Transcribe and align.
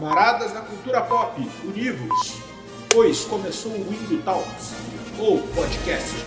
Camaradas 0.00 0.52
da 0.52 0.62
cultura 0.62 1.02
pop, 1.02 1.46
univos, 1.62 2.38
pois 2.88 3.26
começou 3.26 3.70
o 3.70 3.86
Window 3.86 4.22
Talks, 4.22 4.72
ou 5.18 5.42
podcast. 5.48 6.24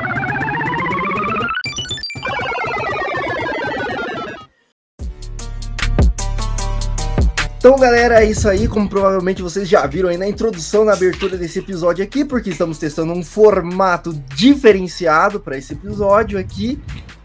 Então, 7.68 7.78
galera, 7.78 8.24
é 8.24 8.30
isso 8.30 8.48
aí. 8.48 8.66
Como 8.66 8.88
provavelmente 8.88 9.42
vocês 9.42 9.68
já 9.68 9.86
viram 9.86 10.08
aí 10.08 10.16
na 10.16 10.26
introdução, 10.26 10.86
na 10.86 10.94
abertura 10.94 11.36
desse 11.36 11.58
episódio 11.58 12.02
aqui, 12.02 12.24
porque 12.24 12.48
estamos 12.48 12.78
testando 12.78 13.12
um 13.12 13.22
formato 13.22 14.10
diferenciado 14.34 15.38
para 15.38 15.58
esse 15.58 15.74
episódio 15.74 16.38
aqui. 16.38 16.80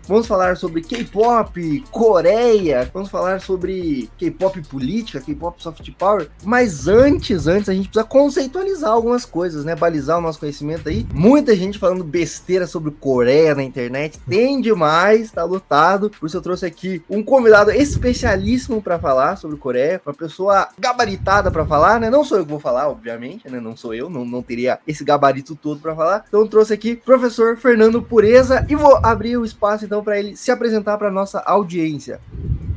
Vamos 0.05 0.27
falar 0.27 0.57
sobre 0.57 0.81
K-pop, 0.81 1.83
Coreia, 1.89 2.89
vamos 2.93 3.09
falar 3.09 3.39
sobre 3.39 4.09
K-pop 4.17 4.61
política, 4.63 5.21
K-pop 5.21 5.61
soft 5.63 5.89
power. 5.97 6.27
Mas 6.43 6.87
antes, 6.89 7.47
antes 7.47 7.69
a 7.69 7.73
gente 7.73 7.87
precisa 7.87 8.03
conceitualizar 8.05 8.91
algumas 8.91 9.25
coisas, 9.25 9.63
né? 9.63 9.75
Balizar 9.75 10.17
o 10.17 10.21
nosso 10.21 10.39
conhecimento 10.39 10.89
aí. 10.89 11.05
Muita 11.13 11.55
gente 11.55 11.79
falando 11.79 12.03
besteira 12.03 12.67
sobre 12.67 12.91
Coreia 12.91 13.55
na 13.55 13.63
internet, 13.63 14.19
tem 14.27 14.59
demais, 14.59 15.31
tá 15.31 15.43
lotado. 15.45 16.09
Por 16.09 16.27
isso 16.27 16.35
eu 16.35 16.41
trouxe 16.41 16.65
aqui 16.65 17.01
um 17.09 17.23
convidado 17.23 17.71
especialíssimo 17.71 18.81
para 18.81 18.99
falar 18.99 19.37
sobre 19.37 19.55
Coreia, 19.55 20.01
uma 20.05 20.13
pessoa 20.13 20.67
gabaritada 20.77 21.49
para 21.49 21.65
falar, 21.65 21.99
né? 21.99 22.09
Não 22.09 22.25
sou 22.25 22.39
eu 22.39 22.43
que 22.43 22.51
vou 22.51 22.59
falar, 22.59 22.89
obviamente, 22.89 23.49
né? 23.49 23.59
Não 23.61 23.77
sou 23.77 23.93
eu, 23.93 24.09
não, 24.09 24.25
não 24.25 24.41
teria 24.41 24.79
esse 24.85 25.03
gabarito 25.03 25.55
todo 25.55 25.79
para 25.79 25.95
falar. 25.95 26.25
Então 26.27 26.41
eu 26.41 26.47
trouxe 26.47 26.73
aqui 26.73 26.97
professor 26.97 27.55
Fernando 27.55 28.01
Pureza 28.01 28.65
e 28.67 28.75
vou 28.75 28.97
abrir 29.01 29.37
o 29.37 29.45
espaço 29.45 29.85
então 29.92 29.92
então 29.93 30.03
para 30.03 30.17
ele 30.17 30.35
se 30.35 30.49
apresentar 30.49 30.97
para 30.97 31.11
nossa 31.11 31.39
audiência. 31.41 32.19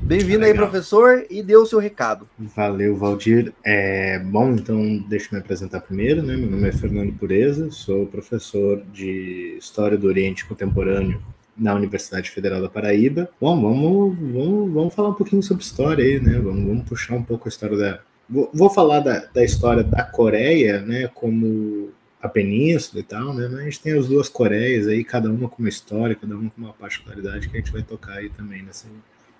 Bem-vindo 0.03 0.45
aí, 0.45 0.53
professor, 0.53 1.25
e 1.31 1.43
dê 1.43 1.57
o 1.57 1.65
seu 1.65 1.79
recado. 1.79 2.29
Valeu, 2.39 2.95
Valdir. 2.95 3.55
É, 3.65 4.19
bom, 4.19 4.53
então 4.53 4.99
deixa 5.09 5.29
eu 5.29 5.33
me 5.33 5.39
apresentar 5.39 5.81
primeiro, 5.81 6.23
né? 6.23 6.37
Meu 6.37 6.51
nome 6.51 6.69
é 6.69 6.73
Fernando 6.73 7.13
Pureza, 7.15 7.71
sou 7.71 8.07
professor 8.07 8.83
de 8.93 9.57
História 9.59 9.97
do 9.97 10.07
Oriente 10.07 10.45
Contemporâneo 10.45 11.23
na 11.57 11.75
Universidade 11.75 12.31
Federal 12.31 12.61
da 12.61 12.69
Paraíba. 12.69 13.31
Bom, 13.41 13.59
vamos, 13.63 14.15
vamos, 14.19 14.73
vamos 14.75 14.95
falar 14.95 15.09
um 15.09 15.15
pouquinho 15.15 15.43
sobre 15.43 15.65
história 15.65 16.05
aí, 16.05 16.21
né? 16.21 16.39
Vamos, 16.39 16.67
vamos 16.67 16.85
puxar 16.87 17.15
um 17.15 17.23
pouco 17.23 17.49
a 17.49 17.51
história 17.51 17.79
da. 17.79 18.01
Vou, 18.29 18.51
vou 18.53 18.69
falar 18.69 19.01
da, 19.01 19.25
da 19.33 19.43
história 19.43 19.83
da 19.83 20.05
Coreia, 20.05 20.83
né? 20.83 21.09
Como 21.15 21.89
a 22.27 22.29
península 22.29 23.01
e 23.01 23.05
tal, 23.05 23.35
né? 23.35 23.49
Mas 23.51 23.61
a 23.61 23.65
gente 23.65 23.81
tem 23.81 23.99
as 23.99 24.07
duas 24.07 24.29
Coreias 24.29 24.87
aí, 24.87 25.03
cada 25.05 25.31
uma 25.31 25.49
com 25.49 25.63
uma 25.63 25.69
história, 25.69 26.15
cada 26.15 26.37
uma 26.37 26.51
com 26.51 26.61
uma 26.61 26.73
particularidade 26.73 27.49
que 27.49 27.57
a 27.57 27.61
gente 27.61 27.73
vai 27.73 27.83
tocar 27.83 28.15
aí 28.15 28.29
também 28.29 28.63
nessa, 28.63 28.87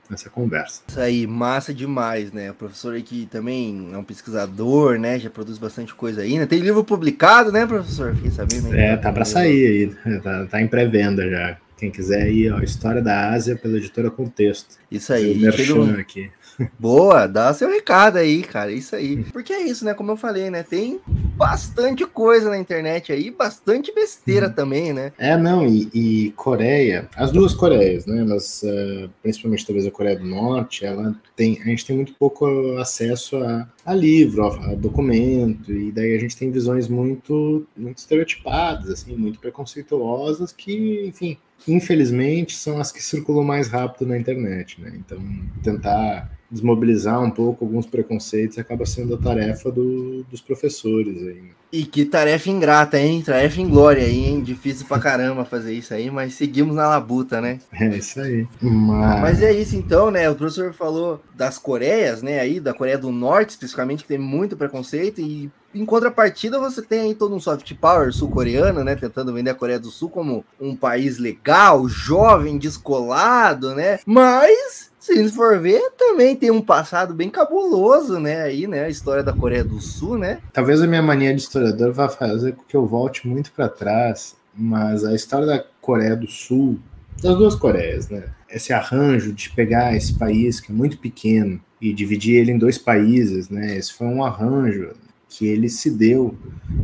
nessa 0.09 0.31
conversa. 0.31 0.83
Isso 0.89 1.01
aí, 1.01 1.27
massa 1.27 1.75
demais, 1.75 2.33
né? 2.33 2.51
O 2.51 2.55
professor 2.55 2.97
aqui 2.97 3.29
também 3.31 3.91
é 3.93 3.99
um 3.99 4.05
pesquisador, 4.05 4.99
né? 4.99 5.19
Já 5.19 5.31
produz 5.31 5.59
bastante 5.59 5.95
coisa 5.95 6.23
aí, 6.23 6.39
né? 6.39 6.47
Tem 6.47 6.61
livro 6.61 6.85
publicado, 6.85 7.53
né, 7.53 7.67
professor? 7.67 8.15
Fiquei 8.15 8.31
sabendo. 8.31 8.73
Aí, 8.73 8.81
é, 8.81 8.97
tá 8.97 9.13
para 9.13 9.25
sair 9.25 9.95
aí, 10.07 10.21
tá, 10.21 10.47
tá 10.47 10.63
em 10.63 10.69
pré-venda 10.69 11.29
já. 11.29 11.59
Quem 11.77 11.91
quiser 11.91 12.23
aí, 12.23 12.51
ó, 12.51 12.61
História 12.61 13.03
da 13.03 13.31
Ásia 13.31 13.55
pela 13.55 13.77
editora 13.77 14.11
Contexto. 14.11 14.77
Isso 14.91 15.13
aí. 15.13 15.39
Chega... 15.53 16.01
aqui. 16.01 16.31
Boa, 16.79 17.27
dá 17.27 17.53
seu 17.53 17.69
recado 17.69 18.17
aí, 18.17 18.43
cara. 18.43 18.73
Isso 18.73 18.97
aí. 18.97 19.25
Porque 19.33 19.53
é 19.53 19.63
isso, 19.63 19.85
né? 19.85 19.95
Como 19.95 20.11
eu 20.11 20.17
falei, 20.17 20.51
né? 20.51 20.63
Tem 20.63 21.01
bastante 21.37 22.05
coisa 22.07 22.49
na 22.49 22.59
internet 22.59 23.13
aí, 23.13 23.31
bastante 23.31 23.95
besteira 23.95 24.49
hum. 24.49 24.53
também, 24.53 24.93
né? 24.93 25.13
É, 25.19 25.37
não, 25.37 25.67
e, 25.67 25.89
e, 25.93 26.31
Coreia, 26.33 27.09
as 27.15 27.31
duas 27.31 27.55
Coreias, 27.55 28.07
né? 28.07 28.25
Mas 28.27 28.63
uh, 28.63 29.11
principalmente 29.23 29.67
talvez 29.67 29.87
a 29.87 29.91
Coreia 29.91 30.19
do 30.19 30.25
Norte, 30.25 30.85
ela 30.85 31.15
tem, 31.35 31.61
a 31.63 31.67
gente 31.67 31.85
tem 31.85 31.97
muito 31.97 32.15
pouco 32.15 32.47
acesso 32.79 33.37
a, 33.37 33.69
a 33.85 33.95
livro, 33.95 34.47
a, 34.47 34.73
a 34.73 34.75
documento, 34.75 35.71
e 35.73 35.93
daí 35.93 36.15
a 36.15 36.19
gente 36.19 36.37
tem 36.37 36.51
visões 36.51 36.89
muito, 36.89 37.67
muito 37.77 37.99
estereotipadas, 37.99 38.89
assim, 38.89 39.15
muito 39.15 39.39
preconceituosas, 39.39 40.53
que, 40.53 41.07
enfim, 41.07 41.37
infelizmente 41.67 42.55
são 42.57 42.79
as 42.79 42.93
que 42.93 43.03
circulam 43.03 43.45
mais 43.45 43.69
rápido 43.69 44.09
na 44.09 44.19
internet, 44.19 44.81
né? 44.81 44.93
Então, 44.97 45.19
tentar 45.63 46.31
desmobilizar 46.51 47.23
um 47.23 47.31
pouco 47.31 47.65
alguns 47.65 47.87
preconceitos 47.87 48.59
acaba 48.59 48.87
sendo 48.87 49.15
a 49.15 49.19
tarefa 49.19 49.71
do, 49.71 50.23
dos 50.25 50.41
professores 50.41 51.21
aí. 51.23 51.35
Né? 51.35 51.51
E 51.73 51.85
que 51.85 52.05
tarefa 52.05 52.49
ingrata, 52.49 52.99
hein? 52.99 53.21
Tarefa 53.21 53.61
inglória 53.61 54.05
aí, 54.05 54.25
hein? 54.25 54.41
Difícil 54.41 54.87
pra 54.87 55.01
caramba 55.01 55.45
fazer 55.45 55.75
isso 55.75 55.93
aí, 55.93 56.11
mas 56.11 56.35
seguimos 56.35 56.77
na 56.77 56.89
labuta, 56.89 57.41
né? 57.41 57.59
É 57.73 57.97
isso 57.97 58.21
aí. 58.21 58.47
Mas... 58.63 59.21
mas 59.21 59.43
é 59.43 59.53
isso 59.53 59.77
então, 59.77 60.11
né? 60.11 60.31
O 60.31 60.37
professor 60.37 60.73
falou 60.73 61.21
das 61.35 61.59
Coreias, 61.59 62.23
né? 62.23 62.39
Aí, 62.39 62.61
da 62.61 62.73
Coreia 62.73 62.97
do 62.97 63.11
Norte, 63.11 63.51
especificamente, 63.51 64.05
que 64.05 64.09
tem 64.09 64.19
muito 64.19 64.57
preconceito, 64.57 65.21
e 65.21 65.51
em 65.77 65.85
contrapartida, 65.85 66.59
você 66.59 66.83
tem 66.83 67.01
aí 67.01 67.15
todo 67.15 67.35
um 67.35 67.41
soft 67.41 67.73
power 67.75 68.13
sul-coreano, 68.13 68.83
né? 68.83 68.97
Tentando 68.97 69.33
vender 69.33 69.51
a 69.51 69.55
Coreia 69.55 69.79
do 69.79 69.91
Sul 69.91 70.09
como 70.09 70.45
um 70.61 70.75
país 70.75 71.19
legal, 71.19 71.89
jovem, 71.89 72.59
descolado, 72.59 73.75
né? 73.75 73.99
Mas 74.07 74.91
se 74.99 75.29
for 75.31 75.59
ver, 75.61 75.81
também 75.97 76.35
tem 76.35 76.51
um 76.51 76.61
passado 76.61 77.15
bem 77.15 77.31
cabuloso, 77.31 78.19
né? 78.19 78.43
Aí, 78.43 78.67
né? 78.67 78.85
A 78.85 78.89
história 78.89 79.23
da 79.23 79.33
Coreia 79.33 79.63
do 79.63 79.81
Sul, 79.81 80.19
né? 80.19 80.41
Talvez 80.53 80.83
a 80.83 80.87
minha 80.87 81.03
mania 81.03 81.35
de 81.35 81.43
historiador 81.43 81.93
vá 81.93 82.09
fazer 82.09 82.53
com 82.53 82.65
que 82.65 82.77
eu 82.77 82.87
volte 82.87 83.29
muito 83.29 83.53
para 83.53 83.69
trás, 83.69 84.35
mas 84.55 85.05
a 85.05 85.15
história 85.15 85.47
da 85.47 85.65
Coreia 85.81 86.17
do 86.17 86.27
Sul, 86.27 86.79
das 87.23 87.37
duas 87.37 87.55
Coreias, 87.55 88.09
né? 88.09 88.25
Esse 88.49 88.73
arranjo 88.73 89.33
de 89.33 89.51
pegar 89.51 89.95
esse 89.95 90.15
país 90.15 90.59
que 90.59 90.73
é 90.73 90.75
muito 90.75 90.99
pequeno 90.99 91.61
e 91.81 91.93
dividir 91.93 92.37
ele 92.37 92.53
em 92.53 92.59
dois 92.59 92.79
países, 92.79 93.49
né? 93.49 93.77
Esse 93.77 93.93
foi 93.93 94.07
um 94.07 94.25
arranjo 94.25 94.93
que 95.29 95.47
ele 95.47 95.69
se 95.69 95.91
deu 95.91 96.37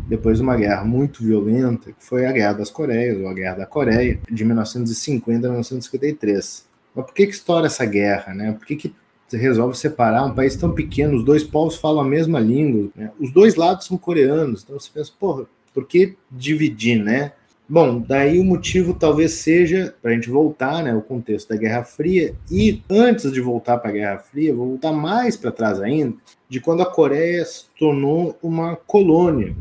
depois 0.08 0.38
de 0.38 0.42
uma 0.42 0.56
guerra 0.56 0.84
muito 0.84 1.22
violenta, 1.22 1.92
que 1.92 2.04
foi 2.04 2.26
a 2.26 2.32
Guerra 2.32 2.54
das 2.54 2.70
Coreias, 2.70 3.18
ou 3.20 3.28
a 3.28 3.34
Guerra 3.34 3.58
da 3.58 3.66
Coreia, 3.66 4.18
de 4.30 4.44
1950 4.44 5.46
a 5.46 5.50
1953. 5.50 6.66
Mas 6.94 7.06
por 7.06 7.14
que, 7.14 7.26
que 7.26 7.32
estoura 7.32 7.66
essa 7.66 7.84
guerra, 7.84 8.34
né? 8.34 8.52
Por 8.52 8.66
que, 8.66 8.76
que 8.76 8.94
resolve 9.30 9.76
separar 9.76 10.24
um 10.24 10.34
país 10.34 10.56
tão 10.56 10.72
pequeno? 10.72 11.16
Os 11.16 11.24
dois 11.24 11.42
povos 11.42 11.76
falam 11.76 12.02
a 12.02 12.08
mesma 12.08 12.38
língua, 12.38 12.90
né? 12.94 13.10
os 13.18 13.32
dois 13.32 13.54
lados 13.54 13.86
são 13.86 13.96
coreanos, 13.96 14.62
então 14.62 14.78
você 14.78 14.90
pensa, 14.92 15.10
porra, 15.18 15.46
por 15.72 15.86
que 15.86 16.16
dividir, 16.30 17.02
né? 17.02 17.32
Bom, 17.72 18.04
daí 18.06 18.38
o 18.38 18.44
motivo 18.44 18.92
talvez 18.92 19.32
seja 19.32 19.94
para 20.02 20.10
a 20.10 20.14
gente 20.14 20.28
voltar, 20.28 20.82
né, 20.82 20.94
o 20.94 21.00
contexto 21.00 21.48
da 21.48 21.56
Guerra 21.56 21.82
Fria 21.82 22.34
e 22.50 22.82
antes 22.86 23.32
de 23.32 23.40
voltar 23.40 23.78
para 23.78 23.88
a 23.88 23.92
Guerra 23.94 24.18
Fria, 24.18 24.54
vou 24.54 24.68
voltar 24.68 24.92
mais 24.92 25.38
para 25.38 25.50
trás 25.50 25.80
ainda, 25.80 26.14
de 26.50 26.60
quando 26.60 26.82
a 26.82 26.84
Coreia 26.86 27.42
se 27.46 27.64
tornou 27.78 28.36
uma 28.42 28.76
colônia 28.76 29.56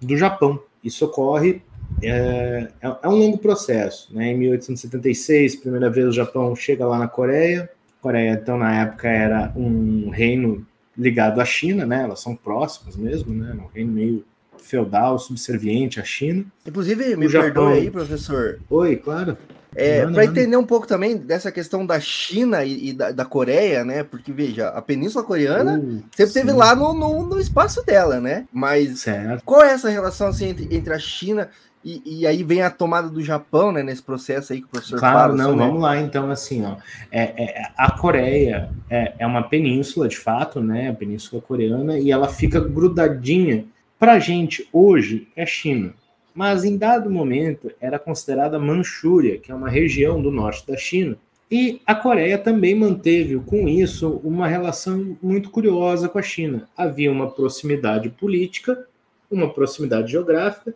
do 0.00 0.16
Japão. 0.16 0.62
Isso 0.84 1.04
ocorre 1.04 1.60
é, 2.00 2.68
é, 2.80 2.96
é 3.02 3.08
um 3.08 3.16
longo 3.16 3.38
processo. 3.38 4.14
Né? 4.14 4.30
Em 4.30 4.38
1876, 4.38 5.56
primeira 5.56 5.90
vez 5.90 6.06
o 6.06 6.12
Japão 6.12 6.54
chega 6.54 6.86
lá 6.86 6.96
na 6.96 7.08
Coreia. 7.08 7.68
A 7.98 8.02
Coreia, 8.02 8.38
então, 8.40 8.56
na 8.56 8.82
época, 8.82 9.08
era 9.08 9.52
um 9.56 10.10
reino 10.10 10.64
ligado 10.96 11.40
à 11.40 11.44
China, 11.44 11.84
né? 11.84 12.04
Elas 12.04 12.20
são 12.20 12.36
próximas 12.36 12.94
mesmo, 12.94 13.34
né? 13.34 13.52
Um 13.52 13.66
reino 13.74 13.90
meio 13.90 14.24
feudal, 14.62 15.18
subserviente 15.18 16.00
à 16.00 16.04
China. 16.04 16.44
Inclusive, 16.66 17.16
me 17.16 17.28
Japão... 17.28 17.52
perdoe 17.52 17.72
aí, 17.72 17.90
professor. 17.90 18.58
Oi, 18.70 18.96
claro. 18.96 19.36
É, 19.74 20.06
para 20.06 20.24
entender 20.26 20.56
um 20.56 20.66
pouco 20.66 20.86
também 20.86 21.16
dessa 21.16 21.50
questão 21.50 21.86
da 21.86 21.98
China 21.98 22.62
e, 22.62 22.90
e 22.90 22.92
da, 22.92 23.10
da, 23.10 23.24
Coreia, 23.24 23.82
né? 23.84 24.04
Porque, 24.04 24.30
veja, 24.30 24.68
a 24.68 24.82
Península 24.82 25.24
Coreana 25.24 25.78
uh, 25.78 26.04
sempre 26.14 26.24
esteve 26.24 26.52
lá 26.52 26.74
no, 26.74 26.92
no, 26.92 27.24
no, 27.24 27.40
espaço 27.40 27.82
dela, 27.82 28.20
né? 28.20 28.44
Mas 28.52 29.00
certo. 29.00 29.42
qual 29.44 29.62
é 29.62 29.72
essa 29.72 29.88
relação 29.88 30.28
assim, 30.28 30.48
entre, 30.50 30.68
entre 30.76 30.92
a 30.92 30.98
China 30.98 31.48
e, 31.84 32.20
e, 32.20 32.26
aí 32.26 32.44
vem 32.44 32.62
a 32.62 32.70
tomada 32.70 33.08
do 33.08 33.20
Japão, 33.20 33.72
né, 33.72 33.82
nesse 33.82 34.02
processo 34.02 34.52
aí 34.52 34.60
que 34.60 34.66
o 34.66 34.70
professor 34.70 35.00
claro, 35.00 35.16
fala. 35.16 35.34
Claro, 35.34 35.50
não, 35.50 35.58
vamos 35.58 35.82
lá, 35.82 36.00
então, 36.00 36.30
assim, 36.30 36.64
ó, 36.64 36.76
é, 37.10 37.22
é, 37.42 37.62
a 37.76 37.90
Coreia 37.90 38.70
é, 38.88 39.14
é, 39.18 39.26
uma 39.26 39.42
península, 39.42 40.06
de 40.06 40.16
fato, 40.16 40.60
né, 40.60 40.90
a 40.90 40.94
península 40.94 41.42
coreana, 41.42 41.98
e 41.98 42.12
ela 42.12 42.28
fica 42.28 42.60
grudadinha. 42.60 43.64
Pra 44.02 44.18
gente, 44.18 44.68
hoje, 44.72 45.28
é 45.36 45.46
China, 45.46 45.94
mas 46.34 46.64
em 46.64 46.76
dado 46.76 47.08
momento 47.08 47.70
era 47.80 48.00
considerada 48.00 48.58
Manchúria, 48.58 49.38
que 49.38 49.52
é 49.52 49.54
uma 49.54 49.68
região 49.68 50.20
do 50.20 50.28
norte 50.28 50.66
da 50.66 50.76
China, 50.76 51.16
e 51.48 51.80
a 51.86 51.94
Coreia 51.94 52.36
também 52.36 52.74
manteve 52.74 53.38
com 53.38 53.68
isso 53.68 54.20
uma 54.24 54.48
relação 54.48 55.16
muito 55.22 55.50
curiosa 55.50 56.08
com 56.08 56.18
a 56.18 56.22
China. 56.22 56.68
Havia 56.76 57.12
uma 57.12 57.30
proximidade 57.30 58.10
política, 58.10 58.88
uma 59.30 59.48
proximidade 59.54 60.10
geográfica, 60.10 60.74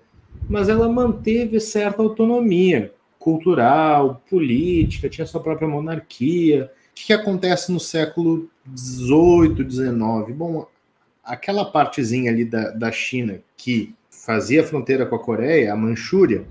mas 0.49 0.69
ela 0.69 0.89
manteve 0.89 1.59
certa 1.59 2.03
autonomia 2.03 2.95
cultural, 3.19 4.23
política, 4.31 5.09
tinha 5.09 5.27
sua 5.27 5.43
própria 5.43 5.67
monarquia. 5.67 6.71
O 6.93 6.95
que, 6.95 7.13
acontece 7.13 7.73
no 7.73 7.81
século 7.81 8.49
XVIII, 8.73 9.69
XIX? 9.69 10.37
Bom, 10.37 10.69
aquela 11.27 11.65
partezinha 11.65 12.31
ali 12.31 12.45
da, 12.45 12.71
da 12.71 12.93
China 12.93 13.41
que 13.57 13.93
fazia 14.09 14.63
fronteira 14.65 15.05
com 15.05 15.17
a 15.17 15.23
Coreia, 15.23 15.73
a 15.73 15.77
Manchúria, 15.77 16.47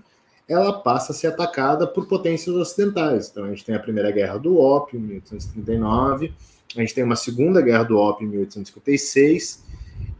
ela 0.47 0.73
passa 0.73 1.11
a 1.11 1.15
ser 1.15 1.27
atacada 1.27 1.85
por 1.85 2.07
potências 2.07 2.55
ocidentais. 2.55 3.29
Então 3.29 3.45
a 3.45 3.49
gente 3.49 3.65
tem 3.65 3.75
a 3.75 3.79
Primeira 3.79 4.11
Guerra 4.11 4.37
do 4.37 4.59
Ópio, 4.59 4.99
em 4.99 5.03
1839, 5.03 6.33
a 6.75 6.81
gente 6.81 6.95
tem 6.95 7.03
uma 7.03 7.15
Segunda 7.15 7.61
Guerra 7.61 7.83
do 7.83 7.97
Ópio, 7.97 8.25
em 8.25 8.29
1856, 8.29 9.63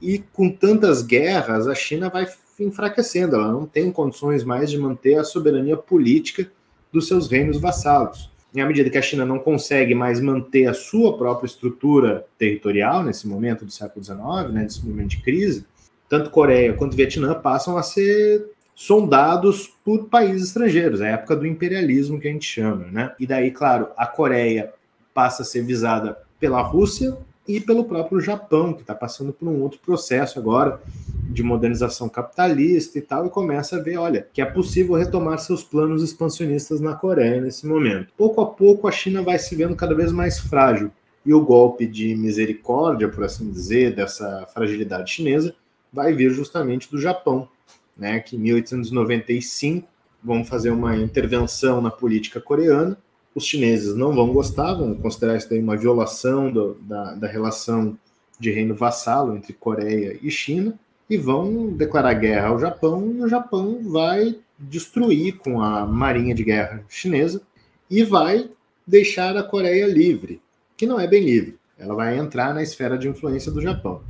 e 0.01 0.19
com 0.19 0.49
tantas 0.49 1.01
guerras, 1.01 1.67
a 1.67 1.73
China 1.73 2.09
vai 2.09 2.27
enfraquecendo, 2.59 3.35
ela 3.35 3.51
não 3.51 3.65
tem 3.65 3.91
condições 3.91 4.43
mais 4.43 4.69
de 4.69 4.77
manter 4.77 5.15
a 5.15 5.23
soberania 5.23 5.75
política 5.75 6.49
dos 6.91 7.07
seus 7.07 7.29
reinos 7.29 7.59
vassalos. 7.59 8.29
E 8.53 8.61
à 8.61 8.65
medida 8.65 8.89
que 8.89 8.97
a 8.97 9.01
China 9.01 9.25
não 9.25 9.39
consegue 9.39 9.95
mais 9.95 10.19
manter 10.19 10.67
a 10.67 10.73
sua 10.73 11.17
própria 11.17 11.47
estrutura 11.47 12.25
territorial 12.37 13.03
nesse 13.03 13.27
momento 13.27 13.65
do 13.65 13.71
século 13.71 14.03
XIX, 14.03 14.19
né, 14.51 14.63
nesse 14.63 14.85
momento 14.85 15.09
de 15.09 15.21
crise, 15.21 15.65
tanto 16.07 16.29
Coreia 16.29 16.73
quanto 16.73 16.95
Vietnã 16.95 17.33
passam 17.33 17.77
a 17.77 17.83
ser 17.83 18.45
sondados 18.75 19.67
por 19.83 20.05
países 20.05 20.49
estrangeiros, 20.49 21.01
a 21.01 21.07
época 21.07 21.35
do 21.35 21.47
imperialismo 21.47 22.19
que 22.19 22.27
a 22.27 22.31
gente 22.31 22.45
chama, 22.45 22.85
né? 22.91 23.13
E 23.19 23.25
daí, 23.25 23.51
claro, 23.51 23.87
a 23.95 24.05
Coreia 24.05 24.71
passa 25.13 25.43
a 25.43 25.45
ser 25.45 25.63
visada 25.63 26.17
pela 26.39 26.61
Rússia 26.61 27.17
e 27.47 27.59
pelo 27.59 27.85
próprio 27.85 28.21
Japão, 28.21 28.73
que 28.73 28.81
está 28.81 28.95
passando 28.95 29.33
por 29.33 29.47
um 29.47 29.61
outro 29.61 29.79
processo 29.79 30.39
agora 30.39 30.81
de 31.29 31.43
modernização 31.43 32.07
capitalista 32.07 32.97
e 32.97 33.01
tal, 33.01 33.25
e 33.25 33.29
começa 33.29 33.77
a 33.77 33.81
ver, 33.81 33.97
olha, 33.97 34.27
que 34.31 34.41
é 34.41 34.45
possível 34.45 34.95
retomar 34.95 35.39
seus 35.39 35.63
planos 35.63 36.03
expansionistas 36.03 36.79
na 36.79 36.95
Coreia 36.95 37.41
nesse 37.41 37.65
momento. 37.65 38.13
Pouco 38.17 38.41
a 38.41 38.45
pouco 38.45 38.87
a 38.87 38.91
China 38.91 39.21
vai 39.21 39.37
se 39.39 39.55
vendo 39.55 39.75
cada 39.75 39.95
vez 39.95 40.11
mais 40.11 40.39
frágil, 40.39 40.91
e 41.25 41.33
o 41.33 41.41
golpe 41.41 41.87
de 41.87 42.15
misericórdia, 42.15 43.07
por 43.07 43.23
assim 43.23 43.49
dizer, 43.49 43.95
dessa 43.95 44.45
fragilidade 44.53 45.11
chinesa, 45.11 45.55
vai 45.91 46.13
vir 46.13 46.31
justamente 46.31 46.89
do 46.91 46.99
Japão, 46.99 47.47
né, 47.95 48.19
que 48.19 48.35
em 48.35 48.39
1895 48.39 49.87
vão 50.23 50.43
fazer 50.43 50.71
uma 50.71 50.95
intervenção 50.97 51.81
na 51.81 51.91
política 51.91 52.41
coreana. 52.41 52.97
Os 53.35 53.45
chineses 53.45 53.95
não 53.95 54.13
vão 54.13 54.31
gostar, 54.31 54.73
vão 54.73 54.93
considerar 54.95 55.37
isso 55.37 55.49
daí 55.49 55.59
uma 55.59 55.77
violação 55.77 56.51
do, 56.51 56.75
da, 56.81 57.15
da 57.15 57.27
relação 57.27 57.97
de 58.39 58.51
reino 58.51 58.75
vassalo 58.75 59.35
entre 59.35 59.53
Coreia 59.53 60.17
e 60.21 60.29
China 60.29 60.77
e 61.09 61.17
vão 61.17 61.67
declarar 61.73 62.13
guerra 62.13 62.47
ao 62.47 62.59
Japão 62.59 63.11
e 63.15 63.21
o 63.21 63.27
Japão 63.27 63.79
vai 63.83 64.35
destruir 64.57 65.37
com 65.37 65.61
a 65.61 65.85
marinha 65.85 66.33
de 66.33 66.43
guerra 66.43 66.83
chinesa 66.87 67.41
e 67.89 68.03
vai 68.03 68.49
deixar 68.85 69.35
a 69.37 69.43
Coreia 69.43 69.87
livre, 69.87 70.41
que 70.75 70.85
não 70.85 70.99
é 70.99 71.07
bem 71.07 71.23
livre. 71.23 71.57
Ela 71.77 71.95
vai 71.95 72.17
entrar 72.17 72.53
na 72.53 72.63
esfera 72.63 72.97
de 72.97 73.07
influência 73.07 73.51
do 73.51 73.61
Japão. 73.61 74.01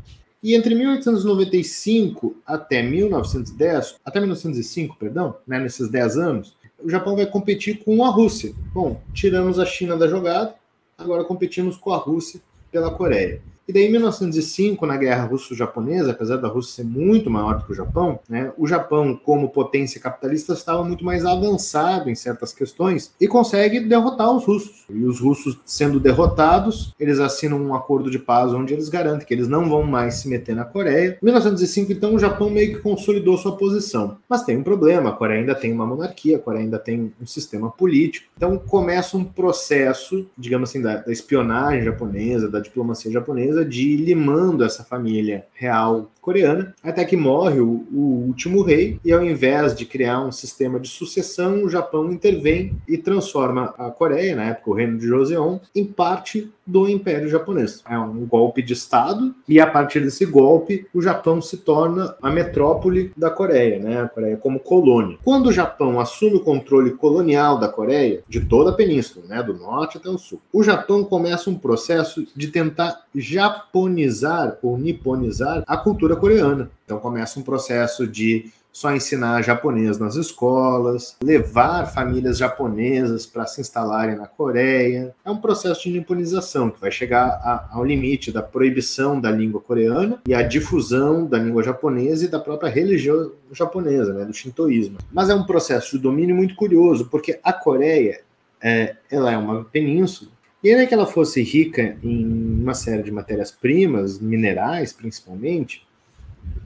E 0.41 0.55
entre 0.55 0.75
1895 0.75 2.35
até 2.45 2.83
1910, 2.83 3.95
até 4.03 4.19
1905, 4.19 4.97
perdão, 4.97 5.37
né, 5.47 5.57
nesses 5.59 5.89
10 5.89 6.17
anos, 6.17 6.55
o 6.83 6.89
Japão 6.89 7.15
vai 7.15 7.25
competir 7.25 7.83
com 7.83 8.03
a 8.03 8.09
Rússia. 8.09 8.53
Bom, 8.73 9.01
tiramos 9.13 9.57
a 9.57 9.65
China 9.65 9.95
da 9.95 10.07
jogada, 10.07 10.53
agora 10.97 11.23
competimos 11.23 11.77
com 11.77 11.93
a 11.93 11.97
Rússia 11.97 12.41
pela 12.71 12.91
Coreia. 12.91 13.41
E 13.67 13.71
daí, 13.71 13.85
em 13.85 13.91
1905, 13.91 14.85
na 14.85 14.97
Guerra 14.97 15.23
Russo-Japonesa, 15.23 16.11
apesar 16.11 16.37
da 16.37 16.49
Rússia 16.49 16.83
ser 16.83 16.83
muito 16.83 17.29
maior 17.29 17.59
do 17.59 17.65
que 17.65 17.71
o 17.71 17.75
Japão, 17.75 18.19
né, 18.27 18.51
o 18.57 18.67
Japão, 18.67 19.19
como 19.23 19.49
potência 19.49 20.01
capitalista, 20.01 20.53
estava 20.53 20.83
muito 20.83 21.05
mais 21.05 21.25
avançado 21.25 22.09
em 22.09 22.15
certas 22.15 22.51
questões 22.51 23.13
e 23.21 23.27
consegue 23.27 23.79
derrotar 23.79 24.31
os 24.35 24.43
russos. 24.43 24.85
E 24.89 25.05
os 25.05 25.19
russos, 25.19 25.57
sendo 25.65 25.99
derrotados, 25.99 26.93
eles 26.99 27.19
assinam 27.19 27.61
um 27.61 27.73
acordo 27.73 28.11
de 28.11 28.19
paz 28.19 28.53
onde 28.53 28.73
eles 28.73 28.89
garantem 28.89 29.25
que 29.25 29.33
eles 29.33 29.47
não 29.47 29.69
vão 29.69 29.83
mais 29.83 30.15
se 30.15 30.27
meter 30.27 30.55
na 30.55 30.65
Coreia. 30.65 31.17
Em 31.21 31.25
1905, 31.25 31.91
então, 31.91 32.15
o 32.15 32.19
Japão 32.19 32.49
meio 32.49 32.75
que 32.75 32.81
consolidou 32.81 33.37
sua 33.37 33.55
posição. 33.55 34.17
Mas 34.27 34.43
tem 34.43 34.57
um 34.57 34.63
problema: 34.63 35.09
a 35.09 35.13
Coreia 35.13 35.39
ainda 35.39 35.55
tem 35.55 35.71
uma 35.71 35.85
monarquia, 35.85 36.35
a 36.35 36.39
Coreia 36.39 36.65
ainda 36.65 36.79
tem 36.79 37.13
um 37.21 37.25
sistema 37.25 37.71
político. 37.71 38.27
Então, 38.35 38.57
começa 38.57 39.15
um 39.15 39.23
processo, 39.23 40.27
digamos 40.37 40.69
assim, 40.69 40.81
da, 40.81 40.97
da 40.97 41.11
espionagem 41.11 41.83
japonesa, 41.83 42.49
da 42.49 42.59
diplomacia 42.59 43.11
japonesa 43.11 43.52
de 43.61 43.89
ir 43.89 43.97
limando 43.97 44.63
essa 44.63 44.83
família 44.83 45.45
real 45.53 46.09
coreana, 46.21 46.73
até 46.81 47.03
que 47.03 47.17
morre 47.17 47.59
o, 47.59 47.85
o, 47.91 48.23
último 48.27 48.63
rei, 48.63 48.97
e 49.03 49.11
ao 49.11 49.21
invés 49.21 49.75
de 49.75 49.85
criar 49.85 50.21
um 50.21 50.31
sistema 50.31 50.79
de 50.79 50.87
sucessão, 50.87 51.63
o 51.63 51.69
Japão 51.69 52.11
intervém 52.11 52.73
e 52.87 52.97
transforma 52.97 53.73
a 53.77 53.91
Coreia, 53.91 54.33
na 54.35 54.45
época 54.45 54.71
o 54.71 54.73
reino 54.73 54.97
de 54.97 55.05
Joseon, 55.05 55.59
em 55.75 55.85
parte 55.85 56.49
do 56.65 56.87
Império 56.87 57.29
Japonês. 57.29 57.83
É 57.87 57.97
um 57.97 58.25
golpe 58.25 58.61
de 58.61 58.73
Estado, 58.73 59.33
e 59.47 59.59
a 59.59 59.67
partir 59.67 59.99
desse 59.99 60.25
golpe, 60.25 60.87
o 60.93 61.01
Japão 61.01 61.41
se 61.41 61.57
torna 61.57 62.15
a 62.21 62.31
metrópole 62.31 63.11
da 63.15 63.29
Coreia, 63.29 63.79
né? 63.79 64.01
A 64.01 64.07
Coreia 64.07 64.37
como 64.37 64.59
colônia. 64.59 65.17
Quando 65.23 65.47
o 65.47 65.53
Japão 65.53 65.99
assume 65.99 66.37
o 66.37 66.43
controle 66.43 66.91
colonial 66.91 67.59
da 67.59 67.67
Coreia, 67.67 68.21
de 68.27 68.41
toda 68.41 68.71
a 68.71 68.73
península, 68.73 69.25
né? 69.27 69.43
Do 69.43 69.53
norte 69.53 69.97
até 69.97 70.09
o 70.09 70.17
sul, 70.17 70.41
o 70.51 70.63
Japão 70.63 71.03
começa 71.03 71.49
um 71.49 71.55
processo 71.55 72.25
de 72.35 72.47
tentar 72.47 73.03
japonizar 73.13 74.57
ou 74.61 74.77
niponizar 74.77 75.63
a 75.67 75.77
cultura 75.77 76.15
coreana. 76.15 76.69
Então 76.85 76.99
começa 76.99 77.39
um 77.39 77.43
processo 77.43 78.07
de 78.07 78.51
só 78.73 78.93
ensinar 78.93 79.43
japonês 79.43 79.99
nas 79.99 80.15
escolas, 80.15 81.15
levar 81.23 81.85
famílias 81.85 82.39
japonesas 82.39 83.27
para 83.27 83.45
se 83.45 83.61
instalarem 83.61 84.15
na 84.15 84.25
Coreia. 84.25 85.13
É 85.23 85.29
um 85.29 85.37
processo 85.37 85.83
de 85.83 85.91
niponização 85.91 86.71
que 86.71 86.81
vai 86.81 86.91
chegar 86.91 87.27
a, 87.27 87.69
ao 87.71 87.85
limite 87.85 88.31
da 88.31 88.41
proibição 88.41 89.21
da 89.21 89.29
língua 89.29 89.61
coreana 89.61 90.19
e 90.27 90.33
a 90.33 90.41
difusão 90.41 91.27
da 91.27 91.37
língua 91.37 91.61
japonesa 91.61 92.25
e 92.25 92.27
da 92.27 92.39
própria 92.39 92.69
religião 92.69 93.31
japonesa, 93.51 94.11
né, 94.11 94.25
do 94.25 94.33
shintoísmo. 94.33 94.97
Mas 95.11 95.29
é 95.29 95.35
um 95.35 95.45
processo 95.45 95.95
de 95.95 96.01
domínio 96.01 96.35
muito 96.35 96.55
curioso, 96.55 97.05
porque 97.05 97.39
a 97.43 97.53
Coreia 97.53 98.21
é, 98.59 98.95
ela 99.11 99.31
é 99.31 99.37
uma 99.37 99.63
península 99.65 100.31
e 100.63 100.71
ainda 100.71 100.87
que 100.87 100.93
ela 100.93 101.05
fosse 101.05 101.43
rica 101.43 101.97
em 102.01 102.25
uma 102.61 102.73
série 102.73 103.03
de 103.03 103.11
matérias-primas, 103.11 104.19
minerais 104.19 104.93
principalmente, 104.93 105.85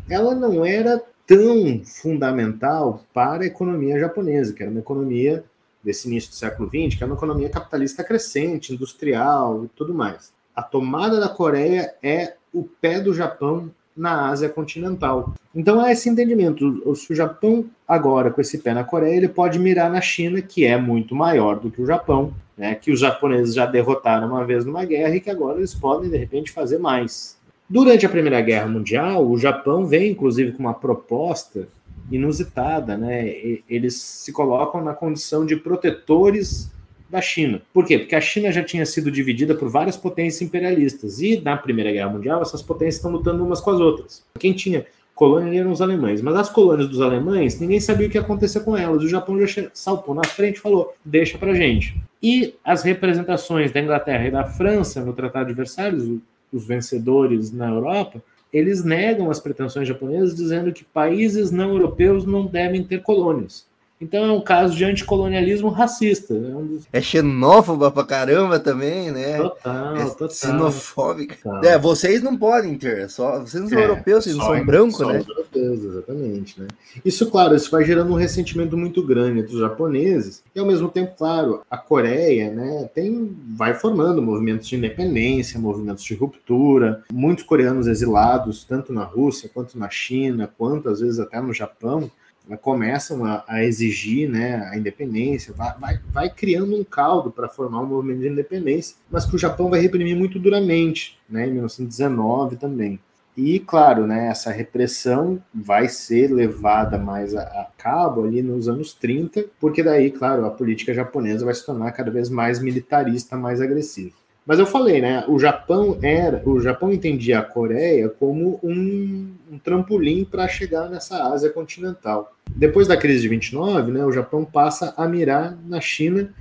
ela 0.07 0.35
não 0.35 0.63
era 0.63 1.03
tão 1.27 1.81
fundamental 1.83 3.03
para 3.13 3.43
a 3.43 3.47
economia 3.47 3.99
japonesa, 3.99 4.53
que 4.53 4.63
era 4.63 4.71
uma 4.71 4.79
economia 4.79 5.43
desse 5.83 6.07
início 6.07 6.29
do 6.29 6.35
século 6.35 6.69
XX, 6.69 6.97
que 6.97 7.03
era 7.03 7.11
uma 7.11 7.17
economia 7.17 7.49
capitalista 7.49 8.03
crescente, 8.03 8.73
industrial 8.73 9.65
e 9.65 9.67
tudo 9.69 9.93
mais. 9.93 10.33
A 10.55 10.63
tomada 10.63 11.19
da 11.19 11.29
Coreia 11.29 11.93
é 12.01 12.33
o 12.53 12.63
pé 12.63 12.99
do 12.99 13.13
Japão 13.13 13.69
na 13.95 14.29
Ásia 14.29 14.47
continental. 14.47 15.33
Então 15.53 15.81
há 15.81 15.91
esse 15.91 16.07
entendimento. 16.07 16.95
Se 16.95 17.11
o 17.11 17.15
Japão 17.15 17.65
agora 17.87 18.31
com 18.31 18.39
esse 18.39 18.59
pé 18.59 18.73
na 18.73 18.83
Coreia, 18.83 19.17
ele 19.17 19.27
pode 19.27 19.59
mirar 19.59 19.91
na 19.91 20.01
China, 20.01 20.41
que 20.41 20.65
é 20.65 20.77
muito 20.77 21.15
maior 21.15 21.59
do 21.59 21.69
que 21.69 21.81
o 21.81 21.85
Japão, 21.85 22.33
né, 22.57 22.75
que 22.75 22.91
os 22.91 22.99
japoneses 22.99 23.53
já 23.53 23.65
derrotaram 23.65 24.27
uma 24.27 24.45
vez 24.45 24.65
numa 24.65 24.85
guerra 24.85 25.15
e 25.15 25.19
que 25.19 25.29
agora 25.29 25.57
eles 25.57 25.73
podem 25.73 26.09
de 26.09 26.17
repente 26.17 26.51
fazer 26.51 26.77
mais. 26.77 27.36
Durante 27.69 28.05
a 28.05 28.09
Primeira 28.09 28.39
Guerra 28.41 28.67
Mundial, 28.67 29.27
o 29.27 29.37
Japão 29.37 29.85
vem 29.85 30.11
inclusive 30.11 30.53
com 30.53 30.59
uma 30.59 30.73
proposta 30.73 31.67
inusitada, 32.11 32.97
né? 32.97 33.27
Eles 33.69 33.95
se 33.95 34.31
colocam 34.31 34.81
na 34.81 34.93
condição 34.93 35.45
de 35.45 35.55
protetores 35.55 36.71
da 37.09 37.21
China. 37.21 37.61
Por 37.73 37.85
quê? 37.85 37.99
Porque 37.99 38.15
a 38.15 38.21
China 38.21 38.51
já 38.51 38.63
tinha 38.63 38.85
sido 38.85 39.11
dividida 39.11 39.55
por 39.55 39.69
várias 39.69 39.97
potências 39.97 40.41
imperialistas 40.41 41.21
e 41.21 41.39
na 41.39 41.57
Primeira 41.57 41.91
Guerra 41.91 42.09
Mundial 42.09 42.41
essas 42.41 42.61
potências 42.61 42.95
estão 42.95 43.11
lutando 43.11 43.43
umas 43.43 43.61
com 43.61 43.71
as 43.71 43.79
outras. 43.79 44.23
Quem 44.39 44.53
tinha 44.53 44.85
colônia 45.15 45.59
eram 45.59 45.71
os 45.71 45.81
alemães, 45.81 46.21
mas 46.21 46.35
as 46.35 46.49
colônias 46.49 46.87
dos 46.87 47.01
alemães 47.01 47.59
ninguém 47.59 47.79
sabia 47.79 48.07
o 48.07 48.09
que 48.09 48.17
ia 48.17 48.21
acontecer 48.21 48.59
com 48.61 48.77
elas. 48.77 49.03
O 49.03 49.09
Japão 49.09 49.39
já 49.45 49.69
saltou 49.73 50.13
na 50.13 50.23
frente 50.23 50.57
e 50.57 50.61
falou: 50.61 50.93
deixa 51.03 51.37
pra 51.37 51.53
gente. 51.53 51.95
E 52.21 52.55
as 52.63 52.83
representações 52.83 53.71
da 53.71 53.81
Inglaterra 53.81 54.27
e 54.27 54.31
da 54.31 54.43
França 54.43 55.03
no 55.03 55.13
Tratado 55.13 55.49
de 55.49 55.53
Versalhes, 55.53 56.03
os 56.51 56.65
vencedores 56.65 57.51
na 57.51 57.69
Europa, 57.69 58.21
eles 58.51 58.83
negam 58.83 59.29
as 59.29 59.39
pretensões 59.39 59.87
japonesas, 59.87 60.35
dizendo 60.35 60.71
que 60.71 60.83
países 60.83 61.51
não 61.51 61.71
europeus 61.71 62.25
não 62.25 62.45
devem 62.45 62.83
ter 62.83 63.01
colônias. 63.01 63.67
Então 63.99 64.25
é 64.25 64.31
um 64.31 64.41
caso 64.41 64.75
de 64.75 64.85
anticolonialismo 64.85 65.69
racista. 65.69 66.33
É, 66.33 66.37
um 66.37 66.65
dos... 66.65 66.87
é 66.93 67.01
xenófoba 67.01 67.89
pra 67.89 68.03
caramba 68.03 68.59
também, 68.59 69.11
né? 69.11 69.37
Total, 69.37 69.95
é 69.95 70.05
total. 70.05 70.29
Xenofóbica. 70.29 71.35
Total. 71.41 71.63
É, 71.63 71.79
vocês 71.79 72.21
não 72.21 72.37
podem 72.37 72.77
ter, 72.77 73.09
só, 73.09 73.39
vocês 73.39 73.61
não 73.61 73.69
são 73.69 73.79
é, 73.79 73.83
europeus, 73.83 74.23
vocês 74.23 74.35
não 74.35 74.45
são 74.45 74.65
brancos, 74.65 74.99
né? 74.99 75.19
Os 75.19 75.27
europeus, 75.27 75.83
exatamente, 75.83 76.61
né? 76.61 76.67
Isso, 77.03 77.29
claro, 77.31 77.55
isso 77.55 77.71
vai 77.71 77.83
gerando 77.83 78.11
um 78.13 78.17
ressentimento 78.17 78.77
muito 78.77 79.01
grande 79.03 79.39
entre 79.39 79.55
os 79.55 79.61
japoneses, 79.61 80.43
e 80.53 80.59
ao 80.59 80.65
mesmo 80.65 80.89
tempo, 80.89 81.15
claro, 81.17 81.61
a 81.69 81.77
Coreia, 81.77 82.51
né, 82.51 82.89
tem, 82.93 83.35
vai 83.55 83.73
formando 83.73 84.21
movimentos 84.21 84.67
de 84.67 84.75
independência, 84.75 85.59
movimentos 85.59 86.03
de 86.03 86.13
ruptura, 86.13 87.03
muitos 87.11 87.43
coreanos 87.43 87.87
exilados, 87.87 88.63
tanto 88.63 88.93
na 88.93 89.03
Rússia, 89.03 89.49
quanto 89.51 89.77
na 89.77 89.89
China, 89.89 90.51
quanto 90.57 90.89
às 90.89 90.99
vezes 90.99 91.19
até 91.19 91.41
no 91.41 91.53
Japão, 91.53 92.11
começam 92.55 93.25
a, 93.25 93.43
a, 93.47 93.63
exigir 93.63 94.29
né, 94.29 94.69
a 94.71 94.77
independência, 94.77 95.53
vai, 95.53 95.73
vai, 95.77 95.99
vai 96.11 96.29
criando 96.29 96.75
um 96.75 96.83
caldo 96.83 97.31
para 97.31 97.49
formar 97.49 97.81
um 97.81 97.87
movimento 97.87 98.21
de 98.21 98.29
independência, 98.29 98.95
mas 99.09 99.25
que 99.25 99.35
o 99.35 99.39
Japão 99.39 99.69
vai 99.69 99.79
reprimir 99.79 100.15
muito 100.15 100.39
duramente, 100.39 101.19
né, 101.29 101.47
em 101.47 101.51
1919 101.51 102.55
também. 102.55 102.99
E, 103.35 103.59
claro, 103.59 104.07
né, 104.07 104.29
essa 104.29 104.51
repressão 104.51 105.39
vai 105.53 105.87
ser 105.87 106.33
levada 106.33 106.97
mais 106.97 107.35
a, 107.35 107.43
a, 107.43 107.67
cabo 107.77 108.25
ali 108.25 108.41
nos 108.41 108.67
anos 108.67 108.93
30, 108.93 109.45
porque 109.59 109.83
daí, 109.83 110.09
claro, 110.09 110.45
a 110.45 110.49
política 110.49 110.91
japonesa 110.91 111.45
vai 111.45 111.53
se 111.53 111.63
tornar 111.63 111.91
cada 111.91 112.09
vez 112.09 112.29
mais 112.29 112.59
militarista, 112.59 113.37
mais 113.37 113.61
agressiva. 113.61 114.15
Mas 114.47 114.59
eu 114.59 114.65
falei, 114.65 115.01
né? 115.01 115.25
O 115.27 115.37
Japão 115.37 115.99
era, 116.01 116.41
o 116.45 116.59
Japão 116.61 116.91
entendia 116.91 117.39
a 117.39 117.43
Coreia 117.43 118.07
como 118.07 118.59
um, 118.63 119.33
um 119.51 119.59
trampolim 119.59 120.23
para 120.23 120.47
chegar 120.47 120.89
nessa 120.89 121.31
Ásia 121.31 121.49
continental. 121.49 122.33
Depois 122.49 122.87
da 122.87 122.95
crise 122.95 123.21
de 123.21 123.27
29, 123.27 123.91
né, 123.91 124.05
o 124.05 124.11
Japão 124.11 124.45
passa 124.45 124.93
a 124.95 125.05
mirar 125.05 125.57
na 125.67 125.81
China 125.81 126.33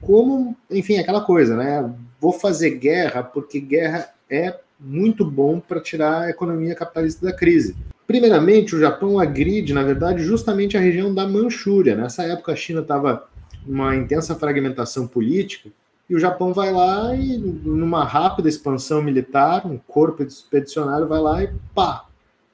como, 0.00 0.56
enfim, 0.70 0.98
aquela 0.98 1.20
coisa, 1.20 1.54
né? 1.54 1.92
Vou 2.18 2.32
fazer 2.32 2.70
guerra 2.70 3.22
porque 3.22 3.60
guerra 3.60 4.08
é 4.30 4.58
muito 4.80 5.22
bom 5.22 5.60
para 5.60 5.80
tirar 5.80 6.22
a 6.22 6.30
economia 6.30 6.74
capitalista 6.74 7.26
da 7.26 7.32
crise 7.34 7.76
Primeiramente, 8.10 8.74
o 8.74 8.80
Japão 8.80 9.20
agride, 9.20 9.72
na 9.72 9.84
verdade, 9.84 10.24
justamente 10.24 10.76
a 10.76 10.80
região 10.80 11.14
da 11.14 11.28
Manchúria. 11.28 11.94
Nessa 11.94 12.24
época, 12.24 12.50
a 12.50 12.56
China 12.56 12.80
estava 12.80 13.28
uma 13.64 13.94
intensa 13.94 14.34
fragmentação 14.34 15.06
política 15.06 15.70
e 16.10 16.14
o 16.16 16.18
Japão 16.18 16.52
vai 16.52 16.72
lá 16.72 17.14
e, 17.14 17.38
numa 17.38 18.02
rápida 18.02 18.48
expansão 18.48 19.00
militar, 19.00 19.64
um 19.64 19.78
corpo 19.78 20.24
expedicionário 20.24 21.06
vai 21.06 21.20
lá 21.20 21.44
e 21.44 21.50
pá! 21.72 22.04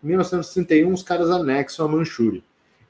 Em 0.04 0.08
1931, 0.08 0.92
os 0.92 1.02
caras 1.02 1.30
anexam 1.30 1.86
a 1.86 1.88
Manchúria. 1.88 2.42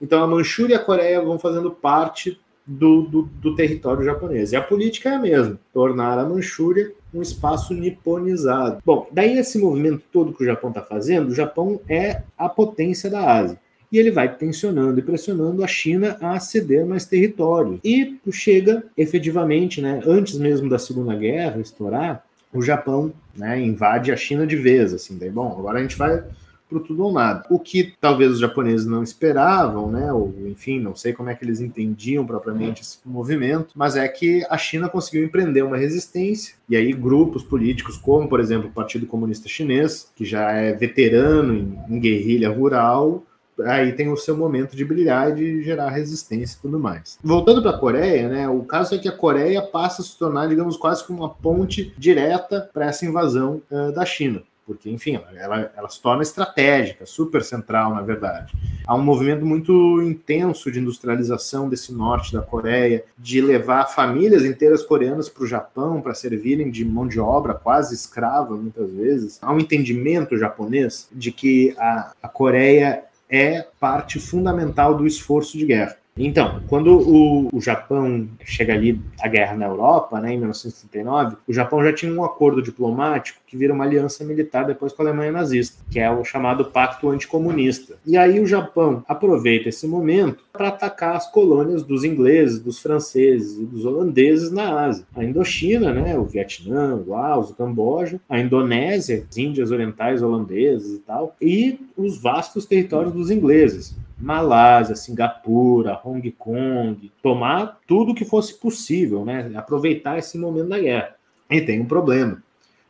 Então, 0.02 0.24
a 0.24 0.26
Manchúria 0.26 0.74
e 0.74 0.76
a 0.76 0.82
Coreia 0.82 1.22
vão 1.22 1.38
fazendo 1.38 1.70
parte 1.70 2.40
do, 2.66 3.02
do, 3.02 3.22
do, 3.22 3.54
território 3.54 4.04
japonês. 4.04 4.50
E 4.50 4.56
a 4.56 4.60
política 4.60 5.10
é 5.10 5.14
a 5.14 5.20
mesma: 5.20 5.56
tornar 5.72 6.18
a 6.18 6.28
Manchúria 6.28 6.92
um 7.14 7.22
espaço 7.22 7.72
niponizado. 7.72 8.82
Bom, 8.84 9.06
daí 9.12 9.38
esse 9.38 9.58
movimento 9.58 10.02
todo 10.12 10.32
que 10.34 10.42
o 10.42 10.46
Japão 10.46 10.70
está 10.70 10.82
fazendo, 10.82 11.28
o 11.28 11.34
Japão 11.34 11.80
é 11.88 12.22
a 12.36 12.48
potência 12.48 13.08
da 13.08 13.20
Ásia. 13.20 13.60
E 13.96 13.98
ele 13.98 14.10
vai 14.10 14.28
tensionando 14.36 14.98
e 14.98 15.02
pressionando 15.02 15.64
a 15.64 15.66
China 15.66 16.18
a 16.20 16.38
ceder 16.38 16.84
mais 16.84 17.06
território. 17.06 17.80
E 17.82 18.18
chega 18.30 18.84
efetivamente, 18.94 19.80
né, 19.80 20.02
antes 20.04 20.36
mesmo 20.36 20.68
da 20.68 20.78
Segunda 20.78 21.16
Guerra 21.16 21.62
estourar, 21.62 22.22
o 22.52 22.60
Japão 22.60 23.10
né, 23.34 23.58
invade 23.58 24.12
a 24.12 24.16
China 24.16 24.46
de 24.46 24.54
vez. 24.54 24.92
Assim, 24.92 25.16
daí, 25.16 25.30
bom, 25.30 25.50
agora 25.58 25.78
a 25.78 25.82
gente 25.82 25.96
vai 25.96 26.22
para 26.68 26.80
tudo 26.80 27.04
ou 27.04 27.12
nada. 27.12 27.46
O 27.48 27.58
que 27.58 27.94
talvez 27.98 28.32
os 28.32 28.38
japoneses 28.38 28.86
não 28.86 29.02
esperavam, 29.02 29.90
né? 29.90 30.12
Ou 30.12 30.34
enfim, 30.46 30.78
não 30.78 30.94
sei 30.94 31.14
como 31.14 31.30
é 31.30 31.34
que 31.34 31.42
eles 31.42 31.62
entendiam 31.62 32.26
propriamente 32.26 32.82
esse 32.82 32.98
movimento, 33.02 33.72
mas 33.74 33.96
é 33.96 34.06
que 34.06 34.44
a 34.50 34.58
China 34.58 34.90
conseguiu 34.90 35.24
empreender 35.24 35.62
uma 35.62 35.78
resistência 35.78 36.54
e 36.68 36.76
aí 36.76 36.92
grupos 36.92 37.42
políticos, 37.42 37.96
como 37.96 38.28
por 38.28 38.40
exemplo 38.40 38.68
o 38.68 38.72
Partido 38.72 39.06
Comunista 39.06 39.48
Chinês, 39.48 40.12
que 40.14 40.26
já 40.26 40.50
é 40.52 40.74
veterano 40.74 41.54
em, 41.54 41.78
em 41.88 41.98
guerrilha 41.98 42.50
rural, 42.50 43.24
aí 43.64 43.92
tem 43.92 44.08
o 44.08 44.16
seu 44.16 44.36
momento 44.36 44.76
de 44.76 44.84
brilhar 44.84 45.30
e 45.30 45.34
de 45.34 45.62
gerar 45.62 45.90
resistência 45.90 46.56
e 46.56 46.60
tudo 46.60 46.78
mais. 46.78 47.18
Voltando 47.22 47.62
para 47.62 47.72
a 47.72 47.78
Coreia, 47.78 48.28
né, 48.28 48.48
o 48.48 48.64
caso 48.64 48.94
é 48.94 48.98
que 48.98 49.08
a 49.08 49.16
Coreia 49.16 49.62
passa 49.62 50.02
a 50.02 50.04
se 50.04 50.18
tornar, 50.18 50.48
digamos, 50.48 50.76
quase 50.76 51.04
como 51.04 51.20
uma 51.20 51.30
ponte 51.30 51.94
direta 51.96 52.68
para 52.72 52.86
essa 52.86 53.06
invasão 53.06 53.62
uh, 53.70 53.92
da 53.92 54.04
China 54.04 54.42
porque, 54.66 54.90
enfim, 54.90 55.18
ela, 55.36 55.70
ela 55.76 55.88
se 55.88 56.02
torna 56.02 56.22
estratégica, 56.22 57.06
super 57.06 57.44
central, 57.44 57.94
na 57.94 58.02
verdade. 58.02 58.52
Há 58.84 58.96
um 58.96 59.02
movimento 59.02 59.46
muito 59.46 60.02
intenso 60.02 60.72
de 60.72 60.80
industrialização 60.80 61.68
desse 61.68 61.94
norte 61.94 62.32
da 62.32 62.42
Coreia, 62.42 63.04
de 63.16 63.40
levar 63.40 63.86
famílias 63.86 64.44
inteiras 64.44 64.82
coreanas 64.82 65.28
para 65.28 65.44
o 65.44 65.46
Japão 65.46 66.00
para 66.00 66.14
servirem 66.14 66.68
de 66.68 66.84
mão 66.84 67.06
de 67.06 67.20
obra 67.20 67.54
quase 67.54 67.94
escrava, 67.94 68.56
muitas 68.56 68.90
vezes. 68.92 69.38
Há 69.40 69.52
um 69.52 69.60
entendimento 69.60 70.36
japonês 70.36 71.08
de 71.12 71.30
que 71.30 71.72
a, 71.78 72.12
a 72.20 72.28
Coreia 72.28 73.04
é 73.28 73.66
parte 73.80 74.18
fundamental 74.18 74.96
do 74.96 75.06
esforço 75.06 75.58
de 75.58 75.66
guerra. 75.66 75.96
Então, 76.16 76.62
quando 76.66 76.98
o, 76.98 77.54
o, 77.54 77.60
Japão 77.60 78.26
chega 78.42 78.72
ali 78.72 78.98
a 79.20 79.28
guerra 79.28 79.54
na 79.54 79.66
Europa, 79.66 80.18
né, 80.18 80.32
em 80.32 80.38
1939, 80.38 81.36
o 81.46 81.52
Japão 81.52 81.84
já 81.84 81.92
tinha 81.92 82.10
um 82.10 82.24
acordo 82.24 82.62
diplomático 82.62 83.40
que 83.46 83.56
vira 83.56 83.74
uma 83.74 83.84
aliança 83.84 84.24
militar 84.24 84.64
depois 84.64 84.94
com 84.94 85.02
a 85.02 85.06
Alemanha 85.06 85.30
nazista, 85.30 85.84
que 85.90 86.00
é 86.00 86.10
o 86.10 86.24
chamado 86.24 86.64
Pacto 86.64 87.10
Anticomunista. 87.10 87.96
E 88.06 88.16
aí 88.16 88.40
o 88.40 88.46
Japão 88.46 89.04
aproveita 89.06 89.68
esse 89.68 89.86
momento 89.86 90.42
para 90.52 90.68
atacar 90.68 91.16
as 91.16 91.30
colônias 91.30 91.82
dos 91.82 92.02
ingleses, 92.02 92.60
dos 92.60 92.78
franceses 92.80 93.58
e 93.58 93.64
dos 93.66 93.84
holandeses 93.84 94.50
na 94.50 94.86
Ásia. 94.86 95.04
A 95.14 95.22
Indochina, 95.22 95.92
né, 95.92 96.18
o 96.18 96.24
Vietnã, 96.24 96.94
o 96.94 97.10
Laos, 97.10 97.50
o 97.50 97.54
Camboja, 97.54 98.18
a 98.26 98.40
Indonésia, 98.40 99.26
as 99.28 99.36
Índias 99.36 99.70
Orientais 99.70 100.22
holandesas 100.22 100.92
e 100.94 100.98
tal, 101.00 101.36
e 101.40 101.78
os 101.94 102.20
vastos 102.20 102.64
territórios 102.64 103.12
dos 103.12 103.30
ingleses. 103.30 103.94
Malásia, 104.18 104.96
Singapura, 104.96 106.00
Hong 106.02 106.30
Kong, 106.32 107.12
tomar 107.22 107.78
tudo 107.86 108.14
que 108.14 108.24
fosse 108.24 108.54
possível, 108.54 109.24
né? 109.24 109.52
Aproveitar 109.54 110.18
esse 110.18 110.38
momento 110.38 110.68
da 110.68 110.78
guerra. 110.78 111.14
E 111.50 111.60
tem 111.60 111.80
um 111.80 111.86
problema, 111.86 112.42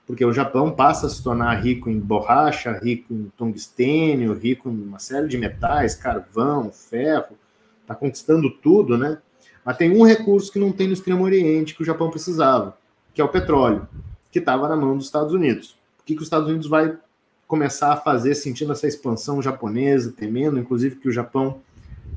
porque 0.06 0.24
o 0.24 0.32
Japão 0.32 0.70
passa 0.70 1.06
a 1.06 1.10
se 1.10 1.22
tornar 1.22 1.54
rico 1.54 1.90
em 1.90 1.98
borracha, 1.98 2.72
rico 2.72 3.12
em 3.12 3.30
tungstênio, 3.36 4.32
rico 4.34 4.70
em 4.70 4.82
uma 4.82 4.98
série 4.98 5.26
de 5.26 5.36
metais, 5.36 5.94
carvão, 5.94 6.70
ferro, 6.70 7.36
está 7.82 7.94
conquistando 7.94 8.50
tudo, 8.50 8.96
né? 8.96 9.18
Mas 9.64 9.76
tem 9.76 9.90
um 9.90 10.04
recurso 10.04 10.52
que 10.52 10.60
não 10.60 10.70
tem 10.70 10.86
no 10.86 10.92
Extremo 10.92 11.24
Oriente 11.24 11.74
que 11.74 11.82
o 11.82 11.84
Japão 11.84 12.08
precisava, 12.08 12.78
que 13.12 13.20
é 13.20 13.24
o 13.24 13.28
petróleo, 13.28 13.88
que 14.30 14.38
estava 14.38 14.68
na 14.68 14.76
mão 14.76 14.96
dos 14.96 15.06
Estados 15.06 15.32
Unidos. 15.32 15.76
O 16.00 16.04
que, 16.04 16.14
que 16.14 16.20
os 16.20 16.26
Estados 16.26 16.48
Unidos 16.48 16.68
vai 16.68 16.96
começar 17.46 17.92
a 17.92 17.96
fazer 17.96 18.34
sentindo 18.34 18.72
essa 18.72 18.86
expansão 18.86 19.40
japonesa, 19.40 20.12
temendo 20.12 20.58
inclusive 20.58 20.96
que 20.96 21.08
o 21.08 21.12
Japão 21.12 21.60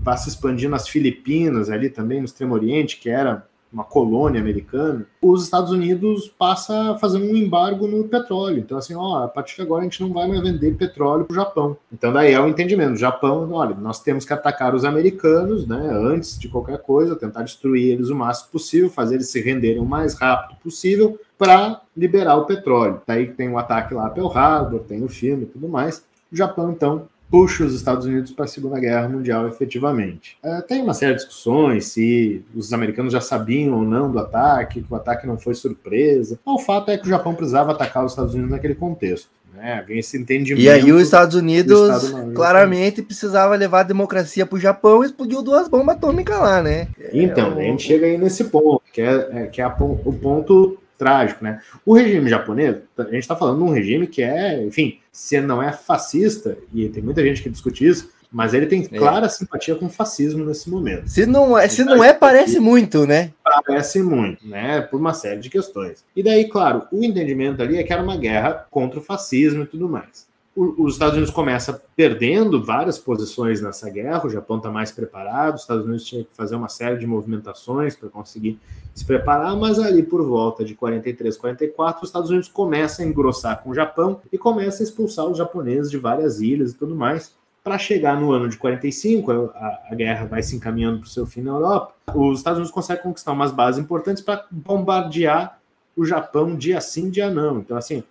vá 0.01 0.15
se 0.17 0.29
expandir 0.29 0.69
nas 0.69 0.87
Filipinas, 0.87 1.69
ali 1.69 1.89
também 1.89 2.19
no 2.19 2.25
Extremo 2.25 2.53
Oriente, 2.53 2.97
que 2.97 3.09
era 3.09 3.47
uma 3.71 3.83
colônia 3.83 4.41
americana, 4.41 5.05
os 5.21 5.43
Estados 5.43 5.71
Unidos 5.71 6.27
passa 6.27 6.97
fazer 6.99 7.17
um 7.17 7.35
embargo 7.35 7.87
no 7.87 8.03
petróleo. 8.05 8.59
Então, 8.59 8.77
assim, 8.77 8.95
ó, 8.95 9.23
a 9.23 9.27
partir 9.27 9.55
de 9.55 9.61
agora 9.61 9.81
a 9.81 9.83
gente 9.83 10.01
não 10.01 10.11
vai 10.11 10.27
mais 10.27 10.41
vender 10.41 10.75
petróleo 10.75 11.25
para 11.25 11.33
o 11.33 11.35
Japão. 11.35 11.77
Então, 11.91 12.11
daí 12.11 12.33
é 12.33 12.41
o 12.41 12.47
entendimento. 12.47 12.93
O 12.93 12.97
Japão, 12.97 13.51
olha, 13.51 13.75
nós 13.75 14.01
temos 14.01 14.25
que 14.25 14.33
atacar 14.33 14.73
os 14.73 14.83
americanos, 14.83 15.67
né, 15.67 15.89
antes 15.91 16.37
de 16.39 16.47
qualquer 16.47 16.79
coisa, 16.79 17.15
tentar 17.15 17.43
destruir 17.43 17.91
eles 17.91 18.09
o 18.09 18.15
máximo 18.15 18.49
possível, 18.51 18.89
fazer 18.89 19.15
eles 19.15 19.29
se 19.29 19.39
renderem 19.39 19.79
o 19.79 19.85
mais 19.85 20.15
rápido 20.15 20.57
possível, 20.61 21.19
para 21.37 21.81
liberar 21.95 22.35
o 22.35 22.45
petróleo. 22.45 23.01
Daí 23.07 23.27
tem 23.27 23.49
o 23.49 23.57
ataque 23.57 23.93
lá 23.93 24.07
a 24.07 24.09
Pearl 24.09 24.31
Harbor, 24.31 24.79
tem 24.81 25.03
o 25.03 25.07
filme 25.07 25.43
e 25.43 25.47
tudo 25.47 25.69
mais. 25.69 26.03
O 26.31 26.35
Japão, 26.35 26.71
então, 26.71 27.07
puxa 27.29 27.63
os 27.63 27.73
Estados 27.73 28.05
Unidos 28.05 28.31
para 28.31 28.45
a 28.45 28.47
Segunda 28.47 28.79
Guerra 28.79 29.07
Mundial 29.07 29.47
efetivamente. 29.47 30.37
É, 30.43 30.61
tem 30.61 30.81
uma 30.81 30.93
série 30.93 31.13
de 31.13 31.19
discussões 31.19 31.85
se 31.85 32.43
os 32.55 32.73
americanos 32.73 33.13
já 33.13 33.21
sabiam 33.21 33.75
ou 33.75 33.83
não 33.83 34.11
do 34.11 34.19
ataque, 34.19 34.81
que 34.81 34.93
o 34.93 34.95
ataque 34.95 35.27
não 35.27 35.37
foi 35.37 35.53
surpresa. 35.53 36.39
O 36.45 36.59
fato 36.59 36.89
é 36.91 36.97
que 36.97 37.05
o 37.05 37.09
Japão 37.09 37.35
precisava 37.35 37.71
atacar 37.71 38.05
os 38.05 38.13
Estados 38.13 38.33
Unidos 38.33 38.51
naquele 38.51 38.75
contexto. 38.75 39.29
Né? 39.53 39.83
Esse 39.89 40.17
entendimento 40.17 40.63
e 40.63 40.69
aí 40.69 40.91
os 40.91 41.01
Estados 41.01 41.35
Unidos 41.35 42.13
claramente 42.33 43.01
precisava 43.01 43.55
levar 43.55 43.81
a 43.81 43.83
democracia 43.83 44.45
para 44.45 44.55
o 44.55 44.59
Japão 44.59 45.03
e 45.03 45.07
explodiu 45.07 45.41
duas 45.41 45.67
bombas 45.67 45.95
atômicas 45.95 46.39
lá, 46.39 46.61
né? 46.61 46.87
Então, 47.11 47.59
é, 47.59 47.67
a 47.67 47.71
gente 47.71 47.83
chega 47.83 48.05
aí 48.05 48.17
nesse 48.17 48.45
ponto, 48.45 48.81
que 48.93 49.01
é, 49.01 49.29
é 49.33 49.47
que 49.47 49.59
é 49.59 49.65
a, 49.65 49.75
o 49.79 50.13
ponto 50.13 50.77
trágico, 50.99 51.43
né? 51.43 51.61
O 51.85 51.95
regime 51.95 52.29
japonês, 52.29 52.75
a 52.97 53.03
gente 53.05 53.19
está 53.19 53.35
falando 53.35 53.57
de 53.57 53.63
um 53.63 53.73
regime 53.73 54.05
que 54.05 54.21
é, 54.21 54.61
enfim, 54.61 54.99
se 55.11 55.39
não 55.39 55.63
é 55.63 55.71
fascista, 55.71 56.57
e 56.73 56.89
tem 56.89 57.01
muita 57.01 57.23
gente 57.23 57.41
que 57.41 57.49
discute 57.49 57.87
isso, 57.87 58.11
mas 58.31 58.53
ele 58.53 58.67
tem 58.67 58.87
é. 58.91 58.97
clara 58.97 59.25
é. 59.25 59.29
simpatia 59.29 59.73
com 59.75 59.87
o 59.87 59.89
fascismo 59.89 60.45
nesse 60.45 60.69
momento. 60.69 61.07
Se 61.07 61.25
não 61.25 61.57
é, 61.57 61.67
se 61.67 61.83
não 61.83 62.03
é 62.03 62.13
parece 62.13 62.59
muito, 62.59 63.07
né? 63.07 63.31
Parece 63.65 64.03
muito, 64.03 64.45
né? 64.47 64.81
Por 64.81 64.99
uma 64.99 65.13
série 65.13 65.39
de 65.39 65.49
questões. 65.49 66.03
E 66.15 66.21
daí, 66.21 66.47
claro, 66.47 66.83
o 66.91 67.03
entendimento 67.03 67.63
ali 67.63 67.77
é 67.77 67.83
que 67.83 67.91
era 67.91 68.03
uma 68.03 68.17
guerra 68.17 68.67
contra 68.69 68.99
o 68.99 69.03
fascismo 69.03 69.63
e 69.63 69.65
tudo 69.65 69.89
mais 69.89 70.28
os 70.59 70.93
Estados 70.93 71.15
Unidos 71.15 71.33
começa 71.33 71.81
perdendo 71.95 72.61
várias 72.61 72.97
posições 72.97 73.61
nessa 73.61 73.89
guerra, 73.89 74.25
o 74.25 74.29
Japão 74.29 74.57
está 74.57 74.69
mais 74.69 74.91
preparado, 74.91 75.55
os 75.55 75.61
Estados 75.61 75.85
Unidos 75.85 76.03
tinha 76.03 76.23
que 76.25 76.35
fazer 76.35 76.57
uma 76.57 76.67
série 76.67 76.97
de 76.97 77.07
movimentações 77.07 77.95
para 77.95 78.09
conseguir 78.09 78.59
se 78.93 79.05
preparar, 79.05 79.55
mas 79.55 79.79
ali 79.79 80.03
por 80.03 80.21
volta 80.21 80.65
de 80.65 80.75
43, 80.75 81.37
44, 81.37 82.03
os 82.03 82.09
Estados 82.09 82.29
Unidos 82.29 82.49
começam 82.49 83.05
a 83.05 83.07
engrossar 83.07 83.63
com 83.63 83.69
o 83.69 83.73
Japão 83.73 84.19
e 84.33 84.37
começa 84.37 84.83
a 84.83 84.85
expulsar 84.85 85.25
os 85.27 85.37
japoneses 85.37 85.89
de 85.89 85.97
várias 85.97 86.41
ilhas 86.41 86.71
e 86.71 86.75
tudo 86.75 86.93
mais. 86.93 87.33
Para 87.63 87.77
chegar 87.77 88.19
no 88.19 88.31
ano 88.33 88.49
de 88.49 88.57
45, 88.57 89.31
a, 89.31 89.79
a 89.91 89.95
guerra 89.95 90.25
vai 90.25 90.43
se 90.43 90.57
encaminhando 90.57 90.99
para 90.99 91.07
o 91.07 91.09
seu 91.09 91.25
fim 91.25 91.41
na 91.41 91.51
Europa, 91.51 91.93
os 92.13 92.39
Estados 92.39 92.57
Unidos 92.57 92.73
conseguem 92.73 93.03
conquistar 93.03 93.31
umas 93.31 93.53
bases 93.53 93.81
importantes 93.81 94.21
para 94.21 94.45
bombardear 94.51 95.57
o 95.95 96.03
Japão 96.03 96.55
dia 96.55 96.81
sim, 96.81 97.09
dia 97.09 97.29
não. 97.29 97.59
Então, 97.59 97.77
assim, 97.77 98.03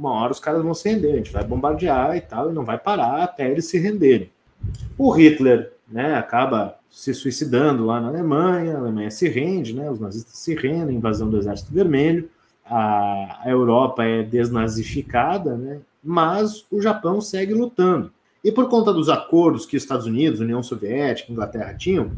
uma 0.00 0.12
hora 0.12 0.32
os 0.32 0.40
caras 0.40 0.62
vão 0.62 0.72
se 0.72 0.88
render, 0.88 1.12
a 1.12 1.16
gente 1.16 1.32
vai 1.32 1.44
bombardear 1.44 2.16
e 2.16 2.22
tal, 2.22 2.50
e 2.50 2.54
não 2.54 2.64
vai 2.64 2.78
parar 2.78 3.22
até 3.22 3.50
eles 3.50 3.66
se 3.66 3.78
renderem. 3.78 4.30
O 4.96 5.10
Hitler 5.10 5.72
né, 5.86 6.14
acaba 6.14 6.78
se 6.90 7.12
suicidando 7.12 7.84
lá 7.84 8.00
na 8.00 8.08
Alemanha, 8.08 8.76
a 8.76 8.78
Alemanha 8.78 9.10
se 9.10 9.28
rende, 9.28 9.74
né, 9.74 9.90
os 9.90 10.00
nazistas 10.00 10.38
se 10.38 10.54
rendem, 10.54 10.96
invasão 10.96 11.28
do 11.28 11.36
Exército 11.36 11.72
Vermelho, 11.72 12.30
a, 12.64 13.40
a 13.42 13.50
Europa 13.50 14.02
é 14.02 14.22
desnazificada, 14.22 15.54
né, 15.54 15.80
mas 16.02 16.64
o 16.70 16.80
Japão 16.80 17.20
segue 17.20 17.52
lutando. 17.52 18.10
E 18.42 18.50
por 18.50 18.70
conta 18.70 18.94
dos 18.94 19.10
acordos 19.10 19.66
que 19.66 19.76
Estados 19.76 20.06
Unidos, 20.06 20.40
União 20.40 20.62
Soviética, 20.62 21.30
Inglaterra 21.30 21.74
tinham, 21.74 22.10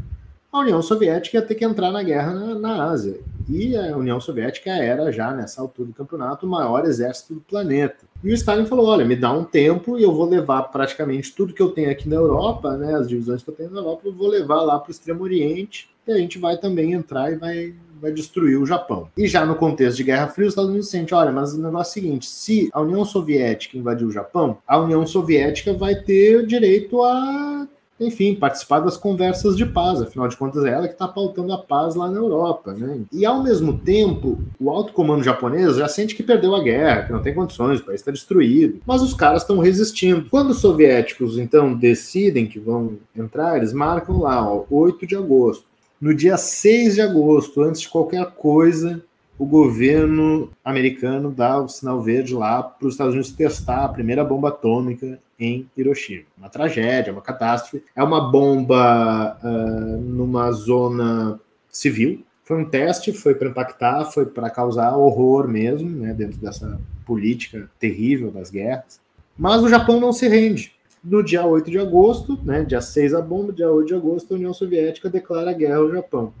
a 0.53 0.59
União 0.59 0.83
Soviética 0.83 1.37
ia 1.37 1.41
ter 1.41 1.55
que 1.55 1.65
entrar 1.65 1.91
na 1.91 2.03
guerra 2.03 2.31
na, 2.31 2.55
na, 2.59 2.85
Ásia. 2.85 3.19
E 3.49 3.75
a 3.75 3.97
União 3.97 4.21
Soviética 4.21 4.69
era 4.69 5.11
já, 5.11 5.33
nessa 5.33 5.59
altura 5.59 5.87
do 5.87 5.95
campeonato, 5.95 6.45
o 6.45 6.49
maior 6.49 6.85
exército 6.85 7.33
do 7.33 7.41
planeta. 7.41 8.05
E 8.23 8.31
o 8.31 8.33
Stalin 8.35 8.67
falou: 8.67 8.85
olha, 8.85 9.03
me 9.03 9.15
dá 9.15 9.33
um 9.33 9.43
tempo 9.43 9.97
e 9.97 10.03
eu 10.03 10.13
vou 10.13 10.29
levar 10.29 10.61
praticamente 10.63 11.33
tudo 11.33 11.53
que 11.53 11.61
eu 11.61 11.71
tenho 11.71 11.89
aqui 11.89 12.07
na 12.07 12.15
Europa, 12.15 12.77
né, 12.77 12.93
as 12.93 13.09
divisões 13.09 13.41
que 13.41 13.49
eu 13.49 13.55
tenho 13.55 13.71
na 13.71 13.79
Europa, 13.79 14.03
eu 14.05 14.13
vou 14.13 14.27
levar 14.27 14.61
lá 14.61 14.79
para 14.79 14.89
o 14.89 14.91
Extremo 14.91 15.23
Oriente 15.23 15.89
e 16.07 16.11
a 16.11 16.17
gente 16.17 16.37
vai 16.37 16.57
também 16.57 16.93
entrar 16.93 17.31
e 17.31 17.35
vai, 17.35 17.73
vai 17.99 18.11
destruir 18.11 18.57
o 18.59 18.65
Japão. 18.65 19.09
E 19.17 19.27
já 19.27 19.45
no 19.45 19.55
contexto 19.55 19.97
de 19.97 20.03
Guerra 20.03 20.27
Fria, 20.27 20.47
os 20.47 20.51
Estados 20.51 20.69
Unidos 20.69 20.89
sente, 20.89 21.13
olha, 21.13 21.31
mas 21.31 21.53
o 21.53 21.61
negócio 21.61 21.89
é 21.89 22.01
o 22.01 22.03
seguinte, 22.05 22.25
se 22.27 22.69
a 22.71 22.79
União 22.79 23.03
Soviética 23.03 23.77
invadir 23.77 24.05
o 24.05 24.11
Japão, 24.11 24.57
a 24.67 24.77
União 24.77 25.05
Soviética 25.07 25.73
vai 25.73 25.95
ter 25.95 26.45
direito 26.45 27.01
a 27.01 27.67
enfim, 27.99 28.35
participar 28.35 28.79
das 28.79 28.97
conversas 28.97 29.55
de 29.55 29.65
paz. 29.65 30.01
Afinal 30.01 30.27
de 30.27 30.35
contas, 30.35 30.65
é 30.65 30.69
ela 30.69 30.87
que 30.87 30.93
está 30.93 31.07
pautando 31.07 31.53
a 31.53 31.57
paz 31.57 31.95
lá 31.95 32.09
na 32.09 32.17
Europa. 32.17 32.73
Né? 32.73 33.01
E, 33.11 33.25
ao 33.25 33.43
mesmo 33.43 33.77
tempo, 33.77 34.39
o 34.59 34.69
alto 34.69 34.93
comando 34.93 35.23
japonês 35.23 35.75
já 35.75 35.87
sente 35.87 36.15
que 36.15 36.23
perdeu 36.23 36.55
a 36.55 36.63
guerra, 36.63 37.03
que 37.03 37.11
não 37.11 37.21
tem 37.21 37.33
condições, 37.33 37.79
o 37.79 37.85
país 37.85 38.01
está 38.01 38.11
destruído. 38.11 38.79
Mas 38.85 39.01
os 39.01 39.13
caras 39.13 39.43
estão 39.43 39.59
resistindo. 39.59 40.27
Quando 40.29 40.51
os 40.51 40.59
soviéticos, 40.59 41.37
então, 41.37 41.73
decidem 41.73 42.47
que 42.47 42.59
vão 42.59 42.97
entrar, 43.15 43.57
eles 43.57 43.73
marcam 43.73 44.19
lá, 44.19 44.45
ó, 44.45 44.65
8 44.69 45.05
de 45.05 45.15
agosto. 45.15 45.65
No 46.01 46.13
dia 46.13 46.35
6 46.35 46.95
de 46.95 47.01
agosto, 47.01 47.61
antes 47.61 47.81
de 47.81 47.89
qualquer 47.89 48.25
coisa, 48.31 49.01
o 49.37 49.45
governo 49.45 50.51
americano 50.63 51.31
dá 51.31 51.59
o 51.59 51.67
sinal 51.67 52.01
verde 52.01 52.33
lá 52.33 52.61
para 52.61 52.87
os 52.87 52.93
Estados 52.93 53.13
Unidos 53.13 53.31
testar 53.31 53.83
a 53.83 53.89
primeira 53.89 54.23
bomba 54.23 54.49
atômica 54.49 55.19
em 55.39 55.67
Hiroshima. 55.75 56.23
Uma 56.37 56.49
tragédia, 56.49 57.11
uma 57.11 57.21
catástrofe. 57.21 57.83
É 57.95 58.03
uma 58.03 58.31
bomba 58.31 59.37
uh, 59.43 60.01
numa 60.01 60.51
zona 60.51 61.39
civil. 61.69 62.23
Foi 62.43 62.61
um 62.61 62.65
teste, 62.65 63.11
foi 63.11 63.33
para 63.33 63.49
impactar, 63.49 64.05
foi 64.05 64.25
para 64.25 64.49
causar 64.49 64.95
horror 64.95 65.47
mesmo, 65.47 65.89
né, 65.89 66.13
dentro 66.13 66.37
dessa 66.37 66.79
política 67.05 67.69
terrível 67.79 68.31
das 68.31 68.49
guerras. 68.49 68.99
Mas 69.37 69.63
o 69.63 69.69
Japão 69.69 69.99
não 69.99 70.13
se 70.13 70.27
rende. 70.27 70.73
No 71.03 71.23
dia 71.23 71.45
8 71.45 71.69
de 71.69 71.79
agosto, 71.79 72.39
né, 72.43 72.63
dia 72.63 72.79
6 72.79 73.13
a 73.13 73.21
bomba, 73.21 73.51
dia 73.51 73.69
8 73.69 73.87
de 73.87 73.93
agosto, 73.93 74.33
a 74.33 74.37
União 74.37 74.53
Soviética 74.53 75.09
declara 75.09 75.51
guerra 75.51 75.77
ao 75.77 75.91
Japão. 75.91 76.33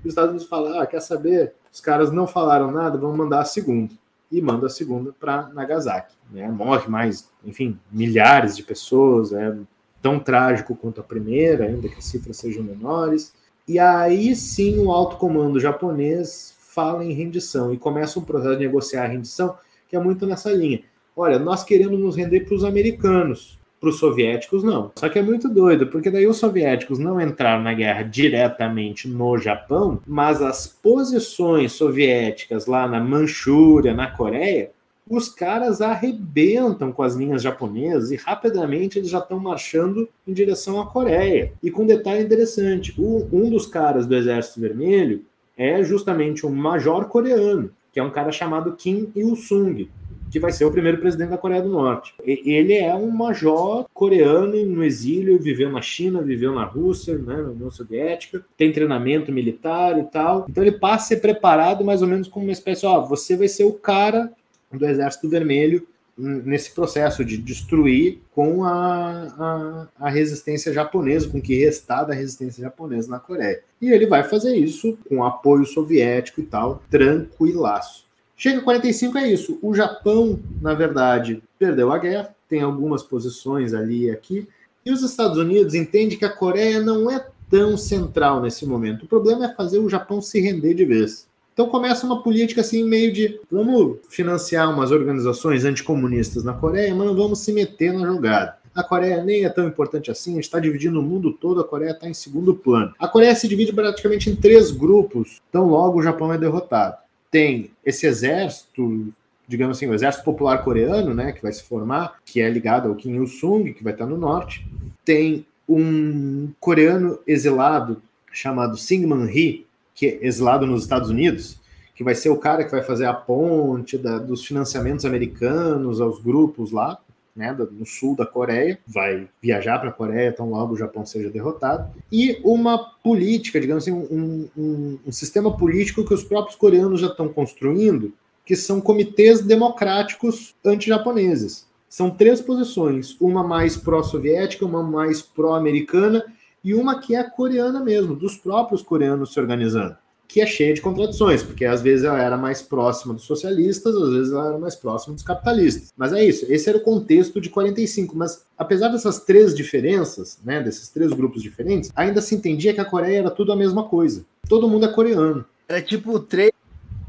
Os 0.00 0.10
Estados 0.10 0.30
Unidos 0.30 0.48
falam: 0.48 0.80
ah, 0.80 0.86
quer 0.86 1.00
saber? 1.00 1.54
Os 1.72 1.80
caras 1.80 2.10
não 2.10 2.26
falaram 2.26 2.70
nada, 2.70 2.98
vamos 2.98 3.16
mandar 3.16 3.40
a 3.40 3.44
segunda. 3.44 3.94
E 4.30 4.40
manda 4.42 4.66
a 4.66 4.70
segunda 4.70 5.12
para 5.18 5.48
Nagasaki. 5.48 6.14
Né? 6.30 6.46
Morre 6.48 6.88
mais, 6.88 7.30
enfim, 7.44 7.78
milhares 7.90 8.56
de 8.56 8.62
pessoas, 8.62 9.32
é 9.32 9.56
tão 10.02 10.20
trágico 10.20 10.76
quanto 10.76 11.00
a 11.00 11.04
primeira, 11.04 11.64
ainda 11.64 11.88
que 11.88 11.98
as 11.98 12.04
cifras 12.04 12.36
sejam 12.36 12.62
menores. 12.62 13.32
E 13.66 13.78
aí 13.78 14.34
sim 14.34 14.78
o 14.78 14.90
alto 14.90 15.16
comando 15.16 15.60
japonês 15.60 16.56
fala 16.58 17.04
em 17.04 17.12
rendição 17.12 17.72
e 17.72 17.78
começa 17.78 18.18
um 18.18 18.24
processo 18.24 18.56
de 18.56 18.64
negociar 18.64 19.04
a 19.04 19.08
rendição 19.08 19.56
que 19.88 19.96
é 19.96 19.98
muito 19.98 20.26
nessa 20.26 20.52
linha. 20.52 20.82
Olha, 21.16 21.38
nós 21.38 21.64
queremos 21.64 21.98
nos 21.98 22.14
render 22.14 22.40
para 22.40 22.54
os 22.54 22.62
americanos. 22.62 23.57
Para 23.80 23.90
os 23.90 23.98
soviéticos, 23.98 24.64
não. 24.64 24.90
Só 24.96 25.08
que 25.08 25.18
é 25.18 25.22
muito 25.22 25.48
doido, 25.48 25.86
porque 25.86 26.10
daí 26.10 26.26
os 26.26 26.36
soviéticos 26.36 26.98
não 26.98 27.20
entraram 27.20 27.62
na 27.62 27.72
guerra 27.72 28.02
diretamente 28.02 29.06
no 29.06 29.38
Japão, 29.38 30.00
mas 30.06 30.42
as 30.42 30.66
posições 30.66 31.72
soviéticas 31.72 32.66
lá 32.66 32.88
na 32.88 33.00
Manchúria, 33.00 33.94
na 33.94 34.08
Coreia, 34.08 34.70
os 35.08 35.28
caras 35.28 35.80
arrebentam 35.80 36.92
com 36.92 37.02
as 37.02 37.14
linhas 37.14 37.40
japonesas 37.40 38.10
e 38.10 38.16
rapidamente 38.16 38.98
eles 38.98 39.08
já 39.08 39.18
estão 39.18 39.38
marchando 39.38 40.08
em 40.26 40.32
direção 40.32 40.80
à 40.80 40.86
Coreia. 40.86 41.52
E 41.62 41.70
com 41.70 41.82
um 41.82 41.86
detalhe 41.86 42.22
interessante: 42.22 42.94
um 42.98 43.48
dos 43.48 43.66
caras 43.66 44.06
do 44.06 44.14
Exército 44.14 44.60
Vermelho 44.60 45.24
é 45.56 45.82
justamente 45.82 46.46
um 46.46 46.50
major 46.50 47.06
coreano, 47.06 47.70
que 47.92 47.98
é 47.98 48.02
um 48.02 48.10
cara 48.10 48.30
chamado 48.30 48.72
Kim 48.72 49.10
Il-sung 49.14 49.88
que 50.30 50.40
vai 50.40 50.52
ser 50.52 50.64
o 50.64 50.70
primeiro 50.70 50.98
presidente 50.98 51.30
da 51.30 51.38
Coreia 51.38 51.62
do 51.62 51.68
Norte. 51.68 52.14
Ele 52.24 52.74
é 52.74 52.94
um 52.94 53.10
major 53.10 53.86
coreano 53.92 54.64
no 54.64 54.84
exílio, 54.84 55.38
viveu 55.38 55.70
na 55.70 55.80
China, 55.80 56.22
viveu 56.22 56.54
na 56.54 56.64
Rússia, 56.64 57.16
né, 57.16 57.36
na 57.36 57.50
União 57.50 57.70
Soviética, 57.70 58.44
tem 58.56 58.72
treinamento 58.72 59.32
militar 59.32 59.98
e 59.98 60.04
tal. 60.04 60.46
Então 60.48 60.62
ele 60.62 60.72
passa 60.72 61.04
a 61.04 61.08
ser 61.08 61.16
preparado 61.20 61.84
mais 61.84 62.02
ou 62.02 62.08
menos 62.08 62.28
como 62.28 62.46
uma 62.46 62.52
espécie, 62.52 62.86
ó, 62.86 63.00
você 63.04 63.36
vai 63.36 63.48
ser 63.48 63.64
o 63.64 63.72
cara 63.72 64.30
do 64.72 64.84
Exército 64.86 65.28
Vermelho 65.28 65.86
nesse 66.18 66.72
processo 66.74 67.24
de 67.24 67.38
destruir 67.38 68.18
com 68.34 68.64
a, 68.64 69.28
a, 69.38 69.88
a, 70.06 70.10
resistência 70.10 70.72
japonesa, 70.72 71.28
com 71.28 71.38
o 71.38 71.42
que 71.42 71.64
restar 71.64 72.04
da 72.04 72.12
resistência 72.12 72.60
japonesa 72.60 73.08
na 73.08 73.20
Coreia. 73.20 73.62
E 73.80 73.90
ele 73.90 74.06
vai 74.06 74.24
fazer 74.24 74.56
isso 74.56 74.98
com 75.08 75.22
apoio 75.22 75.64
soviético 75.64 76.40
e 76.40 76.44
tal, 76.44 76.82
tranquilaço. 76.90 78.07
Chega 78.40 78.60
45 78.60 79.18
é 79.18 79.32
isso. 79.32 79.58
O 79.60 79.74
Japão, 79.74 80.38
na 80.62 80.72
verdade, 80.72 81.42
perdeu 81.58 81.90
a 81.90 81.98
guerra, 81.98 82.32
tem 82.48 82.62
algumas 82.62 83.02
posições 83.02 83.74
ali 83.74 84.04
e 84.04 84.10
aqui, 84.12 84.46
e 84.86 84.92
os 84.92 85.02
Estados 85.02 85.36
Unidos 85.36 85.74
entendem 85.74 86.16
que 86.16 86.24
a 86.24 86.32
Coreia 86.32 86.80
não 86.80 87.10
é 87.10 87.26
tão 87.50 87.76
central 87.76 88.40
nesse 88.40 88.64
momento. 88.64 89.02
O 89.04 89.08
problema 89.08 89.46
é 89.46 89.54
fazer 89.54 89.80
o 89.80 89.88
Japão 89.88 90.22
se 90.22 90.40
render 90.40 90.72
de 90.72 90.84
vez. 90.84 91.26
Então 91.52 91.68
começa 91.68 92.06
uma 92.06 92.22
política 92.22 92.60
assim 92.60 92.84
meio 92.84 93.12
de 93.12 93.40
vamos 93.50 93.98
financiar 94.08 94.72
umas 94.72 94.92
organizações 94.92 95.64
anticomunistas 95.64 96.44
na 96.44 96.52
Coreia, 96.52 96.94
mas 96.94 97.08
não 97.08 97.16
vamos 97.16 97.40
se 97.40 97.52
meter 97.52 97.92
na 97.92 98.06
jogada. 98.06 98.56
A 98.72 98.84
Coreia 98.84 99.24
nem 99.24 99.44
é 99.44 99.48
tão 99.48 99.66
importante 99.66 100.12
assim, 100.12 100.30
a 100.30 100.34
gente 100.36 100.44
está 100.44 100.60
dividindo 100.60 101.00
o 101.00 101.02
mundo 101.02 101.32
todo, 101.32 101.60
a 101.60 101.64
Coreia 101.64 101.90
está 101.90 102.08
em 102.08 102.14
segundo 102.14 102.54
plano. 102.54 102.94
A 103.00 103.08
Coreia 103.08 103.34
se 103.34 103.48
divide 103.48 103.72
praticamente 103.72 104.30
em 104.30 104.36
três 104.36 104.70
grupos, 104.70 105.40
então 105.50 105.66
logo 105.66 105.98
o 105.98 106.02
Japão 106.02 106.32
é 106.32 106.38
derrotado 106.38 106.98
tem 107.30 107.70
esse 107.84 108.06
exército, 108.06 109.12
digamos 109.46 109.76
assim, 109.76 109.86
o 109.86 109.94
exército 109.94 110.24
popular 110.24 110.62
coreano, 110.64 111.14
né, 111.14 111.32
que 111.32 111.42
vai 111.42 111.52
se 111.52 111.62
formar, 111.62 112.16
que 112.24 112.40
é 112.40 112.48
ligado 112.48 112.88
ao 112.88 112.94
Kim 112.94 113.14
Il-sung, 113.14 113.72
que 113.72 113.84
vai 113.84 113.92
estar 113.92 114.06
no 114.06 114.16
norte. 114.16 114.66
Tem 115.04 115.46
um 115.68 116.50
coreano 116.58 117.18
exilado 117.26 118.02
chamado 118.32 118.76
Syngman 118.76 119.26
Rhee, 119.26 119.66
que 119.94 120.06
é 120.06 120.26
exilado 120.26 120.66
nos 120.66 120.82
Estados 120.82 121.10
Unidos, 121.10 121.60
que 121.94 122.04
vai 122.04 122.14
ser 122.14 122.30
o 122.30 122.36
cara 122.36 122.64
que 122.64 122.70
vai 122.70 122.82
fazer 122.82 123.06
a 123.06 123.12
ponte 123.12 123.98
da, 123.98 124.18
dos 124.18 124.44
financiamentos 124.44 125.04
americanos 125.04 126.00
aos 126.00 126.22
grupos 126.22 126.70
lá 126.70 126.98
né, 127.38 127.56
no 127.70 127.86
sul 127.86 128.16
da 128.16 128.26
Coreia, 128.26 128.76
vai 128.84 129.28
viajar 129.40 129.78
para 129.78 129.90
a 129.90 129.92
Coreia 129.92 130.32
tão 130.32 130.50
logo 130.50 130.74
o 130.74 130.76
Japão 130.76 131.06
seja 131.06 131.30
derrotado, 131.30 131.88
e 132.10 132.40
uma 132.42 132.76
política, 133.02 133.60
digamos 133.60 133.84
assim, 133.84 133.92
um, 133.92 134.48
um, 134.56 134.98
um 135.06 135.12
sistema 135.12 135.56
político 135.56 136.04
que 136.04 136.12
os 136.12 136.24
próprios 136.24 136.56
coreanos 136.56 137.00
já 137.00 137.06
estão 137.06 137.28
construindo, 137.28 138.12
que 138.44 138.56
são 138.56 138.80
comitês 138.80 139.40
democráticos 139.40 140.56
anti-japoneses. 140.64 141.66
São 141.88 142.10
três 142.10 142.40
posições, 142.40 143.16
uma 143.20 143.46
mais 143.46 143.76
pró-soviética, 143.76 144.66
uma 144.66 144.82
mais 144.82 145.22
pró-americana 145.22 146.24
e 146.64 146.74
uma 146.74 146.98
que 146.98 147.14
é 147.14 147.22
coreana 147.22 147.80
mesmo, 147.80 148.16
dos 148.16 148.36
próprios 148.36 148.82
coreanos 148.82 149.32
se 149.32 149.38
organizando 149.38 149.96
que 150.28 150.42
é 150.42 150.46
cheia 150.46 150.74
de 150.74 150.82
contradições, 150.82 151.42
porque 151.42 151.64
às 151.64 151.80
vezes 151.80 152.04
ela 152.04 152.22
era 152.22 152.36
mais 152.36 152.60
próxima 152.60 153.14
dos 153.14 153.24
socialistas, 153.24 153.96
às 153.96 154.10
vezes 154.10 154.32
ela 154.32 154.48
era 154.48 154.58
mais 154.58 154.76
próxima 154.76 155.14
dos 155.14 155.24
capitalistas. 155.24 155.90
Mas 155.96 156.12
é 156.12 156.22
isso, 156.22 156.44
esse 156.50 156.68
era 156.68 156.76
o 156.76 156.82
contexto 156.82 157.40
de 157.40 157.48
45. 157.48 158.14
Mas 158.14 158.44
apesar 158.56 158.88
dessas 158.88 159.20
três 159.20 159.54
diferenças, 159.54 160.38
né, 160.44 160.62
desses 160.62 160.90
três 160.90 161.12
grupos 161.14 161.42
diferentes, 161.42 161.90
ainda 161.96 162.20
se 162.20 162.34
entendia 162.34 162.74
que 162.74 162.80
a 162.80 162.84
Coreia 162.84 163.20
era 163.20 163.30
tudo 163.30 163.52
a 163.52 163.56
mesma 163.56 163.84
coisa. 163.84 164.24
Todo 164.46 164.68
mundo 164.68 164.84
é 164.84 164.88
coreano. 164.88 165.44
Era 165.66 165.80
tipo 165.80 166.18
três 166.20 166.52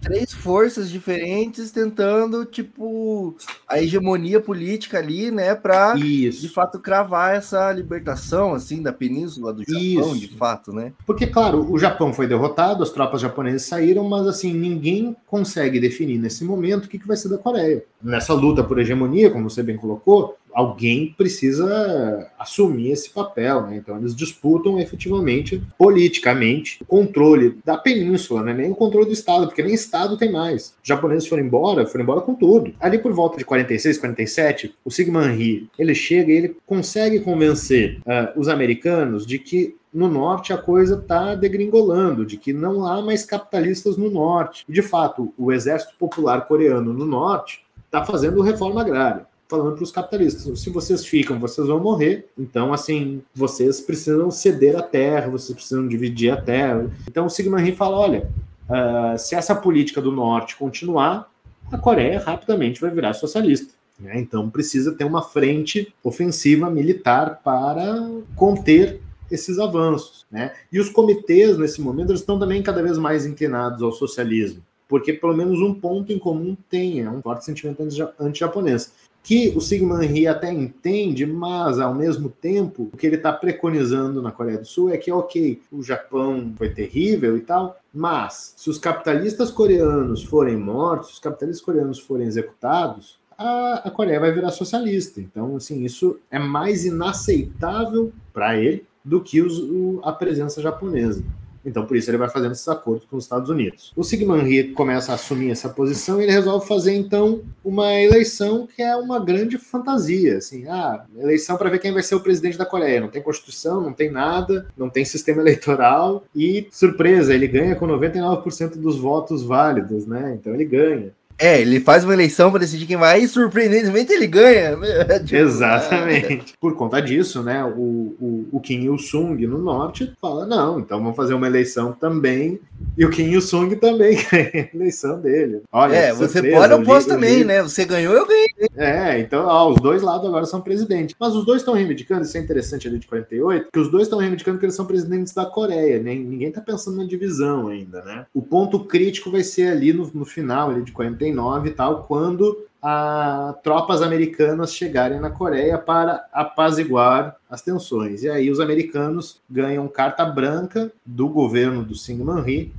três 0.02 0.34
forças 0.34 0.90
diferentes 0.90 1.72
tentando, 1.72 2.46
tipo, 2.46 3.36
a 3.68 3.82
hegemonia 3.82 4.40
política 4.40 4.98
ali, 4.98 5.32
né, 5.32 5.56
para 5.56 5.94
de 5.94 6.50
fato 6.50 6.80
cravar 6.80 7.36
essa 7.36 7.72
libertação, 7.72 8.54
assim, 8.54 8.82
da 8.82 8.94
península 8.94 9.54
do 9.54 9.64
Japão, 9.64 10.16
Isso. 10.16 10.20
de 10.20 10.28
fato, 10.36 10.72
né? 10.72 10.94
Porque, 11.06 11.28
claro, 11.28 11.72
o 11.72 11.78
Japão 11.78 12.14
foi 12.14 12.28
derrotado, 12.28 12.84
as 12.84 12.90
tropas 12.90 13.22
japonesas 13.22 13.64
saíram, 13.64 14.08
mas, 14.08 14.28
assim, 14.28 14.54
ninguém 14.54 15.16
consegue 15.28 15.80
definir 15.80 16.18
nesse 16.18 16.44
momento 16.44 16.86
o 16.86 16.90
que, 16.90 17.00
que 17.00 17.08
vai 17.08 17.18
ser 17.18 17.30
da 17.30 17.38
Coreia. 17.38 17.84
Nessa 18.02 18.34
luta 18.34 18.64
por 18.64 18.80
hegemonia, 18.80 19.30
como 19.30 19.50
você 19.50 19.62
bem 19.62 19.76
colocou, 19.76 20.38
alguém 20.60 21.16
precisa 21.18 22.30
assumir 22.38 22.92
esse 22.92 23.10
papel, 23.12 23.62
né? 23.62 23.78
Então 23.78 23.98
eles 23.98 24.14
disputam 24.14 24.78
efetivamente, 24.78 25.64
politicamente, 25.78 26.80
o 26.82 26.86
controle 26.86 27.58
da 27.64 27.78
península, 27.78 28.44
né? 28.44 28.54
Nem 28.54 28.70
o 28.70 28.76
controle 28.76 29.06
do 29.06 29.14
Estado, 29.14 29.48
porque 29.48 29.64
nem 29.64 29.74
Estado 29.74 30.18
tem 30.18 30.30
mais. 30.30 30.76
Os 30.84 30.88
japoneses 30.88 31.30
foram 31.30 31.44
embora, 31.44 31.86
foram 31.86 32.04
embora 32.04 32.20
com 32.20 32.36
tudo. 32.36 32.74
Ali 32.78 33.00
por 33.00 33.14
volta 33.14 33.38
de 33.38 33.46
46, 33.46 33.98
47, 34.00 34.76
o 34.84 34.92
Sigmund 34.92 35.30
Rhee, 35.30 35.70
ele 35.80 35.96
chega 35.96 36.30
e 36.30 36.36
ele 36.36 36.58
consegue 36.66 37.22
convencer 37.22 38.00
uh, 38.00 38.38
os 38.38 38.50
americanos 38.50 39.26
de 39.26 39.40
que 39.40 39.78
no 39.94 40.10
norte 40.10 40.52
a 40.52 40.58
coisa 40.58 40.96
está 40.96 41.36
degringolando, 41.36 42.26
de 42.26 42.36
que 42.36 42.52
não 42.52 42.86
há 42.86 43.02
mais 43.02 43.24
capitalistas 43.24 43.96
no 43.96 44.12
norte. 44.12 44.66
E, 44.68 44.74
de 44.74 44.82
fato, 44.82 45.34
o 45.38 45.54
exército 45.54 45.94
popular 45.98 46.48
coreano 46.48 46.92
no 46.92 47.06
norte 47.06 47.64
está 47.86 48.06
fazendo 48.06 48.42
reforma 48.42 48.82
agrária 48.82 49.29
falando 49.50 49.76
para 49.76 49.84
os 49.84 49.92
capitalistas: 49.92 50.60
se 50.60 50.70
vocês 50.70 51.04
ficam, 51.04 51.40
vocês 51.40 51.68
vão 51.68 51.80
morrer. 51.80 52.30
Então, 52.38 52.72
assim, 52.72 53.22
vocês 53.34 53.82
precisam 53.82 54.30
ceder 54.30 54.78
a 54.78 54.84
terra, 54.84 55.30
vocês 55.30 55.54
precisam 55.54 55.88
dividir 55.88 56.32
a 56.32 56.40
terra. 56.40 56.90
Então, 57.08 57.26
o 57.26 57.30
Sigmund 57.30 57.64
Rhee 57.64 57.76
fala: 57.76 57.98
olha, 57.98 58.30
uh, 58.70 59.18
se 59.18 59.36
essa 59.36 59.56
política 59.56 60.00
do 60.00 60.12
norte 60.12 60.56
continuar, 60.56 61.30
a 61.72 61.78
Coreia 61.78 62.20
rapidamente 62.20 62.80
vai 62.80 62.92
virar 62.92 63.14
socialista. 63.14 63.74
Né? 64.00 64.20
Então, 64.20 64.50
precisa 64.50 64.94
ter 64.94 65.04
uma 65.04 65.24
frente 65.24 65.94
ofensiva 66.04 66.70
militar 66.70 67.42
para 67.44 68.10
conter 68.36 69.02
esses 69.30 69.60
avanços, 69.60 70.26
né? 70.32 70.54
E 70.72 70.80
os 70.80 70.90
comitês 70.90 71.56
nesse 71.56 71.80
momento 71.82 72.10
eles 72.10 72.22
estão 72.22 72.40
também 72.40 72.64
cada 72.64 72.82
vez 72.82 72.98
mais 72.98 73.28
inclinados 73.28 73.84
ao 73.84 73.92
socialismo, 73.92 74.64
porque 74.88 75.14
pelo 75.14 75.36
menos 75.36 75.60
um 75.60 75.72
ponto 75.72 76.12
em 76.12 76.18
comum 76.18 76.58
tem, 76.68 77.02
é 77.02 77.10
um 77.10 77.22
forte 77.22 77.46
sentimento 77.46 77.84
anti-japonês, 78.20 78.92
que 79.24 79.54
o 79.56 79.62
Sigmund 79.62 80.06
Rhee 80.06 80.28
até 80.28 80.52
entende, 80.52 81.26
mas 81.26 81.80
ao 81.80 81.94
mesmo 81.94 82.30
tempo 82.30 82.90
o 82.92 82.98
que 82.98 83.06
ele 83.06 83.16
está 83.16 83.32
preconizando 83.32 84.22
na 84.22 84.32
Coreia 84.32 84.58
do 84.58 84.66
Sul 84.66 84.90
é 84.90 84.98
que 84.98 85.12
ok, 85.12 85.62
o 85.72 85.84
Japão 85.84 86.54
foi 86.58 86.70
terrível 86.70 87.38
e 87.38 87.42
tal, 87.42 87.80
mas 87.94 88.54
se 88.58 88.70
os 88.70 88.78
capitalistas 88.78 89.52
coreanos 89.52 90.24
forem 90.24 90.58
mortos, 90.58 91.10
se 91.10 91.14
os 91.14 91.20
capitalistas 91.20 91.64
coreanos 91.64 92.00
forem 92.00 92.28
executados, 92.28 93.20
a, 93.38 93.84
a 93.86 93.92
Coreia 93.92 94.20
vai 94.20 94.32
virar 94.32 94.52
socialista. 94.52 95.22
Então, 95.22 95.56
assim, 95.56 95.84
isso 95.84 96.20
é 96.30 96.38
mais 96.38 96.86
inaceitável 96.86 98.12
para 98.34 98.58
ele 98.58 98.86
do 99.04 99.22
que 99.22 99.42
os, 99.42 99.58
o, 99.60 100.02
a 100.04 100.12
presença 100.12 100.62
japonesa. 100.62 101.24
Então, 101.66 101.86
por 101.86 101.98
isso, 101.98 102.10
ele 102.10 102.18
vai 102.18 102.30
fazendo 102.30 102.52
esses 102.52 102.68
acordos 102.68 103.06
com 103.06 103.18
os 103.18 103.24
Estados 103.24 103.50
Unidos. 103.50 103.92
O 103.96 104.04
Sigmund 104.04 104.44
Rhee 104.44 104.72
começa 104.74 105.12
a 105.12 105.16
assumir 105.16 105.52
essa 105.52 105.70
posição 105.70 106.20
e 106.20 106.24
ele 106.24 106.32
resolve 106.32 106.68
fazer, 106.68 106.94
então, 106.94 107.42
uma 107.64 107.94
eleição 107.94 108.68
que 108.68 108.82
é 108.82 108.96
uma 108.96 109.20
grande 109.20 109.58
fantasia. 109.58 110.38
Assim, 110.38 110.68
ah, 110.68 111.06
eleição 111.18 111.58
para 111.58 111.70
ver 111.70 111.80
quem 111.80 111.92
vai 111.92 112.04
ser 112.04 112.16
o 112.16 112.22
presidente 112.22 112.58
da 112.58 112.66
Coreia. 112.66 113.02
Não 113.02 113.10
tem 113.10 113.22
constituição, 113.22 113.82
não 113.82 113.94
tem 113.94 114.10
nada, 114.10 114.68
não 114.78 114.90
tem 114.90 115.04
sistema 115.06 115.42
eleitoral. 115.42 116.24
E, 116.36 116.68
surpresa, 116.72 117.34
ele 117.34 117.48
ganha 117.48 117.76
com 117.76 117.88
99% 117.88 118.78
dos 118.78 118.98
votos 118.98 119.44
válidos, 119.44 120.06
né? 120.06 120.38
Então, 120.40 120.54
ele 120.54 120.66
ganha. 120.66 121.12
É, 121.40 121.62
ele 121.62 121.80
faz 121.80 122.04
uma 122.04 122.14
eleição 122.14 122.52
para 122.52 122.60
decidir 122.60 122.86
quem 122.86 122.98
vai 122.98 123.22
e 123.22 123.28
surpreendentemente 123.28 124.12
ele 124.12 124.28
ganha. 124.28 124.78
Exatamente. 125.32 126.54
Por 126.60 126.76
conta 126.76 127.02
disso, 127.02 127.42
né, 127.42 127.64
o, 127.64 128.16
o, 128.20 128.48
o 128.52 128.60
Kim 128.60 128.84
Il-sung 128.84 129.48
no 129.48 129.58
norte 129.58 130.12
fala, 130.22 130.46
não, 130.46 130.80
então 130.80 131.00
vamos 131.00 131.16
fazer 131.16 131.34
uma 131.34 131.48
eleição 131.48 131.94
também 131.94 132.60
e 132.98 133.06
o 133.06 133.10
Kim 133.10 133.32
Il-sung 133.32 133.74
também 133.78 134.18
ganha 134.30 134.70
a 134.74 134.76
eleição 134.76 135.20
dele. 135.20 135.62
Olha, 135.72 135.96
é, 135.96 136.14
você 136.14 136.42
pode, 136.42 136.74
eu 136.74 136.84
posso 136.84 137.08
também, 137.08 137.44
né? 137.46 137.64
Você 137.64 137.86
ganhou, 137.86 138.14
eu 138.14 138.28
ganhei. 138.28 138.50
É, 138.76 139.20
então, 139.20 139.46
ó, 139.46 139.70
os 139.70 139.80
dois 139.80 140.02
lados 140.02 140.28
agora 140.28 140.46
são 140.46 140.60
presidentes. 140.60 141.16
Mas 141.18 141.36
os 141.36 141.46
dois 141.46 141.62
estão 141.62 141.74
reivindicando, 141.74 142.24
isso 142.24 142.38
é 142.38 142.42
interessante 142.42 142.88
ali 142.88 143.00
de 143.00 143.08
48, 143.08 143.70
que 143.72 143.80
os 143.80 143.90
dois 143.90 144.04
estão 144.04 144.20
reivindicando 144.20 144.60
que 144.60 144.66
eles 144.66 144.76
são 144.76 144.86
presidentes 144.86 145.34
da 145.34 145.46
Coreia, 145.46 146.02
né? 146.02 146.16
Ninguém 146.16 146.52
tá 146.52 146.60
pensando 146.60 146.98
na 146.98 147.06
divisão 147.06 147.68
ainda, 147.70 148.02
né? 148.04 148.26
O 148.34 148.42
ponto 148.42 148.80
crítico 148.82 149.32
vai 149.32 149.44
ser 149.44 149.70
ali 149.70 149.94
no, 149.94 150.10
no 150.14 150.26
final 150.26 150.72
ali 150.72 150.82
de 150.82 150.92
48 150.92 151.29
e 151.68 151.72
tal, 151.72 152.04
quando 152.04 152.66
a 152.82 153.56
tropas 153.62 154.02
americanas 154.02 154.74
chegarem 154.74 155.20
na 155.20 155.30
Coreia 155.30 155.78
para 155.78 156.26
apaziguar 156.32 157.36
as 157.50 157.62
tensões. 157.62 158.24
E 158.24 158.30
aí 158.30 158.50
os 158.50 158.60
americanos 158.60 159.42
ganham 159.50 159.88
carta 159.88 160.26
branca 160.26 160.92
do 161.06 161.28
governo 161.28 161.84
do 161.84 161.96
Syngman 161.96 162.42
Rhee 162.42 162.74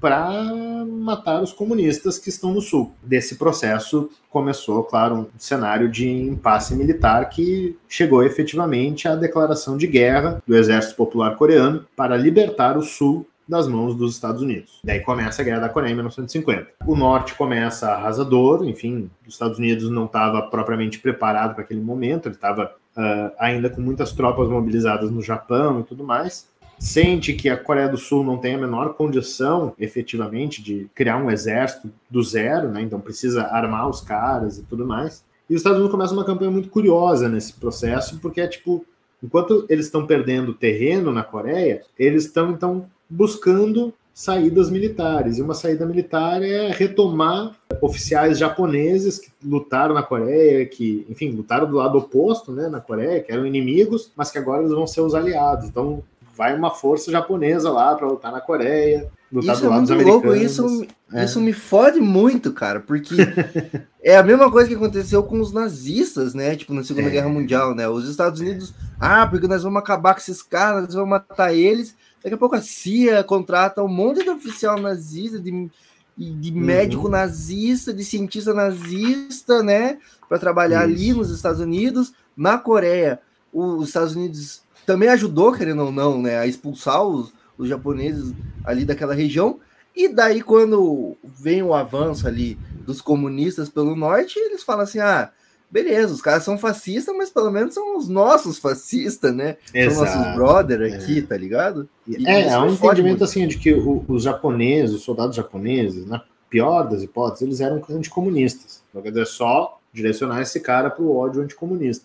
para 0.00 0.84
matar 0.86 1.42
os 1.42 1.52
comunistas 1.52 2.18
que 2.18 2.30
estão 2.30 2.54
no 2.54 2.62
sul. 2.62 2.92
Desse 3.02 3.36
processo 3.36 4.08
começou, 4.30 4.82
claro, 4.84 5.14
um 5.14 5.26
cenário 5.36 5.90
de 5.90 6.08
impasse 6.08 6.74
militar 6.74 7.28
que 7.28 7.76
chegou 7.86 8.22
efetivamente 8.22 9.06
à 9.06 9.14
declaração 9.14 9.76
de 9.76 9.86
guerra 9.86 10.42
do 10.46 10.56
Exército 10.56 10.96
Popular 10.96 11.36
Coreano 11.36 11.84
para 11.94 12.16
libertar 12.16 12.78
o 12.78 12.82
sul 12.82 13.26
das 13.50 13.66
mãos 13.66 13.94
dos 13.94 14.14
Estados 14.14 14.40
Unidos. 14.40 14.80
Daí 14.84 15.00
começa 15.00 15.42
a 15.42 15.44
Guerra 15.44 15.60
da 15.60 15.68
Coreia 15.68 15.92
em 15.92 15.96
1950. 15.96 16.68
O 16.86 16.96
norte 16.96 17.34
começa 17.34 17.90
arrasador, 17.90 18.64
enfim, 18.64 19.10
os 19.26 19.34
Estados 19.34 19.58
Unidos 19.58 19.90
não 19.90 20.06
estava 20.06 20.40
propriamente 20.42 20.98
preparado 21.00 21.54
para 21.54 21.64
aquele 21.64 21.80
momento, 21.80 22.26
ele 22.26 22.36
estava 22.36 22.72
uh, 22.96 23.32
ainda 23.38 23.68
com 23.68 23.80
muitas 23.80 24.12
tropas 24.12 24.48
mobilizadas 24.48 25.10
no 25.10 25.20
Japão 25.20 25.80
e 25.80 25.82
tudo 25.82 26.04
mais. 26.04 26.48
Sente 26.78 27.34
que 27.34 27.50
a 27.50 27.58
Coreia 27.58 27.88
do 27.88 27.98
Sul 27.98 28.24
não 28.24 28.38
tem 28.38 28.54
a 28.54 28.58
menor 28.58 28.94
condição, 28.94 29.74
efetivamente, 29.78 30.62
de 30.62 30.88
criar 30.94 31.18
um 31.18 31.30
exército 31.30 31.90
do 32.08 32.22
zero, 32.22 32.70
né? 32.70 32.80
Então 32.80 32.98
precisa 32.98 33.42
armar 33.48 33.86
os 33.86 34.00
caras 34.00 34.56
e 34.56 34.62
tudo 34.62 34.86
mais. 34.86 35.22
E 35.48 35.54
os 35.54 35.60
Estados 35.60 35.78
Unidos 35.78 35.92
começam 35.92 36.16
uma 36.16 36.24
campanha 36.24 36.50
muito 36.50 36.70
curiosa 36.70 37.28
nesse 37.28 37.52
processo, 37.52 38.18
porque 38.20 38.40
é 38.40 38.46
tipo, 38.46 38.86
enquanto 39.22 39.66
eles 39.68 39.86
estão 39.86 40.06
perdendo 40.06 40.54
terreno 40.54 41.12
na 41.12 41.22
Coreia, 41.22 41.82
eles 41.98 42.24
estão 42.24 42.50
então 42.50 42.86
buscando 43.10 43.92
saídas 44.14 44.70
militares. 44.70 45.38
E 45.38 45.42
uma 45.42 45.54
saída 45.54 45.86
militar 45.86 46.42
é 46.42 46.70
retomar 46.70 47.56
oficiais 47.80 48.38
japoneses 48.38 49.18
que 49.18 49.30
lutaram 49.42 49.94
na 49.94 50.02
Coreia, 50.02 50.66
que, 50.66 51.06
enfim, 51.08 51.30
lutaram 51.30 51.68
do 51.68 51.76
lado 51.76 51.98
oposto, 51.98 52.52
né, 52.52 52.68
na 52.68 52.80
Coreia, 52.80 53.20
que 53.20 53.32
eram 53.32 53.46
inimigos, 53.46 54.12
mas 54.14 54.30
que 54.30 54.38
agora 54.38 54.60
eles 54.62 54.72
vão 54.72 54.86
ser 54.86 55.00
os 55.00 55.14
aliados. 55.14 55.66
Então, 55.66 56.02
vai 56.36 56.54
uma 56.56 56.70
força 56.70 57.10
japonesa 57.10 57.70
lá 57.70 57.94
para 57.94 58.06
lutar 58.06 58.32
na 58.32 58.40
Coreia, 58.40 59.10
lutar 59.32 59.54
isso 59.54 59.62
do 59.62 59.66
é 59.66 59.70
lado 59.70 59.92
é 59.92 59.94
muito 59.94 60.08
louco, 60.08 60.34
isso, 60.34 60.86
é. 61.12 61.24
isso 61.24 61.40
me 61.40 61.52
fode 61.52 62.00
muito, 62.00 62.52
cara, 62.52 62.80
porque 62.80 63.14
é 64.02 64.16
a 64.16 64.22
mesma 64.22 64.50
coisa 64.50 64.68
que 64.68 64.74
aconteceu 64.74 65.22
com 65.22 65.40
os 65.40 65.52
nazistas, 65.52 66.34
né? 66.34 66.56
Tipo, 66.56 66.72
na 66.72 66.82
Segunda 66.82 67.08
é. 67.08 67.10
Guerra 67.10 67.28
Mundial, 67.28 67.74
né? 67.74 67.88
Os 67.88 68.08
Estados 68.08 68.40
Unidos, 68.40 68.74
ah, 68.98 69.26
porque 69.26 69.46
nós 69.46 69.62
vamos 69.62 69.80
acabar 69.80 70.14
com 70.14 70.20
esses 70.20 70.42
caras, 70.42 70.84
nós 70.84 70.94
vamos 70.94 71.10
matar 71.10 71.54
eles. 71.54 71.94
Daqui 72.22 72.34
a 72.34 72.38
pouco 72.38 72.54
a 72.54 72.60
CIA 72.60 73.24
contrata 73.24 73.82
um 73.82 73.88
monte 73.88 74.22
de 74.22 74.30
oficial 74.30 74.78
nazista, 74.78 75.38
de, 75.38 75.70
de 76.16 76.50
uhum. 76.50 76.60
médico 76.60 77.08
nazista, 77.08 77.92
de 77.92 78.04
cientista 78.04 78.52
nazista, 78.52 79.62
né? 79.62 79.98
Para 80.28 80.38
trabalhar 80.38 80.88
Isso. 80.88 80.94
ali 80.94 81.12
nos 81.14 81.30
Estados 81.30 81.60
Unidos. 81.60 82.12
Na 82.36 82.58
Coreia, 82.58 83.20
os 83.52 83.88
Estados 83.88 84.14
Unidos 84.14 84.62
também 84.86 85.08
ajudou, 85.08 85.52
querendo 85.52 85.84
ou 85.84 85.92
não, 85.92 86.20
né? 86.20 86.38
A 86.38 86.46
expulsar 86.46 87.02
os, 87.02 87.32
os 87.56 87.68
japoneses 87.68 88.34
ali 88.64 88.84
daquela 88.84 89.14
região. 89.14 89.58
E 89.94 90.08
daí, 90.08 90.40
quando 90.40 91.16
vem 91.24 91.62
o 91.62 91.74
avanço 91.74 92.26
ali 92.26 92.58
dos 92.86 93.00
comunistas 93.00 93.68
pelo 93.68 93.96
norte, 93.96 94.38
eles 94.38 94.62
falam 94.62 94.82
assim: 94.82 94.98
ah, 94.98 95.30
beleza, 95.70 96.12
os 96.12 96.20
caras 96.20 96.42
são 96.42 96.58
fascistas, 96.58 97.14
mas 97.16 97.30
pelo 97.30 97.50
menos 97.50 97.74
são 97.74 97.96
os 97.96 98.08
nossos 98.08 98.58
fascistas, 98.58 99.34
né? 99.34 99.56
Exato. 99.72 100.10
São 100.10 100.20
nossos 100.20 100.34
brother 100.34 100.82
é. 100.82 100.94
aqui, 100.94 101.18
é. 101.18 101.22
tá 101.22 101.36
ligado? 101.36 101.88
E 102.06 102.26
é, 102.26 102.52
há 102.52 102.62
um 102.62 102.72
entendimento 102.72 103.04
muito. 103.18 103.24
assim 103.24 103.46
de 103.46 103.58
que 103.58 103.72
os 103.72 104.22
japoneses, 104.22 104.96
os 104.96 105.02
soldados 105.02 105.36
japoneses, 105.36 106.06
na 106.06 106.22
pior 106.48 106.82
das 106.82 107.02
hipóteses, 107.02 107.42
eles 107.42 107.60
eram 107.60 107.82
anticomunistas. 107.90 108.82
Então, 108.90 109.00
quer 109.00 109.10
dizer, 109.10 109.26
só 109.26 109.78
direcionar 109.92 110.40
esse 110.42 110.60
cara 110.60 110.90
para 110.90 111.02
o 111.02 111.16
ódio 111.16 111.42
anticomunista. 111.42 112.04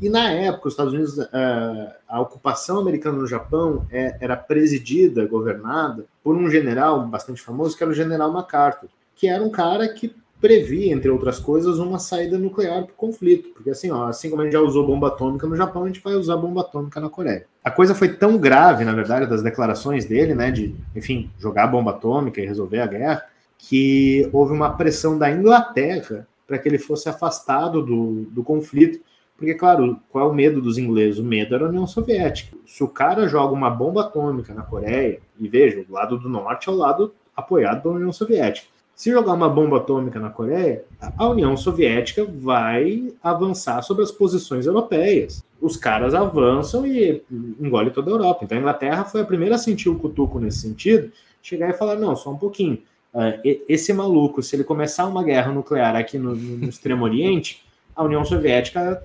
E 0.00 0.10
na 0.10 0.30
época, 0.30 0.68
os 0.68 0.74
Estados 0.74 0.92
Unidos, 0.92 1.18
é, 1.18 1.96
a 2.06 2.20
ocupação 2.20 2.78
americana 2.78 3.18
no 3.18 3.26
Japão 3.26 3.86
é, 3.90 4.16
era 4.20 4.36
presidida, 4.36 5.26
governada 5.26 6.04
por 6.22 6.36
um 6.36 6.50
general 6.50 7.06
bastante 7.06 7.40
famoso, 7.40 7.76
que 7.76 7.82
era 7.82 7.90
o 7.90 7.94
general 7.94 8.30
MacArthur, 8.30 8.90
que 9.14 9.26
era 9.26 9.42
um 9.42 9.50
cara 9.50 9.88
que 9.88 10.14
previa, 10.40 10.92
entre 10.92 11.10
outras 11.10 11.38
coisas, 11.38 11.78
uma 11.78 11.98
saída 11.98 12.38
nuclear 12.38 12.84
para 12.84 12.92
o 12.92 12.96
conflito. 12.96 13.50
Porque 13.50 13.70
assim, 13.70 13.90
ó, 13.90 14.06
assim 14.06 14.28
como 14.28 14.42
a 14.42 14.44
gente 14.44 14.52
já 14.52 14.60
usou 14.60 14.86
bomba 14.86 15.08
atômica 15.08 15.46
no 15.46 15.56
Japão, 15.56 15.84
a 15.84 15.86
gente 15.86 16.00
vai 16.00 16.14
usar 16.14 16.36
bomba 16.36 16.60
atômica 16.60 17.00
na 17.00 17.08
Coreia. 17.08 17.46
A 17.64 17.70
coisa 17.70 17.94
foi 17.94 18.08
tão 18.08 18.38
grave, 18.38 18.84
na 18.84 18.92
verdade, 18.92 19.26
das 19.26 19.42
declarações 19.42 20.04
dele, 20.04 20.34
né, 20.34 20.50
de, 20.50 20.74
enfim, 20.94 21.30
jogar 21.38 21.66
bomba 21.66 21.90
atômica 21.90 22.40
e 22.40 22.46
resolver 22.46 22.80
a 22.80 22.86
guerra, 22.86 23.24
que 23.58 24.28
houve 24.32 24.52
uma 24.52 24.76
pressão 24.76 25.18
da 25.18 25.30
Inglaterra 25.30 26.26
para 26.46 26.58
que 26.58 26.68
ele 26.68 26.78
fosse 26.78 27.08
afastado 27.08 27.82
do, 27.82 28.26
do 28.30 28.44
conflito. 28.44 29.00
Porque, 29.36 29.54
claro, 29.54 29.98
qual 30.10 30.28
é 30.28 30.30
o 30.30 30.34
medo 30.34 30.62
dos 30.62 30.78
ingleses? 30.78 31.18
O 31.18 31.24
medo 31.24 31.54
era 31.54 31.66
a 31.66 31.68
União 31.68 31.86
Soviética. 31.86 32.56
Se 32.64 32.82
o 32.82 32.88
cara 32.88 33.28
joga 33.28 33.52
uma 33.52 33.68
bomba 33.68 34.02
atômica 34.02 34.54
na 34.54 34.62
Coreia, 34.62 35.20
e 35.38 35.48
veja, 35.48 35.84
o 35.88 35.92
lado 35.92 36.16
do 36.18 36.28
norte 36.28 36.68
é 36.68 36.72
o 36.72 36.76
lado 36.76 37.12
apoiado 37.34 37.82
pela 37.82 37.94
União 37.94 38.12
Soviética 38.12 38.75
se 38.96 39.10
jogar 39.10 39.34
uma 39.34 39.48
bomba 39.48 39.76
atômica 39.76 40.18
na 40.18 40.30
Coreia, 40.30 40.82
a 41.18 41.28
União 41.28 41.54
Soviética 41.54 42.24
vai 42.24 43.12
avançar 43.22 43.82
sobre 43.82 44.02
as 44.02 44.10
posições 44.10 44.64
europeias. 44.64 45.44
Os 45.60 45.76
caras 45.76 46.14
avançam 46.14 46.86
e 46.86 47.22
engole 47.60 47.90
toda 47.90 48.10
a 48.10 48.14
Europa. 48.14 48.44
Então 48.44 48.56
a 48.56 48.60
Inglaterra 48.60 49.04
foi 49.04 49.20
a 49.20 49.24
primeira 49.26 49.56
a 49.56 49.58
sentir 49.58 49.90
o 49.90 49.98
cutuco 49.98 50.40
nesse 50.40 50.60
sentido, 50.60 51.12
chegar 51.42 51.68
e 51.68 51.74
falar: 51.74 51.96
não, 51.96 52.16
só 52.16 52.32
um 52.32 52.38
pouquinho. 52.38 52.78
Uh, 53.12 53.62
esse 53.68 53.92
maluco, 53.92 54.42
se 54.42 54.56
ele 54.56 54.64
começar 54.64 55.06
uma 55.06 55.22
guerra 55.22 55.52
nuclear 55.52 55.94
aqui 55.94 56.18
no, 56.18 56.34
no 56.34 56.66
Extremo 56.66 57.04
Oriente, 57.04 57.62
a 57.94 58.02
União 58.02 58.24
Soviética 58.24 59.02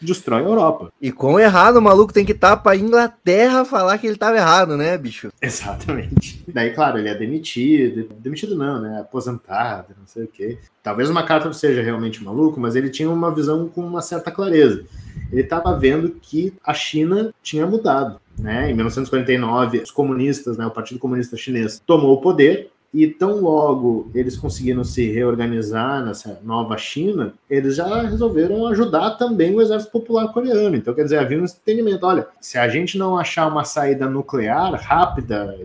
destrói 0.00 0.42
a 0.42 0.46
Europa. 0.46 0.92
E 1.00 1.12
quão 1.12 1.38
errado 1.38 1.76
o 1.76 1.82
maluco 1.82 2.12
tem 2.12 2.24
que 2.24 2.32
estar 2.32 2.50
tá 2.50 2.56
para 2.56 2.76
Inglaterra 2.76 3.64
falar 3.64 3.98
que 3.98 4.06
ele 4.06 4.14
estava 4.14 4.36
errado, 4.36 4.76
né, 4.76 4.96
bicho? 4.96 5.30
Exatamente. 5.40 6.42
Daí, 6.48 6.72
claro, 6.72 6.98
ele 6.98 7.08
é 7.08 7.14
demitido. 7.14 8.08
Demitido 8.18 8.56
não, 8.56 8.80
né? 8.80 9.00
Aposentado, 9.00 9.94
não 9.98 10.06
sei 10.06 10.24
o 10.24 10.28
quê. 10.28 10.58
Talvez 10.82 11.10
uma 11.10 11.22
carta 11.22 11.52
seja 11.52 11.82
realmente 11.82 12.24
maluco, 12.24 12.58
mas 12.58 12.74
ele 12.74 12.88
tinha 12.88 13.10
uma 13.10 13.34
visão 13.34 13.68
com 13.68 13.82
uma 13.82 14.02
certa 14.02 14.30
clareza. 14.30 14.84
Ele 15.30 15.42
estava 15.42 15.76
vendo 15.78 16.10
que 16.10 16.54
a 16.64 16.72
China 16.72 17.32
tinha 17.42 17.66
mudado. 17.66 18.20
Né? 18.38 18.70
Em 18.70 18.74
1949, 18.74 19.82
os 19.82 19.90
comunistas, 19.90 20.56
né, 20.56 20.66
o 20.66 20.70
Partido 20.70 20.98
Comunista 20.98 21.36
Chinês, 21.36 21.82
tomou 21.84 22.14
o 22.14 22.20
poder 22.20 22.70
E 22.92 23.06
tão 23.06 23.40
logo 23.40 24.10
eles 24.14 24.36
conseguiram 24.36 24.82
se 24.82 25.10
reorganizar 25.10 26.04
nessa 26.04 26.40
nova 26.42 26.76
China, 26.76 27.32
eles 27.48 27.76
já 27.76 28.02
resolveram 28.02 28.66
ajudar 28.66 29.12
também 29.12 29.54
o 29.54 29.62
exército 29.62 29.92
popular 29.92 30.32
coreano. 30.32 30.76
Então, 30.76 30.92
quer 30.92 31.04
dizer, 31.04 31.18
havia 31.18 31.40
um 31.40 31.44
entendimento: 31.44 32.04
olha, 32.04 32.26
se 32.40 32.58
a 32.58 32.68
gente 32.68 32.98
não 32.98 33.16
achar 33.16 33.46
uma 33.46 33.64
saída 33.64 34.08
nuclear 34.08 34.74
rápida 34.74 35.56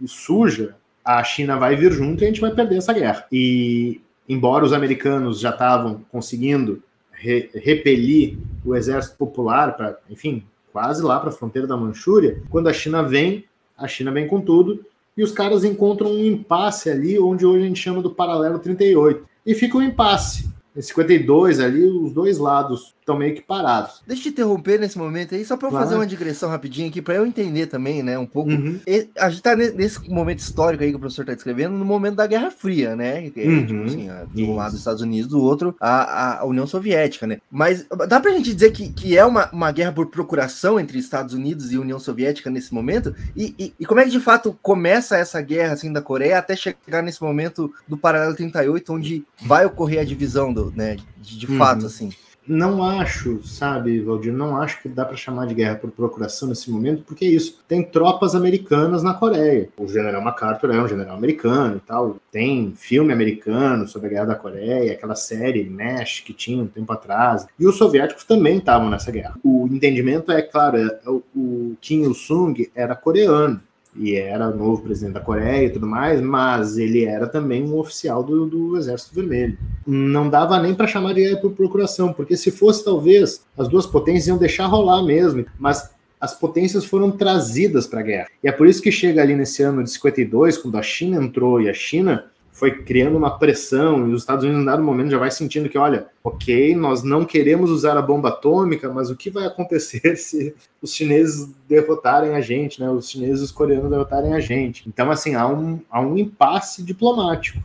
e 0.00 0.08
suja, 0.08 0.74
a 1.04 1.22
China 1.22 1.56
vai 1.56 1.76
vir 1.76 1.92
junto 1.92 2.22
e 2.22 2.24
a 2.24 2.28
gente 2.28 2.40
vai 2.40 2.52
perder 2.52 2.78
essa 2.78 2.92
guerra. 2.92 3.26
E 3.30 4.00
embora 4.28 4.64
os 4.64 4.72
americanos 4.72 5.38
já 5.38 5.50
estavam 5.50 6.04
conseguindo 6.10 6.82
re 7.12 7.48
repelir 7.54 8.38
o 8.64 8.74
exército 8.74 9.16
popular 9.16 9.76
para, 9.76 9.98
enfim, 10.10 10.44
quase 10.72 11.02
lá 11.02 11.20
para 11.20 11.28
a 11.28 11.32
fronteira 11.32 11.68
da 11.68 11.76
Manchúria, 11.76 12.42
quando 12.50 12.68
a 12.68 12.72
China 12.72 13.02
vem, 13.02 13.44
a 13.76 13.86
China 13.86 14.10
vem 14.10 14.26
com 14.26 14.40
tudo 14.40 14.84
e 15.16 15.22
os 15.22 15.32
caras 15.32 15.64
encontram 15.64 16.10
um 16.10 16.24
impasse 16.24 16.90
ali, 16.90 17.18
onde 17.18 17.44
hoje 17.44 17.64
a 17.64 17.66
gente 17.66 17.80
chama 17.80 18.02
do 18.02 18.10
paralelo 18.10 18.58
38. 18.58 19.24
E 19.44 19.54
fica 19.54 19.76
um 19.76 19.82
impasse. 19.82 20.50
Em 20.74 20.80
52 20.80 21.60
ali, 21.60 21.84
os 21.84 22.12
dois 22.12 22.38
lados 22.38 22.94
estão 23.02 23.18
meio 23.18 23.34
que 23.34 23.42
parados. 23.42 24.00
Deixa 24.06 24.20
eu 24.20 24.24
te 24.24 24.28
interromper 24.30 24.78
nesse 24.80 24.96
momento 24.96 25.34
aí, 25.34 25.44
só 25.44 25.56
para 25.56 25.66
eu 25.66 25.70
claro. 25.70 25.84
fazer 25.84 25.96
uma 25.96 26.06
digressão 26.06 26.48
rapidinho 26.48 26.88
aqui, 26.88 27.02
para 27.02 27.14
eu 27.14 27.26
entender 27.26 27.66
também, 27.66 28.02
né, 28.02 28.18
um 28.18 28.26
pouco. 28.26 28.50
Uhum. 28.50 28.80
A 29.18 29.28
gente 29.28 29.42
tá 29.42 29.54
nesse 29.54 30.08
momento 30.10 30.38
histórico 30.38 30.82
aí 30.82 30.90
que 30.90 30.96
o 30.96 31.00
professor 31.00 31.24
tá 31.24 31.34
descrevendo, 31.34 31.76
no 31.76 31.84
momento 31.84 32.16
da 32.16 32.26
Guerra 32.26 32.50
Fria, 32.50 32.96
né? 32.96 33.30
Que, 33.30 33.46
uhum. 33.46 33.66
tipo 33.66 33.84
assim, 33.84 34.08
de 34.32 34.44
um 34.44 34.54
lado 34.54 34.72
os 34.72 34.78
Estados 34.78 35.02
Unidos, 35.02 35.30
do 35.30 35.42
outro 35.42 35.76
a, 35.80 36.40
a 36.40 36.44
União 36.44 36.66
Soviética, 36.66 37.26
né? 37.26 37.38
Mas 37.50 37.86
dá 38.08 38.20
pra 38.20 38.32
gente 38.32 38.52
dizer 38.52 38.70
que, 38.70 38.90
que 38.90 39.16
é 39.16 39.24
uma, 39.24 39.50
uma 39.52 39.70
guerra 39.72 39.92
por 39.92 40.06
procuração 40.06 40.78
entre 40.78 40.98
Estados 40.98 41.34
Unidos 41.34 41.72
e 41.72 41.78
União 41.78 41.98
Soviética 41.98 42.50
nesse 42.50 42.72
momento? 42.72 43.14
E, 43.36 43.54
e, 43.58 43.74
e 43.80 43.86
como 43.86 44.00
é 44.00 44.04
que 44.04 44.10
de 44.10 44.20
fato 44.20 44.56
começa 44.62 45.16
essa 45.16 45.40
guerra 45.40 45.74
assim 45.74 45.92
da 45.92 46.00
Coreia 46.00 46.38
até 46.38 46.54
chegar 46.54 47.02
nesse 47.02 47.22
momento 47.22 47.72
do 47.88 47.96
paralelo 47.96 48.34
38, 48.34 48.92
onde 48.92 49.24
vai 49.42 49.66
ocorrer 49.66 50.00
a 50.00 50.04
divisão 50.04 50.52
do, 50.52 50.72
né, 50.74 50.96
de, 51.20 51.38
de 51.38 51.46
uhum. 51.46 51.58
fato, 51.58 51.86
assim? 51.86 52.10
Não 52.46 52.82
acho, 52.82 53.40
sabe, 53.44 54.00
Valdir, 54.00 54.32
não 54.32 54.56
acho 54.56 54.82
que 54.82 54.88
dá 54.88 55.04
para 55.04 55.16
chamar 55.16 55.46
de 55.46 55.54
guerra 55.54 55.76
por 55.76 55.90
procuração 55.90 56.48
nesse 56.48 56.70
momento, 56.70 57.02
porque 57.04 57.24
é 57.24 57.28
isso. 57.28 57.62
Tem 57.68 57.82
tropas 57.82 58.34
americanas 58.34 59.02
na 59.02 59.14
Coreia. 59.14 59.68
O 59.76 59.86
general 59.86 60.22
MacArthur 60.22 60.74
é 60.74 60.82
um 60.82 60.88
general 60.88 61.16
americano 61.16 61.76
e 61.76 61.80
tal. 61.80 62.16
Tem 62.30 62.72
filme 62.76 63.12
americano 63.12 63.86
sobre 63.86 64.08
a 64.08 64.10
guerra 64.10 64.26
da 64.26 64.34
Coreia, 64.34 64.92
aquela 64.92 65.14
série 65.14 65.68
Nash 65.68 66.20
que 66.20 66.32
tinha 66.32 66.62
um 66.62 66.66
tempo 66.66 66.92
atrás. 66.92 67.46
E 67.58 67.66
os 67.66 67.76
soviéticos 67.76 68.24
também 68.24 68.58
estavam 68.58 68.90
nessa 68.90 69.12
guerra. 69.12 69.36
O 69.44 69.68
entendimento 69.70 70.32
é, 70.32 70.42
claro, 70.42 70.78
é, 70.78 70.98
o 71.08 71.74
Kim 71.80 72.02
Il-sung 72.02 72.70
era 72.74 72.96
coreano 72.96 73.60
e 73.94 74.14
era 74.14 74.50
novo 74.50 74.82
presidente 74.82 75.14
da 75.14 75.20
Coreia 75.20 75.66
e 75.66 75.70
tudo 75.70 75.86
mais, 75.86 76.20
mas 76.20 76.78
ele 76.78 77.04
era 77.04 77.26
também 77.26 77.62
um 77.62 77.78
oficial 77.78 78.22
do, 78.22 78.46
do 78.46 78.76
Exército 78.76 79.14
Vermelho. 79.14 79.58
Não 79.86 80.28
dava 80.28 80.60
nem 80.60 80.74
para 80.74 80.86
chamar 80.86 81.14
de 81.14 81.36
por 81.36 81.52
procuração, 81.52 82.12
porque 82.12 82.36
se 82.36 82.50
fosse 82.50 82.84
talvez 82.84 83.44
as 83.56 83.68
duas 83.68 83.86
potências 83.86 84.28
iam 84.28 84.38
deixar 84.38 84.66
rolar 84.66 85.02
mesmo, 85.02 85.44
mas 85.58 85.90
as 86.20 86.34
potências 86.34 86.84
foram 86.84 87.10
trazidas 87.10 87.86
para 87.86 88.00
a 88.00 88.04
guerra. 88.04 88.28
E 88.42 88.48
é 88.48 88.52
por 88.52 88.66
isso 88.66 88.80
que 88.80 88.92
chega 88.92 89.20
ali 89.20 89.34
nesse 89.34 89.62
ano 89.62 89.82
de 89.82 89.90
52, 89.90 90.56
quando 90.56 90.78
a 90.78 90.82
China 90.82 91.22
entrou 91.22 91.60
e 91.60 91.68
a 91.68 91.74
China 91.74 92.26
foi 92.52 92.82
criando 92.82 93.16
uma 93.16 93.38
pressão 93.38 94.08
e 94.08 94.12
os 94.12 94.22
Estados 94.22 94.44
Unidos, 94.44 94.62
em 94.62 94.66
dado 94.66 94.82
momento, 94.82 95.10
já 95.10 95.18
vai 95.18 95.30
sentindo 95.30 95.68
que, 95.68 95.78
olha, 95.78 96.06
ok, 96.22 96.76
nós 96.76 97.02
não 97.02 97.24
queremos 97.24 97.70
usar 97.70 97.96
a 97.96 98.02
bomba 98.02 98.28
atômica, 98.28 98.92
mas 98.92 99.10
o 99.10 99.16
que 99.16 99.30
vai 99.30 99.46
acontecer 99.46 100.14
se 100.16 100.54
os 100.80 100.94
chineses 100.94 101.50
derrotarem 101.66 102.34
a 102.34 102.40
gente, 102.40 102.80
né? 102.80 102.90
Os 102.90 103.08
chineses 103.08 103.40
e 103.40 103.44
os 103.44 103.50
coreanos 103.50 103.90
derrotarem 103.90 104.34
a 104.34 104.40
gente. 104.40 104.86
Então, 104.86 105.10
assim, 105.10 105.34
há 105.34 105.48
um, 105.48 105.80
há 105.90 106.00
um 106.00 106.16
impasse 106.16 106.82
diplomático 106.82 107.58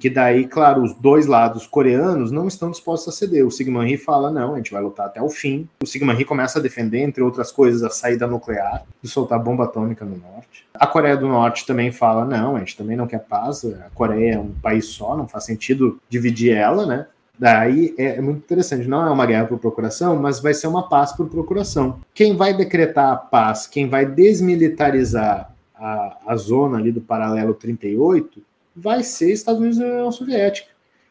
que 0.00 0.08
daí, 0.08 0.46
claro, 0.46 0.82
os 0.82 0.94
dois 0.94 1.26
lados 1.26 1.66
coreanos 1.66 2.32
não 2.32 2.48
estão 2.48 2.70
dispostos 2.70 3.12
a 3.12 3.16
ceder. 3.16 3.46
O 3.46 3.50
Sigma 3.50 3.84
Rhee 3.84 3.98
fala, 3.98 4.30
não, 4.30 4.54
a 4.54 4.56
gente 4.56 4.72
vai 4.72 4.82
lutar 4.82 5.06
até 5.06 5.20
o 5.20 5.28
fim. 5.28 5.68
O 5.82 5.86
Sigma 5.86 6.14
Rhee 6.14 6.24
começa 6.24 6.58
a 6.58 6.62
defender, 6.62 7.00
entre 7.00 7.22
outras 7.22 7.52
coisas, 7.52 7.82
a 7.82 7.90
saída 7.90 8.26
nuclear, 8.26 8.82
de 9.02 9.08
soltar 9.10 9.38
bomba 9.38 9.64
atômica 9.64 10.02
no 10.02 10.16
norte. 10.16 10.66
A 10.72 10.86
Coreia 10.86 11.18
do 11.18 11.28
Norte 11.28 11.66
também 11.66 11.92
fala, 11.92 12.24
não, 12.24 12.56
a 12.56 12.60
gente 12.60 12.78
também 12.78 12.96
não 12.96 13.06
quer 13.06 13.20
paz, 13.20 13.62
a 13.66 13.90
Coreia 13.94 14.36
é 14.36 14.38
um 14.38 14.52
país 14.62 14.86
só, 14.86 15.14
não 15.14 15.28
faz 15.28 15.44
sentido 15.44 16.00
dividir 16.08 16.54
ela, 16.54 16.86
né? 16.86 17.06
Daí 17.38 17.94
é, 17.98 18.16
é 18.16 18.20
muito 18.22 18.38
interessante, 18.38 18.88
não 18.88 19.06
é 19.06 19.10
uma 19.10 19.26
guerra 19.26 19.44
por 19.44 19.58
procuração, 19.58 20.16
mas 20.16 20.40
vai 20.40 20.54
ser 20.54 20.66
uma 20.66 20.88
paz 20.88 21.12
por 21.12 21.28
procuração. 21.28 22.00
Quem 22.14 22.34
vai 22.34 22.56
decretar 22.56 23.12
a 23.12 23.16
paz, 23.16 23.66
quem 23.66 23.88
vai 23.88 24.06
desmilitarizar 24.06 25.52
a, 25.74 26.16
a 26.26 26.36
zona 26.36 26.78
ali 26.78 26.90
do 26.90 27.00
paralelo 27.00 27.52
38 27.52 28.42
vai 28.80 29.02
ser 29.02 29.32
Estados 29.32 29.60
Unidos 29.60 29.78
e 29.78 29.84
União 29.84 30.10
Soviética. 30.10 30.68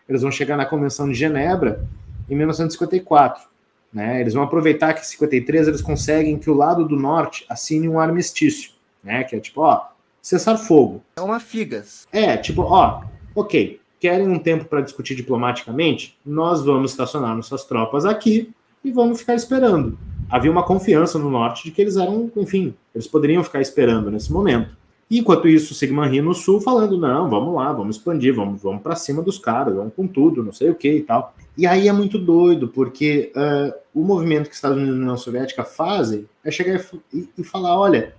Eles 0.07 0.23
vão 0.23 0.31
chegar 0.31 0.57
na 0.57 0.65
Convenção 0.65 1.07
de 1.07 1.13
Genebra 1.13 1.87
em 2.27 2.35
1954. 2.35 3.47
Né? 3.93 4.21
Eles 4.21 4.33
vão 4.33 4.43
aproveitar 4.43 4.93
que 4.93 5.01
em 5.01 5.03
53 5.03 5.67
eles 5.67 5.81
conseguem 5.81 6.37
que 6.37 6.49
o 6.49 6.53
lado 6.53 6.87
do 6.87 6.95
norte 6.95 7.45
assine 7.47 7.87
um 7.87 7.99
armistício, 7.99 8.71
né? 9.03 9.23
Que 9.23 9.35
é 9.35 9.39
tipo, 9.39 9.61
ó, 9.61 9.87
cessar 10.21 10.57
fogo. 10.57 11.01
É 11.15 11.21
uma 11.21 11.39
figas. 11.39 12.07
É, 12.11 12.37
tipo, 12.37 12.61
ó, 12.61 13.03
ok, 13.35 13.79
querem 13.99 14.27
um 14.27 14.37
tempo 14.37 14.65
para 14.65 14.81
discutir 14.81 15.15
diplomaticamente? 15.15 16.17
Nós 16.25 16.63
vamos 16.63 16.91
estacionar 16.91 17.35
nossas 17.35 17.63
tropas 17.65 18.05
aqui 18.05 18.51
e 18.83 18.91
vamos 18.91 19.19
ficar 19.19 19.35
esperando. 19.35 19.97
Havia 20.29 20.51
uma 20.51 20.63
confiança 20.63 21.17
no 21.17 21.29
norte 21.29 21.63
de 21.63 21.71
que 21.71 21.81
eles 21.81 21.97
eram, 21.97 22.31
enfim, 22.37 22.75
eles 22.93 23.07
poderiam 23.07 23.43
ficar 23.43 23.61
esperando 23.61 24.11
nesse 24.11 24.31
momento. 24.31 24.77
Enquanto 25.11 25.47
isso, 25.47 25.73
o 25.73 25.75
Sigma 25.75 26.05
Rio 26.05 26.23
no 26.23 26.35
Sul 26.35 26.61
falando, 26.61 26.95
não, 26.95 27.27
vamos 27.27 27.55
lá, 27.55 27.73
vamos 27.73 27.95
expandir, 27.95 28.35
vamos, 28.35 28.61
vamos 28.61 28.83
para 28.83 28.95
cima 28.95 29.23
dos 29.23 29.39
caras, 29.39 29.73
vamos 29.73 29.93
com 29.95 30.05
tudo, 30.05 30.43
não 30.43 30.53
sei 30.53 30.69
o 30.69 30.75
que 30.75 30.91
e 30.97 31.01
tal. 31.01 31.33
E 31.57 31.65
aí 31.65 31.87
é 31.87 31.91
muito 31.91 32.19
doido, 32.19 32.67
porque 32.67 33.31
uh, 33.35 33.73
o 33.93 34.03
movimento 34.03 34.45
que 34.45 34.51
os 34.51 34.57
Estados 34.57 34.77
Unidos 34.77 34.95
e 34.95 34.99
a 34.99 35.01
União 35.01 35.17
Soviética 35.17 35.63
fazem 35.63 36.27
é 36.43 36.51
chegar 36.51 36.79
e, 37.11 37.27
e 37.35 37.43
falar, 37.43 37.79
olha, 37.79 38.13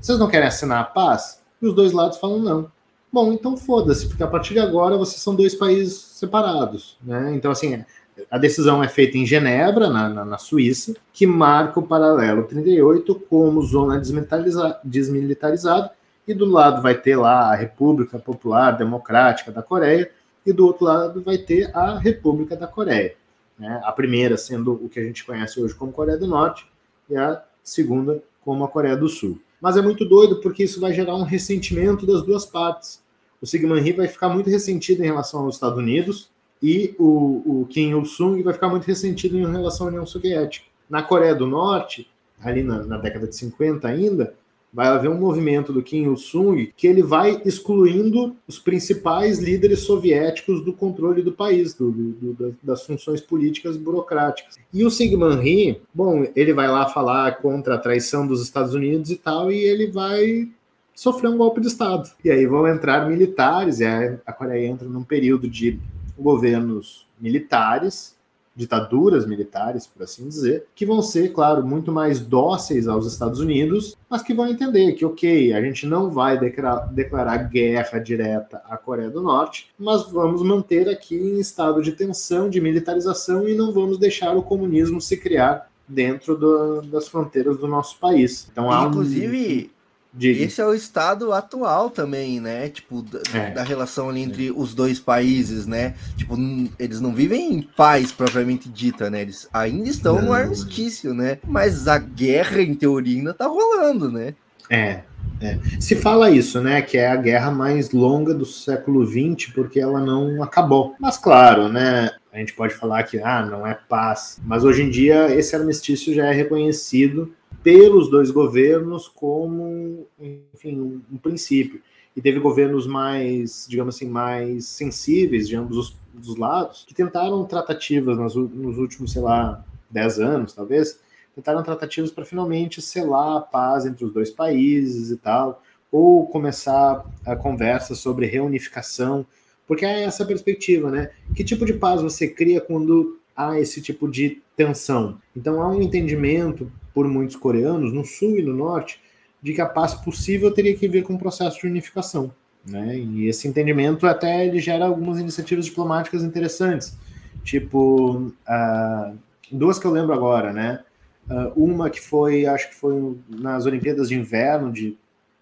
vocês 0.00 0.16
não 0.16 0.28
querem 0.28 0.46
assinar 0.46 0.80
a 0.80 0.84
paz? 0.84 1.42
E 1.60 1.66
os 1.66 1.74
dois 1.74 1.92
lados 1.92 2.18
falam 2.18 2.38
não. 2.38 2.70
Bom, 3.12 3.32
então 3.32 3.56
foda-se, 3.56 4.06
porque 4.06 4.22
a 4.22 4.28
partir 4.28 4.54
de 4.54 4.60
agora 4.60 4.96
vocês 4.96 5.20
são 5.20 5.34
dois 5.34 5.56
países 5.56 5.98
separados, 5.98 6.96
né? 7.02 7.34
Então, 7.34 7.50
assim, 7.50 7.84
a 8.30 8.38
decisão 8.38 8.82
é 8.82 8.88
feita 8.88 9.18
em 9.18 9.26
Genebra, 9.26 9.90
na, 9.90 10.08
na, 10.08 10.24
na, 10.24 10.38
Suíça, 10.38 10.94
que 11.12 11.26
marca 11.26 11.80
o 11.80 11.82
paralelo 11.82 12.44
38 12.44 13.14
como 13.28 13.60
zona 13.62 13.98
desmilitariza, 13.98 14.78
desmilitarizada 14.84 15.90
e 16.26 16.34
do 16.34 16.46
lado 16.46 16.80
vai 16.80 16.94
ter 16.94 17.16
lá 17.16 17.52
a 17.52 17.54
República 17.54 18.18
Popular 18.18 18.72
Democrática 18.72 19.50
da 19.50 19.62
Coreia, 19.62 20.10
e 20.44 20.52
do 20.52 20.66
outro 20.66 20.84
lado 20.84 21.22
vai 21.22 21.38
ter 21.38 21.70
a 21.76 21.98
República 21.98 22.56
da 22.56 22.66
Coreia. 22.66 23.14
Né? 23.58 23.80
A 23.84 23.92
primeira 23.92 24.36
sendo 24.36 24.72
o 24.72 24.88
que 24.88 24.98
a 24.98 25.04
gente 25.04 25.24
conhece 25.24 25.60
hoje 25.60 25.74
como 25.74 25.92
Coreia 25.92 26.18
do 26.18 26.26
Norte, 26.26 26.66
e 27.08 27.16
a 27.16 27.42
segunda 27.62 28.22
como 28.44 28.64
a 28.64 28.68
Coreia 28.68 28.96
do 28.96 29.08
Sul. 29.08 29.40
Mas 29.60 29.76
é 29.76 29.82
muito 29.82 30.04
doido 30.04 30.40
porque 30.40 30.64
isso 30.64 30.80
vai 30.80 30.92
gerar 30.92 31.14
um 31.14 31.22
ressentimento 31.22 32.04
das 32.04 32.22
duas 32.22 32.44
partes. 32.44 33.00
O 33.40 33.46
Sigmund 33.46 33.80
Rhee 33.80 33.92
vai 33.92 34.08
ficar 34.08 34.28
muito 34.28 34.50
ressentido 34.50 35.02
em 35.02 35.06
relação 35.06 35.44
aos 35.44 35.54
Estados 35.54 35.78
Unidos 35.78 36.30
e 36.60 36.94
o, 36.98 37.60
o 37.62 37.66
Kim 37.66 37.90
Il-sung 37.90 38.42
vai 38.42 38.52
ficar 38.52 38.68
muito 38.68 38.84
ressentido 38.84 39.36
em 39.36 39.50
relação 39.50 39.86
à 39.86 39.90
União 39.90 40.06
Soviética. 40.06 40.66
Na 40.88 41.02
Coreia 41.02 41.34
do 41.34 41.46
Norte, 41.46 42.10
ali 42.40 42.62
na, 42.62 42.84
na 42.84 42.98
década 42.98 43.26
de 43.26 43.36
50 43.36 43.86
ainda, 43.86 44.34
vai 44.72 44.88
haver 44.88 45.10
um 45.10 45.18
movimento 45.18 45.72
do 45.72 45.82
Kim 45.82 46.04
Il-sung 46.04 46.72
que 46.76 46.86
ele 46.86 47.02
vai 47.02 47.42
excluindo 47.44 48.34
os 48.48 48.58
principais 48.58 49.38
líderes 49.38 49.80
soviéticos 49.80 50.64
do 50.64 50.72
controle 50.72 51.22
do 51.22 51.32
país, 51.32 51.74
do, 51.74 51.90
do, 51.90 52.56
das 52.62 52.86
funções 52.86 53.20
políticas 53.20 53.76
burocráticas. 53.76 54.58
E 54.72 54.84
o 54.84 54.90
Sigmund 54.90 55.42
Rhee, 55.42 55.80
bom, 55.92 56.26
ele 56.34 56.54
vai 56.54 56.68
lá 56.68 56.88
falar 56.88 57.38
contra 57.38 57.74
a 57.74 57.78
traição 57.78 58.26
dos 58.26 58.42
Estados 58.42 58.74
Unidos 58.74 59.10
e 59.10 59.16
tal, 59.16 59.52
e 59.52 59.58
ele 59.58 59.88
vai 59.88 60.48
sofrer 60.94 61.28
um 61.28 61.36
golpe 61.36 61.60
de 61.60 61.66
Estado. 61.66 62.10
E 62.24 62.30
aí 62.30 62.46
vão 62.46 62.66
entrar 62.66 63.08
militares, 63.08 63.80
e 63.80 63.84
a 63.84 64.32
Coreia 64.32 64.66
entra 64.66 64.88
num 64.88 65.04
período 65.04 65.48
de 65.48 65.78
governos 66.18 67.06
militares, 67.20 68.16
ditaduras 68.54 69.26
militares, 69.26 69.86
por 69.86 70.02
assim 70.02 70.28
dizer, 70.28 70.66
que 70.74 70.84
vão 70.84 71.00
ser, 71.00 71.32
claro, 71.32 71.66
muito 71.66 71.90
mais 71.90 72.20
dóceis 72.20 72.86
aos 72.86 73.06
Estados 73.06 73.40
Unidos, 73.40 73.96
mas 74.08 74.22
que 74.22 74.34
vão 74.34 74.46
entender 74.46 74.92
que, 74.92 75.04
ok, 75.04 75.52
a 75.52 75.62
gente 75.62 75.86
não 75.86 76.10
vai 76.10 76.38
declarar, 76.38 76.86
declarar 76.92 77.48
guerra 77.48 77.98
direta 77.98 78.62
à 78.68 78.76
Coreia 78.76 79.10
do 79.10 79.22
Norte, 79.22 79.70
mas 79.78 80.10
vamos 80.10 80.42
manter 80.42 80.88
aqui 80.88 81.16
em 81.16 81.40
estado 81.40 81.82
de 81.82 81.92
tensão, 81.92 82.50
de 82.50 82.60
militarização 82.60 83.48
e 83.48 83.54
não 83.54 83.72
vamos 83.72 83.98
deixar 83.98 84.36
o 84.36 84.42
comunismo 84.42 85.00
se 85.00 85.16
criar 85.16 85.70
dentro 85.88 86.36
do, 86.36 86.82
das 86.82 87.08
fronteiras 87.08 87.58
do 87.58 87.66
nosso 87.66 87.98
país. 87.98 88.48
Então, 88.50 88.70
há 88.70 88.86
Inclusive, 88.86 89.70
um 89.74 89.81
Diga. 90.14 90.44
Esse 90.44 90.60
é 90.60 90.66
o 90.66 90.74
estado 90.74 91.32
atual 91.32 91.88
também, 91.88 92.38
né? 92.38 92.68
Tipo, 92.68 93.00
da, 93.00 93.20
é. 93.32 93.50
da 93.50 93.62
relação 93.62 94.10
ali 94.10 94.20
entre 94.20 94.48
é. 94.48 94.52
os 94.52 94.74
dois 94.74 95.00
países, 95.00 95.66
né? 95.66 95.94
Tipo, 96.16 96.36
eles 96.78 97.00
não 97.00 97.14
vivem 97.14 97.54
em 97.54 97.62
paz 97.62 98.12
propriamente 98.12 98.68
dita, 98.68 99.08
né? 99.08 99.22
Eles 99.22 99.48
ainda 99.52 99.88
estão 99.88 100.16
não. 100.16 100.26
no 100.26 100.32
armistício, 100.34 101.14
né? 101.14 101.38
Mas 101.46 101.88
a 101.88 101.96
guerra, 101.98 102.60
em 102.60 102.74
teoria, 102.74 103.18
ainda 103.18 103.32
tá 103.32 103.46
rolando, 103.46 104.12
né? 104.12 104.34
É, 104.68 105.02
É. 105.40 105.58
Se 105.80 105.96
fala 105.96 106.30
isso, 106.30 106.60
né, 106.60 106.82
que 106.82 106.96
é 106.96 107.08
a 107.08 107.16
guerra 107.16 107.50
mais 107.50 107.90
longa 107.90 108.32
do 108.32 108.44
século 108.44 109.06
XX, 109.06 109.52
porque 109.52 109.80
ela 109.80 110.00
não 110.00 110.42
acabou. 110.42 110.94
Mas 111.00 111.18
claro, 111.18 111.68
né, 111.68 112.10
a 112.32 112.38
gente 112.38 112.52
pode 112.54 112.74
falar 112.74 113.02
que 113.02 113.18
ah, 113.18 113.44
não 113.44 113.66
é 113.66 113.74
paz, 113.74 114.40
mas 114.44 114.64
hoje 114.64 114.82
em 114.82 114.90
dia 114.90 115.34
esse 115.34 115.54
armistício 115.54 116.14
já 116.14 116.26
é 116.26 116.32
reconhecido 116.32 117.32
pelos 117.62 118.10
dois 118.10 118.30
governos 118.30 119.08
como, 119.08 120.06
enfim, 120.20 121.02
um, 121.12 121.18
princípio. 121.18 121.80
E 122.16 122.20
teve 122.20 122.40
governos 122.40 122.86
mais, 122.86 123.66
digamos 123.68 123.94
assim, 123.94 124.08
mais 124.08 124.66
sensíveis 124.66 125.48
de 125.48 125.56
ambos 125.56 125.76
os, 125.76 125.96
os 126.28 126.36
lados, 126.36 126.84
que 126.86 126.94
tentaram 126.94 127.44
tratativas 127.44 128.18
nos, 128.18 128.34
nos 128.34 128.78
últimos, 128.78 129.12
sei 129.12 129.22
lá, 129.22 129.64
dez 129.90 130.18
anos, 130.18 130.52
talvez, 130.52 131.00
tentaram 131.34 131.62
tratativas 131.62 132.10
para 132.10 132.24
finalmente 132.24 132.82
selar 132.82 133.36
a 133.36 133.40
paz 133.40 133.86
entre 133.86 134.04
os 134.04 134.12
dois 134.12 134.30
países 134.30 135.10
e 135.10 135.16
tal, 135.16 135.62
ou 135.90 136.26
começar 136.26 137.04
a 137.24 137.36
conversa 137.36 137.94
sobre 137.94 138.26
reunificação, 138.26 139.26
porque 139.66 139.84
é 139.84 140.04
essa 140.04 140.24
perspectiva, 140.24 140.90
né? 140.90 141.10
Que 141.34 141.44
tipo 141.44 141.64
de 141.64 141.74
paz 141.74 142.00
você 142.00 142.28
cria 142.28 142.60
quando 142.60 143.18
há 143.36 143.58
esse 143.58 143.80
tipo 143.80 144.10
de 144.10 144.42
tensão? 144.56 145.18
Então 145.36 145.62
há 145.62 145.68
um 145.68 145.82
entendimento 145.82 146.70
por 146.94 147.06
muitos 147.08 147.36
coreanos, 147.36 147.92
no 147.92 148.04
sul 148.04 148.38
e 148.38 148.42
no 148.42 148.54
norte, 148.54 149.00
de 149.42 149.52
que 149.52 149.60
a 149.60 149.66
paz 149.66 149.94
possível 149.94 150.50
teria 150.50 150.76
que 150.76 150.88
ver 150.88 151.02
com 151.02 151.14
o 151.14 151.18
processo 151.18 151.60
de 151.60 151.66
unificação. 151.66 152.32
Né? 152.64 152.96
E 152.96 153.26
esse 153.26 153.48
entendimento 153.48 154.06
até 154.06 154.46
ele 154.46 154.60
gera 154.60 154.86
algumas 154.86 155.18
iniciativas 155.18 155.64
diplomáticas 155.64 156.22
interessantes, 156.22 156.96
tipo 157.42 158.32
uh, 158.48 159.18
duas 159.50 159.78
que 159.78 159.86
eu 159.86 159.90
lembro 159.90 160.14
agora, 160.14 160.52
né? 160.52 160.84
Uh, 161.32 161.64
uma 161.64 161.88
que 161.88 161.98
foi, 161.98 162.44
acho 162.44 162.68
que 162.68 162.74
foi 162.74 163.16
nas 163.26 163.64
Olimpíadas 163.64 164.10
de 164.10 164.14
Inverno 164.14 164.70
de 164.70 164.98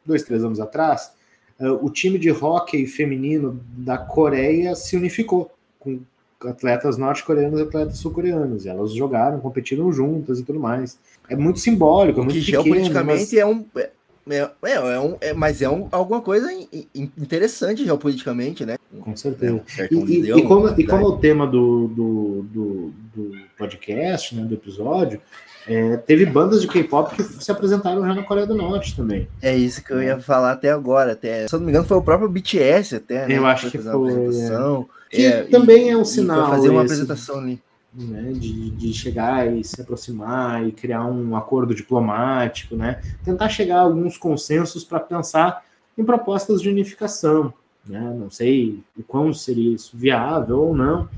dois, 0.06 0.22
três 0.22 0.44
anos 0.44 0.60
atrás, 0.60 1.12
uh, 1.58 1.84
o 1.84 1.90
time 1.90 2.16
de 2.16 2.30
hóquei 2.30 2.86
feminino 2.86 3.60
da 3.76 3.98
Coreia 3.98 4.76
se 4.76 4.96
unificou 4.96 5.50
com 5.80 5.98
atletas 6.44 6.96
norte-coreanos 6.96 7.58
e 7.58 7.62
atletas 7.64 7.98
sul-coreanos. 7.98 8.66
Elas 8.66 8.94
jogaram, 8.94 9.40
competiram 9.40 9.92
juntas 9.92 10.38
e 10.38 10.44
tudo 10.44 10.60
mais. 10.60 10.96
É 11.28 11.34
muito 11.34 11.58
simbólico, 11.58 12.20
é 12.20 12.22
muito 12.22 12.38
que 12.38 12.44
pequeno, 12.44 12.62
geopoliticamente 12.62 13.22
mas... 13.22 13.34
é 13.34 13.44
um. 13.46 13.66
É, 13.76 13.90
é, 14.28 14.50
é, 14.62 14.72
é, 14.72 15.00
um, 15.00 15.16
é, 15.20 15.32
mas 15.32 15.60
é 15.60 15.68
um, 15.68 15.88
alguma 15.90 16.20
coisa 16.20 16.48
interessante 16.94 17.84
geopoliticamente, 17.84 18.64
né? 18.64 18.76
Com 19.00 19.16
certeza. 19.16 19.60
É, 19.76 19.88
e, 19.90 19.96
e, 19.96 20.30
e, 20.30 20.42
como, 20.44 20.68
e 20.80 20.86
como 20.86 21.02
é 21.02 21.08
o 21.08 21.16
tema 21.16 21.48
do, 21.48 21.88
do, 21.88 22.42
do, 22.42 22.92
do 23.14 23.32
podcast, 23.58 24.36
né, 24.36 24.44
do 24.44 24.54
episódio, 24.54 25.20
é, 25.66 25.96
teve 25.98 26.24
bandas 26.26 26.62
de 26.62 26.68
K-pop 26.68 27.14
que 27.14 27.22
se 27.22 27.50
apresentaram 27.50 28.04
já 28.06 28.14
na 28.14 28.22
Coreia 28.22 28.46
do 28.46 28.54
Norte 28.54 28.96
também. 28.96 29.28
É 29.42 29.56
isso 29.56 29.84
que 29.84 29.92
eu 29.92 30.02
ia 30.02 30.18
falar 30.18 30.52
até 30.52 30.70
agora. 30.70 31.12
Até, 31.12 31.46
se 31.46 31.54
eu 31.54 31.58
não 31.58 31.66
me 31.66 31.72
engano, 31.72 31.86
foi 31.86 31.96
o 31.96 32.02
próprio 32.02 32.28
BTS 32.28 32.96
até, 32.96 33.26
né? 33.26 33.38
Eu 33.38 33.46
acho 33.46 33.70
que 33.70 33.78
foi. 33.78 34.12
É. 34.12 34.84
Que 35.10 35.26
é, 35.26 35.42
também 35.44 35.88
e, 35.88 35.90
é 35.90 35.96
um 35.96 36.04
sinal. 36.04 36.48
fazer 36.48 36.68
uma 36.68 36.84
esse, 36.84 36.94
apresentação 36.94 37.38
ali. 37.38 37.60
Né, 37.92 38.30
de, 38.32 38.70
de 38.70 38.94
chegar 38.94 39.52
e 39.52 39.64
se 39.64 39.80
aproximar 39.80 40.64
e 40.64 40.70
criar 40.70 41.04
um 41.04 41.34
acordo 41.34 41.74
diplomático, 41.74 42.76
né? 42.76 43.00
Tentar 43.24 43.48
chegar 43.48 43.78
a 43.78 43.82
alguns 43.82 44.16
consensos 44.16 44.84
para 44.84 45.00
pensar 45.00 45.64
em 45.98 46.04
propostas 46.04 46.62
de 46.62 46.68
unificação. 46.68 47.52
Né? 47.84 48.00
Não 48.16 48.30
sei 48.30 48.80
o 48.96 49.02
quão 49.02 49.34
seria 49.34 49.74
isso 49.74 49.96
viável 49.96 50.58
ou 50.60 50.76
não, 50.76 51.08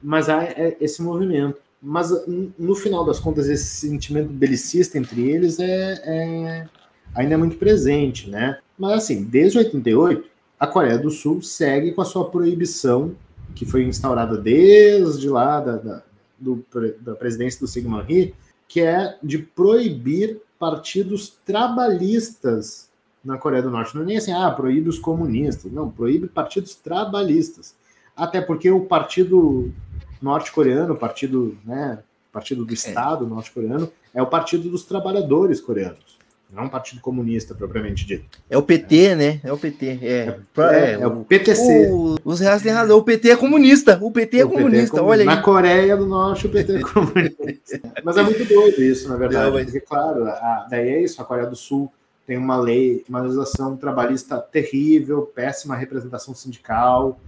mas 0.00 0.28
há 0.28 0.44
é, 0.44 0.76
esse 0.80 1.02
movimento. 1.02 1.60
Mas 1.82 2.10
no 2.58 2.74
final 2.74 3.04
das 3.04 3.18
contas, 3.18 3.48
esse 3.48 3.64
sentimento 3.64 4.28
belicista 4.28 4.98
entre 4.98 5.30
eles 5.30 5.58
é, 5.58 6.00
é 6.04 6.68
ainda 7.14 7.34
é 7.34 7.36
muito 7.36 7.56
presente, 7.56 8.28
né? 8.28 8.58
Mas 8.78 9.04
assim, 9.04 9.24
desde 9.24 9.58
88, 9.58 10.28
a 10.58 10.66
Coreia 10.66 10.98
do 10.98 11.10
Sul 11.10 11.40
segue 11.40 11.92
com 11.92 12.02
a 12.02 12.04
sua 12.04 12.30
proibição, 12.30 13.14
que 13.54 13.64
foi 13.64 13.84
instaurada 13.84 14.36
desde 14.36 15.28
lá 15.28 15.60
da, 15.60 15.76
da, 15.76 16.02
do, 16.38 16.64
da 17.00 17.14
presidência 17.14 17.60
do 17.60 17.66
Sigmund 17.66 18.04
Rhee, 18.06 18.34
que 18.68 18.80
é 18.80 19.16
de 19.22 19.38
proibir 19.38 20.40
partidos 20.58 21.34
trabalhistas 21.44 22.90
na 23.24 23.38
Coreia 23.38 23.62
do 23.62 23.70
Norte. 23.70 23.94
Não 23.94 24.02
é 24.02 24.06
nem 24.06 24.16
assim, 24.18 24.32
ah, 24.32 24.50
proíbe 24.50 24.88
os 24.88 24.98
comunistas. 24.98 25.72
Não, 25.72 25.90
proíbe 25.90 26.28
partidos 26.28 26.74
trabalhistas. 26.74 27.74
Até 28.16 28.40
porque 28.40 28.70
o 28.70 28.84
partido 28.84 29.72
norte-coreano, 30.20 30.94
o 30.94 30.96
partido, 30.96 31.56
né, 31.64 31.98
partido 32.32 32.64
do 32.64 32.72
é. 32.72 32.74
Estado 32.74 33.24
é. 33.24 33.28
norte-coreano, 33.28 33.90
é 34.14 34.22
o 34.22 34.26
partido 34.26 34.68
dos 34.68 34.84
trabalhadores 34.84 35.60
coreanos. 35.60 36.18
Não 36.52 36.64
é 36.64 36.66
um 36.66 36.68
partido 36.68 37.00
comunista 37.00 37.54
propriamente 37.54 38.04
dito. 38.04 38.24
É 38.48 38.58
o 38.58 38.62
PT, 38.62 39.04
é. 39.04 39.14
né? 39.14 39.40
É 39.44 39.52
o 39.52 39.56
PT. 39.56 39.86
É, 40.02 40.06
é, 40.08 40.36
é, 40.58 40.92
é 40.94 41.06
o 41.06 41.24
PTC. 41.24 41.88
O, 41.92 42.16
os 42.24 42.40
reais 42.40 42.60
têm 42.60 42.72
razão. 42.72 42.98
O 42.98 43.04
PT 43.04 43.30
é 43.30 43.36
comunista. 43.36 44.00
O 44.02 44.10
PT 44.10 44.40
é, 44.40 44.44
o 44.44 44.48
comunista. 44.48 44.96
PT 44.96 44.98
é 44.98 45.08
Olha 45.08 45.20
aí. 45.20 45.26
Na 45.26 45.42
Coreia 45.42 45.96
do 45.96 46.06
Norte, 46.06 46.48
o 46.48 46.50
PT 46.50 46.76
é 46.76 46.80
comunista. 46.82 47.80
mas 48.02 48.16
é 48.16 48.22
muito 48.24 48.44
doido 48.44 48.82
isso, 48.82 49.08
na 49.08 49.16
verdade. 49.16 49.46
Não, 49.46 49.52
mas... 49.52 49.64
Porque, 49.66 49.80
claro, 49.80 50.26
a, 50.26 50.66
daí 50.68 50.88
é 50.88 51.02
isso. 51.04 51.22
A 51.22 51.24
Coreia 51.24 51.46
do 51.46 51.54
Sul 51.54 51.92
tem 52.26 52.36
uma 52.36 52.58
lei, 52.58 53.04
uma 53.08 53.20
legislação 53.20 53.76
trabalhista 53.76 54.36
terrível, 54.38 55.22
péssima 55.22 55.76
representação 55.76 56.34
sindical 56.34 57.20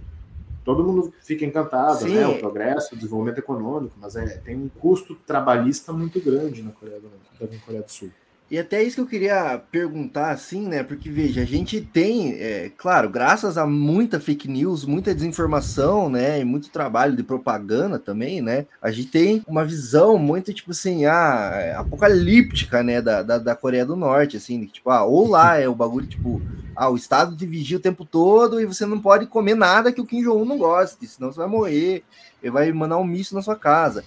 todo 0.63 0.83
mundo 0.83 1.13
fica 1.21 1.45
encantado, 1.45 1.99
Sim. 1.99 2.15
né? 2.15 2.27
O 2.27 2.39
progresso, 2.39 2.93
o 2.93 2.97
desenvolvimento 2.97 3.37
econômico, 3.39 3.95
mas 3.99 4.15
é, 4.15 4.25
tem 4.37 4.55
um 4.55 4.69
custo 4.69 5.15
trabalhista 5.15 5.91
muito 5.93 6.19
grande 6.19 6.61
na 6.63 6.71
Coreia 6.71 6.99
do, 6.99 7.09
na 7.39 7.59
Coreia 7.59 7.83
do 7.83 7.91
Sul. 7.91 8.11
E 8.53 8.59
até 8.59 8.83
isso 8.83 8.97
que 8.97 9.01
eu 9.01 9.07
queria 9.07 9.59
perguntar, 9.71 10.29
assim, 10.29 10.67
né? 10.67 10.83
Porque, 10.83 11.09
veja, 11.09 11.41
a 11.41 11.43
gente 11.43 11.81
tem, 11.81 12.33
é, 12.33 12.71
claro, 12.77 13.09
graças 13.09 13.57
a 13.57 13.65
muita 13.65 14.19
fake 14.19 14.47
news, 14.47 14.85
muita 14.85 15.11
desinformação, 15.11 16.07
né? 16.07 16.39
E 16.39 16.45
muito 16.45 16.69
trabalho 16.69 17.15
de 17.15 17.23
propaganda 17.23 17.97
também, 17.97 18.43
né? 18.43 18.67
A 18.79 18.91
gente 18.91 19.09
tem 19.09 19.43
uma 19.47 19.65
visão 19.65 20.19
muito, 20.19 20.53
tipo 20.53 20.69
assim, 20.69 21.03
ah, 21.07 21.49
é, 21.55 21.73
apocalíptica, 21.73 22.83
né? 22.83 23.01
Da, 23.01 23.23
da, 23.23 23.39
da 23.39 23.55
Coreia 23.55 23.87
do 23.87 23.95
Norte, 23.95 24.37
assim, 24.37 24.67
tipo, 24.67 24.91
ah, 24.91 25.03
ou 25.03 25.27
lá 25.27 25.57
é 25.57 25.67
o 25.67 25.73
bagulho, 25.73 26.05
tipo, 26.05 26.39
ah, 26.75 26.91
o 26.91 26.95
Estado 26.95 27.35
te 27.35 27.47
vigia 27.47 27.77
o 27.77 27.81
tempo 27.81 28.05
todo 28.05 28.61
e 28.61 28.67
você 28.67 28.85
não 28.85 28.99
pode 28.99 29.25
comer 29.25 29.55
nada 29.55 29.91
que 29.91 29.99
o 29.99 30.05
Kim 30.05 30.21
Jong-un 30.21 30.45
não 30.45 30.59
goste, 30.59 31.07
senão 31.07 31.31
você 31.31 31.39
vai 31.39 31.47
morrer 31.47 32.03
ele 32.43 32.51
vai 32.51 32.71
mandar 32.73 32.97
um 32.97 33.05
míssil 33.05 33.35
na 33.35 33.41
sua 33.41 33.55
casa. 33.55 34.03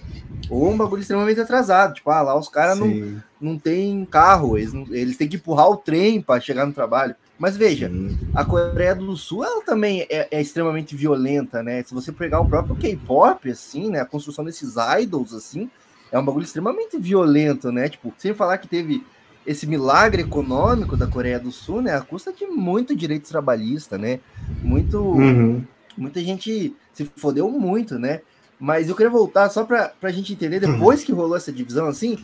Ou 0.49 0.69
um 0.69 0.77
bagulho 0.77 1.01
extremamente 1.01 1.41
atrasado. 1.41 1.95
Tipo, 1.95 2.11
ah, 2.11 2.21
lá 2.21 2.37
os 2.37 2.47
caras 2.47 2.77
não, 2.77 3.21
não 3.41 3.57
tem 3.57 4.05
carro, 4.05 4.57
eles, 4.57 4.71
não, 4.71 4.85
eles 4.91 5.17
têm 5.17 5.27
que 5.27 5.37
empurrar 5.37 5.67
o 5.67 5.77
trem 5.77 6.21
para 6.21 6.39
chegar 6.39 6.65
no 6.65 6.71
trabalho. 6.71 7.15
Mas 7.39 7.57
veja, 7.57 7.89
Sim. 7.89 8.17
a 8.33 8.45
Coreia 8.45 8.95
do 8.95 9.15
Sul 9.15 9.43
ela 9.43 9.63
também 9.63 10.07
é, 10.09 10.27
é, 10.31 10.41
extremamente 10.41 10.95
violenta, 10.95 11.61
né? 11.61 11.83
Se 11.83 11.93
você 11.93 12.11
pegar 12.11 12.39
o 12.39 12.47
próprio 12.47 12.75
K-pop, 12.75 13.49
assim, 13.49 13.89
né? 13.89 14.01
A 14.01 14.05
construção 14.05 14.45
desses 14.45 14.75
idols, 14.99 15.33
assim, 15.33 15.69
é 16.11 16.17
um 16.17 16.25
bagulho 16.25 16.43
extremamente 16.43 16.97
violento, 16.97 17.71
né? 17.71 17.89
Tipo, 17.89 18.13
sem 18.17 18.33
falar 18.33 18.57
que 18.57 18.67
teve 18.67 19.03
esse 19.45 19.67
milagre 19.67 20.23
econômico 20.23 20.97
da 20.97 21.07
Coreia 21.07 21.39
do 21.39 21.51
Sul, 21.51 21.81
né? 21.81 21.95
A 21.95 22.01
custa 22.01 22.33
de 22.33 22.45
muito 22.45 22.95
direito 22.95 23.29
trabalhista, 23.29 23.97
né? 23.97 24.19
Muito. 24.63 24.99
Uhum. 24.99 25.63
Muita 25.97 26.21
gente 26.21 26.75
se 26.93 27.05
fodeu 27.15 27.49
muito, 27.49 27.97
né? 27.97 28.21
Mas 28.59 28.89
eu 28.89 28.95
queria 28.95 29.09
voltar 29.09 29.49
só 29.49 29.63
para 29.63 29.93
a 30.01 30.11
gente 30.11 30.33
entender, 30.33 30.59
depois 30.59 31.03
que 31.03 31.11
rolou 31.11 31.37
essa 31.37 31.51
divisão, 31.51 31.87
assim, 31.87 32.17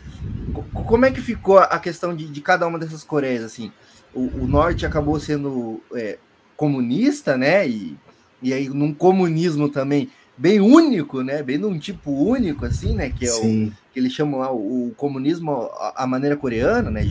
como 0.74 1.06
é 1.06 1.12
que 1.12 1.22
ficou 1.22 1.60
a 1.60 1.80
questão 1.80 2.16
de, 2.16 2.28
de 2.28 2.42
cada 2.42 2.68
uma 2.68 2.80
dessas 2.80 3.04
Coreias, 3.04 3.44
assim? 3.44 3.72
O, 4.14 4.22
o 4.22 4.48
Norte 4.48 4.86
acabou 4.86 5.20
sendo 5.20 5.80
é, 5.94 6.18
comunista, 6.56 7.38
né? 7.38 7.68
E, 7.68 7.96
e 8.42 8.54
aí 8.54 8.68
num 8.68 8.94
comunismo 8.94 9.70
também 9.70 10.10
bem 10.38 10.60
único, 10.60 11.22
né? 11.22 11.44
Bem 11.44 11.58
num 11.58 11.78
tipo 11.78 12.12
único, 12.12 12.66
assim, 12.66 12.96
né? 12.96 13.10
Que 13.10 13.26
é 13.26 13.30
Sim. 13.30 13.68
o 13.68 13.94
que 13.94 14.00
eles 14.00 14.14
chamam 14.14 14.40
lá 14.40 14.52
o, 14.52 14.88
o 14.88 14.92
comunismo 14.96 15.70
a, 15.96 16.08
maneira 16.08 16.36
coreana, 16.36 16.90
né? 16.90 17.08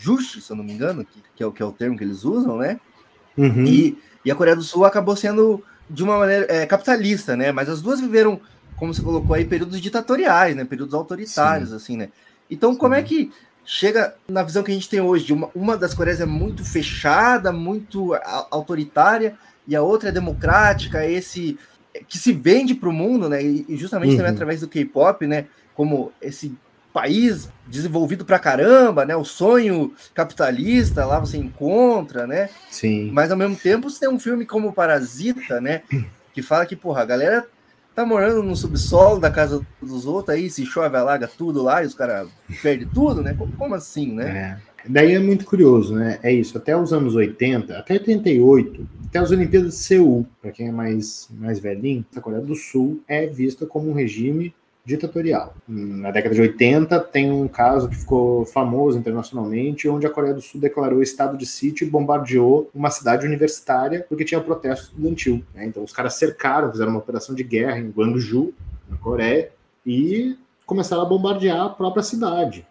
Justi, 0.00 0.40
se 0.40 0.50
eu 0.50 0.56
não 0.56 0.64
me 0.64 0.72
engano, 0.72 1.04
que, 1.04 1.22
que, 1.36 1.42
é, 1.42 1.46
o, 1.46 1.52
que 1.52 1.62
é 1.62 1.66
o 1.66 1.72
termo 1.72 1.96
que 1.96 2.04
eles 2.04 2.24
usam, 2.24 2.58
né? 2.58 2.78
Uhum. 3.36 3.64
E, 3.64 3.98
e 4.24 4.30
a 4.30 4.34
Coreia 4.34 4.56
do 4.56 4.62
Sul 4.62 4.84
acabou 4.84 5.16
sendo 5.16 5.62
de 5.88 6.02
uma 6.02 6.18
maneira 6.18 6.46
é, 6.48 6.66
capitalista, 6.66 7.36
né? 7.36 7.52
Mas 7.52 7.68
as 7.68 7.82
duas 7.82 8.00
viveram, 8.00 8.40
como 8.76 8.92
você 8.92 9.02
colocou 9.02 9.34
aí, 9.34 9.44
períodos 9.44 9.80
ditatoriais, 9.80 10.56
né? 10.56 10.64
Períodos 10.64 10.94
autoritários, 10.94 11.70
Sim. 11.70 11.76
assim, 11.76 11.96
né? 11.96 12.08
Então, 12.50 12.74
como 12.74 12.94
é 12.94 13.02
que 13.02 13.32
chega 13.64 14.14
na 14.28 14.42
visão 14.42 14.62
que 14.62 14.70
a 14.70 14.74
gente 14.74 14.88
tem 14.88 15.00
hoje? 15.00 15.24
De 15.24 15.32
uma, 15.32 15.50
uma 15.54 15.76
das 15.76 15.94
Coreias 15.94 16.20
é 16.20 16.26
muito 16.26 16.64
fechada, 16.64 17.52
muito 17.52 18.14
autoritária, 18.50 19.36
e 19.66 19.74
a 19.74 19.82
outra 19.82 20.10
é 20.10 20.12
democrática, 20.12 21.06
esse 21.06 21.58
que 22.08 22.18
se 22.18 22.32
vende 22.32 22.74
para 22.74 22.88
o 22.88 22.92
mundo, 22.92 23.28
né? 23.28 23.42
E 23.42 23.76
justamente 23.76 24.10
uhum. 24.10 24.16
também 24.16 24.32
através 24.32 24.60
do 24.60 24.68
K-pop, 24.68 25.26
né? 25.26 25.46
Como 25.74 26.12
esse 26.20 26.52
país 26.94 27.50
desenvolvido 27.66 28.24
pra 28.24 28.38
caramba, 28.38 29.04
né? 29.04 29.16
O 29.16 29.24
sonho 29.24 29.92
capitalista 30.14 31.04
lá 31.04 31.18
você 31.18 31.36
encontra, 31.36 32.24
né? 32.24 32.48
Sim. 32.70 33.10
Mas 33.12 33.32
ao 33.32 33.36
mesmo 33.36 33.56
tempo 33.56 33.90
você 33.90 34.00
tem 34.00 34.08
um 34.08 34.20
filme 34.20 34.46
como 34.46 34.72
Parasita, 34.72 35.60
né? 35.60 35.82
Que 36.32 36.40
fala 36.40 36.64
que, 36.64 36.76
porra, 36.76 37.02
a 37.02 37.04
galera 37.04 37.46
tá 37.94 38.06
morando 38.06 38.42
no 38.42 38.56
subsolo 38.56 39.20
da 39.20 39.30
casa 39.30 39.64
dos 39.82 40.06
outros 40.06 40.36
aí, 40.36 40.48
se 40.48 40.64
chove, 40.64 40.96
alaga 40.96 41.28
tudo 41.28 41.62
lá 41.62 41.82
e 41.82 41.86
os 41.86 41.94
caras 41.94 42.28
perdem 42.62 42.88
tudo, 42.88 43.22
né? 43.22 43.36
Como 43.58 43.74
assim, 43.74 44.12
né? 44.12 44.60
daí 44.86 45.14
é 45.14 45.18
muito 45.18 45.44
curioso, 45.44 45.94
né? 45.94 46.18
É 46.22 46.32
isso, 46.32 46.58
até 46.58 46.76
os 46.76 46.92
anos 46.92 47.14
80, 47.14 47.76
até 47.76 47.94
88, 47.94 48.86
até 49.06 49.18
as 49.18 49.30
Olimpíadas 49.30 49.70
de 49.70 49.76
Seul, 49.76 50.26
para 50.42 50.52
quem 50.52 50.68
é 50.68 50.72
mais, 50.72 51.28
mais 51.30 51.58
velhinho, 51.58 52.04
a 52.14 52.20
Coreia 52.20 52.42
do 52.42 52.54
Sul 52.54 53.00
é 53.08 53.26
vista 53.26 53.64
como 53.64 53.90
um 53.90 53.94
regime 53.94 54.54
ditatorial. 54.84 55.54
Na 55.66 56.10
década 56.10 56.34
de 56.34 56.42
80, 56.42 57.00
tem 57.00 57.32
um 57.32 57.48
caso 57.48 57.88
que 57.88 57.96
ficou 57.96 58.44
famoso 58.44 58.98
internacionalmente, 58.98 59.88
onde 59.88 60.06
a 60.06 60.10
Coreia 60.10 60.34
do 60.34 60.42
Sul 60.42 60.60
declarou 60.60 61.02
estado 61.02 61.38
de 61.38 61.46
sítio 61.46 61.86
e 61.86 61.90
bombardeou 61.90 62.70
uma 62.74 62.90
cidade 62.90 63.26
universitária 63.26 64.04
porque 64.08 64.24
tinha 64.24 64.40
protesto 64.40 64.86
estudantil. 64.86 65.42
Né? 65.54 65.64
Então, 65.64 65.82
os 65.82 65.92
caras 65.92 66.14
cercaram, 66.14 66.70
fizeram 66.70 66.90
uma 66.90 67.00
operação 67.00 67.34
de 67.34 67.42
guerra 67.42 67.78
em 67.78 67.90
Gwangju, 67.90 68.52
na 68.88 68.98
Coreia, 68.98 69.50
e 69.86 70.36
começaram 70.66 71.02
a 71.02 71.06
bombardear 71.06 71.60
a 71.62 71.70
própria 71.70 72.02
cidade, 72.02 72.66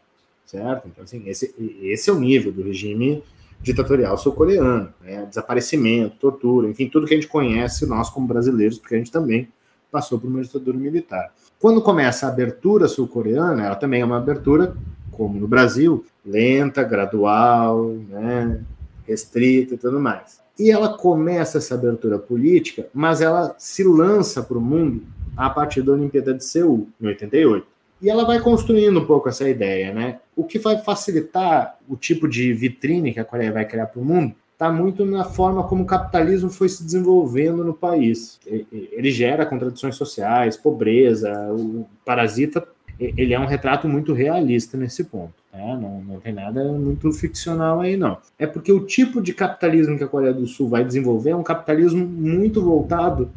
certo? 0.46 0.88
Então, 0.88 1.04
assim, 1.04 1.24
esse, 1.28 1.54
esse 1.82 2.10
é 2.10 2.14
o 2.14 2.20
nível 2.20 2.52
do 2.52 2.64
regime 2.64 3.24
ditatorial 3.62 4.18
sul-coreano, 4.18 4.94
né? 5.02 5.26
desaparecimento, 5.26 6.18
tortura, 6.18 6.68
enfim, 6.68 6.90
tudo 6.90 7.08
que 7.08 7.14
a 7.14 7.18
gente 7.18 7.30
conhece, 7.30 7.86
nós 7.86 8.10
como 8.10 8.28
brasileiros, 8.28 8.78
porque 8.78 8.96
a 8.96 8.98
gente 8.98 9.12
também 9.12 9.48
passou 9.90 10.20
por 10.20 10.28
uma 10.28 10.42
ditadura 10.42 10.78
militar. 10.78 11.32
Quando 11.64 11.82
começa 11.82 12.26
a 12.26 12.30
abertura 12.30 12.90
sul-coreana, 12.90 13.66
ela 13.66 13.76
também 13.78 14.02
é 14.02 14.06
uma 14.06 14.18
abertura, 14.18 14.76
como 15.10 15.40
no 15.40 15.48
Brasil, 15.48 16.06
lenta, 16.26 16.84
gradual, 16.84 17.88
né, 18.10 18.60
restrita 19.08 19.76
e 19.76 19.78
tudo 19.78 19.98
mais. 19.98 20.42
E 20.60 20.70
ela 20.70 20.98
começa 20.98 21.60
essa 21.60 21.76
abertura 21.76 22.20
política, 22.20 22.90
mas 22.94 23.22
ela 23.22 23.56
se 23.58 23.82
lança 23.82 24.44
para 24.44 24.58
o 24.58 24.62
mundo 24.62 25.04
a 25.38 25.50
partir 25.50 25.82
da 25.84 25.94
Olimpíada 25.94 26.34
de 26.34 26.44
Seul, 26.44 26.90
em 27.00 27.08
88. 27.08 27.66
E 28.02 28.10
ela 28.10 28.26
vai 28.26 28.42
construindo 28.42 29.00
um 29.00 29.06
pouco 29.06 29.30
essa 29.30 29.48
ideia, 29.48 29.94
né? 29.94 30.20
O 30.36 30.44
que 30.44 30.60
vai 30.60 30.80
facilitar 30.80 31.78
o 31.88 31.96
tipo 31.96 32.28
de 32.28 32.52
vitrine 32.52 33.14
que 33.14 33.22
a 33.22 33.26
Coreia 33.26 33.54
vai 33.54 33.64
criar 33.64 33.86
para 33.86 34.02
o 34.02 34.06
mundo 34.06 34.36
está 34.64 34.72
muito 34.72 35.04
na 35.04 35.26
forma 35.26 35.64
como 35.64 35.84
o 35.84 35.86
capitalismo 35.86 36.50
foi 36.50 36.70
se 36.70 36.84
desenvolvendo 36.84 37.66
no 37.66 37.74
país. 37.74 38.40
Ele 38.46 39.12
gera 39.12 39.46
contradições 39.46 39.96
sociais, 39.96 40.56
pobreza, 40.56 41.32
o 41.52 41.86
parasita 42.06 42.66
ele 43.00 43.34
é 43.34 43.40
um 43.40 43.46
retrato 43.46 43.88
muito 43.88 44.14
realista 44.14 44.78
nesse 44.78 45.04
ponto. 45.04 45.34
Né? 45.52 45.78
Não, 45.82 46.02
não 46.02 46.20
tem 46.20 46.32
nada 46.32 46.64
muito 46.64 47.12
ficcional 47.12 47.82
aí, 47.82 47.98
não. 47.98 48.18
É 48.40 48.48
porque 48.48 48.72
o 48.72 48.86
tipo 48.86 49.22
de 49.22 49.34
capitalismo 49.34 49.98
que 49.98 50.04
a 50.04 50.08
Coreia 50.08 50.34
do 50.34 50.48
Sul 50.48 50.70
vai 50.70 50.86
desenvolver 50.86 51.32
é 51.32 51.36
um 51.36 51.44
capitalismo 51.44 52.06
muito 52.06 52.62
voltado 52.64 53.30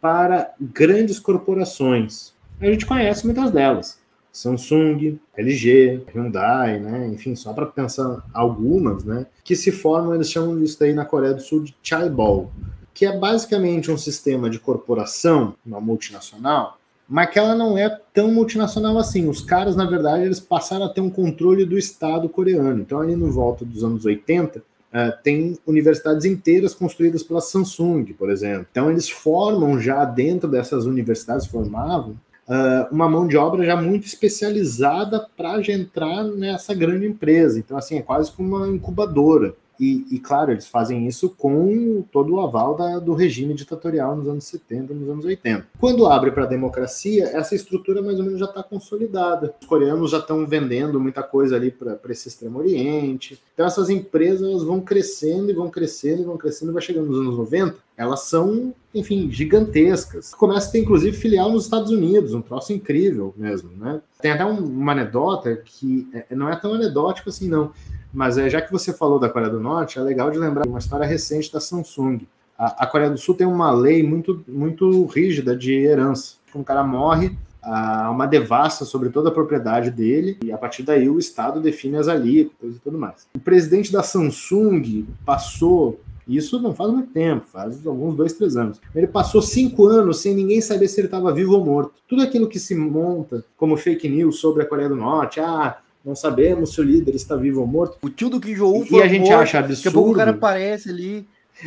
para 0.00 0.52
grandes 0.60 1.20
corporações. 1.20 2.32
A 2.60 2.66
gente 2.66 2.86
conhece 2.86 3.24
muitas 3.24 3.50
delas. 3.50 3.98
Samsung, 4.34 5.20
LG, 5.36 6.02
Hyundai, 6.12 6.80
né? 6.80 7.06
Enfim, 7.06 7.36
só 7.36 7.52
para 7.52 7.66
pensar 7.66 8.24
algumas, 8.34 9.04
né? 9.04 9.26
Que 9.44 9.54
se 9.54 9.70
formam, 9.70 10.12
eles 10.12 10.28
chamam 10.28 10.60
isso 10.60 10.82
aí 10.82 10.92
na 10.92 11.04
Coreia 11.04 11.34
do 11.34 11.40
Sul 11.40 11.62
de 11.62 11.74
chaebol, 11.80 12.50
que 12.92 13.06
é 13.06 13.16
basicamente 13.16 13.92
um 13.92 13.96
sistema 13.96 14.50
de 14.50 14.58
corporação, 14.58 15.54
uma 15.64 15.80
multinacional, 15.80 16.78
mas 17.08 17.30
que 17.30 17.38
ela 17.38 17.54
não 17.54 17.78
é 17.78 17.88
tão 18.12 18.32
multinacional 18.32 18.98
assim. 18.98 19.28
Os 19.28 19.40
caras, 19.40 19.76
na 19.76 19.84
verdade, 19.84 20.24
eles 20.24 20.40
passaram 20.40 20.86
a 20.86 20.88
ter 20.88 21.00
um 21.00 21.10
controle 21.10 21.64
do 21.64 21.78
Estado 21.78 22.28
coreano. 22.28 22.80
Então, 22.80 22.98
ali 22.98 23.14
no 23.14 23.30
volta 23.30 23.64
dos 23.64 23.82
anos 23.84 24.04
80, 24.04 24.62
Uh, 24.94 25.10
tem 25.24 25.58
universidades 25.66 26.24
inteiras 26.24 26.72
construídas 26.72 27.20
pela 27.24 27.40
Samsung, 27.40 28.12
por 28.12 28.30
exemplo. 28.30 28.68
Então, 28.70 28.88
eles 28.88 29.10
formam 29.10 29.80
já 29.80 30.04
dentro 30.04 30.48
dessas 30.48 30.86
universidades, 30.86 31.48
formavam 31.48 32.14
uh, 32.48 32.94
uma 32.94 33.08
mão 33.08 33.26
de 33.26 33.36
obra 33.36 33.64
já 33.64 33.76
muito 33.76 34.06
especializada 34.06 35.26
para 35.36 35.60
entrar 35.70 36.24
nessa 36.24 36.74
grande 36.74 37.06
empresa. 37.06 37.58
Então, 37.58 37.76
assim, 37.76 37.98
é 37.98 38.02
quase 38.02 38.30
como 38.32 38.56
uma 38.56 38.68
incubadora. 38.68 39.54
E, 39.78 40.06
e, 40.10 40.18
claro, 40.20 40.52
eles 40.52 40.66
fazem 40.66 41.06
isso 41.06 41.30
com 41.30 42.04
todo 42.12 42.34
o 42.34 42.40
aval 42.40 42.76
da, 42.76 42.98
do 42.98 43.12
regime 43.12 43.54
ditatorial 43.54 44.14
nos 44.14 44.28
anos 44.28 44.44
70, 44.44 44.94
nos 44.94 45.08
anos 45.08 45.24
80. 45.24 45.66
Quando 45.80 46.06
abre 46.06 46.30
para 46.30 46.44
a 46.44 46.48
democracia, 46.48 47.24
essa 47.24 47.54
estrutura 47.54 48.00
mais 48.00 48.18
ou 48.18 48.24
menos 48.24 48.38
já 48.38 48.46
está 48.46 48.62
consolidada. 48.62 49.54
Os 49.60 49.66
coreanos 49.66 50.12
já 50.12 50.18
estão 50.18 50.46
vendendo 50.46 51.00
muita 51.00 51.22
coisa 51.22 51.56
ali 51.56 51.70
para 51.70 51.98
esse 52.08 52.28
extremo 52.28 52.58
oriente. 52.58 53.40
Então 53.52 53.66
essas 53.66 53.90
empresas 53.90 54.62
vão 54.62 54.80
crescendo 54.80 55.50
e 55.50 55.54
vão 55.54 55.68
crescendo 55.68 56.22
e 56.22 56.24
vão 56.24 56.36
crescendo 56.36 56.72
vai 56.72 56.82
chegando 56.82 57.06
nos 57.06 57.20
anos 57.20 57.36
90, 57.36 57.76
elas 57.96 58.20
são, 58.22 58.74
enfim, 58.94 59.30
gigantescas. 59.30 60.34
Começa 60.34 60.68
a 60.68 60.72
ter 60.72 60.80
inclusive 60.80 61.16
filial 61.16 61.50
nos 61.50 61.64
Estados 61.64 61.90
Unidos, 61.90 62.34
um 62.34 62.42
troço 62.42 62.72
incrível 62.72 63.32
mesmo, 63.36 63.70
né? 63.76 64.00
Tem 64.20 64.32
até 64.32 64.44
um, 64.44 64.58
uma 64.58 64.92
anedota 64.92 65.56
que 65.56 66.08
é, 66.12 66.34
não 66.34 66.48
é 66.48 66.56
tão 66.56 66.74
anedótico 66.74 67.28
assim 67.28 67.48
não 67.48 67.72
mas 68.14 68.38
é, 68.38 68.48
já 68.48 68.62
que 68.62 68.70
você 68.70 68.92
falou 68.92 69.18
da 69.18 69.28
Coreia 69.28 69.50
do 69.50 69.60
Norte, 69.60 69.98
é 69.98 70.02
legal 70.02 70.30
de 70.30 70.38
lembrar 70.38 70.66
uma 70.66 70.78
história 70.78 71.04
recente 71.04 71.52
da 71.52 71.60
Samsung. 71.60 72.20
A, 72.56 72.84
a 72.84 72.86
Coreia 72.86 73.10
do 73.10 73.18
Sul 73.18 73.34
tem 73.34 73.46
uma 73.46 73.72
lei 73.72 74.02
muito, 74.02 74.44
muito 74.46 75.04
rígida 75.06 75.56
de 75.56 75.74
herança. 75.74 76.36
Um 76.54 76.62
cara 76.62 76.84
morre, 76.84 77.36
há 77.60 78.08
uma 78.10 78.26
devassa 78.26 78.84
sobre 78.84 79.08
toda 79.08 79.28
a 79.30 79.32
propriedade 79.32 79.90
dele, 79.90 80.38
e 80.44 80.52
a 80.52 80.56
partir 80.56 80.84
daí 80.84 81.08
o 81.08 81.18
Estado 81.18 81.60
define 81.60 81.96
as 81.96 82.06
alíquotas 82.06 82.76
e 82.76 82.78
tudo 82.78 82.96
mais. 82.96 83.26
O 83.34 83.40
presidente 83.40 83.90
da 83.90 84.04
Samsung 84.04 85.04
passou 85.26 86.00
isso 86.26 86.58
não 86.58 86.74
faz 86.74 86.90
muito 86.90 87.12
tempo, 87.12 87.44
faz 87.46 87.86
alguns 87.86 88.14
dois, 88.14 88.32
três 88.32 88.56
anos. 88.56 88.80
Ele 88.94 89.06
passou 89.06 89.42
cinco 89.42 89.86
anos 89.86 90.20
sem 90.20 90.34
ninguém 90.34 90.60
saber 90.60 90.88
se 90.88 90.98
ele 90.98 91.06
estava 91.06 91.32
vivo 91.32 91.52
ou 91.52 91.64
morto. 91.64 91.92
Tudo 92.08 92.22
aquilo 92.22 92.48
que 92.48 92.58
se 92.58 92.74
monta 92.74 93.44
como 93.56 93.76
fake 93.76 94.08
news 94.08 94.38
sobre 94.38 94.62
a 94.62 94.66
Coreia 94.66 94.88
do 94.88 94.96
Norte, 94.96 95.38
ah, 95.40 95.76
não 96.04 96.14
sabemos 96.14 96.74
se 96.74 96.80
o 96.80 96.84
líder 96.84 97.14
está 97.14 97.34
vivo 97.34 97.60
ou 97.60 97.66
morto. 97.66 97.98
O 98.02 98.10
tio 98.10 98.28
do 98.28 98.38
Jong-un 98.38 98.84
foi 98.84 98.98
E 98.98 99.02
a 99.02 99.08
gente 99.08 99.28
morto, 99.28 99.40
acha 99.40 99.58
absurdo. 99.58 99.76
Daqui 99.76 99.88
a 99.88 99.92
pouco 99.92 100.10
o 100.10 100.14
cara 100.14 100.30
aparece 100.32 100.90
ali. 100.90 101.26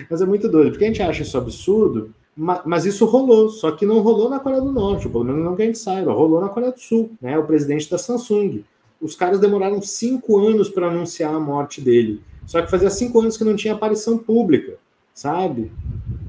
Mas 0.09 0.21
é 0.21 0.25
muito 0.25 0.47
doido, 0.47 0.71
porque 0.71 0.85
a 0.85 0.87
gente 0.87 1.01
acha 1.01 1.23
isso 1.23 1.37
absurdo, 1.37 2.13
mas 2.35 2.85
isso 2.85 3.05
rolou, 3.05 3.49
só 3.49 3.71
que 3.71 3.85
não 3.85 3.99
rolou 3.99 4.29
na 4.29 4.39
Coreia 4.39 4.61
do 4.61 4.71
Norte, 4.71 5.09
pelo 5.09 5.23
menos 5.23 5.43
não 5.43 5.55
que 5.55 5.63
a 5.63 5.65
gente 5.65 5.79
saiba, 5.79 6.11
rolou 6.13 6.39
na 6.39 6.49
Coreia 6.49 6.71
do 6.71 6.79
Sul, 6.79 7.11
né? 7.19 7.37
O 7.37 7.45
presidente 7.45 7.89
da 7.89 7.97
Samsung. 7.97 8.63
Os 9.01 9.15
caras 9.15 9.39
demoraram 9.39 9.81
cinco 9.81 10.37
anos 10.37 10.69
para 10.69 10.87
anunciar 10.87 11.33
a 11.33 11.39
morte 11.39 11.81
dele. 11.81 12.21
Só 12.45 12.61
que 12.61 12.69
fazia 12.69 12.89
cinco 12.89 13.19
anos 13.19 13.37
que 13.37 13.43
não 13.43 13.55
tinha 13.55 13.73
aparição 13.73 14.17
pública, 14.17 14.75
sabe? 15.13 15.71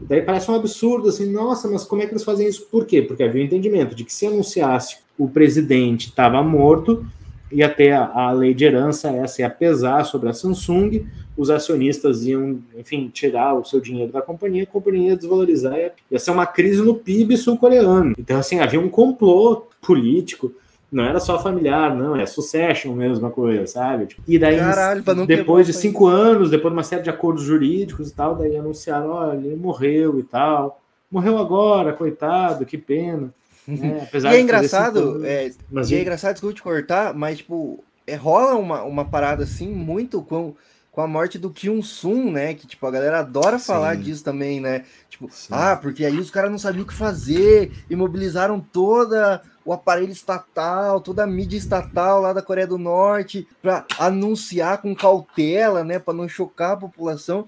Daí 0.02 0.22
parece 0.22 0.50
um 0.50 0.54
absurdo, 0.54 1.08
assim, 1.08 1.30
nossa, 1.30 1.68
mas 1.68 1.84
como 1.84 2.00
é 2.00 2.06
que 2.06 2.12
eles 2.12 2.24
fazem 2.24 2.48
isso? 2.48 2.66
Por 2.70 2.86
quê? 2.86 3.02
Porque 3.02 3.22
havia 3.22 3.42
o 3.42 3.44
um 3.44 3.46
entendimento 3.46 3.94
de 3.94 4.04
que 4.04 4.12
se 4.12 4.26
anunciasse 4.26 4.98
o 5.18 5.28
presidente 5.28 6.08
estava 6.08 6.42
morto, 6.42 7.04
ia 7.50 7.68
ter 7.68 7.92
a, 7.92 8.04
a, 8.04 8.32
lei 8.32 8.54
de 8.54 8.64
herança, 8.64 9.10
essa 9.10 9.42
ia 9.42 9.50
pesar 9.50 10.04
sobre 10.04 10.28
a 10.28 10.32
Samsung, 10.32 11.06
os 11.36 11.50
acionistas 11.50 12.24
iam, 12.24 12.58
enfim, 12.76 13.08
tirar 13.12 13.54
o 13.54 13.64
seu 13.64 13.80
dinheiro 13.80 14.12
da 14.12 14.20
companhia, 14.20 14.64
a 14.64 14.66
companhia 14.66 15.10
ia 15.10 15.16
desvalorizar, 15.16 15.76
ia, 15.76 15.92
ia 16.10 16.18
ser 16.18 16.30
uma 16.30 16.46
crise 16.46 16.82
no 16.82 16.94
PIB 16.94 17.36
sul-coreano. 17.36 18.14
Então, 18.18 18.38
assim, 18.38 18.60
havia 18.60 18.80
um 18.80 18.88
complô 18.88 19.68
político, 19.80 20.52
não 20.90 21.04
era 21.04 21.20
só 21.20 21.38
familiar, 21.38 21.94
não, 21.94 22.16
é 22.16 22.24
succession 22.24 22.92
mesmo, 22.94 23.26
a 23.26 23.30
coisa, 23.30 23.66
sabe? 23.66 24.06
Tipo, 24.06 24.22
e 24.26 24.38
daí, 24.38 24.56
Caralho, 24.56 25.02
depois 25.26 25.66
de 25.66 25.72
cinco 25.72 26.06
anos, 26.06 26.50
depois 26.50 26.72
de 26.72 26.78
uma 26.78 26.82
série 26.82 27.02
de 27.02 27.10
acordos 27.10 27.44
jurídicos 27.44 28.10
e 28.10 28.14
tal, 28.14 28.34
daí 28.34 28.56
anunciaram, 28.56 29.10
olha, 29.10 29.38
ele 29.38 29.56
morreu 29.56 30.18
e 30.18 30.22
tal. 30.22 30.80
Morreu 31.10 31.38
agora, 31.38 31.92
coitado, 31.92 32.64
que 32.64 32.78
pena. 32.78 33.32
É, 33.68 34.02
apesar 34.02 34.32
e 34.32 34.36
é 34.36 34.40
engraçado, 34.40 35.26
é, 35.26 35.52
mas 35.70 35.90
e 35.90 35.96
é 35.96 36.00
engraçado, 36.00 36.32
desculpa 36.32 36.56
te 36.56 36.62
cortar, 36.62 37.12
mas 37.12 37.38
tipo, 37.38 37.84
é, 38.06 38.14
rola 38.14 38.54
uma, 38.54 38.82
uma 38.82 39.04
parada 39.04 39.44
assim 39.44 39.68
muito 39.68 40.22
com, 40.22 40.54
com 40.90 41.02
a 41.02 41.06
morte 41.06 41.38
do 41.38 41.50
Kyung 41.50 41.82
Sun, 41.82 42.30
né? 42.32 42.54
Que 42.54 42.66
tipo, 42.66 42.86
a 42.86 42.90
galera 42.90 43.20
adora 43.20 43.58
falar 43.58 43.96
Sim. 43.96 44.02
disso 44.02 44.24
também, 44.24 44.58
né? 44.58 44.84
Tipo, 45.10 45.28
Sim. 45.30 45.48
ah, 45.52 45.76
porque 45.76 46.06
aí 46.06 46.18
os 46.18 46.30
caras 46.30 46.50
não 46.50 46.58
sabiam 46.58 46.84
o 46.84 46.86
que 46.86 46.94
fazer, 46.94 47.70
imobilizaram 47.90 48.58
toda 48.58 49.42
o 49.68 49.72
aparelho 49.72 50.10
estatal, 50.10 50.98
toda 50.98 51.24
a 51.24 51.26
mídia 51.26 51.58
estatal 51.58 52.22
lá 52.22 52.32
da 52.32 52.40
Coreia 52.40 52.66
do 52.66 52.78
Norte 52.78 53.46
para 53.60 53.84
anunciar 53.98 54.80
com 54.80 54.94
cautela, 54.94 55.84
né, 55.84 55.98
para 55.98 56.14
não 56.14 56.26
chocar 56.26 56.72
a 56.72 56.76
população. 56.78 57.46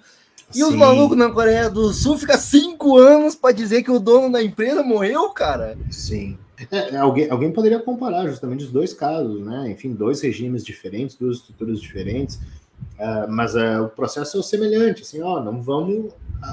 E 0.50 0.54
Sim. 0.54 0.64
os 0.64 0.74
malucos 0.74 1.16
na 1.16 1.30
Coreia 1.30 1.70
do 1.70 1.92
Sul 1.92 2.18
ficam 2.18 2.36
cinco 2.36 2.98
anos 2.98 3.34
para 3.34 3.54
dizer 3.54 3.82
que 3.82 3.90
o 3.90 4.00
dono 4.00 4.32
da 4.32 4.42
empresa 4.42 4.82
morreu, 4.82 5.30
cara. 5.30 5.78
Sim. 5.90 6.36
É, 6.70 6.94
é, 6.94 6.96
alguém, 6.96 7.30
alguém 7.30 7.52
poderia 7.52 7.78
comparar 7.78 8.26
justamente 8.26 8.64
os 8.64 8.70
dois 8.70 8.92
casos, 8.92 9.40
né? 9.40 9.70
Enfim, 9.70 9.92
dois 9.92 10.20
regimes 10.20 10.64
diferentes, 10.64 11.16
duas 11.16 11.38
estruturas 11.38 11.80
diferentes, 11.80 12.36
uh, 12.98 13.30
mas 13.30 13.54
uh, 13.54 13.84
o 13.84 13.88
processo 13.88 14.36
é 14.36 14.40
o 14.40 14.42
semelhante, 14.42 15.02
assim, 15.02 15.22
ó, 15.22 15.40
não 15.40 15.62
vamos 15.62 16.12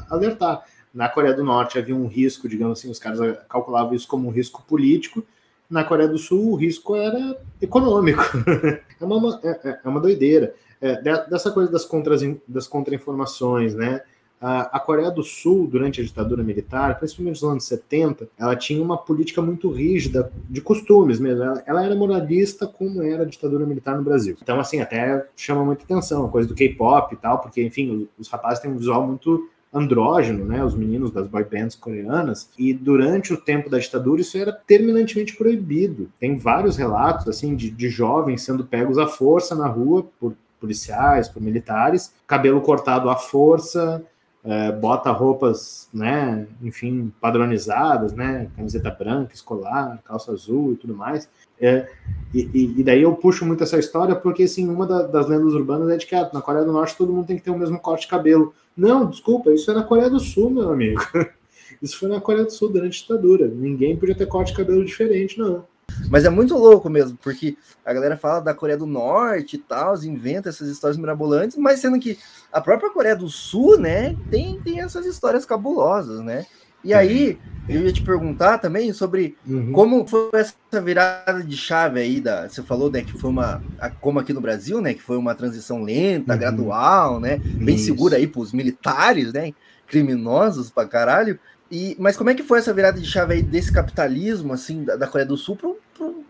alertar. 0.09 0.63
Na 0.93 1.09
Coreia 1.09 1.33
do 1.33 1.43
Norte 1.43 1.77
havia 1.77 1.95
um 1.95 2.07
risco, 2.07 2.47
digamos 2.47 2.79
assim, 2.79 2.89
os 2.89 2.99
caras 2.99 3.37
calculavam 3.49 3.93
isso 3.93 4.07
como 4.07 4.29
um 4.29 4.31
risco 4.31 4.63
político, 4.65 5.23
na 5.69 5.83
Coreia 5.83 6.07
do 6.07 6.17
Sul 6.17 6.53
o 6.53 6.55
risco 6.55 6.95
era 6.95 7.37
econômico. 7.61 8.23
é, 9.01 9.03
uma, 9.05 9.39
é, 9.43 9.79
é 9.83 9.89
uma 9.89 9.99
doideira 9.99 10.55
é, 10.81 11.01
dessa 11.01 11.51
coisa 11.51 11.71
das, 11.71 11.85
contras, 11.85 12.21
das 12.47 12.67
contra-informações, 12.67 13.73
né? 13.73 14.01
a 14.39 14.79
Coreia 14.79 15.09
do 15.09 15.23
Sul, 15.23 15.67
durante 15.67 15.99
a 15.99 16.03
ditadura 16.03 16.43
militar, 16.43 16.99
principalmente 16.99 17.41
nos 17.41 17.51
anos 17.51 17.63
70, 17.63 18.29
ela 18.37 18.55
tinha 18.55 18.81
uma 18.81 18.95
política 18.95 19.41
muito 19.41 19.69
rígida 19.71 20.31
de 20.47 20.61
costumes 20.61 21.19
mesmo. 21.19 21.43
Ela, 21.65 21.83
era 21.83 21.95
moralista 21.95 22.67
como 22.67 23.01
era 23.01 23.23
a 23.23 23.25
ditadura 23.25 23.65
militar 23.65 23.97
no 23.97 24.03
Brasil. 24.03 24.37
Então, 24.41 24.59
assim, 24.59 24.79
até 24.79 25.25
chama 25.35 25.65
muita 25.65 25.83
atenção 25.83 26.25
a 26.25 26.29
coisa 26.29 26.47
do 26.47 26.53
K-pop 26.53 27.13
e 27.13 27.17
tal, 27.17 27.39
porque, 27.39 27.63
enfim, 27.63 27.89
os, 27.89 28.27
os 28.27 28.27
rapazes 28.27 28.59
têm 28.59 28.69
um 28.69 28.77
visual 28.77 29.07
muito 29.07 29.49
andrógeno, 29.73 30.45
né, 30.45 30.63
os 30.63 30.73
meninos 30.73 31.11
das 31.11 31.27
boy 31.27 31.43
bands 31.43 31.75
coreanas, 31.75 32.49
e 32.57 32.73
durante 32.73 33.33
o 33.33 33.37
tempo 33.37 33.69
da 33.69 33.77
ditadura 33.77 34.21
isso 34.21 34.37
era 34.37 34.51
terminantemente 34.51 35.35
proibido. 35.35 36.09
Tem 36.19 36.37
vários 36.37 36.77
relatos 36.77 37.27
assim 37.27 37.55
de, 37.55 37.69
de 37.69 37.89
jovens 37.89 38.43
sendo 38.43 38.65
pegos 38.65 38.97
à 38.97 39.07
força 39.07 39.55
na 39.55 39.67
rua 39.67 40.05
por 40.19 40.33
policiais, 40.59 41.27
por 41.27 41.41
militares, 41.41 42.13
cabelo 42.25 42.61
cortado 42.61 43.09
à 43.09 43.15
força, 43.15 44.03
é, 44.43 44.71
bota 44.71 45.11
roupas, 45.11 45.89
né, 45.93 46.47
enfim, 46.61 47.11
padronizadas, 47.19 48.13
né, 48.13 48.49
camiseta 48.55 48.89
branca, 48.89 49.33
escolar, 49.33 49.99
calça 50.05 50.31
azul 50.31 50.73
e 50.73 50.75
tudo 50.77 50.95
mais. 50.95 51.29
É, 51.59 51.89
e, 52.33 52.75
e, 52.77 52.83
daí 52.83 53.01
eu 53.01 53.13
puxo 53.15 53.45
muito 53.45 53.63
essa 53.63 53.77
história 53.77 54.15
porque, 54.15 54.43
assim, 54.43 54.69
uma 54.69 54.85
da, 54.85 55.01
das 55.03 55.27
lendas 55.27 55.53
urbanas 55.53 55.89
é 55.89 55.97
de 55.97 56.05
que 56.05 56.15
ah, 56.15 56.29
na 56.31 56.41
Coreia 56.41 56.63
do 56.63 56.71
Norte 56.71 56.95
todo 56.95 57.11
mundo 57.11 57.27
tem 57.27 57.35
que 57.35 57.43
ter 57.43 57.51
o 57.51 57.57
mesmo 57.57 57.79
corte 57.79 58.01
de 58.01 58.07
cabelo. 58.07 58.53
Não, 58.75 59.09
desculpa, 59.09 59.51
isso 59.51 59.69
é 59.69 59.73
na 59.73 59.83
Coreia 59.83 60.09
do 60.09 60.19
Sul, 60.19 60.49
meu 60.49 60.71
amigo. 60.71 61.01
Isso 61.79 61.99
foi 61.99 62.09
na 62.09 62.19
Coreia 62.19 62.45
do 62.45 62.51
Sul 62.51 62.69
durante 62.69 62.97
a 62.97 63.01
ditadura. 63.01 63.47
Ninguém 63.47 63.95
podia 63.95 64.15
ter 64.15 64.25
corte 64.25 64.51
de 64.51 64.57
cabelo 64.57 64.83
diferente, 64.83 65.37
não. 65.37 65.63
Mas 66.09 66.25
é 66.25 66.29
muito 66.29 66.57
louco 66.57 66.89
mesmo, 66.89 67.17
porque 67.21 67.57
a 67.85 67.93
galera 67.93 68.17
fala 68.17 68.39
da 68.39 68.53
Coreia 68.53 68.77
do 68.77 68.85
Norte 68.85 69.55
e 69.55 69.59
tal, 69.59 69.95
inventa 70.03 70.49
essas 70.49 70.69
histórias 70.69 70.97
mirabolantes, 70.97 71.57
mas 71.57 71.79
sendo 71.79 71.99
que 71.99 72.17
a 72.51 72.61
própria 72.61 72.91
Coreia 72.91 73.15
do 73.15 73.27
Sul, 73.27 73.77
né, 73.77 74.15
tem, 74.29 74.59
tem 74.61 74.79
essas 74.79 75.05
histórias 75.05 75.45
cabulosas, 75.45 76.21
né? 76.21 76.45
E 76.83 76.93
aí, 76.93 77.37
eu 77.67 77.81
ia 77.81 77.91
te 77.91 78.01
perguntar 78.01 78.59
também 78.59 78.93
sobre 78.93 79.35
uhum. 79.45 79.73
como 79.73 80.07
foi 80.07 80.29
essa 80.33 80.81
virada 80.81 81.43
de 81.43 81.57
chave 81.57 81.99
aí 81.99 82.21
da. 82.21 82.47
Você 82.47 82.63
falou, 82.63 82.89
né, 82.89 83.01
que 83.01 83.11
foi 83.17 83.29
uma. 83.29 83.61
Como 83.99 84.19
aqui 84.19 84.31
no 84.31 84.39
Brasil, 84.39 84.79
né? 84.79 84.93
Que 84.93 85.01
foi 85.01 85.17
uma 85.17 85.35
transição 85.35 85.83
lenta, 85.83 86.33
uhum. 86.33 86.39
gradual, 86.39 87.19
né? 87.19 87.37
Bem 87.37 87.75
Isso. 87.75 87.85
segura 87.85 88.15
aí 88.15 88.25
para 88.25 88.41
os 88.41 88.53
militares, 88.53 89.33
né? 89.33 89.51
Criminosos 89.87 90.69
pra 90.69 90.85
caralho. 90.85 91.39
E, 91.69 91.95
mas 91.99 92.15
como 92.15 92.29
é 92.29 92.35
que 92.35 92.43
foi 92.43 92.59
essa 92.59 92.73
virada 92.73 92.99
de 92.99 93.07
chave 93.07 93.35
aí 93.35 93.41
desse 93.41 93.71
capitalismo, 93.71 94.53
assim, 94.53 94.83
da, 94.83 94.95
da 94.95 95.07
Coreia 95.07 95.27
do 95.27 95.37
Sul 95.37 95.55
pro, 95.55 95.77
pro, 95.93 96.23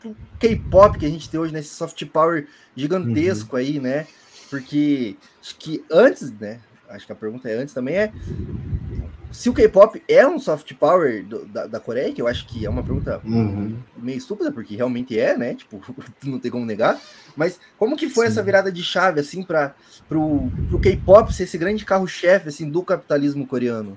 pro 0.00 0.16
K-pop 0.38 0.98
que 0.98 1.06
a 1.06 1.10
gente 1.10 1.28
tem 1.28 1.38
hoje, 1.38 1.52
nesse 1.52 1.74
soft 1.74 2.04
power 2.06 2.46
gigantesco 2.76 3.56
uhum. 3.56 3.60
aí, 3.60 3.80
né? 3.80 4.06
Porque 4.48 5.16
acho 5.40 5.56
que 5.56 5.84
antes, 5.90 6.30
né? 6.32 6.60
Acho 6.88 7.04
que 7.04 7.12
a 7.12 7.16
pergunta 7.16 7.50
é 7.50 7.54
antes 7.54 7.74
também 7.74 7.96
é 7.96 8.12
se 9.30 9.50
o 9.50 9.52
K-pop 9.52 10.02
é 10.08 10.26
um 10.26 10.38
soft 10.38 10.74
power 10.74 11.24
do, 11.24 11.44
da, 11.46 11.66
da, 11.66 11.80
Coreia, 11.80 12.12
que 12.12 12.20
eu 12.20 12.26
acho 12.26 12.46
que 12.46 12.64
é 12.64 12.70
uma 12.70 12.82
pergunta 12.82 13.20
uhum. 13.24 13.76
meio 13.96 14.18
estúpida, 14.18 14.50
porque 14.50 14.74
realmente 14.74 15.18
é, 15.18 15.36
né? 15.36 15.54
Tipo, 15.54 15.80
não 16.24 16.38
tem 16.38 16.50
como 16.50 16.64
negar. 16.64 16.98
Mas 17.36 17.60
como 17.78 17.96
que 17.96 18.08
foi 18.08 18.26
Sim. 18.26 18.32
essa 18.32 18.42
virada 18.42 18.72
de 18.72 18.82
chave, 18.82 19.20
assim, 19.20 19.42
para 19.42 19.74
pro 20.08 20.50
K-pop 20.82 21.32
ser 21.32 21.44
esse 21.44 21.58
grande 21.58 21.84
carro-chefe, 21.84 22.48
assim, 22.48 22.70
do 22.70 22.82
capitalismo 22.82 23.46
coreano? 23.46 23.96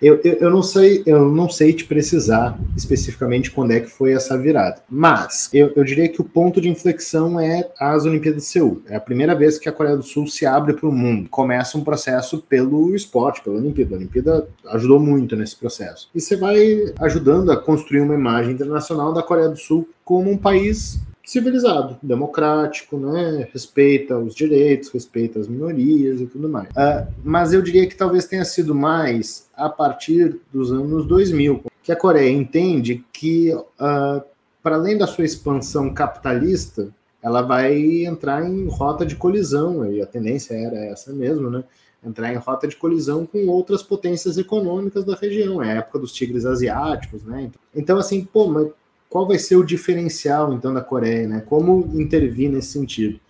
Eu, 0.00 0.20
eu, 0.24 0.34
eu, 0.34 0.50
não 0.50 0.62
sei, 0.62 1.02
eu 1.06 1.30
não 1.30 1.48
sei 1.48 1.72
te 1.72 1.84
precisar 1.84 2.58
especificamente 2.76 3.50
quando 3.50 3.72
é 3.72 3.80
que 3.80 3.90
foi 3.90 4.12
essa 4.12 4.38
virada. 4.38 4.82
Mas 4.88 5.48
eu, 5.52 5.72
eu 5.74 5.84
diria 5.84 6.08
que 6.08 6.20
o 6.20 6.24
ponto 6.24 6.60
de 6.60 6.68
inflexão 6.68 7.38
é 7.38 7.68
as 7.78 8.04
Olimpíadas 8.04 8.42
de 8.42 8.48
Seul. 8.48 8.82
É 8.88 8.96
a 8.96 9.00
primeira 9.00 9.34
vez 9.34 9.58
que 9.58 9.68
a 9.68 9.72
Coreia 9.72 9.96
do 9.96 10.02
Sul 10.02 10.26
se 10.26 10.46
abre 10.46 10.74
para 10.74 10.88
o 10.88 10.92
mundo. 10.92 11.28
Começa 11.28 11.78
um 11.78 11.84
processo 11.84 12.38
pelo 12.48 12.94
esporte, 12.94 13.42
pela 13.42 13.56
Olimpíada. 13.56 13.94
A 13.94 13.98
Olimpíada 13.98 14.48
ajudou 14.68 15.00
muito 15.00 15.36
nesse 15.36 15.56
processo. 15.56 16.08
E 16.14 16.20
você 16.20 16.36
vai 16.36 16.92
ajudando 17.00 17.50
a 17.50 17.56
construir 17.56 18.00
uma 18.00 18.14
imagem 18.14 18.52
internacional 18.52 19.12
da 19.12 19.22
Coreia 19.22 19.48
do 19.48 19.56
Sul 19.56 19.88
como 20.04 20.30
um 20.30 20.36
país 20.36 21.00
civilizado, 21.24 21.96
democrático, 22.02 22.98
né? 22.98 23.48
respeita 23.52 24.18
os 24.18 24.34
direitos, 24.34 24.90
respeita 24.90 25.40
as 25.40 25.48
minorias 25.48 26.20
e 26.20 26.26
tudo 26.26 26.48
mais. 26.48 26.68
Uh, 26.70 27.12
mas 27.24 27.52
eu 27.52 27.62
diria 27.62 27.86
que 27.86 27.96
talvez 27.96 28.26
tenha 28.26 28.44
sido 28.44 28.74
mais 28.74 29.48
a 29.56 29.68
partir 29.68 30.38
dos 30.52 30.70
anos 30.70 31.06
2000, 31.06 31.64
que 31.82 31.90
a 31.90 31.96
Coreia 31.96 32.30
entende 32.30 33.04
que, 33.12 33.54
uh, 33.54 34.22
para 34.62 34.76
além 34.76 34.98
da 34.98 35.06
sua 35.06 35.24
expansão 35.24 35.92
capitalista, 35.92 36.88
ela 37.22 37.40
vai 37.40 38.04
entrar 38.04 38.46
em 38.46 38.68
rota 38.68 39.06
de 39.06 39.16
colisão, 39.16 39.90
e 39.90 40.02
a 40.02 40.06
tendência 40.06 40.54
era 40.54 40.76
essa 40.76 41.12
mesmo, 41.12 41.48
né? 41.48 41.64
entrar 42.04 42.32
em 42.32 42.36
rota 42.36 42.68
de 42.68 42.76
colisão 42.76 43.24
com 43.24 43.46
outras 43.46 43.82
potências 43.82 44.36
econômicas 44.36 45.04
da 45.04 45.14
região, 45.14 45.62
é 45.62 45.72
a 45.72 45.76
época 45.76 45.98
dos 45.98 46.12
tigres 46.12 46.44
asiáticos, 46.44 47.24
né? 47.24 47.50
Então, 47.74 47.96
assim, 47.96 48.24
pô, 48.24 48.46
mas 48.46 48.68
qual 49.14 49.28
vai 49.28 49.38
ser 49.38 49.54
o 49.54 49.62
diferencial 49.62 50.52
então 50.52 50.74
da 50.74 50.80
Coreia, 50.80 51.28
né? 51.28 51.40
Como 51.40 51.88
intervir 51.94 52.50
nesse 52.50 52.72
sentido? 52.72 53.20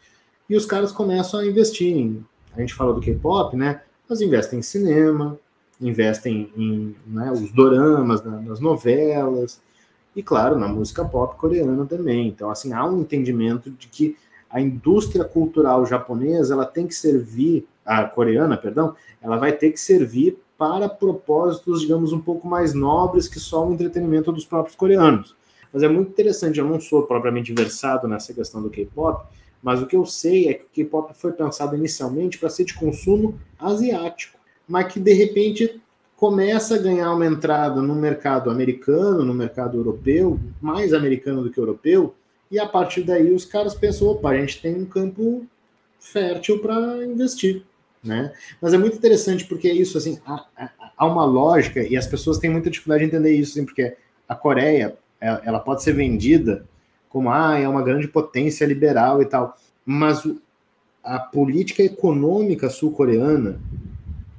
E 0.49 0.57
os 0.57 0.65
caras 0.65 0.91
começam 0.91 1.39
a 1.39 1.47
investir 1.47 1.95
em, 1.95 2.25
a 2.57 2.61
gente 2.61 2.73
fala 2.73 2.95
do 2.95 3.03
K-pop, 3.03 3.55
né? 3.55 3.83
Mas 4.09 4.23
investem 4.23 4.61
em 4.61 4.63
cinema, 4.63 5.39
investem 5.79 6.51
em 6.57 6.97
né, 7.07 7.31
os 7.31 7.53
doramas, 7.53 8.25
nas 8.25 8.61
novelas 8.61 9.61
e 10.17 10.23
claro 10.23 10.59
na 10.59 10.69
música 10.69 11.05
pop 11.05 11.37
coreana 11.37 11.85
também. 11.85 12.29
Então 12.29 12.49
assim 12.49 12.73
há 12.73 12.83
um 12.87 13.03
entendimento 13.03 13.71
de 13.71 13.87
que 13.89 14.17
a 14.49 14.63
indústria 14.63 15.23
cultural 15.23 15.85
japonesa 15.85 16.55
ela 16.55 16.65
tem 16.65 16.87
que 16.87 16.95
servir 16.95 17.69
a 17.85 18.05
coreana, 18.05 18.57
perdão, 18.57 18.97
ela 19.21 19.37
vai 19.37 19.53
ter 19.53 19.71
que 19.71 19.79
servir 19.79 20.39
para 20.57 20.89
propósitos, 20.89 21.83
digamos, 21.83 22.11
um 22.11 22.23
pouco 22.23 22.49
mais 22.49 22.73
nobres 22.73 23.29
que 23.29 23.39
só 23.39 23.69
o 23.69 23.75
entretenimento 23.75 24.33
dos 24.33 24.47
próprios 24.47 24.75
coreanos. 24.75 25.37
Mas 25.75 25.83
é 25.83 25.89
muito 25.89 26.11
interessante, 26.11 26.61
eu 26.61 26.65
não 26.65 26.81
sou 26.81 27.03
propriamente 27.03 27.53
versado 27.53 28.07
nessa 28.07 28.33
questão 28.33 28.63
do 28.63 28.71
K-pop, 28.71 29.27
mas 29.61 29.83
o 29.83 29.87
que 29.87 29.97
eu 29.97 30.07
sei 30.07 30.49
é 30.49 30.55
que 30.55 30.63
o 30.63 30.69
K-pop 30.73 31.13
foi 31.15 31.33
pensado 31.33 31.75
inicialmente 31.75 32.39
para 32.39 32.49
ser 32.49 32.65
de 32.65 32.75
consumo 32.75 33.41
asiático, 33.59 34.39
mas 34.69 34.93
que 34.93 35.01
de 35.01 35.13
repente 35.13 35.83
começa 36.17 36.77
a 36.77 36.79
ganhar 36.79 37.13
uma 37.13 37.27
entrada 37.27 37.83
no 37.83 37.95
mercado 37.95 38.51
americano, 38.51 39.25
no 39.25 39.35
mercado 39.35 39.77
europeu, 39.77 40.39
mais 40.63 40.95
americano 40.95 41.43
do 41.43 41.51
que 41.51 41.59
europeu, 41.59 42.15
e 42.51 42.59
a 42.59 42.69
partir 42.69 43.03
daí 43.03 43.33
os 43.33 43.45
caras 43.45 43.75
pensam, 43.75 44.09
opa, 44.09 44.31
a 44.31 44.39
gente 44.39 44.63
tem 44.63 44.77
um 44.77 44.87
campo 44.87 45.45
fértil 45.99 46.61
para 46.61 47.05
investir. 47.05 47.65
Né? 48.03 48.33
Mas 48.61 48.75
é 48.75 48.79
muito 48.79 48.97
interessante 48.97 49.45
porque 49.45 49.67
é 49.67 49.73
isso, 49.73 49.99
assim, 49.99 50.21
há, 50.25 50.47
há, 50.97 51.07
uma 51.07 51.25
lógica 51.25 51.83
e 51.83 51.97
as 51.97 52.07
pessoas 52.07 52.39
têm 52.39 52.51
muita 52.51 52.71
dificuldade 52.71 53.03
de 53.03 53.09
entender 53.09 53.33
isso, 53.33 53.53
assim, 53.53 53.65
porque 53.65 53.97
a 54.29 54.35
Coreia, 54.35 54.97
ela 55.21 55.59
pode 55.59 55.83
ser 55.83 55.93
vendida 55.93 56.67
como 57.09 57.31
ah, 57.31 57.57
é 57.59 57.69
uma 57.69 57.83
grande 57.83 58.09
potência 58.09 58.65
liberal 58.65 59.23
e 59.23 59.27
tal, 59.27 59.57
mas 59.87 60.27
a 61.03 61.19
política 61.19 61.83
econômica 61.83 62.69
sul-coreana 62.69 63.61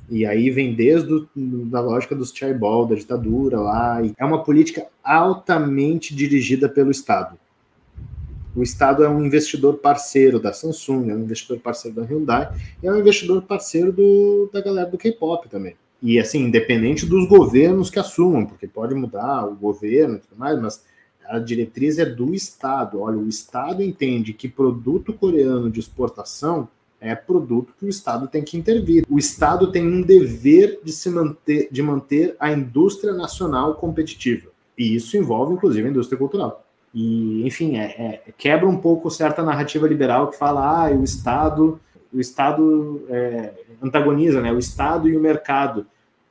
e 0.10 0.26
aí 0.26 0.50
vem 0.52 0.74
desde 0.74 1.12
a 1.14 1.26
da 1.36 1.82
lógica 1.82 2.16
dos 2.16 2.32
chaebol, 2.32 2.86
da 2.86 2.96
ditadura 2.96 3.60
lá, 3.60 4.00
é 4.18 4.26
uma 4.26 4.44
política 4.44 4.86
altamente 5.04 6.16
dirigida 6.16 6.70
pelo 6.70 6.92
Estado. 6.92 7.38
O 8.56 8.64
Estado 8.64 9.04
é 9.04 9.10
um 9.10 9.26
investidor 9.26 9.76
parceiro 9.78 10.40
da 10.40 10.54
Samsung, 10.54 11.10
é 11.10 11.16
um 11.16 11.20
investidor 11.20 11.60
parceiro 11.60 11.98
da 11.98 12.04
Hyundai, 12.04 12.50
e 12.82 12.88
é 12.88 12.92
um 12.92 12.98
investidor 12.98 13.42
parceiro 13.42 13.92
do, 13.92 14.50
da 14.54 14.62
galera 14.62 14.90
do 14.90 14.98
K-pop 14.98 15.50
também. 15.50 15.76
E 16.06 16.20
assim, 16.20 16.44
independente 16.44 17.04
dos 17.04 17.28
governos 17.28 17.90
que 17.90 17.98
assumam, 17.98 18.46
porque 18.46 18.68
pode 18.68 18.94
mudar 18.94 19.44
o 19.44 19.56
governo 19.56 20.18
e 20.18 20.20
tudo 20.20 20.38
mais, 20.38 20.62
mas 20.62 20.86
a 21.28 21.40
diretriz 21.40 21.98
é 21.98 22.06
do 22.06 22.32
Estado. 22.32 23.02
Olha, 23.02 23.18
o 23.18 23.28
Estado 23.28 23.82
entende 23.82 24.32
que 24.32 24.48
produto 24.48 25.12
coreano 25.14 25.68
de 25.68 25.80
exportação 25.80 26.70
é 27.02 27.16
produto 27.16 27.74
que 27.80 27.88
o 27.88 27.90
Estado 27.90 28.28
tem 28.28 28.44
que 28.44 28.56
intervir. 28.56 29.04
O 29.10 29.18
Estado 29.18 29.72
tem 29.72 29.84
um 29.84 30.04
dever 30.04 30.80
de 30.84 30.92
se 30.92 31.10
manter, 31.10 31.70
de 31.72 31.82
manter 31.82 32.36
a 32.40 32.52
indústria 32.52 33.12
nacional 33.12 33.74
competitiva. 33.74 34.52
E 34.78 34.96
isso 34.96 35.18
envolve, 35.18 35.56
inclusive, 35.56 35.88
a 35.88 35.90
indústria 35.90 36.20
cultural. 36.20 36.64
E, 36.94 37.42
enfim, 37.48 37.78
é, 37.78 38.22
é, 38.28 38.34
quebra 38.38 38.68
um 38.68 38.78
pouco 38.78 39.10
certa 39.10 39.42
narrativa 39.42 39.88
liberal 39.88 40.30
que 40.30 40.38
fala, 40.38 40.86
ah, 40.86 40.92
o 40.92 41.04
Estado 41.04 41.80
o 42.14 42.22
Estado 42.22 43.06
é, 43.10 43.52
antagoniza, 43.82 44.42
né? 44.42 44.52
O 44.54 44.58
Estado 44.58 45.10
e 45.10 45.18
o 45.18 45.20
mercado. 45.20 45.86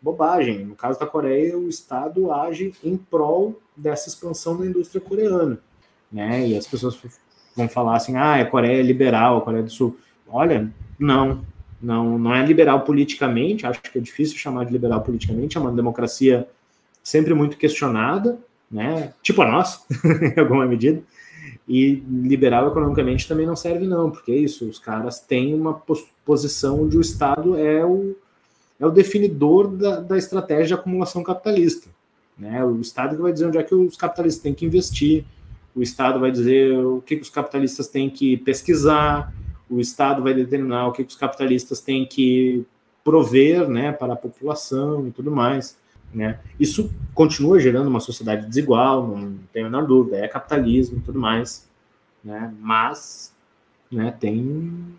Bobagem. 0.04 0.66
No 0.66 0.74
caso 0.74 1.00
da 1.00 1.06
Coreia, 1.06 1.56
o 1.56 1.66
Estado 1.66 2.30
age 2.30 2.74
em 2.84 2.94
prol 2.94 3.58
dessa 3.74 4.10
expansão 4.10 4.54
da 4.58 4.66
indústria 4.66 5.00
coreana, 5.00 5.58
né? 6.12 6.46
E 6.46 6.58
as 6.58 6.66
pessoas 6.66 6.98
vão 7.56 7.66
falar 7.70 7.96
assim, 7.96 8.14
ah, 8.14 8.34
a 8.34 8.44
Coreia 8.44 8.80
é 8.80 8.82
liberal, 8.82 9.38
a 9.38 9.40
Coreia 9.40 9.62
do 9.62 9.70
Sul. 9.70 9.96
Olha, 10.28 10.70
não, 10.98 11.42
não, 11.80 12.18
não 12.18 12.34
é 12.34 12.44
liberal 12.44 12.82
politicamente. 12.82 13.66
Acho 13.66 13.80
que 13.80 13.96
é 13.96 14.00
difícil 14.00 14.36
chamar 14.36 14.66
de 14.66 14.72
liberal 14.72 15.00
politicamente. 15.00 15.56
É 15.56 15.60
uma 15.60 15.72
democracia 15.72 16.46
sempre 17.02 17.32
muito 17.32 17.56
questionada, 17.56 18.38
né? 18.70 19.14
Tipo 19.22 19.40
a 19.40 19.50
nossa, 19.50 19.80
em 20.36 20.38
alguma 20.38 20.66
medida. 20.66 21.02
E 21.66 21.94
liberal 22.06 22.68
economicamente 22.68 23.26
também 23.26 23.46
não 23.46 23.56
serve, 23.56 23.86
não, 23.86 24.10
porque 24.10 24.32
é 24.32 24.36
isso, 24.36 24.68
os 24.68 24.78
caras 24.78 25.20
têm 25.20 25.54
uma 25.54 25.82
posição 26.26 26.82
onde 26.82 26.98
o 26.98 27.00
Estado 27.00 27.56
é 27.56 27.82
o, 27.82 28.14
é 28.78 28.86
o 28.86 28.90
definidor 28.90 29.68
da, 29.68 30.00
da 30.00 30.18
estratégia 30.18 30.66
de 30.66 30.74
acumulação 30.74 31.22
capitalista. 31.22 31.88
Né? 32.36 32.64
O 32.64 32.80
Estado 32.80 33.16
que 33.16 33.22
vai 33.22 33.32
dizer 33.32 33.46
onde 33.46 33.58
é 33.58 33.62
que 33.62 33.74
os 33.74 33.96
capitalistas 33.96 34.42
têm 34.42 34.54
que 34.54 34.66
investir, 34.66 35.24
o 35.74 35.82
Estado 35.82 36.20
vai 36.20 36.30
dizer 36.30 36.76
o 36.78 37.00
que, 37.00 37.16
que 37.16 37.22
os 37.22 37.30
capitalistas 37.30 37.88
têm 37.88 38.08
que 38.08 38.36
pesquisar, 38.38 39.32
o 39.68 39.80
Estado 39.80 40.22
vai 40.22 40.34
determinar 40.34 40.86
o 40.86 40.92
que, 40.92 41.04
que 41.04 41.10
os 41.10 41.16
capitalistas 41.16 41.80
têm 41.80 42.06
que 42.06 42.64
prover 43.02 43.68
né, 43.68 43.92
para 43.92 44.14
a 44.14 44.16
população 44.16 45.06
e 45.06 45.10
tudo 45.10 45.30
mais. 45.30 45.76
Né? 46.12 46.38
Isso 46.58 46.92
continua 47.12 47.58
gerando 47.58 47.88
uma 47.88 48.00
sociedade 48.00 48.46
desigual, 48.46 49.06
não 49.06 49.36
tenho 49.52 49.66
a 49.66 49.70
menor 49.70 49.86
dúvida, 49.86 50.16
é 50.16 50.28
capitalismo 50.28 50.98
e 50.98 51.00
tudo 51.00 51.18
mais, 51.18 51.68
né? 52.22 52.54
mas 52.60 53.34
né, 53.90 54.14
tem, 54.18 54.94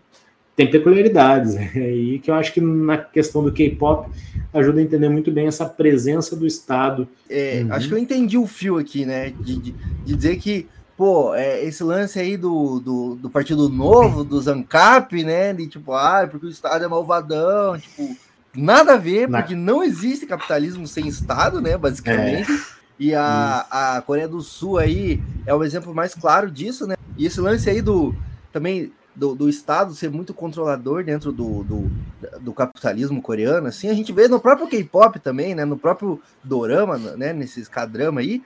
tem 0.56 0.70
peculiaridades 0.70 1.54
e 1.76 2.18
que 2.18 2.30
eu 2.30 2.34
acho 2.34 2.52
que 2.52 2.60
na 2.60 2.96
questão 2.96 3.44
do 3.44 3.52
K-pop 3.52 4.10
ajuda 4.52 4.80
a 4.80 4.82
entender 4.82 5.10
muito 5.10 5.30
bem 5.30 5.46
essa 5.46 5.66
presença 5.66 6.34
do 6.34 6.46
Estado. 6.46 7.06
É, 7.28 7.62
uhum. 7.62 7.72
Acho 7.74 7.88
que 7.88 7.94
eu 7.94 7.98
entendi 7.98 8.38
o 8.38 8.46
fio 8.46 8.78
aqui, 8.78 9.04
né? 9.04 9.30
De, 9.38 9.56
de, 9.56 9.72
de 9.72 10.16
dizer 10.16 10.36
que 10.36 10.66
pô, 10.96 11.34
é, 11.34 11.62
esse 11.62 11.84
lance 11.84 12.18
aí 12.18 12.38
do, 12.38 12.80
do, 12.80 13.14
do, 13.16 13.28
Partido 13.28 13.68
Novo, 13.68 14.24
do 14.24 14.40
Zancap, 14.40 15.22
né? 15.22 15.52
De 15.52 15.66
tipo, 15.66 15.92
ah, 15.92 16.26
porque 16.28 16.46
o 16.46 16.50
Estado 16.50 16.82
é 16.82 16.88
malvadão, 16.88 17.78
tipo, 17.78 18.16
nada 18.54 18.94
a 18.94 18.96
ver, 18.96 19.28
porque 19.28 19.54
não 19.54 19.84
existe 19.84 20.24
capitalismo 20.24 20.86
sem 20.86 21.06
Estado, 21.06 21.60
né? 21.60 21.76
Basicamente. 21.76 22.50
É. 22.50 22.76
E 22.98 23.14
a, 23.14 23.66
a 23.70 24.00
Coreia 24.00 24.26
do 24.26 24.40
Sul 24.40 24.78
aí 24.78 25.22
é 25.44 25.54
o 25.54 25.62
exemplo 25.62 25.94
mais 25.94 26.14
claro 26.14 26.50
disso, 26.50 26.86
né? 26.86 26.96
E 27.18 27.26
esse 27.26 27.38
lance 27.40 27.68
aí 27.68 27.82
do 27.82 28.14
também 28.50 28.90
do, 29.16 29.34
do 29.34 29.48
Estado 29.48 29.94
ser 29.94 30.10
muito 30.10 30.34
controlador 30.34 31.02
dentro 31.02 31.32
do, 31.32 31.64
do, 31.64 31.90
do, 32.40 32.52
capitalismo 32.52 33.22
coreano, 33.22 33.66
assim, 33.66 33.88
a 33.88 33.94
gente 33.94 34.12
vê 34.12 34.28
no 34.28 34.38
próprio 34.38 34.68
K-pop 34.68 35.18
também, 35.18 35.54
né? 35.54 35.64
No 35.64 35.78
próprio 35.78 36.20
dorama, 36.44 36.98
né? 36.98 37.32
Nesses 37.32 37.66
K-drama 37.66 38.20
aí, 38.20 38.42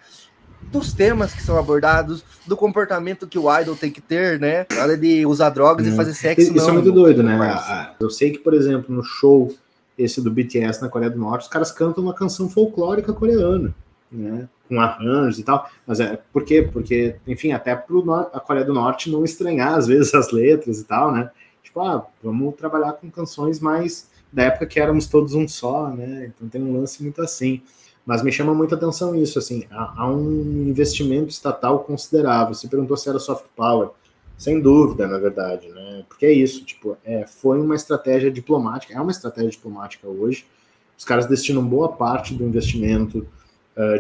dos 0.63 0.93
temas 0.93 1.35
que 1.35 1.43
são 1.43 1.59
abordados, 1.59 2.25
do 2.47 2.57
comportamento 2.57 3.27
que 3.27 3.39
o 3.39 3.61
idol 3.61 3.75
tem 3.75 3.91
que 3.91 4.01
ter, 4.01 4.39
né? 4.39 4.65
Nada 4.73 4.97
de 4.97 5.27
usar 5.27 5.51
drogas 5.51 5.87
hum. 5.87 5.91
e 5.93 5.97
fazer 5.97 6.15
sexo. 6.15 6.43
Isso 6.43 6.53
é 6.53 6.55
não, 6.57 6.69
é 6.69 6.73
muito 6.73 6.93
doido, 6.93 7.23
né? 7.23 7.95
Eu 7.99 8.09
sei 8.09 8.31
que, 8.31 8.39
por 8.39 8.55
exemplo, 8.55 8.95
no 8.95 9.03
show 9.03 9.53
esse 9.99 10.23
do 10.23 10.31
BTS 10.31 10.81
na 10.81 10.89
Coreia 10.89 11.11
do 11.11 11.19
Norte, 11.19 11.43
os 11.43 11.49
caras 11.49 11.71
cantam 11.71 12.03
uma 12.03 12.15
canção 12.15 12.49
folclórica 12.49 13.13
coreana, 13.13 13.75
né? 14.11 14.49
Com 14.69 14.81
arranjos 14.81 15.39
e 15.39 15.45
tal. 15.45 15.69
Mas 15.87 16.01
é 16.01 16.19
por 16.33 16.45
quê? 16.45 16.69
Porque, 16.71 17.17
enfim, 17.27 17.53
até 17.53 17.75
para 17.75 18.21
a 18.33 18.41
Coreia 18.41 18.65
do 18.65 18.75
Norte 18.75 19.11
não 19.11 19.25
estranhar 19.25 19.75
às 19.75 19.87
vezes 19.87 20.13
as 20.15 20.31
letras 20.31 20.81
e 20.81 20.85
tal, 20.85 21.13
né? 21.13 21.31
Tipo, 21.63 21.81
ah, 21.81 22.07
vamos 22.23 22.55
trabalhar 22.57 22.95
com 22.95 23.11
canções 23.11 23.61
mais 23.61 24.11
da 24.33 24.45
época 24.45 24.67
que 24.67 24.81
éramos 24.81 25.07
todos 25.07 25.35
um 25.35 25.47
só, 25.47 25.89
né? 25.89 26.33
Então 26.35 26.49
tem 26.49 26.63
um 26.63 26.79
lance 26.79 27.03
muito 27.03 27.23
assim. 27.23 27.63
Mas 28.05 28.23
me 28.23 28.33
chama 28.33 28.55
muita 28.55 28.75
atenção 28.75 29.15
isso, 29.15 29.39
assim, 29.39 29.67
há, 29.71 30.03
há 30.03 30.11
um 30.11 30.69
investimento 30.69 31.29
estatal 31.29 31.81
considerável. 31.81 32.55
Você 32.55 32.67
perguntou 32.67 32.97
se 32.97 33.09
era 33.09 33.19
soft 33.19 33.45
power. 33.55 33.91
Sem 34.37 34.59
dúvida, 34.59 35.07
na 35.07 35.19
verdade, 35.19 35.69
né? 35.69 36.03
Porque 36.09 36.25
é 36.25 36.33
isso, 36.33 36.65
tipo, 36.65 36.97
é, 37.05 37.27
foi 37.27 37.61
uma 37.61 37.77
estratégia 37.77 38.31
diplomática, 38.31 38.95
é 38.95 39.01
uma 39.01 39.11
estratégia 39.11 39.51
diplomática 39.51 40.09
hoje. 40.09 40.47
Os 40.97 41.05
caras 41.05 41.27
destinam 41.27 41.63
boa 41.65 41.93
parte 41.93 42.35
do 42.35 42.43
investimento 42.43 43.27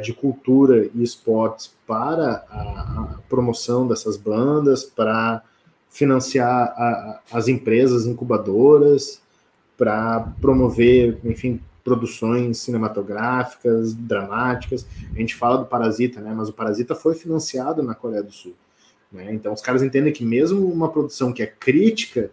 de 0.02 0.12
cultura 0.12 0.88
e 0.94 1.02
esportes 1.02 1.72
para 1.86 2.44
a, 2.50 3.18
promoção 3.28 3.86
dessas 3.86 4.16
bandas, 4.16 4.84
para 4.84 5.42
financiar 5.88 6.74
a, 6.76 7.20
as 7.32 7.48
empresas 7.48 8.06
incubadoras, 8.06 9.20
para 9.76 10.20
promover, 10.40 11.18
enfim, 11.24 11.60
produções 11.82 12.58
cinematográficas, 12.58 13.94
dramáticas. 13.94 14.86
A 15.14 15.18
gente 15.18 15.34
fala 15.34 15.58
do 15.58 15.66
Parasita, 15.66 16.20
né? 16.20 16.32
Mas 16.36 16.48
o 16.48 16.52
Parasita 16.52 16.94
foi 16.94 17.14
financiado 17.14 17.82
na 17.82 17.94
Coreia 17.94 18.22
do 18.22 18.32
Sul. 18.32 18.54
Né? 19.10 19.32
Então 19.32 19.52
os 19.52 19.60
caras 19.60 19.82
entendem 19.82 20.12
que 20.12 20.24
mesmo 20.24 20.70
uma 20.70 20.88
produção 20.88 21.32
que 21.32 21.42
é 21.42 21.46
crítica, 21.46 22.30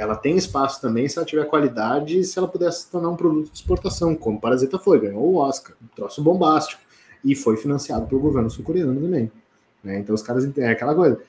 ela 0.00 0.16
tem 0.16 0.34
espaço 0.34 0.80
também 0.80 1.06
se 1.06 1.18
ela 1.18 1.26
tiver 1.26 1.44
qualidade 1.44 2.18
e 2.18 2.24
se 2.24 2.38
ela 2.38 2.48
pudesse 2.48 2.84
se 2.84 2.90
tornar 2.90 3.10
um 3.10 3.16
produto 3.16 3.50
de 3.50 3.58
exportação, 3.58 4.16
como 4.16 4.40
Parasita 4.40 4.78
foi, 4.78 4.98
ganhou 4.98 5.22
o 5.22 5.36
Oscar, 5.36 5.76
um 5.82 5.86
troço 5.94 6.22
bombástico, 6.22 6.80
e 7.22 7.36
foi 7.36 7.58
financiado 7.58 8.06
pelo 8.06 8.18
governo 8.18 8.48
sul-coreano 8.48 8.98
também. 8.98 9.30
Né? 9.84 9.98
Então 9.98 10.14
os 10.14 10.22
caras 10.22 10.42
entendem 10.46 10.70
é 10.70 10.72
aquela 10.72 10.94
coisa. 10.94 11.20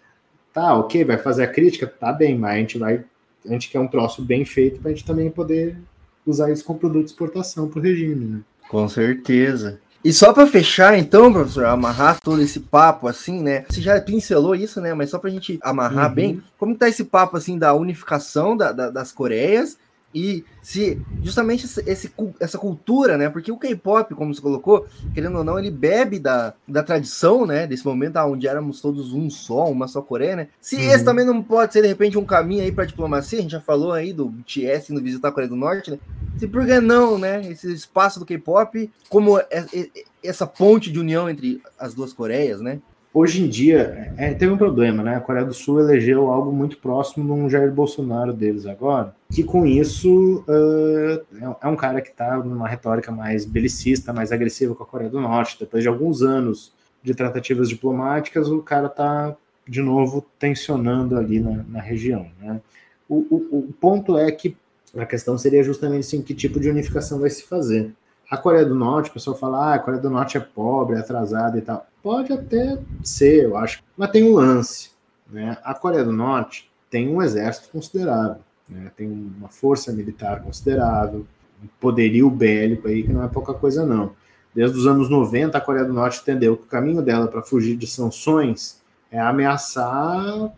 Tá, 0.53 0.74
ok, 0.78 1.03
vai 1.03 1.17
fazer 1.17 1.43
a 1.43 1.47
crítica, 1.47 1.86
tá 1.86 2.13
bem, 2.13 2.38
mas 2.38 2.53
a 2.53 2.57
gente 2.59 2.78
vai. 2.78 3.03
A 3.45 3.49
gente 3.51 3.69
quer 3.69 3.80
um 3.82 3.88
troço 3.88 4.22
bem 4.22 4.45
feito 4.45 4.80
para 4.80 4.89
a 4.89 4.93
gente 4.93 5.05
também 5.05 5.30
poder 5.30 5.78
usar 6.26 6.49
isso 6.49 6.63
como 6.63 6.80
produto 6.80 7.03
de 7.03 7.11
exportação 7.11 7.67
para 7.67 7.80
o 7.80 7.82
regime, 7.82 8.24
né? 8.24 8.41
Com 8.69 8.88
certeza. 8.88 9.82
E 10.04 10.12
só 10.12 10.34
para 10.34 10.47
fechar, 10.47 10.97
então, 10.97 11.32
professor, 11.32 11.66
amarrar 11.66 12.20
todo 12.20 12.41
esse 12.41 12.60
papo 12.60 13.08
assim, 13.08 13.41
né? 13.41 13.66
Você 13.70 13.82
já 13.82 13.99
pincelou 14.02 14.56
isso, 14.56 14.82
né? 14.82 14.93
Mas 14.93 15.12
só 15.12 15.20
para 15.20 15.30
a 15.30 15.34
gente 15.34 15.60
amarrar 15.62 16.10
uhum. 16.10 16.16
bem, 16.16 16.43
como 16.58 16.76
tá 16.76 16.89
esse 16.89 17.04
papo 17.04 17.38
assim 17.38 17.58
da 17.58 17.74
unificação 17.74 18.58
da, 18.58 18.72
da, 18.72 18.89
das 18.89 19.12
Coreias 19.12 19.78
e 20.14 20.43
se 20.62 21.01
justamente 21.24 21.66
esse, 21.66 22.12
essa 22.39 22.57
cultura, 22.57 23.18
né? 23.18 23.30
Porque 23.30 23.51
o 23.51 23.57
K-pop, 23.57 24.14
como 24.14 24.34
você 24.34 24.41
colocou, 24.41 24.86
querendo 25.14 25.38
ou 25.38 25.43
não, 25.43 25.57
ele 25.57 25.72
bebe 25.72 26.20
da, 26.20 26.53
da 26.68 26.84
tradição, 26.84 27.45
né? 27.45 27.66
Desse 27.66 27.86
momento 27.86 28.18
onde 28.20 28.47
éramos 28.47 28.82
todos 28.82 29.14
um 29.14 29.30
só, 29.30 29.70
uma 29.70 29.88
só 29.88 30.01
Coreia, 30.01 30.36
né? 30.36 30.47
Se 30.59 30.76
uhum. 30.76 30.91
esse 30.91 31.05
também 31.05 31.26
não 31.26 31.41
pode 31.41 31.74
ser, 31.74 31.82
de 31.82 31.88
repente, 31.88 32.18
um 32.18 32.26
caminho 32.26 32.64
aí 32.64 32.72
para 32.72 32.86
diplomacia, 32.86 33.39
a 33.39 33.41
gente 33.41 33.51
já 33.51 33.62
falou 33.62 33.93
aí 33.93 34.12
do 34.12 34.28
BTS 34.28 34.91
indo 34.91 35.01
visitar 35.01 35.30
a 35.30 35.32
Coreia 35.32 35.49
do 35.49 35.55
Norte, 35.55 35.91
né? 35.91 35.99
Se 36.38 36.47
por 36.47 36.66
que 36.66 36.80
não, 36.80 37.18
né? 37.18 37.41
Esse 37.49 37.72
espaço 37.72 38.20
do 38.20 38.26
K-pop, 38.26 38.91
como 39.09 39.39
é, 39.39 39.45
é, 39.51 39.89
essa 40.24 40.45
ponte 40.45 40.91
de 40.91 40.99
união 40.99 41.30
entre 41.30 41.62
as 41.80 41.93
duas 41.93 42.14
Coreias, 42.14 42.62
né? 42.62 42.80
Hoje 43.14 43.43
em 43.43 43.49
dia, 43.49 44.14
é, 44.18 44.34
teve 44.34 44.53
um 44.53 44.57
problema, 44.57 45.03
né? 45.03 45.18
A 45.18 45.20
Coreia 45.20 45.45
do 45.45 45.53
Sul 45.53 45.82
elegeu 45.82 46.30
algo 46.30 46.49
muito 46.49 46.78
próximo 46.78 47.26
de 47.26 47.32
um 47.32 47.49
Jair 47.49 47.70
Bolsonaro 47.70 48.32
deles 48.32 48.66
agora, 48.66 49.14
que 49.30 49.43
com 49.43 49.66
isso 49.66 50.45
uh, 50.47 51.55
é 51.62 51.68
um 51.68 51.76
cara 51.76 52.01
que 52.01 52.07
está 52.07 52.38
numa 52.38 52.70
retórica 52.70 53.12
mais 53.12 53.43
belicista, 53.43 54.14
mais 54.14 54.32
agressiva 54.32 54.74
com 54.74 54.84
a 54.84 54.86
Coreia 54.86 55.09
do 55.09 55.20
Norte. 55.20 55.57
Depois 55.59 55.84
de 55.84 55.89
alguns 55.89 56.22
anos 56.22 56.72
de 57.03 57.14
tratativas 57.14 57.68
diplomáticas, 57.68 58.47
o 58.47 58.62
cara 58.62 58.88
está 58.88 59.36
de 59.68 59.82
novo 59.82 60.26
tensionando 60.39 61.18
ali 61.18 61.41
na, 61.41 61.66
na 61.68 61.82
região. 61.82 62.28
Né? 62.39 62.62
O, 63.09 63.16
o, 63.30 63.57
o, 63.70 63.74
ponto 63.74 64.18
é 64.18 64.32
que 64.32 64.55
a 64.95 65.05
questão 65.05 65.38
seria 65.38 65.64
justamente 65.64 66.01
assim, 66.01 66.22
que 66.22 66.34
tipo 66.34 66.62
de 66.62 66.70
unificação 66.70 67.20
vai 67.20 67.30
se 67.30 67.43
fazer. 67.43 67.91
A 68.32 68.38
Coreia 68.38 68.65
do 68.65 68.73
Norte, 68.73 69.09
o 69.09 69.13
pessoal 69.13 69.38
fala, 69.38 69.71
ah, 69.71 69.73
a 69.73 69.79
Coreia 69.79 70.01
do 70.01 70.09
Norte 70.09 70.38
é 70.38 70.39
pobre, 70.39 70.95
é 70.95 70.99
atrasada 70.99 71.57
e 71.57 71.61
tal. 71.61 71.86
Pode 72.01 72.32
até 72.32 72.79
ser, 73.03 73.43
eu 73.43 73.57
acho, 73.57 73.84
mas 73.97 74.09
tem 74.09 74.23
um 74.23 74.36
lance. 74.36 74.91
Né? 75.29 75.57
A 75.61 75.73
Coreia 75.73 76.05
do 76.05 76.13
Norte 76.13 76.71
tem 76.89 77.13
um 77.13 77.21
exército 77.21 77.67
considerável, 77.67 78.41
né? 78.69 78.89
tem 78.95 79.11
uma 79.38 79.49
força 79.49 79.91
militar 79.91 80.41
considerável, 80.41 81.25
um 81.61 81.67
poderio 81.77 82.29
bélico 82.29 82.88
aí 82.88 83.03
que 83.03 83.11
não 83.11 83.21
é 83.21 83.27
pouca 83.27 83.53
coisa 83.53 83.86
não. 83.86 84.13
Desde 84.55 84.77
os 84.77 84.88
anos 84.88 85.09
90, 85.09 85.57
a 85.57 85.61
Coreia 85.61 85.86
do 85.86 85.93
Norte 85.93 86.21
entendeu 86.21 86.55
que 86.55 86.63
o 86.63 86.67
caminho 86.67 87.01
dela 87.01 87.27
para 87.27 87.41
fugir 87.41 87.75
de 87.75 87.86
sanções 87.86 88.82
é 89.11 89.19
ameaçar 89.19 90.53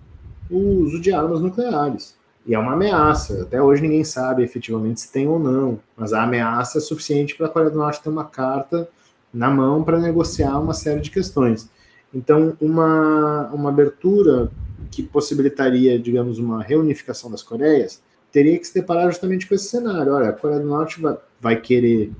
o 0.47 0.57
uso 0.57 1.01
de 1.01 1.11
armas 1.11 1.41
nucleares. 1.41 2.15
E 2.45 2.53
é 2.53 2.59
uma 2.59 2.73
ameaça. 2.73 3.43
Até 3.43 3.61
hoje 3.61 3.81
ninguém 3.81 4.03
sabe 4.03 4.43
efetivamente 4.43 5.01
se 5.01 5.11
tem 5.11 5.27
ou 5.27 5.39
não, 5.39 5.79
mas 5.95 6.13
a 6.13 6.23
ameaça 6.23 6.77
é 6.77 6.81
suficiente 6.81 7.35
para 7.35 7.47
a 7.47 7.49
Coreia 7.49 7.71
do 7.71 7.77
Norte 7.77 8.01
ter 8.01 8.09
uma 8.09 8.25
carta 8.25 8.87
na 9.33 9.49
mão 9.49 9.83
para 9.83 9.99
negociar 9.99 10.59
uma 10.59 10.73
série 10.73 10.99
de 10.99 11.09
questões. 11.09 11.69
Então, 12.13 12.55
uma, 12.61 13.49
uma 13.51 13.69
abertura 13.69 14.51
que 14.91 15.01
possibilitaria, 15.01 15.97
digamos, 15.97 16.37
uma 16.37 16.61
reunificação 16.61 17.31
das 17.31 17.41
Coreias, 17.41 18.01
teria 18.31 18.57
que 18.59 18.65
se 18.65 18.73
deparar 18.73 19.09
justamente 19.09 19.47
com 19.47 19.55
esse 19.55 19.65
cenário. 19.65 20.13
Olha, 20.13 20.29
a 20.29 20.33
Coreia 20.33 20.59
do 20.59 20.67
Norte 20.67 21.01
vai, 21.01 21.17
vai 21.41 21.55
querer 21.59 22.11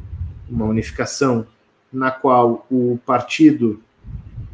uma 0.49 0.65
unificação 0.65 1.45
na 1.91 2.09
qual 2.09 2.65
o 2.71 2.99
partido, 3.05 3.80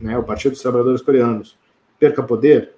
né, 0.01 0.17
o 0.17 0.23
Partido 0.23 0.51
dos 0.51 0.61
Trabalhadores 0.61 1.01
Coreanos, 1.01 1.57
perca 1.97 2.21
poder, 2.21 2.71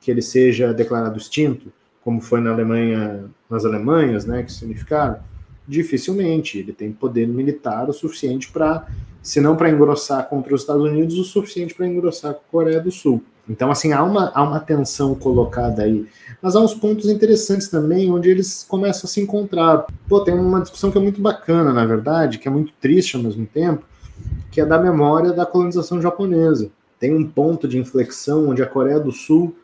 que 0.00 0.10
ele 0.10 0.22
seja 0.22 0.72
declarado 0.72 1.18
extinto, 1.18 1.72
como 2.04 2.20
foi 2.20 2.40
na 2.40 2.52
Alemanha, 2.52 3.24
nas 3.48 3.64
Alemanhas, 3.64 4.26
né, 4.26 4.42
que 4.42 4.52
se 4.52 4.64
unificaram, 4.64 5.16
dificilmente. 5.66 6.58
Ele 6.58 6.72
tem 6.72 6.92
poder 6.92 7.26
militar 7.26 7.88
o 7.88 7.92
suficiente 7.92 8.52
para, 8.52 8.86
se 9.22 9.40
não 9.40 9.56
para 9.56 9.70
engrossar 9.70 10.28
contra 10.28 10.54
os 10.54 10.60
Estados 10.60 10.84
Unidos, 10.84 11.18
o 11.18 11.24
suficiente 11.24 11.74
para 11.74 11.86
engrossar 11.86 12.34
com 12.34 12.40
a 12.40 12.50
Coreia 12.50 12.80
do 12.80 12.90
Sul. 12.90 13.22
Então, 13.48 13.70
assim, 13.70 13.92
há 13.92 14.02
uma, 14.02 14.30
há 14.34 14.42
uma 14.42 14.60
tensão 14.60 15.14
colocada 15.14 15.82
aí. 15.82 16.06
Mas 16.40 16.56
há 16.56 16.60
uns 16.60 16.74
pontos 16.74 17.08
interessantes 17.08 17.68
também, 17.68 18.10
onde 18.10 18.30
eles 18.30 18.64
começam 18.68 19.06
a 19.06 19.10
se 19.10 19.20
encontrar. 19.20 19.86
Pô, 20.08 20.20
tem 20.20 20.34
uma 20.34 20.60
discussão 20.60 20.90
que 20.90 20.98
é 20.98 21.00
muito 21.00 21.20
bacana, 21.20 21.72
na 21.72 21.84
verdade, 21.84 22.38
que 22.38 22.48
é 22.48 22.50
muito 22.50 22.72
triste 22.80 23.16
ao 23.16 23.22
mesmo 23.22 23.46
tempo, 23.46 23.84
que 24.50 24.60
é 24.60 24.66
da 24.66 24.78
memória 24.78 25.32
da 25.32 25.44
colonização 25.44 26.00
japonesa. 26.00 26.70
Tem 26.98 27.14
um 27.14 27.26
ponto 27.26 27.68
de 27.68 27.78
inflexão 27.78 28.48
onde 28.48 28.62
a 28.62 28.66
Coreia 28.66 29.00
do 29.00 29.12
Sul 29.12 29.54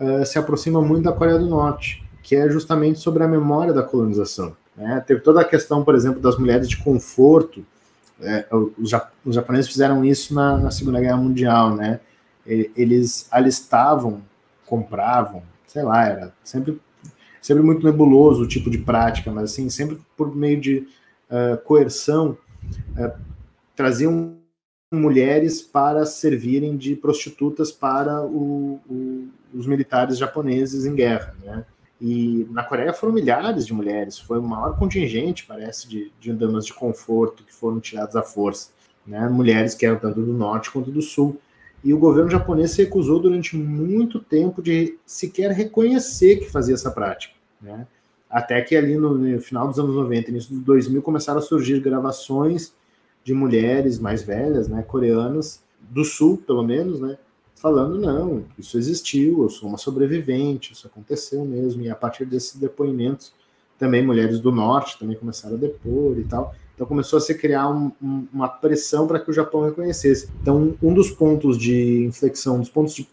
uh, 0.00 0.24
se 0.24 0.38
aproxima 0.38 0.80
muito 0.80 1.04
da 1.04 1.12
Coreia 1.12 1.38
do 1.38 1.46
Norte, 1.46 2.04
que 2.22 2.34
é 2.34 2.48
justamente 2.48 2.98
sobre 2.98 3.22
a 3.22 3.28
memória 3.28 3.72
da 3.72 3.82
colonização. 3.82 4.56
Né? 4.76 5.02
Teve 5.06 5.20
toda 5.20 5.40
a 5.40 5.44
questão, 5.44 5.82
por 5.82 5.94
exemplo, 5.94 6.20
das 6.20 6.36
mulheres 6.36 6.68
de 6.68 6.76
conforto. 6.76 7.64
É, 8.20 8.46
os, 8.50 8.92
os, 9.24 9.34
japoneses 9.34 9.70
fizeram 9.70 10.04
isso 10.04 10.34
na, 10.34 10.56
na, 10.56 10.70
Segunda 10.70 11.00
Guerra 11.00 11.18
Mundial, 11.18 11.74
né? 11.74 12.00
Eles 12.46 13.26
alistavam, 13.30 14.22
compravam, 14.64 15.42
sei 15.66 15.82
lá, 15.82 16.06
era 16.06 16.32
sempre, 16.42 16.80
sempre 17.42 17.62
muito 17.62 17.84
nebuloso 17.84 18.44
o 18.44 18.48
tipo 18.48 18.70
de 18.70 18.78
prática, 18.78 19.30
mas 19.30 19.52
assim, 19.52 19.68
sempre 19.68 19.98
por 20.16 20.34
meio 20.34 20.58
de 20.58 20.88
uh, 21.28 21.58
coerção, 21.64 22.38
uh, 22.96 23.12
traziam 23.74 24.35
mulheres 24.96 25.62
para 25.62 26.04
servirem 26.06 26.76
de 26.76 26.96
prostitutas 26.96 27.70
para 27.70 28.22
o, 28.22 28.80
o, 28.88 29.28
os 29.54 29.66
militares 29.66 30.18
japoneses 30.18 30.84
em 30.84 30.94
guerra, 30.94 31.34
né? 31.44 31.64
E 32.00 32.46
na 32.50 32.62
Coreia 32.62 32.92
foram 32.92 33.14
milhares 33.14 33.66
de 33.66 33.72
mulheres, 33.72 34.18
foi 34.18 34.38
o 34.38 34.42
maior 34.42 34.78
contingente, 34.78 35.46
parece, 35.46 35.88
de, 35.88 36.12
de 36.20 36.32
damas 36.32 36.66
de 36.66 36.74
conforto 36.74 37.42
que 37.42 37.54
foram 37.54 37.80
tiradas 37.80 38.14
à 38.14 38.22
força. 38.22 38.70
Né? 39.06 39.26
Mulheres 39.28 39.74
que 39.74 39.86
eram 39.86 39.98
tanto 39.98 40.20
do 40.20 40.32
norte 40.32 40.70
quanto 40.70 40.90
do 40.90 41.00
sul. 41.00 41.40
E 41.82 41.94
o 41.94 41.98
governo 41.98 42.30
japonês 42.30 42.72
se 42.72 42.82
recusou 42.82 43.18
durante 43.18 43.56
muito 43.56 44.18
tempo 44.18 44.60
de 44.60 44.98
sequer 45.06 45.52
reconhecer 45.52 46.36
que 46.36 46.50
fazia 46.50 46.74
essa 46.74 46.90
prática. 46.90 47.34
Né? 47.62 47.86
Até 48.28 48.60
que 48.60 48.76
ali 48.76 48.96
no, 48.96 49.14
no 49.14 49.40
final 49.40 49.68
dos 49.68 49.78
anos 49.78 49.94
90, 49.94 50.30
início 50.30 50.54
dos 50.54 50.64
2000, 50.64 51.00
começaram 51.00 51.38
a 51.38 51.42
surgir 51.42 51.80
gravações 51.80 52.74
de 53.26 53.34
mulheres 53.34 53.98
mais 53.98 54.22
velhas, 54.22 54.68
né, 54.68 54.84
coreanas, 54.86 55.60
do 55.90 56.04
sul, 56.04 56.36
pelo 56.46 56.62
menos, 56.62 57.00
né, 57.00 57.18
falando, 57.56 57.98
não, 57.98 58.44
isso 58.56 58.78
existiu, 58.78 59.42
eu 59.42 59.50
sou 59.50 59.68
uma 59.68 59.78
sobrevivente, 59.78 60.72
isso 60.72 60.86
aconteceu 60.86 61.44
mesmo, 61.44 61.82
e 61.82 61.90
a 61.90 61.96
partir 61.96 62.24
desses 62.24 62.54
depoimentos, 62.54 63.32
também 63.76 64.06
mulheres 64.06 64.38
do 64.38 64.52
norte 64.52 64.96
também 64.96 65.16
começaram 65.16 65.56
a 65.56 65.58
depor 65.58 66.16
e 66.20 66.22
tal, 66.22 66.54
então 66.72 66.86
começou 66.86 67.16
a 67.16 67.20
se 67.20 67.34
criar 67.34 67.68
um, 67.68 67.90
um, 68.00 68.28
uma 68.32 68.48
pressão 68.48 69.08
para 69.08 69.18
que 69.18 69.28
o 69.28 69.34
Japão 69.34 69.64
reconhecesse. 69.64 70.28
Então, 70.40 70.76
um 70.80 70.94
dos 70.94 71.10
pontos 71.10 71.58
de 71.58 72.04
inflexão, 72.04 72.60
dos 72.60 72.68
pontos 72.68 72.94
de 72.94 73.08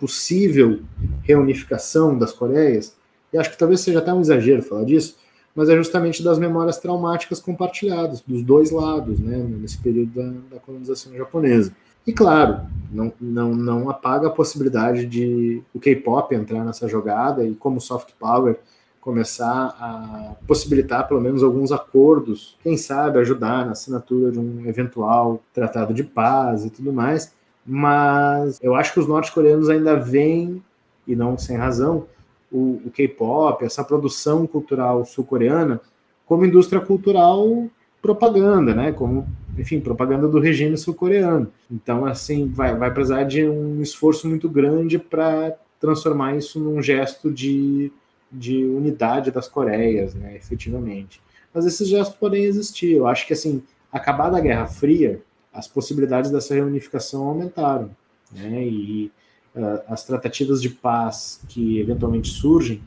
possível 0.00 0.80
reunificação 1.24 2.16
das 2.16 2.32
Coreias, 2.32 2.96
e 3.30 3.36
acho 3.36 3.50
que 3.50 3.58
talvez 3.58 3.80
seja 3.80 3.98
até 3.98 4.14
um 4.14 4.22
exagero 4.22 4.62
falar 4.62 4.84
disso, 4.84 5.16
mas 5.58 5.68
é 5.68 5.74
justamente 5.74 6.22
das 6.22 6.38
memórias 6.38 6.78
traumáticas 6.78 7.40
compartilhadas, 7.40 8.20
dos 8.24 8.44
dois 8.44 8.70
lados, 8.70 9.18
né, 9.18 9.36
nesse 9.38 9.76
período 9.78 10.12
da, 10.14 10.54
da 10.54 10.60
colonização 10.60 11.12
japonesa. 11.16 11.72
E 12.06 12.12
claro, 12.12 12.60
não, 12.92 13.12
não, 13.20 13.56
não 13.56 13.90
apaga 13.90 14.28
a 14.28 14.30
possibilidade 14.30 15.04
de 15.04 15.60
o 15.74 15.80
K-pop 15.80 16.32
entrar 16.32 16.64
nessa 16.64 16.86
jogada 16.86 17.44
e 17.44 17.56
como 17.56 17.80
soft 17.80 18.10
power 18.20 18.56
começar 19.00 19.74
a 19.80 20.36
possibilitar 20.46 21.08
pelo 21.08 21.20
menos 21.20 21.42
alguns 21.42 21.72
acordos, 21.72 22.56
quem 22.62 22.76
sabe 22.76 23.18
ajudar 23.18 23.66
na 23.66 23.72
assinatura 23.72 24.30
de 24.30 24.38
um 24.38 24.64
eventual 24.64 25.42
tratado 25.52 25.92
de 25.92 26.04
paz 26.04 26.64
e 26.64 26.70
tudo 26.70 26.92
mais. 26.92 27.34
Mas 27.66 28.60
eu 28.62 28.76
acho 28.76 28.92
que 28.92 29.00
os 29.00 29.08
norte-coreanos 29.08 29.68
ainda 29.68 29.96
veem, 29.96 30.62
e 31.04 31.16
não 31.16 31.36
sem 31.36 31.56
razão, 31.56 32.06
o, 32.50 32.80
o 32.84 32.90
K-pop, 32.90 33.64
essa 33.64 33.84
produção 33.84 34.46
cultural 34.46 35.04
sul-coreana, 35.04 35.80
como 36.26 36.44
indústria 36.44 36.80
cultural 36.80 37.68
propaganda, 38.00 38.74
né? 38.74 38.92
Como, 38.92 39.26
enfim, 39.56 39.80
propaganda 39.80 40.28
do 40.28 40.38
regime 40.38 40.76
sul-coreano. 40.76 41.50
Então, 41.70 42.06
assim, 42.06 42.48
vai, 42.48 42.74
vai 42.76 42.92
precisar 42.92 43.24
de 43.24 43.46
um 43.46 43.82
esforço 43.82 44.28
muito 44.28 44.48
grande 44.48 44.98
para 44.98 45.56
transformar 45.80 46.36
isso 46.36 46.58
num 46.60 46.82
gesto 46.82 47.30
de, 47.30 47.92
de 48.30 48.64
unidade 48.64 49.30
das 49.30 49.48
Coreias, 49.48 50.14
né? 50.14 50.36
Efetivamente. 50.36 51.20
Mas 51.52 51.66
esses 51.66 51.88
gestos 51.88 52.16
podem 52.16 52.44
existir. 52.44 52.92
Eu 52.92 53.06
acho 53.06 53.26
que, 53.26 53.32
assim, 53.32 53.62
acabada 53.92 54.36
a 54.36 54.40
Guerra 54.40 54.66
Fria, 54.66 55.20
as 55.52 55.66
possibilidades 55.66 56.30
dessa 56.30 56.54
reunificação 56.54 57.26
aumentaram, 57.26 57.90
né? 58.32 58.64
E 58.64 59.10
uh, 59.54 59.82
as 59.88 60.04
tratativas 60.04 60.60
de 60.60 60.70
paz 60.70 61.40
que 61.48 61.80
eventualmente 61.80 62.28
surgem 62.28 62.82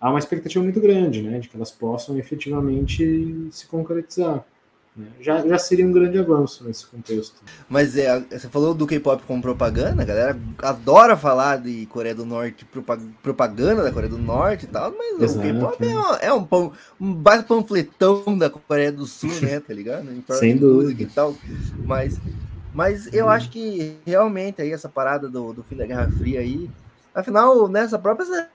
há 0.00 0.08
uma 0.08 0.18
expectativa 0.18 0.64
muito 0.64 0.80
grande, 0.80 1.22
né, 1.22 1.38
de 1.38 1.48
que 1.48 1.56
elas 1.56 1.70
possam 1.70 2.16
efetivamente 2.18 3.48
se 3.50 3.66
concretizar. 3.66 4.44
Né? 4.96 5.06
Já, 5.20 5.46
já 5.46 5.58
seria 5.58 5.86
um 5.86 5.92
grande 5.92 6.18
avanço 6.18 6.64
nesse 6.64 6.86
contexto. 6.86 7.36
Mas 7.68 7.96
é, 7.96 8.18
você 8.20 8.48
falou 8.48 8.74
do 8.74 8.86
K-pop 8.86 9.22
como 9.24 9.42
propaganda, 9.42 10.02
a 10.02 10.04
galera 10.04 10.38
adora 10.58 11.16
falar 11.16 11.58
de 11.58 11.86
Coreia 11.86 12.14
do 12.14 12.24
Norte, 12.26 12.66
propaganda 13.22 13.82
da 13.82 13.92
Coreia 13.92 14.10
do 14.10 14.18
Norte 14.18 14.64
e 14.64 14.68
tal, 14.68 14.92
mas 14.96 15.22
Exato, 15.22 15.38
o 15.38 15.42
K-pop 15.42 15.86
é, 15.86 15.94
um, 15.94 16.14
é 16.22 16.32
um, 16.32 16.44
pão, 16.44 16.72
um 17.00 17.12
baita 17.12 17.44
panfletão 17.44 18.36
da 18.36 18.50
Coreia 18.50 18.90
do 18.90 19.06
Sul, 19.06 19.30
né, 19.42 19.60
tá 19.60 19.72
ligado? 19.72 20.08
Sem 20.38 20.56
dúvida. 20.56 21.02
E 21.02 21.06
tal, 21.06 21.36
mas, 21.84 22.18
mas 22.72 23.12
eu 23.12 23.26
hum. 23.26 23.30
acho 23.30 23.50
que 23.50 23.96
realmente 24.06 24.62
aí 24.62 24.72
essa 24.72 24.88
parada 24.88 25.28
do, 25.28 25.52
do 25.52 25.62
fim 25.62 25.76
da 25.76 25.86
Guerra 25.86 26.10
Fria 26.10 26.40
aí, 26.40 26.70
afinal, 27.14 27.68
nessa 27.68 27.98
própria 27.98 28.48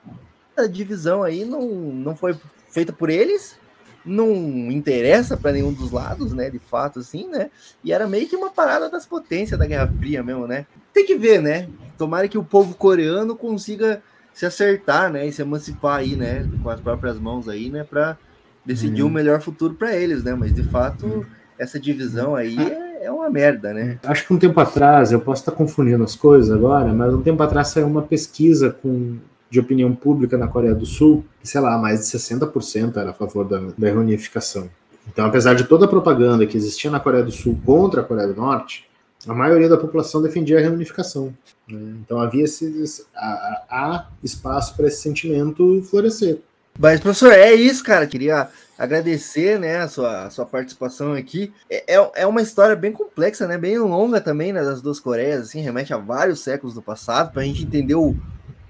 divisão 0.69 1.23
aí 1.23 1.43
não, 1.43 1.67
não 1.67 2.15
foi 2.15 2.35
feita 2.69 2.93
por 2.93 3.09
eles, 3.09 3.57
não 4.05 4.31
interessa 4.71 5.35
para 5.35 5.51
nenhum 5.51 5.73
dos 5.73 5.91
lados, 5.91 6.31
né? 6.31 6.49
De 6.49 6.59
fato, 6.59 6.99
assim, 6.99 7.27
né? 7.27 7.49
E 7.83 7.91
era 7.91 8.07
meio 8.07 8.27
que 8.27 8.35
uma 8.35 8.51
parada 8.51 8.89
das 8.89 9.05
potências 9.05 9.57
da 9.57 9.65
Guerra 9.65 9.91
Fria 9.97 10.21
mesmo, 10.21 10.45
né? 10.45 10.65
Tem 10.93 11.05
que 11.05 11.15
ver, 11.15 11.41
né? 11.41 11.67
Tomara 11.97 12.27
que 12.27 12.37
o 12.37 12.43
povo 12.43 12.75
coreano 12.75 13.35
consiga 13.35 14.01
se 14.33 14.45
acertar, 14.45 15.11
né? 15.11 15.25
E 15.25 15.31
se 15.31 15.41
emancipar 15.41 15.99
aí, 15.99 16.15
né? 16.15 16.47
Com 16.61 16.69
as 16.69 16.79
próprias 16.79 17.17
mãos 17.17 17.49
aí, 17.49 17.69
né? 17.69 17.83
Para 17.83 18.17
decidir 18.63 19.01
uhum. 19.01 19.09
um 19.09 19.13
melhor 19.13 19.41
futuro 19.41 19.73
para 19.73 19.95
eles, 19.95 20.23
né? 20.23 20.35
Mas 20.35 20.53
de 20.53 20.63
fato, 20.63 21.05
uhum. 21.05 21.25
essa 21.57 21.79
divisão 21.79 22.35
aí 22.35 22.57
é, 22.59 22.84
é, 23.05 23.11
uma 23.11 23.29
merda, 23.29 23.73
né? 23.73 23.99
Acho 24.03 24.25
que 24.25 24.33
um 24.33 24.39
tempo 24.39 24.59
atrás, 24.59 25.11
eu 25.11 25.19
posso 25.19 25.41
estar 25.41 25.51
confundindo 25.51 26.03
as 26.03 26.15
coisas 26.15 26.51
agora, 26.51 26.93
mas 26.93 27.13
um 27.13 27.21
tempo 27.21 27.41
atrás 27.43 27.69
saiu 27.69 27.87
uma 27.87 28.01
pesquisa 28.01 28.71
com 28.71 29.17
de 29.49 29.59
opinião 29.59 29.95
pública 29.95 30.37
na 30.37 30.47
Coreia 30.47 30.73
do 30.73 30.85
Sul, 30.85 31.23
que, 31.39 31.47
sei 31.47 31.61
lá, 31.61 31.77
mais 31.77 31.99
de 31.99 32.05
60% 32.17 32.97
era 32.97 33.11
a 33.11 33.13
favor 33.13 33.45
da, 33.45 33.59
da 33.77 33.87
reunificação. 33.87 34.69
Então, 35.07 35.25
apesar 35.25 35.53
de 35.53 35.65
toda 35.65 35.85
a 35.85 35.87
propaganda 35.87 36.45
que 36.45 36.57
existia 36.57 36.89
na 36.89 36.99
Coreia 36.99 37.23
do 37.23 37.31
Sul 37.31 37.57
contra 37.63 38.01
a 38.01 38.03
Coreia 38.03 38.27
do 38.27 38.35
Norte, 38.35 38.85
a 39.27 39.33
maioria 39.33 39.69
da 39.69 39.77
população 39.77 40.21
defendia 40.21 40.57
a 40.57 40.61
reunificação. 40.61 41.33
Né? 41.67 41.95
Então 42.03 42.19
havia 42.19 42.43
esse, 42.43 43.05
há, 43.15 43.63
há 43.69 44.07
espaço 44.23 44.75
para 44.75 44.87
esse 44.87 45.01
sentimento 45.01 45.81
florescer. 45.89 46.39
Mas, 46.77 46.99
professor, 46.99 47.31
é 47.31 47.53
isso, 47.53 47.83
cara. 47.83 48.05
Queria 48.05 48.49
agradecer 48.77 49.59
né, 49.59 49.77
a, 49.77 49.87
sua, 49.87 50.23
a 50.23 50.29
sua 50.29 50.45
participação 50.45 51.13
aqui. 51.13 51.53
É, 51.69 51.95
é, 51.95 52.11
é 52.15 52.27
uma 52.27 52.41
história 52.41 52.75
bem 52.75 52.91
complexa, 52.91 53.47
né? 53.47 53.57
Bem 53.57 53.77
longa 53.77 54.19
também, 54.19 54.51
né, 54.51 54.63
das 54.63 54.81
duas 54.81 54.99
Coreias, 54.99 55.47
assim, 55.47 55.61
remete 55.61 55.93
a 55.93 55.97
vários 55.97 56.39
séculos 56.41 56.73
do 56.75 56.81
passado, 56.81 57.31
para 57.31 57.41
a 57.41 57.45
gente 57.45 57.63
entender 57.63 57.95
o, 57.95 58.15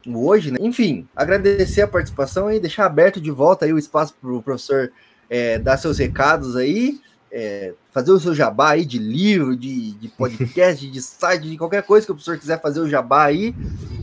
hoje, 0.08 0.51
né? 0.51 0.58
Enfim, 0.62 1.08
agradecer 1.16 1.82
a 1.82 1.88
participação 1.88 2.51
e 2.51 2.60
deixar 2.60 2.86
aberto 2.86 3.20
de 3.20 3.32
volta 3.32 3.66
aí 3.66 3.74
o 3.74 3.80
espaço 3.80 4.16
para 4.22 4.32
o 4.32 4.43
professor 4.43 4.91
é, 5.30 5.58
dar 5.58 5.78
seus 5.78 5.97
recados 5.97 6.56
aí, 6.56 6.99
é, 7.32 7.74
fazer 7.91 8.12
o 8.12 8.20
seu 8.20 8.34
jabá 8.34 8.72
aí 8.72 8.86
de 8.86 8.99
livro, 8.99 9.56
de, 9.56 9.91
de 9.93 10.08
podcast, 10.10 10.89
de 10.89 11.01
site, 11.01 11.49
de 11.49 11.58
qualquer 11.58 11.84
coisa 11.84 12.06
que 12.06 12.12
o 12.12 12.16
professor 12.16 12.38
quiser 12.38 12.62
fazer 12.62 12.80
o 12.80 12.89
jabá 12.89 13.26
aí, 13.26 13.56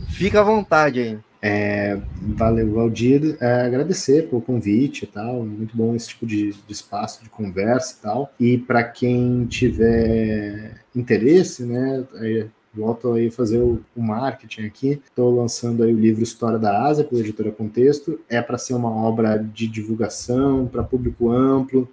fica 0.09 0.41
à 0.41 0.43
vontade 0.43 0.99
aí. 0.99 1.19
É, 1.45 1.99
valeu, 2.21 2.71
Valdir. 2.71 3.35
É, 3.41 3.63
agradecer 3.63 4.29
pelo 4.29 4.41
convite 4.41 5.03
e 5.03 5.07
tal. 5.07 5.43
Muito 5.45 5.75
bom 5.75 5.93
esse 5.93 6.07
tipo 6.07 6.25
de, 6.25 6.53
de 6.53 6.71
espaço 6.71 7.21
de 7.21 7.29
conversa 7.29 7.97
e 7.99 8.01
tal. 8.01 8.33
E 8.39 8.57
para 8.57 8.81
quem 8.81 9.45
tiver 9.45 10.79
interesse, 10.95 11.65
né, 11.65 12.05
é, 12.15 12.47
volto 12.73 13.11
aí 13.11 13.29
fazer 13.29 13.57
o, 13.57 13.83
marketing 13.93 14.61
aqui. 14.61 15.01
Estou 15.05 15.35
lançando 15.35 15.83
aí 15.83 15.93
o 15.93 15.99
livro 15.99 16.23
História 16.23 16.57
da 16.57 16.81
Ásia 16.81 17.03
pela 17.03 17.19
editora 17.19 17.51
Contexto. 17.51 18.21
É 18.29 18.41
para 18.41 18.57
ser 18.57 18.73
uma 18.73 18.89
obra 18.89 19.35
de 19.35 19.67
divulgação 19.67 20.65
para 20.65 20.81
público 20.81 21.29
amplo, 21.29 21.89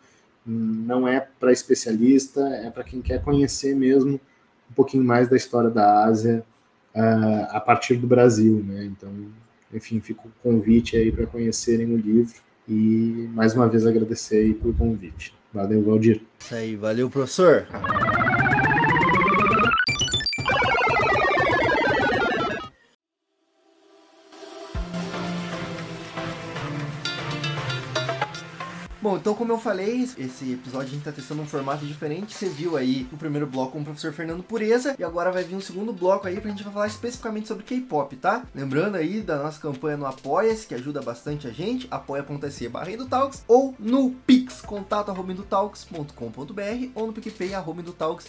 não 0.47 1.09
é 1.09 1.27
para 1.41 1.51
especialista, 1.51 2.41
é 2.41 2.71
para 2.71 2.85
quem 2.85 3.03
quer 3.03 3.21
conhecer 3.21 3.75
mesmo 3.75 4.21
um 4.71 4.75
pouquinho 4.75 5.03
mais 5.03 5.29
da 5.29 5.37
história 5.37 5.69
da 5.69 6.05
Ásia 6.05 6.45
uh, 6.95 7.47
a 7.51 7.61
partir 7.61 7.97
do 7.97 8.07
Brasil, 8.07 8.65
né? 8.67 8.85
Então, 8.85 9.11
enfim, 9.73 10.01
fica 10.01 10.23
o 10.25 10.31
convite 10.43 10.97
aí 10.97 11.13
para 11.13 11.27
conhecerem 11.27 11.93
o 11.93 11.97
livro 11.97 12.35
e 12.69 13.29
mais 13.33 13.55
uma 13.55 13.69
vez 13.69 13.87
agradecer 13.87 14.39
aí 14.39 14.55
pelo 14.55 14.75
convite. 14.75 15.35
Valeu, 15.53 15.83
Valdir. 15.83 16.23
Isso 16.39 16.55
aí, 16.55 16.77
valeu, 16.77 17.11
professor. 17.11 17.67
Então 29.21 29.35
como 29.35 29.53
eu 29.53 29.59
falei, 29.59 30.09
esse 30.17 30.53
episódio 30.53 30.89
a 30.89 30.91
gente 30.91 31.05
tá 31.05 31.13
testando 31.13 31.43
um 31.43 31.47
formato 31.47 31.85
diferente. 31.85 32.35
Você 32.35 32.49
viu 32.49 32.75
aí 32.75 33.07
o 33.13 33.19
primeiro 33.19 33.47
bloco 33.47 33.73
com 33.73 33.81
o 33.81 33.85
professor 33.85 34.15
Fernando 34.15 34.43
Pureza 34.43 34.97
e 34.99 35.05
agora 35.05 35.31
vai 35.31 35.45
vir 35.45 35.55
um 35.55 35.61
segundo 35.61 35.93
bloco 35.93 36.27
aí 36.27 36.41
pra 36.41 36.51
gente 36.51 36.65
falar 36.65 36.87
especificamente 36.87 37.47
sobre 37.47 37.63
K-pop, 37.65 38.17
tá? 38.17 38.47
Lembrando 38.55 38.97
aí 38.97 39.21
da 39.21 39.43
nossa 39.43 39.61
campanha 39.61 39.99
no 39.99 40.07
Apoia-se, 40.07 40.67
que 40.67 40.75
ajuda 40.75 41.03
bastante 41.03 41.47
a 41.47 41.51
gente, 41.51 41.87
apoia.se 41.91 42.67
barra 42.69 42.87
Talks, 43.09 43.45
ou 43.47 43.75
no 43.79 44.11
Pix, 44.27 44.63
contato 44.63 45.11
arroba 45.11 45.35
ou 46.95 47.07
no 47.07 47.13
PicPay 47.13 47.55
arroba 47.55 47.85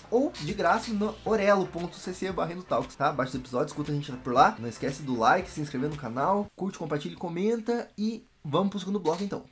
ou 0.09 0.33
de 0.41 0.53
graça 0.53 0.91
no 0.91 1.15
orelo.cc 1.23 2.31
barra 2.33 2.55
Talks, 2.67 2.95
tá? 2.97 3.07
Abaixo 3.09 3.31
do 3.31 3.37
episódio, 3.37 3.67
escuta 3.67 3.93
a 3.93 3.95
gente 3.95 4.11
por 4.11 4.33
lá. 4.33 4.57
Não 4.59 4.67
esquece 4.67 5.03
do 5.03 5.17
like, 5.17 5.49
se 5.49 5.61
inscrever 5.61 5.89
no 5.89 5.95
canal, 5.95 6.47
curte, 6.53 6.77
compartilhe, 6.77 7.15
comenta 7.15 7.87
e 7.97 8.25
vamos 8.43 8.71
pro 8.71 8.79
segundo 8.79 8.99
bloco 8.99 9.23
então. 9.23 9.45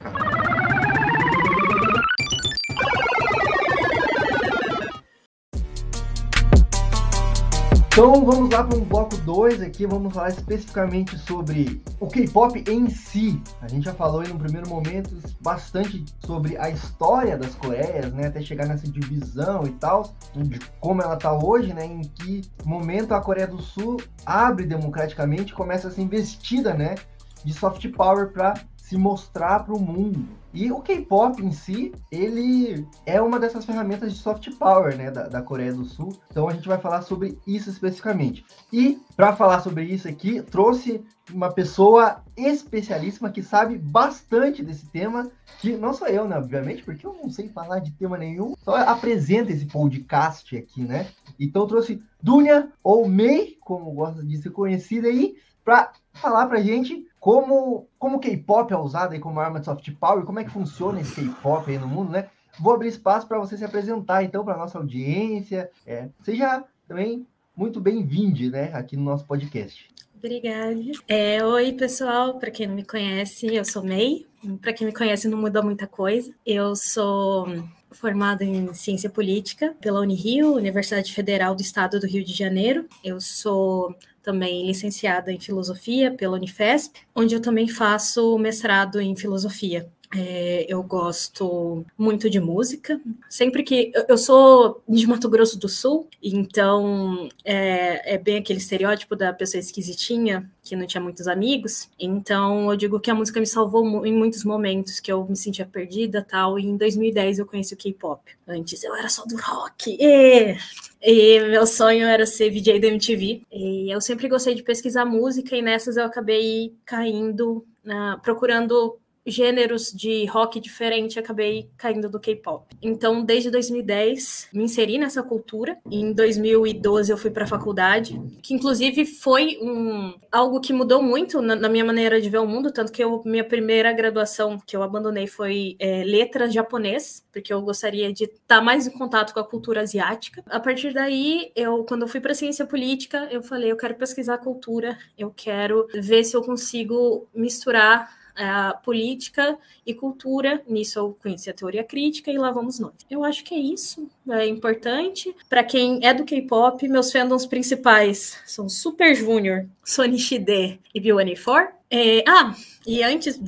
Então 7.92 8.24
vamos 8.24 8.50
lá 8.52 8.64
para 8.64 8.78
um 8.78 8.86
bloco 8.86 9.18
2 9.18 9.62
aqui, 9.62 9.86
vamos 9.86 10.14
falar 10.14 10.30
especificamente 10.30 11.18
sobre 11.18 11.82
o 12.00 12.08
K-pop 12.08 12.64
em 12.70 12.88
si. 12.88 13.42
A 13.62 13.68
gente 13.68 13.86
já 13.86 13.94
falou 13.94 14.24
em 14.24 14.32
um 14.32 14.38
primeiro 14.38 14.70
momento 14.70 15.18
bastante 15.42 16.06
sobre 16.26 16.56
a 16.58 16.70
história 16.70 17.36
das 17.36 17.56
Coreias, 17.56 18.14
né, 18.14 18.28
até 18.28 18.42
chegar 18.42 18.68
nessa 18.68 18.88
divisão 18.88 19.64
e 19.66 19.72
tal, 19.72 20.14
de 20.34 20.60
como 20.80 21.02
ela 21.02 21.16
está 21.16 21.34
hoje, 21.34 21.74
né, 21.74 21.86
em 21.86 22.02
que 22.02 22.42
momento 22.64 23.14
a 23.14 23.20
Coreia 23.20 23.48
do 23.48 23.62
Sul 23.62 23.98
abre 24.26 24.66
democraticamente, 24.66 25.54
começa 25.54 25.90
a 25.90 25.92
ser 25.92 26.02
investida, 26.02 26.74
né, 26.74 26.96
de 27.44 27.54
soft 27.54 27.86
power 27.92 28.32
para 28.32 28.54
se 28.78 28.98
mostrar 28.98 29.66
para 29.66 29.74
o 29.74 29.80
mundo. 29.80 30.26
E 30.54 30.72
o 30.72 30.82
K-pop 30.82 31.44
em 31.44 31.52
si, 31.52 31.94
ele 32.12 32.88
é 33.06 33.22
uma 33.22 33.40
dessas 33.40 33.66
ferramentas 33.66 34.14
de 34.14 34.20
soft 34.20 34.50
power, 34.58 34.98
né, 34.98 35.12
da, 35.12 35.28
da 35.28 35.42
Coreia 35.42 35.74
do 35.74 35.86
Sul. 35.86 36.10
Então 36.30 36.50
a 36.50 36.54
gente 36.54 36.68
vai 36.68 36.80
falar 36.80 37.04
sobre 37.04 37.38
isso 37.46 37.70
especificamente. 37.70 38.46
E 38.74 39.00
para 39.16 39.36
falar 39.36 39.60
sobre 39.62 39.84
isso 39.84 40.08
aqui, 40.08 40.42
trouxe 40.42 41.04
uma 41.32 41.52
pessoa 41.52 42.24
especialíssima 42.36 43.30
que 43.30 43.44
sabe 43.44 43.78
bastante 43.78 44.64
desse 44.64 44.90
tema, 44.90 45.30
que 45.60 45.76
não 45.78 45.94
sou 45.94 46.08
eu, 46.08 46.28
né, 46.28 46.38
obviamente, 46.38 46.84
porque 46.84 47.06
eu 47.06 47.14
não 47.14 47.30
sei 47.30 47.50
falar 47.50 47.80
de 47.80 47.92
tema 47.92 48.18
nenhum, 48.18 48.56
só 48.64 48.76
apresenta 48.76 49.52
esse 49.52 49.66
podcast 49.66 50.58
aqui, 50.58 50.82
né? 50.82 51.08
Então 51.40 51.68
trouxe 51.68 52.02
Dunia, 52.22 52.72
ou 52.84 53.08
Mei, 53.08 53.58
como 53.62 53.92
gosta 53.92 54.24
de 54.24 54.38
ser 54.38 54.50
conhecida 54.50 55.08
aí, 55.08 55.36
para 55.64 55.92
falar 56.14 56.48
pra 56.48 56.62
gente 56.62 57.08
como 57.20 57.88
como 57.98 58.20
K-pop 58.20 58.74
é 58.74 58.78
usado 58.78 59.14
aí 59.14 59.20
como 59.20 59.40
arma 59.40 59.60
de 59.60 59.66
soft 59.66 59.92
power, 60.00 60.24
como 60.24 60.40
é 60.40 60.44
que 60.44 60.52
funciona 60.52 61.02
esse 61.02 61.16
K-pop 61.16 61.70
aí 61.70 61.78
no 61.78 61.88
mundo, 61.88 62.12
né? 62.12 62.30
Vou 62.60 62.74
abrir 62.74 62.90
espaço 62.90 63.28
para 63.28 63.40
você 63.40 63.58
se 63.58 63.64
apresentar 63.64 64.24
então 64.24 64.44
para 64.44 64.58
nossa 64.58 64.78
audiência. 64.78 65.70
É, 65.86 66.10
seja 66.22 66.64
também 66.88 67.26
muito 67.56 67.80
bem-vindo, 67.80 68.50
né, 68.52 68.72
aqui 68.74 68.96
no 68.96 69.04
nosso 69.04 69.26
podcast. 69.26 69.90
Obrigada. 70.18 70.76
É, 71.08 71.44
oi, 71.46 71.72
pessoal. 71.74 72.38
Para 72.38 72.52
quem 72.52 72.68
não 72.68 72.76
me 72.76 72.84
conhece, 72.84 73.56
eu 73.56 73.64
sou 73.64 73.84
May. 73.84 74.26
Para 74.62 74.74
quem 74.74 74.86
me 74.86 74.94
conhece, 74.94 75.30
não 75.30 75.38
mudou 75.38 75.64
muita 75.64 75.88
coisa. 75.88 76.34
Eu 76.46 76.76
sou 76.76 77.48
formada 77.92 78.44
em 78.44 78.74
ciência 78.74 79.10
política 79.10 79.76
pela 79.82 80.00
Unirio, 80.00 80.54
Universidade 80.54 81.14
Federal 81.14 81.56
do 81.56 81.62
Estado 81.62 82.00
do 82.00 82.08
Rio 82.08 82.24
de 82.24 82.34
Janeiro. 82.34 82.88
Eu 83.04 83.20
sou 83.20 83.96
também 84.22 84.68
licenciada 84.68 85.32
em 85.32 85.40
filosofia 85.40 86.12
pela 86.12 86.38
Unifesp, 86.38 87.00
onde 87.16 87.34
eu 87.34 87.42
também 87.42 87.68
faço 87.68 88.38
mestrado 88.38 89.02
em 89.02 89.16
filosofia. 89.16 89.90
É, 90.16 90.66
eu 90.68 90.82
gosto 90.82 91.86
muito 91.96 92.30
de 92.30 92.40
música. 92.40 93.00
Sempre 93.30 93.62
que. 93.62 93.92
Eu 94.08 94.18
sou 94.18 94.82
de 94.88 95.06
Mato 95.06 95.30
Grosso 95.30 95.60
do 95.60 95.70
Sul, 95.70 96.08
então 96.22 97.30
é, 97.46 98.16
é, 98.16 98.18
bem 98.18 98.38
aquele 98.38 98.58
estereótipo 98.58 99.16
da 99.16 99.32
pessoa 99.32 99.60
esquisitinha, 99.60 100.50
que 100.64 100.76
não 100.76 100.88
tinha 100.88 101.02
muitos 101.02 101.28
amigos. 101.28 101.90
Então 102.00 102.72
eu 102.72 102.78
digo 102.78 103.00
que 103.00 103.12
a 103.12 103.16
música 103.16 103.40
me 103.40 103.46
salvou 103.46 104.06
em 104.06 104.14
muitos 104.14 104.44
momentos 104.44 105.00
que 105.00 105.12
eu 105.12 105.26
me 105.28 105.36
sentia 105.36 105.66
perdida 105.66 106.26
tal. 106.28 106.58
E 106.58 106.66
em 106.66 106.76
2010 106.76 107.38
eu 107.38 107.46
conheci 107.46 107.76
o 107.76 107.78
K-pop. 107.78 108.22
Antes 108.48 108.84
eu 108.84 108.96
era 108.96 109.10
só 109.10 109.24
do 109.26 109.38
rock. 109.38 109.96
E, 110.00 110.58
e 111.04 111.40
meu 111.42 111.68
sonho 111.68 112.08
era 112.08 112.26
ser 112.26 112.50
VJ 112.50 112.80
da 112.80 112.88
MTV. 112.88 113.44
E 113.52 113.94
eu 113.94 114.02
sempre 114.02 114.28
gostei 114.28 114.56
de 114.56 114.64
pesquisar 114.64 115.06
música, 115.06 115.56
e 115.56 115.62
nessas 115.62 115.98
eu 115.98 116.06
acabei 116.06 116.74
caindo, 116.84 117.64
uh, 117.86 118.20
procurando 118.24 118.99
gêneros 119.26 119.92
de 119.92 120.26
rock 120.26 120.60
diferente, 120.60 121.20
acabei 121.20 121.70
caindo 121.78 122.10
do 122.10 122.20
K-pop. 122.20 122.66
Então, 122.82 123.24
desde 123.24 123.52
2010, 123.52 124.50
me 124.54 124.64
inseri 124.64 124.98
nessa 124.98 125.22
cultura. 125.22 125.78
Em 125.90 126.12
2012, 126.14 127.12
eu 127.12 127.18
fui 127.18 127.32
para 127.32 127.44
a 127.44 127.48
faculdade, 127.48 128.20
que 128.42 128.54
inclusive 128.54 129.06
foi 129.06 129.58
um, 129.62 130.14
algo 130.32 130.60
que 130.60 130.74
mudou 130.74 131.02
muito 131.02 131.42
na, 131.42 131.56
na, 131.56 131.70
minha 131.70 131.86
maneira 131.86 132.20
de 132.20 132.30
ver 132.30 132.40
o 132.40 132.48
mundo, 132.48 132.72
tanto 132.72 132.92
que 132.92 133.04
eu, 133.04 133.22
minha 133.26 133.44
primeira 133.44 133.92
graduação 133.94 134.60
que 134.66 134.76
eu 134.76 134.84
abandonei 134.84 135.28
foi 135.28 135.76
é, 135.80 136.04
letras 136.04 136.54
japonês, 136.54 137.24
porque 137.32 137.54
eu 137.54 137.62
gostaria 137.62 138.12
de 138.12 138.26
estar 138.26 138.62
mais 138.62 138.88
em 138.88 138.92
contato 138.92 139.34
com 139.34 139.40
a 139.40 139.48
cultura 139.48 139.82
asiática. 139.82 140.44
A 140.48 140.60
partir 140.60 140.94
daí, 140.94 141.52
eu, 141.56 141.84
quando 141.84 142.04
eu 142.04 142.08
fui 142.08 142.20
para 142.20 142.34
ciência 142.34 142.66
política, 142.66 143.28
eu 143.32 143.42
falei, 143.42 143.72
eu 143.72 143.78
quero 143.78 143.96
pesquisar 143.96 144.36
a 144.36 144.38
cultura, 144.38 144.98
eu 145.18 145.32
quero 145.32 145.88
ver 145.94 146.24
se 146.24 146.36
eu 146.36 146.42
consigo 146.42 147.28
misturar 147.34 148.19
a 148.40 148.74
política 148.74 149.58
e 149.86 149.94
cultura. 149.94 150.64
Nisso 150.68 151.00
eu 151.00 151.18
conheci 151.22 151.50
a 151.50 151.54
teoria 151.54 151.84
crítica 151.84 152.32
e 152.32 152.38
lá 152.38 152.52
vamos 152.52 152.80
nós. 152.80 152.94
Eu 153.10 153.24
acho 153.24 153.44
que 153.44 153.54
é 153.54 153.60
isso. 153.60 154.10
É 154.30 154.48
importante. 154.48 155.36
Para 155.50 155.64
quem 155.64 156.00
é 156.02 156.14
do 156.14 156.24
K-pop, 156.24 156.88
meus 156.88 157.12
fandoms 157.12 157.46
principais 157.46 158.40
são 158.46 158.70
Super 158.70 159.14
Junior, 159.16 159.66
Sonichi 159.84 160.40
D 160.40 160.80
e 160.94 161.02
B1A4. 161.02 161.79
É, 161.92 162.24
ah, 162.28 162.54
e 162.86 163.04
antes, 163.04 163.40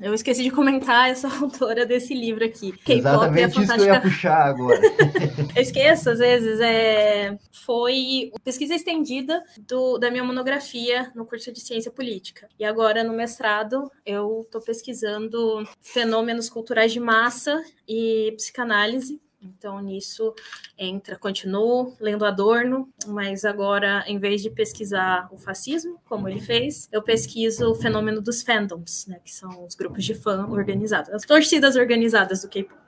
eu 0.00 0.14
esqueci 0.14 0.42
de 0.42 0.50
comentar 0.50 1.10
essa 1.10 1.28
autora 1.42 1.84
desse 1.84 2.14
livro 2.14 2.44
aqui. 2.44 2.74
Exatamente 2.88 3.58
é 3.58 3.62
isso 3.62 3.74
que 3.74 3.80
eu 3.80 3.86
ia 3.86 4.00
puxar 4.00 4.46
agora. 4.46 4.80
eu 5.54 5.62
esqueço, 5.62 6.10
às 6.10 6.18
vezes, 6.18 6.60
é, 6.60 7.36
foi 7.50 8.32
pesquisa 8.44 8.74
estendida 8.74 9.42
do, 9.68 9.98
da 9.98 10.10
minha 10.10 10.24
monografia 10.24 11.10
no 11.14 11.26
curso 11.26 11.52
de 11.52 11.60
Ciência 11.60 11.90
Política. 11.90 12.48
E 12.58 12.64
agora, 12.64 13.02
no 13.02 13.12
mestrado, 13.12 13.90
eu 14.06 14.42
estou 14.42 14.60
pesquisando 14.60 15.66
fenômenos 15.80 16.48
culturais 16.48 16.92
de 16.92 17.00
massa 17.00 17.62
e 17.88 18.32
psicanálise 18.36 19.20
então, 19.42 19.80
nisso 19.80 20.34
entra, 20.78 21.18
continuo 21.18 21.94
lendo 22.00 22.24
Adorno, 22.24 22.88
mas 23.06 23.44
agora, 23.44 24.04
em 24.06 24.18
vez 24.18 24.42
de 24.42 24.50
pesquisar 24.50 25.28
o 25.32 25.36
fascismo, 25.36 25.98
como 26.04 26.28
ele 26.28 26.40
fez, 26.40 26.88
eu 26.92 27.02
pesquiso 27.02 27.70
o 27.70 27.74
fenômeno 27.74 28.20
dos 28.20 28.42
fandoms, 28.42 29.06
né, 29.06 29.18
que 29.24 29.32
são 29.32 29.64
os 29.64 29.74
grupos 29.74 30.04
de 30.04 30.14
fã 30.14 30.46
organizados, 30.48 31.10
as 31.10 31.24
torcidas 31.24 31.76
organizadas 31.76 32.42
do 32.42 32.48
K-pop. 32.48 32.80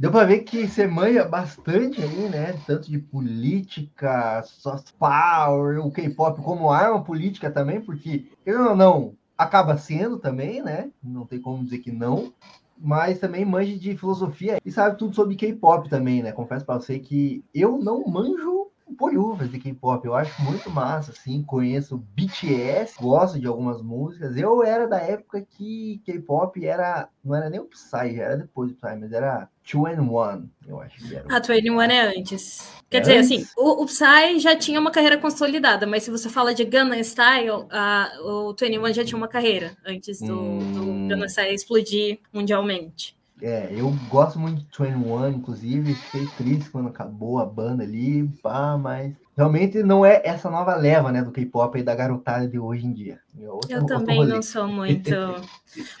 Deu 0.00 0.10
para 0.10 0.26
ver 0.26 0.40
que 0.40 0.66
você 0.66 0.86
manja 0.86 1.26
bastante 1.26 2.00
aí, 2.00 2.26
né? 2.30 2.58
Tanto 2.66 2.90
de 2.90 2.98
política, 2.98 4.42
soft 4.44 4.92
power, 4.98 5.78
o 5.84 5.90
K-pop 5.90 6.40
como 6.42 6.70
arma 6.70 7.04
política 7.04 7.50
também, 7.50 7.82
porque, 7.82 8.32
eu 8.46 8.58
não, 8.58 8.74
não, 8.74 9.14
acaba 9.36 9.76
sendo 9.76 10.18
também, 10.18 10.62
né? 10.62 10.90
Não 11.02 11.26
tem 11.26 11.38
como 11.38 11.62
dizer 11.62 11.80
que 11.80 11.92
não 11.92 12.32
mas 12.80 13.18
também 13.18 13.44
manja 13.44 13.76
de 13.78 13.96
filosofia 13.96 14.58
e 14.64 14.72
sabe 14.72 14.96
tudo 14.96 15.14
sobre 15.14 15.36
K-pop 15.36 15.88
também, 15.88 16.22
né? 16.22 16.32
Confesso 16.32 16.64
para 16.64 16.80
você 16.80 16.98
que 16.98 17.44
eu 17.54 17.78
não 17.78 18.04
manjo 18.06 18.59
polhufas 19.00 19.50
de 19.50 19.58
K-pop. 19.58 20.04
Eu 20.04 20.14
acho 20.14 20.42
muito 20.42 20.68
massa, 20.70 21.12
assim. 21.12 21.42
Conheço 21.42 21.96
BTS, 22.14 23.00
gosto 23.00 23.40
de 23.40 23.46
algumas 23.46 23.80
músicas. 23.80 24.36
Eu 24.36 24.62
era 24.62 24.86
da 24.86 24.98
época 24.98 25.40
que 25.40 26.02
K-pop 26.04 26.64
era. 26.64 27.08
Não 27.24 27.34
era 27.34 27.48
nem 27.48 27.60
o 27.60 27.64
Psy, 27.64 28.14
já 28.14 28.24
era 28.24 28.36
depois 28.36 28.70
do 28.70 28.76
Psy, 28.76 28.96
mas 29.00 29.12
era 29.12 29.48
2 29.72 29.98
and 29.98 30.02
1, 30.02 30.48
eu 30.68 30.80
acho 30.80 30.98
que 30.98 31.14
era. 31.14 31.34
A 31.34 31.38
2 31.38 31.64
and 31.64 31.72
1 31.72 31.82
é 31.82 32.18
antes. 32.18 32.72
Quer 32.90 32.98
é 32.98 33.00
dizer, 33.00 33.18
antes? 33.18 33.30
assim, 33.30 33.46
o, 33.56 33.82
o 33.82 33.86
Psy 33.86 34.38
já 34.38 34.54
tinha 34.54 34.78
uma 34.78 34.90
carreira 34.90 35.16
consolidada, 35.16 35.86
mas 35.86 36.02
se 36.02 36.10
você 36.10 36.28
fala 36.28 36.54
de 36.54 36.64
Gangnam 36.64 37.00
Style, 37.02 37.66
a, 37.70 38.10
o 38.22 38.54
21 38.54 38.92
já 38.92 39.04
tinha 39.04 39.16
uma 39.16 39.28
carreira 39.28 39.76
antes 39.86 40.20
do, 40.20 40.38
hum... 40.38 40.72
do 40.72 41.08
Gangnam 41.08 41.28
Style 41.28 41.54
explodir 41.54 42.18
mundialmente. 42.32 43.19
É, 43.42 43.68
eu 43.74 43.94
gosto 44.08 44.38
muito 44.38 44.58
de 44.58 44.64
21, 44.64 45.28
inclusive, 45.30 45.94
fiquei 45.94 46.26
triste 46.36 46.70
quando 46.70 46.88
acabou 46.88 47.38
a 47.38 47.46
banda 47.46 47.82
ali, 47.82 48.28
pá, 48.42 48.76
mas 48.76 49.14
realmente 49.36 49.82
não 49.82 50.04
é 50.04 50.20
essa 50.24 50.50
nova 50.50 50.74
leva, 50.74 51.10
né, 51.10 51.22
do 51.22 51.32
K-pop 51.32 51.78
e 51.78 51.82
da 51.82 51.94
garotada 51.94 52.46
de 52.46 52.58
hoje 52.58 52.86
em 52.86 52.92
dia. 52.92 53.18
É 53.40 53.48
outro, 53.48 53.72
eu 53.72 53.86
também 53.86 54.26
não 54.26 54.42
sou 54.42 54.68
muito. 54.68 55.10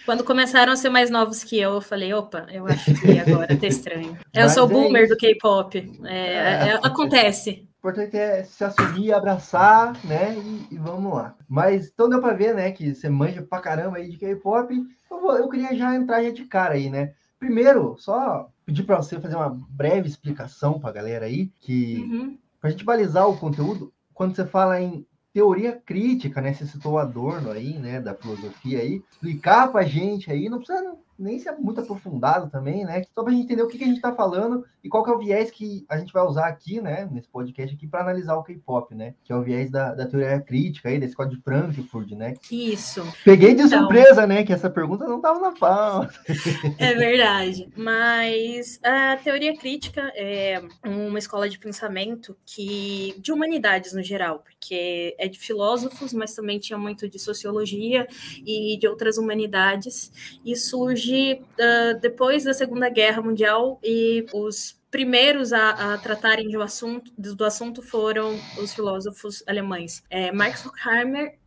quando 0.04 0.22
começaram 0.24 0.72
a 0.72 0.76
ser 0.76 0.90
mais 0.90 1.10
novos 1.10 1.42
que 1.42 1.58
eu, 1.58 1.72
eu 1.74 1.80
falei, 1.80 2.12
opa, 2.12 2.46
eu 2.52 2.66
acho 2.66 2.92
que 2.94 3.18
agora 3.18 3.56
tá 3.56 3.66
estranho. 3.66 4.18
Eu 4.34 4.42
mas 4.42 4.52
sou 4.52 4.68
é 4.68 4.72
boomer 4.72 5.04
isso. 5.04 5.14
do 5.14 5.18
K-pop. 5.18 6.00
É, 6.04 6.16
é, 6.16 6.68
é, 6.68 6.80
acontece. 6.82 7.66
O 7.82 7.88
importante 7.88 8.16
é 8.16 8.44
se 8.44 8.62
assumir, 8.62 9.12
abraçar, 9.12 9.96
né? 10.04 10.36
E, 10.36 10.74
e, 10.74 10.78
vamos 10.78 11.14
lá. 11.14 11.34
Mas 11.48 11.88
então 11.88 12.08
deu 12.08 12.20
pra 12.20 12.34
ver, 12.34 12.54
né, 12.54 12.70
que 12.72 12.94
você 12.94 13.08
manja 13.08 13.42
pra 13.42 13.60
caramba 13.60 13.96
aí 13.96 14.10
de 14.10 14.18
K-pop. 14.18 14.74
Eu, 15.10 15.30
eu 15.30 15.48
queria 15.48 15.74
já 15.74 15.94
entrar 15.94 16.22
já 16.22 16.30
de 16.30 16.44
cara 16.44 16.74
aí, 16.74 16.90
né? 16.90 17.14
Primeiro, 17.40 17.96
só 17.98 18.48
pedir 18.64 18.84
para 18.84 18.96
você 18.96 19.18
fazer 19.18 19.34
uma 19.34 19.58
breve 19.70 20.06
explicação 20.06 20.78
para 20.78 20.90
a 20.90 20.92
galera 20.92 21.26
aí, 21.26 21.50
que 21.58 21.96
Uhum. 22.02 22.38
para 22.60 22.68
a 22.68 22.70
gente 22.70 22.84
balizar 22.84 23.28
o 23.28 23.36
conteúdo, 23.36 23.92
quando 24.14 24.36
você 24.36 24.46
fala 24.46 24.80
em 24.80 25.04
teoria 25.32 25.72
crítica, 25.72 26.40
né? 26.40 26.52
Você 26.52 26.66
citou 26.66 26.92
o 26.92 26.98
Adorno 26.98 27.50
aí, 27.50 27.78
né? 27.78 28.00
Da 28.00 28.14
filosofia 28.14 28.80
aí, 28.80 29.02
explicar 29.10 29.72
para 29.72 29.80
a 29.80 29.84
gente 29.84 30.30
aí, 30.30 30.48
não 30.48 30.58
precisa 30.58 30.94
nem 31.18 31.38
ser 31.38 31.52
muito 31.52 31.80
aprofundado 31.80 32.50
também, 32.50 32.84
né? 32.84 33.02
Só 33.14 33.22
para 33.22 33.32
a 33.32 33.34
gente 33.34 33.44
entender 33.44 33.62
o 33.62 33.68
que, 33.68 33.78
que 33.78 33.84
a 33.84 33.86
gente 33.86 33.96
está 33.96 34.14
falando 34.14 34.64
e 34.82 34.88
qual 34.88 35.04
que 35.04 35.10
é 35.10 35.14
o 35.14 35.18
viés 35.18 35.50
que 35.50 35.84
a 35.88 35.98
gente 35.98 36.12
vai 36.12 36.24
usar 36.24 36.46
aqui, 36.46 36.80
né? 36.80 37.08
Nesse 37.10 37.28
podcast 37.28 37.74
aqui 37.74 37.86
para 37.86 38.00
analisar 38.00 38.34
o 38.36 38.42
K-pop, 38.42 38.94
né? 38.94 39.14
Que 39.24 39.32
é 39.32 39.36
o 39.36 39.42
viés 39.42 39.70
da, 39.70 39.94
da 39.94 40.06
teoria 40.06 40.40
crítica 40.40 40.88
aí, 40.88 40.98
da 40.98 41.06
escola 41.06 41.28
de 41.28 41.40
Frankfurt, 41.42 42.10
né? 42.12 42.34
Isso. 42.50 43.02
Peguei 43.24 43.54
de 43.54 43.62
Então. 43.62 43.80
surpresa, 43.80 44.26
né? 44.26 44.44
Que 44.44 44.52
essa 44.52 44.70
pergunta 44.70 45.06
não 45.06 45.16
estava 45.16 45.38
na 45.40 45.52
pauta. 45.52 46.10
É 46.78 46.94
verdade. 46.94 47.68
Mas 47.76 48.80
a 48.82 49.16
teoria 49.16 49.56
crítica 49.56 50.00
é 50.14 50.62
uma 50.84 51.18
escola 51.18 51.48
de 51.48 51.58
pensamento 51.58 52.36
que 52.46 53.14
de 53.18 53.32
humanidades 53.32 53.92
no 53.92 54.02
geral, 54.02 54.40
porque 54.40 55.14
é 55.18 55.28
de 55.28 55.38
filósofos, 55.38 56.12
mas 56.12 56.34
também 56.34 56.58
tinha 56.58 56.78
muito 56.78 57.08
de 57.08 57.18
sociologia 57.18 58.06
e 58.46 58.78
de 58.78 58.88
outras 58.88 59.18
humanidades. 59.18 60.40
E 60.44 60.56
surge 60.56 61.40
ah, 61.58 61.92
depois 62.00 62.44
da 62.44 62.54
Segunda 62.54 62.88
Guerra 62.88 63.22
Mundial 63.22 63.78
e 63.82 64.24
os 64.32 64.79
primeiros 64.90 65.52
a, 65.52 65.94
a 65.94 65.98
tratarem 65.98 66.48
do 66.50 66.60
assunto, 66.60 67.12
do 67.16 67.44
assunto 67.44 67.80
foram 67.82 68.38
os 68.58 68.74
filósofos 68.74 69.42
alemães, 69.46 70.02
é, 70.10 70.32
Marx 70.32 70.66
Horkheimer, 70.66 71.38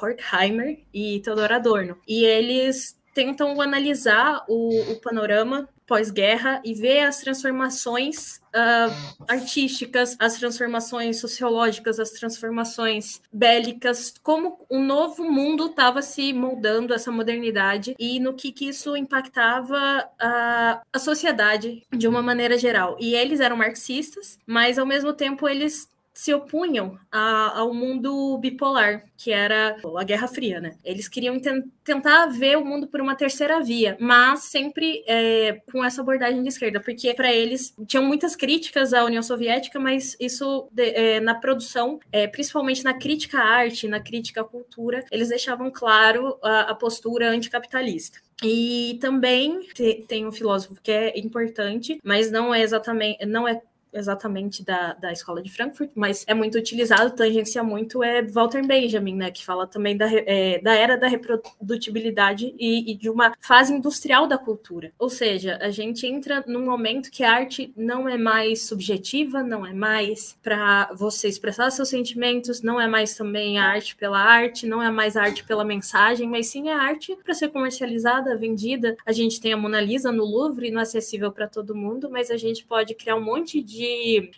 Horkheimer 0.00 0.80
e 0.92 1.20
Theodor 1.20 1.52
Adorno. 1.52 1.98
E 2.06 2.24
eles 2.24 2.97
tentam 3.18 3.60
analisar 3.60 4.44
o, 4.46 4.92
o 4.92 5.00
panorama 5.00 5.68
pós-guerra 5.88 6.62
e 6.64 6.72
ver 6.72 7.00
as 7.00 7.18
transformações 7.18 8.40
ah, 8.54 8.88
artísticas, 9.26 10.16
as 10.20 10.34
transformações 10.34 11.18
sociológicas, 11.18 11.98
as 11.98 12.10
transformações 12.10 13.20
bélicas, 13.32 14.14
como 14.22 14.64
um 14.70 14.84
novo 14.84 15.24
mundo 15.24 15.66
estava 15.66 16.00
se 16.00 16.32
moldando 16.32 16.94
essa 16.94 17.10
modernidade 17.10 17.96
e 17.98 18.20
no 18.20 18.34
que, 18.34 18.52
que 18.52 18.68
isso 18.68 18.96
impactava 18.96 20.08
a, 20.20 20.80
a 20.92 20.98
sociedade 21.00 21.82
de 21.90 22.06
uma 22.06 22.22
maneira 22.22 22.56
geral. 22.56 22.96
E 23.00 23.16
eles 23.16 23.40
eram 23.40 23.56
marxistas, 23.56 24.38
mas 24.46 24.78
ao 24.78 24.86
mesmo 24.86 25.12
tempo 25.12 25.48
eles 25.48 25.88
se 26.20 26.34
opunham 26.34 26.98
a- 27.12 27.60
ao 27.60 27.72
mundo 27.72 28.36
bipolar, 28.38 29.04
que 29.16 29.30
era 29.30 29.76
a 29.96 30.02
Guerra 30.02 30.26
Fria, 30.26 30.60
né? 30.60 30.76
Eles 30.84 31.06
queriam 31.06 31.38
ten- 31.38 31.62
tentar 31.84 32.26
ver 32.26 32.58
o 32.58 32.64
mundo 32.64 32.88
por 32.88 33.00
uma 33.00 33.14
terceira 33.14 33.60
via, 33.60 33.96
mas 34.00 34.40
sempre 34.40 35.04
é, 35.06 35.60
com 35.70 35.84
essa 35.84 36.00
abordagem 36.00 36.42
de 36.42 36.48
esquerda, 36.48 36.80
porque 36.80 37.14
para 37.14 37.32
eles 37.32 37.72
tinham 37.86 38.04
muitas 38.04 38.34
críticas 38.34 38.92
à 38.92 39.04
União 39.04 39.22
Soviética, 39.22 39.78
mas 39.78 40.16
isso 40.18 40.68
de- 40.72 40.90
é, 40.90 41.20
na 41.20 41.36
produção, 41.36 42.00
é, 42.10 42.26
principalmente 42.26 42.82
na 42.82 42.94
crítica 42.94 43.38
à 43.38 43.44
arte, 43.44 43.86
na 43.86 44.00
crítica 44.00 44.40
à 44.40 44.44
cultura, 44.44 45.04
eles 45.12 45.28
deixavam 45.28 45.70
claro 45.70 46.36
a, 46.42 46.62
a 46.62 46.74
postura 46.74 47.30
anticapitalista. 47.30 48.18
E 48.42 48.98
também 49.00 49.58
te- 49.74 50.04
tem 50.06 50.24
um 50.26 50.30
filósofo 50.30 50.76
que 50.80 50.92
é 50.92 51.18
importante, 51.18 51.98
mas 52.04 52.30
não 52.30 52.54
é 52.54 52.60
exatamente, 52.62 53.24
não 53.26 53.48
é 53.48 53.60
exatamente 53.92 54.64
da, 54.64 54.94
da 54.94 55.12
escola 55.12 55.42
de 55.42 55.50
Frankfurt, 55.50 55.90
mas 55.94 56.24
é 56.26 56.34
muito 56.34 56.58
utilizado, 56.58 57.14
tangencia 57.14 57.62
muito, 57.62 58.02
é 58.02 58.22
Walter 58.22 58.66
Benjamin, 58.66 59.14
né, 59.14 59.30
que 59.30 59.44
fala 59.44 59.66
também 59.66 59.96
da, 59.96 60.06
é, 60.10 60.60
da 60.60 60.74
era 60.74 60.96
da 60.96 61.08
reprodutibilidade 61.08 62.54
e, 62.58 62.92
e 62.92 62.94
de 62.94 63.08
uma 63.08 63.34
fase 63.40 63.72
industrial 63.72 64.26
da 64.26 64.38
cultura. 64.38 64.92
Ou 64.98 65.08
seja, 65.08 65.58
a 65.60 65.70
gente 65.70 66.06
entra 66.06 66.44
num 66.46 66.64
momento 66.64 67.10
que 67.10 67.24
a 67.24 67.32
arte 67.32 67.72
não 67.76 68.08
é 68.08 68.16
mais 68.16 68.66
subjetiva, 68.66 69.42
não 69.42 69.64
é 69.64 69.72
mais 69.72 70.36
para 70.42 70.90
você 70.94 71.28
expressar 71.28 71.70
seus 71.70 71.88
sentimentos, 71.88 72.62
não 72.62 72.80
é 72.80 72.86
mais 72.86 73.14
também 73.14 73.58
a 73.58 73.64
arte 73.64 73.96
pela 73.96 74.18
arte, 74.18 74.66
não 74.66 74.82
é 74.82 74.90
mais 74.90 75.16
a 75.16 75.22
arte 75.22 75.44
pela 75.44 75.64
mensagem, 75.64 76.28
mas 76.28 76.48
sim 76.48 76.68
a 76.68 76.78
arte 76.78 77.16
para 77.22 77.34
ser 77.34 77.48
comercializada, 77.48 78.36
vendida. 78.36 78.96
A 79.06 79.12
gente 79.12 79.40
tem 79.40 79.52
a 79.52 79.56
Mona 79.56 79.80
Lisa 79.80 80.12
no 80.12 80.24
Louvre, 80.24 80.70
não 80.70 80.80
é 80.80 80.82
acessível 80.82 81.32
para 81.32 81.48
todo 81.48 81.74
mundo, 81.74 82.10
mas 82.10 82.30
a 82.30 82.36
gente 82.36 82.64
pode 82.64 82.94
criar 82.94 83.16
um 83.16 83.24
monte 83.24 83.62
de 83.62 83.77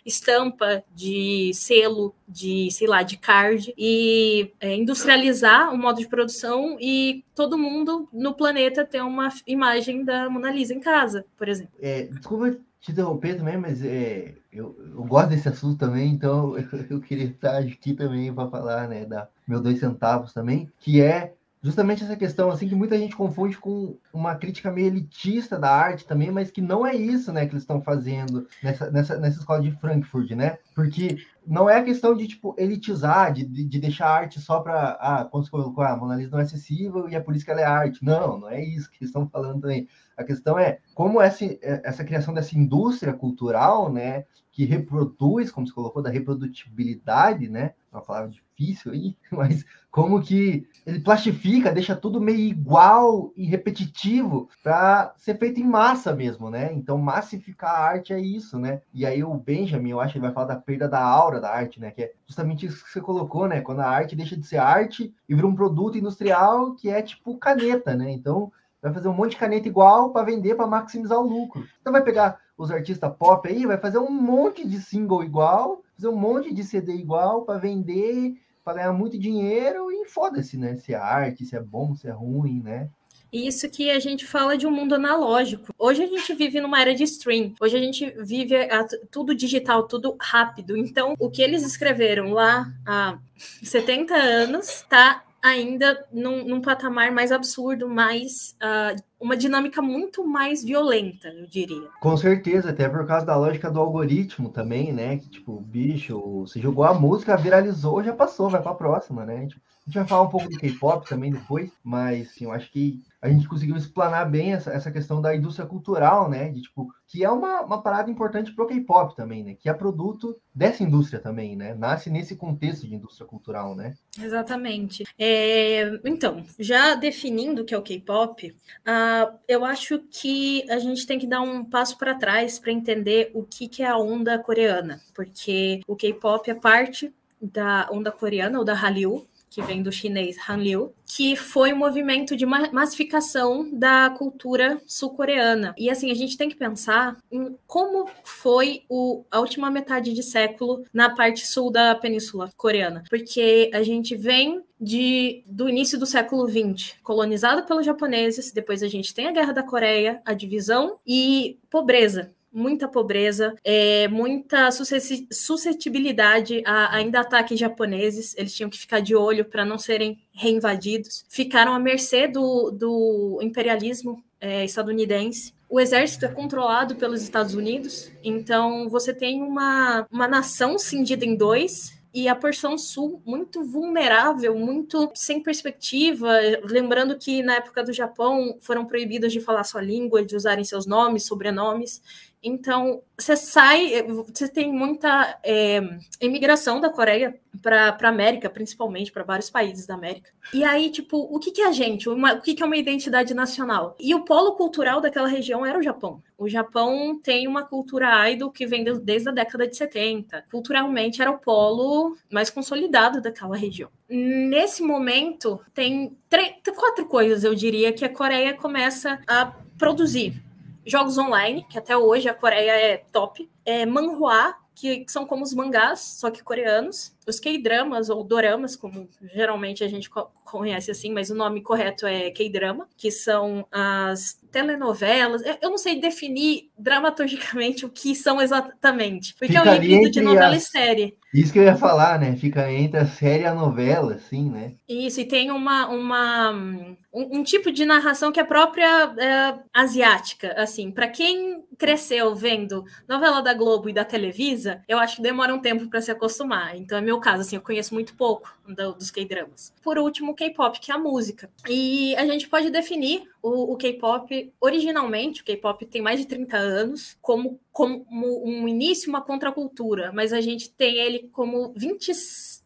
estampa, 0.05 0.83
de 0.93 1.51
selo, 1.53 2.15
de, 2.27 2.69
sei 2.71 2.87
lá, 2.87 3.03
de 3.03 3.17
card 3.17 3.73
e 3.77 4.51
é, 4.59 4.75
industrializar 4.75 5.73
o 5.73 5.77
modo 5.77 5.99
de 5.99 6.07
produção 6.07 6.77
e 6.79 7.23
todo 7.35 7.57
mundo 7.57 8.07
no 8.11 8.33
planeta 8.33 8.85
ter 8.85 9.01
uma 9.01 9.29
imagem 9.45 10.03
da 10.03 10.29
Mona 10.29 10.51
Lisa 10.51 10.73
em 10.73 10.79
casa, 10.79 11.25
por 11.37 11.47
exemplo. 11.47 11.73
É, 11.81 12.03
desculpa 12.03 12.57
te 12.81 12.91
interromper 12.91 13.37
também, 13.37 13.57
mas 13.57 13.85
é, 13.85 14.33
eu, 14.51 14.75
eu 14.79 15.03
gosto 15.03 15.29
desse 15.29 15.47
assunto 15.47 15.77
também, 15.77 16.11
então 16.11 16.57
eu, 16.57 16.67
eu 16.89 16.99
queria 16.99 17.25
estar 17.25 17.57
aqui 17.57 17.93
também 17.93 18.33
para 18.33 18.49
falar, 18.49 18.87
né, 18.87 19.05
da 19.05 19.27
meus 19.47 19.61
dois 19.61 19.79
centavos 19.79 20.33
também, 20.33 20.69
que 20.79 21.01
é 21.01 21.33
justamente 21.61 22.03
essa 22.03 22.15
questão 22.15 22.49
assim 22.49 22.67
que 22.67 22.75
muita 22.75 22.97
gente 22.97 23.15
confunde 23.15 23.57
com 23.57 23.97
uma 24.11 24.35
crítica 24.35 24.71
meio 24.71 24.87
elitista 24.87 25.59
da 25.59 25.69
arte 25.69 26.05
também, 26.05 26.31
mas 26.31 26.49
que 26.49 26.61
não 26.61 26.85
é 26.85 26.95
isso, 26.95 27.31
né, 27.31 27.45
que 27.45 27.53
eles 27.53 27.63
estão 27.63 27.81
fazendo 27.81 28.47
nessa, 28.63 28.89
nessa, 28.89 29.17
nessa 29.17 29.39
escola 29.39 29.61
de 29.61 29.71
Frankfurt, 29.71 30.31
né? 30.31 30.57
Porque 30.73 31.17
não 31.45 31.69
é 31.69 31.77
a 31.77 31.83
questão 31.83 32.15
de 32.15 32.27
tipo 32.27 32.55
elitizar, 32.57 33.33
de, 33.33 33.45
de, 33.45 33.63
de 33.63 33.79
deixar 33.79 34.07
a 34.07 34.15
arte 34.15 34.39
só 34.39 34.59
para 34.59 34.97
ah, 34.99 35.25
quando 35.25 35.45
você 35.45 35.51
colocou 35.51 35.83
a 35.83 35.95
Mona 35.95 36.15
Lisa 36.15 36.31
não 36.31 36.39
é 36.39 36.43
acessível 36.43 37.09
e 37.09 37.15
é 37.15 37.19
por 37.19 37.35
isso 37.35 37.45
que 37.45 37.51
ela 37.51 37.61
é 37.61 37.65
arte. 37.65 38.03
Não, 38.03 38.39
não 38.39 38.49
é 38.49 38.63
isso 38.63 38.89
que 38.89 38.97
eles 38.97 39.09
estão 39.09 39.27
falando 39.29 39.61
também. 39.61 39.87
A 40.17 40.23
questão 40.23 40.57
é 40.57 40.79
como 40.93 41.21
essa, 41.21 41.45
essa 41.61 42.03
criação 42.03 42.33
dessa 42.33 42.57
indústria 42.57 43.13
cultural, 43.13 43.91
né, 43.91 44.25
que 44.51 44.65
reproduz, 44.65 45.49
como 45.49 45.65
você 45.65 45.73
colocou, 45.73 46.01
da 46.01 46.09
reprodutibilidade, 46.09 47.47
né? 47.47 47.73
Uma 47.91 48.01
palavra 48.01 48.29
difícil 48.29 48.91
aí, 48.91 49.17
mas 49.31 49.65
como 49.89 50.21
que 50.21 50.67
ele 50.85 50.99
plastifica, 50.99 51.71
deixa 51.71 51.95
tudo 51.95 52.21
meio 52.21 52.39
igual 52.39 53.31
e 53.35 53.45
repetitivo 53.45 54.49
para 54.61 55.13
ser 55.17 55.37
feito 55.37 55.59
em 55.59 55.63
massa 55.63 56.13
mesmo, 56.13 56.49
né? 56.49 56.71
Então, 56.73 56.97
massificar 56.97 57.71
a 57.71 57.83
arte 57.83 58.13
é 58.13 58.19
isso, 58.19 58.59
né? 58.59 58.81
E 58.93 59.05
aí 59.05 59.23
o 59.23 59.33
Benjamin, 59.33 59.91
eu 59.91 60.01
acho 60.01 60.13
que 60.13 60.17
ele 60.19 60.25
vai 60.25 60.33
falar 60.33 60.47
da 60.47 60.55
perda 60.55 60.87
da 60.87 61.01
aura 61.01 61.39
da 61.39 61.49
arte, 61.49 61.79
né? 61.79 61.91
Que 61.91 62.03
é 62.03 62.13
justamente 62.27 62.65
isso 62.65 62.83
que 62.83 62.91
você 62.91 63.01
colocou, 63.01 63.47
né? 63.47 63.61
Quando 63.61 63.79
a 63.79 63.89
arte 63.89 64.15
deixa 64.15 64.35
de 64.35 64.45
ser 64.45 64.57
arte 64.57 65.13
e 65.27 65.35
vira 65.35 65.47
um 65.47 65.55
produto 65.55 65.97
industrial 65.97 66.73
que 66.73 66.89
é 66.89 67.01
tipo 67.01 67.37
caneta, 67.37 67.95
né? 67.95 68.11
Então, 68.11 68.51
vai 68.81 68.93
fazer 68.93 69.07
um 69.07 69.13
monte 69.13 69.31
de 69.31 69.37
caneta 69.37 69.67
igual 69.67 70.11
para 70.11 70.25
vender 70.25 70.55
para 70.55 70.65
maximizar 70.65 71.19
o 71.19 71.27
lucro. 71.27 71.65
Então 71.79 71.93
vai 71.93 72.01
pegar 72.01 72.39
os 72.57 72.71
artistas 72.71 73.11
pop 73.17 73.47
aí, 73.47 73.65
vai 73.65 73.77
fazer 73.77 73.97
um 73.97 74.11
monte 74.11 74.67
de 74.67 74.79
single 74.81 75.23
igual, 75.23 75.81
fazer 75.95 76.07
um 76.07 76.15
monte 76.15 76.53
de 76.53 76.63
CD 76.63 76.93
igual 76.93 77.43
para 77.43 77.59
vender, 77.59 78.35
para 78.63 78.75
ganhar 78.75 78.93
muito 78.93 79.17
dinheiro 79.17 79.91
e 79.91 80.05
foda-se, 80.07 80.57
né? 80.57 80.77
Se 80.77 80.93
é 80.93 80.97
arte, 80.97 81.45
se 81.45 81.55
é 81.55 81.61
bom, 81.61 81.95
se 81.95 82.07
é 82.07 82.11
ruim, 82.11 82.61
né? 82.61 82.89
Isso 83.31 83.69
que 83.69 83.89
a 83.89 83.97
gente 83.97 84.25
fala 84.25 84.57
de 84.57 84.67
um 84.67 84.71
mundo 84.71 84.93
analógico. 84.93 85.73
Hoje 85.79 86.03
a 86.03 86.07
gente 86.07 86.33
vive 86.33 86.59
numa 86.59 86.81
era 86.81 86.93
de 86.93 87.03
stream. 87.03 87.53
Hoje 87.61 87.77
a 87.77 87.79
gente 87.79 88.13
vive 88.19 88.55
a, 88.57 88.85
tudo 89.09 89.33
digital, 89.33 89.87
tudo 89.87 90.17
rápido. 90.19 90.75
Então, 90.75 91.15
o 91.17 91.29
que 91.29 91.41
eles 91.41 91.63
escreveram 91.63 92.33
lá 92.33 92.73
há 92.85 93.17
70 93.63 94.13
anos 94.13 94.85
tá 94.89 95.23
ainda 95.41 96.05
num, 96.11 96.45
num, 96.45 96.61
patamar 96.61 97.11
mais 97.11 97.31
absurdo, 97.31 97.89
mais 97.89 98.55
uh, 98.61 99.01
uma 99.19 99.35
dinâmica 99.35 99.81
muito 99.81 100.25
mais 100.25 100.63
violenta, 100.63 101.29
eu 101.29 101.47
diria. 101.47 101.87
Com 101.99 102.15
certeza, 102.15 102.69
até 102.69 102.87
por 102.87 103.05
causa 103.07 103.25
da 103.25 103.35
lógica 103.35 103.69
do 103.71 103.79
algoritmo 103.79 104.49
também, 104.49 104.93
né? 104.93 105.17
Que 105.17 105.29
tipo, 105.29 105.59
bicho, 105.59 106.41
você 106.41 106.59
jogou 106.59 106.83
a 106.83 106.93
música, 106.93 107.35
viralizou, 107.35 108.03
já 108.03 108.13
passou, 108.13 108.49
vai 108.49 108.61
para 108.61 108.71
a 108.71 108.75
próxima, 108.75 109.25
né? 109.25 109.47
Tipo, 109.47 109.61
a 109.81 109.89
gente 109.89 109.99
vai 109.99 110.07
falar 110.07 110.23
um 110.23 110.29
pouco 110.29 110.49
do 110.49 110.57
K-pop 110.57 111.07
também 111.07 111.31
depois, 111.31 111.71
mas 111.83 112.29
assim, 112.29 112.45
eu 112.45 112.51
acho 112.51 112.71
que 112.71 113.01
a 113.21 113.29
gente 113.29 113.47
conseguiu 113.47 113.75
explanar 113.75 114.29
bem 114.29 114.53
essa, 114.53 114.71
essa 114.71 114.91
questão 114.91 115.21
da 115.21 115.35
indústria 115.35 115.67
cultural, 115.67 116.29
né? 116.29 116.49
De 116.49 116.61
tipo, 116.61 116.91
que 117.07 117.23
é 117.23 117.29
uma, 117.29 117.61
uma 117.61 117.81
parada 117.81 118.09
importante 118.09 118.51
pro 118.51 118.67
K-pop 118.67 119.15
também, 119.15 119.43
né? 119.43 119.55
Que 119.55 119.69
é 119.69 119.73
produto 119.73 120.35
dessa 120.53 120.83
indústria 120.83 121.19
também, 121.19 121.55
né? 121.55 121.75
Nasce 121.75 122.09
nesse 122.09 122.35
contexto 122.35 122.87
de 122.87 122.95
indústria 122.95 123.27
cultural, 123.27 123.75
né? 123.75 123.95
Exatamente. 124.19 125.03
É, 125.19 125.99
então, 126.03 126.43
já 126.59 126.95
definindo 126.95 127.61
o 127.61 127.65
que 127.65 127.73
é 127.73 127.77
o 127.77 127.83
K-pop, 127.83 128.49
uh, 128.49 129.37
eu 129.47 129.65
acho 129.65 129.99
que 130.09 130.63
a 130.69 130.79
gente 130.79 131.05
tem 131.05 131.19
que 131.19 131.27
dar 131.27 131.41
um 131.41 131.63
passo 131.63 131.97
para 131.97 132.15
trás 132.15 132.57
para 132.57 132.71
entender 132.71 133.31
o 133.33 133.43
que, 133.43 133.67
que 133.67 133.83
é 133.83 133.87
a 133.87 133.97
onda 133.97 134.39
coreana, 134.39 134.99
porque 135.13 135.81
o 135.87 135.95
K-pop 135.95 136.49
é 136.49 136.55
parte 136.55 137.13
da 137.41 137.87
onda 137.91 138.11
coreana 138.11 138.59
ou 138.59 138.65
da 138.65 138.73
Hallyu, 138.73 139.27
que 139.51 139.61
vem 139.61 139.83
do 139.83 139.91
chinês 139.91 140.37
Hanliu, 140.37 140.93
que 141.05 141.35
foi 141.35 141.73
um 141.73 141.77
movimento 141.77 142.37
de 142.37 142.45
massificação 142.45 143.69
da 143.71 144.09
cultura 144.11 144.81
sul-coreana. 144.87 145.75
E 145.77 145.89
assim, 145.89 146.09
a 146.09 146.15
gente 146.15 146.37
tem 146.37 146.47
que 146.47 146.55
pensar 146.55 147.17
em 147.29 147.57
como 147.67 148.09
foi 148.23 148.83
o, 148.87 149.25
a 149.29 149.41
última 149.41 149.69
metade 149.69 150.13
de 150.13 150.23
século 150.23 150.85
na 150.93 151.13
parte 151.13 151.45
sul 151.45 151.69
da 151.69 151.93
península 151.93 152.49
coreana, 152.55 153.03
porque 153.09 153.69
a 153.73 153.83
gente 153.83 154.15
vem 154.15 154.63
de, 154.79 155.43
do 155.45 155.67
início 155.69 155.99
do 155.99 156.05
século 156.05 156.47
XX, 156.47 156.95
colonizado 157.03 157.67
pelos 157.67 157.85
japoneses, 157.85 158.53
depois 158.53 158.81
a 158.81 158.87
gente 158.87 159.13
tem 159.13 159.27
a 159.27 159.31
Guerra 159.31 159.51
da 159.51 159.63
Coreia, 159.63 160.21
a 160.25 160.33
divisão 160.33 160.97
e 161.05 161.59
pobreza 161.69 162.31
muita 162.51 162.87
pobreza, 162.87 163.55
é, 163.63 164.07
muita 164.07 164.69
suscetibilidade 164.71 166.61
a 166.65 166.95
ainda 166.95 167.21
ataques 167.21 167.59
japoneses. 167.59 168.35
Eles 168.37 168.53
tinham 168.53 168.69
que 168.69 168.77
ficar 168.77 168.99
de 168.99 169.15
olho 169.15 169.45
para 169.45 169.65
não 169.65 169.77
serem 169.77 170.19
reinvadidos. 170.33 171.23
Ficaram 171.29 171.73
à 171.73 171.79
mercê 171.79 172.27
do, 172.27 172.71
do 172.71 173.39
imperialismo 173.41 174.23
é, 174.39 174.65
estadunidense. 174.65 175.53
O 175.69 175.79
exército 175.79 176.25
é 176.25 176.27
controlado 176.27 176.95
pelos 176.95 177.21
Estados 177.21 177.53
Unidos, 177.53 178.11
então 178.21 178.89
você 178.89 179.13
tem 179.13 179.41
uma, 179.41 180.05
uma 180.11 180.27
nação 180.27 180.77
cindida 180.77 181.23
em 181.23 181.33
dois, 181.33 182.01
e 182.13 182.27
a 182.27 182.35
porção 182.35 182.77
sul 182.77 183.21
muito 183.25 183.63
vulnerável, 183.63 184.53
muito 184.57 185.09
sem 185.15 185.41
perspectiva. 185.41 186.29
Lembrando 186.63 187.17
que 187.17 187.41
na 187.41 187.55
época 187.55 187.83
do 187.83 187.93
Japão 187.93 188.57
foram 188.59 188.85
proibidos 188.85 189.31
de 189.31 189.39
falar 189.39 189.63
sua 189.63 189.81
língua, 189.81 190.25
de 190.25 190.35
usarem 190.35 190.63
seus 190.63 190.85
nomes, 190.85 191.25
sobrenomes. 191.25 192.01
Então, 192.43 193.03
você 193.15 193.35
sai, 193.35 194.01
você 194.03 194.47
tem 194.47 194.73
muita 194.73 195.39
é, 195.43 195.79
imigração 196.19 196.81
da 196.81 196.89
Coreia 196.89 197.39
para 197.61 197.95
a 198.01 198.07
América, 198.07 198.49
principalmente, 198.49 199.11
para 199.11 199.23
vários 199.23 199.49
países 199.49 199.85
da 199.85 199.93
América. 199.93 200.31
E 200.51 200.63
aí, 200.63 200.89
tipo, 200.89 201.17
o 201.17 201.37
que, 201.37 201.51
que 201.51 201.61
é 201.61 201.67
a 201.67 201.71
gente? 201.71 202.09
Uma, 202.09 202.33
o 202.33 202.41
que, 202.41 202.55
que 202.55 202.63
é 202.63 202.65
uma 202.65 202.77
identidade 202.77 203.35
nacional? 203.35 203.95
E 203.99 204.15
o 204.15 204.25
polo 204.25 204.55
cultural 204.55 204.99
daquela 204.99 205.27
região 205.27 205.63
era 205.63 205.77
o 205.77 205.83
Japão. 205.83 206.23
O 206.35 206.49
Japão 206.49 207.19
tem 207.21 207.47
uma 207.47 207.63
cultura 207.63 208.27
idol 208.31 208.49
que 208.49 208.65
vem 208.65 208.83
desde 208.83 209.29
a 209.29 209.31
década 209.31 209.67
de 209.67 209.77
70. 209.77 210.45
Culturalmente, 210.49 211.21
era 211.21 211.29
o 211.29 211.37
polo 211.37 212.17
mais 212.31 212.49
consolidado 212.49 213.21
daquela 213.21 213.55
região. 213.55 213.89
Nesse 214.09 214.81
momento, 214.81 215.59
tem 215.75 216.17
três, 216.27 216.55
quatro 216.75 217.05
coisas, 217.05 217.43
eu 217.43 217.53
diria, 217.53 217.93
que 217.93 218.03
a 218.03 218.09
Coreia 218.09 218.55
começa 218.55 219.21
a 219.27 219.53
produzir 219.77 220.41
jogos 220.85 221.17
online, 221.17 221.65
que 221.69 221.77
até 221.77 221.95
hoje 221.95 222.29
a 222.29 222.33
Coreia 222.33 222.71
é 222.71 222.97
top, 222.97 223.49
é 223.65 223.85
manhua, 223.85 224.55
que 224.73 225.05
são 225.07 225.25
como 225.25 225.43
os 225.43 225.53
mangás, 225.53 225.99
só 225.99 226.31
que 226.31 226.43
coreanos, 226.43 227.15
os 227.27 227.39
K-dramas 227.39 228.09
ou 228.09 228.23
doramas, 228.23 228.75
como 228.75 229.07
geralmente 229.33 229.83
a 229.83 229.87
gente 229.87 230.09
conhece 230.09 230.91
assim, 230.91 231.11
mas 231.11 231.29
o 231.29 231.35
nome 231.35 231.61
correto 231.61 232.05
é 232.05 232.31
K-drama, 232.31 232.87
que 232.97 233.11
são 233.11 233.65
as 233.71 234.39
telenovelas. 234.51 235.41
Eu 235.61 235.69
não 235.69 235.77
sei 235.77 235.99
definir 235.99 236.69
dramaturgicamente 236.77 237.85
o 237.85 237.89
que 237.89 238.13
são 238.15 238.41
exatamente, 238.41 239.33
porque 239.33 239.53
Fica 239.53 239.59
é 239.59 239.71
um 239.71 239.75
híbrido 239.75 240.11
de 240.11 240.21
novela 240.21 240.55
as... 240.55 240.63
e 240.63 240.69
série. 240.69 241.17
Isso 241.33 241.53
que 241.53 241.59
eu 241.59 241.63
ia 241.63 241.77
falar, 241.77 242.19
né? 242.19 242.35
Fica 242.35 242.69
entre 242.69 242.99
a 242.99 243.05
série 243.05 243.43
e 243.43 243.47
a 243.47 243.55
novela, 243.55 244.15
assim, 244.15 244.49
né? 244.49 244.73
Isso, 244.87 245.21
e 245.21 245.25
tem 245.25 245.49
uma, 245.49 245.87
uma 245.87 246.51
um, 246.51 247.39
um 247.39 247.43
tipo 247.43 247.71
de 247.71 247.85
narração 247.85 248.33
que 248.33 248.39
é 248.39 248.43
própria 248.43 249.13
é, 249.17 249.59
asiática, 249.73 250.53
assim. 250.57 250.91
Para 250.91 251.07
quem 251.07 251.63
cresceu 251.77 252.35
vendo 252.35 252.83
novela 253.07 253.41
da 253.41 253.53
Globo 253.53 253.89
e 253.89 253.93
da 253.93 254.03
Televisa, 254.03 254.81
eu 254.87 254.99
acho 254.99 255.17
que 255.17 255.21
demora 255.21 255.53
um 255.53 255.61
tempo 255.61 255.89
para 255.89 256.01
se 256.01 256.11
acostumar. 256.11 256.75
Então 256.75 256.97
é 256.97 257.01
meu 257.11 257.19
caso, 257.19 257.41
assim, 257.41 257.57
eu 257.57 257.61
conheço 257.61 257.93
muito 257.93 258.15
pouco 258.15 258.57
do, 258.65 258.93
dos 258.93 259.11
K-dramas. 259.11 259.73
Por 259.83 259.97
último, 259.97 260.31
o 260.31 260.35
K-pop, 260.35 260.79
que 260.79 260.91
é 260.91 260.95
a 260.95 260.97
música. 260.97 261.51
E 261.67 262.15
a 262.15 262.25
gente 262.25 262.47
pode 262.47 262.69
definir 262.69 263.29
o, 263.41 263.73
o 263.73 263.75
K-pop, 263.75 264.53
originalmente, 264.61 265.41
o 265.41 265.43
K-pop 265.43 265.85
tem 265.85 266.01
mais 266.01 266.21
de 266.21 266.25
30 266.25 266.55
anos, 266.55 267.17
como, 267.21 267.59
como 267.73 268.05
um 268.09 268.65
início, 268.65 269.09
uma 269.09 269.21
contracultura, 269.21 270.11
mas 270.13 270.31
a 270.31 270.39
gente 270.39 270.69
tem 270.69 270.99
ele 270.99 271.29
como 271.33 271.73
20, 271.75 272.13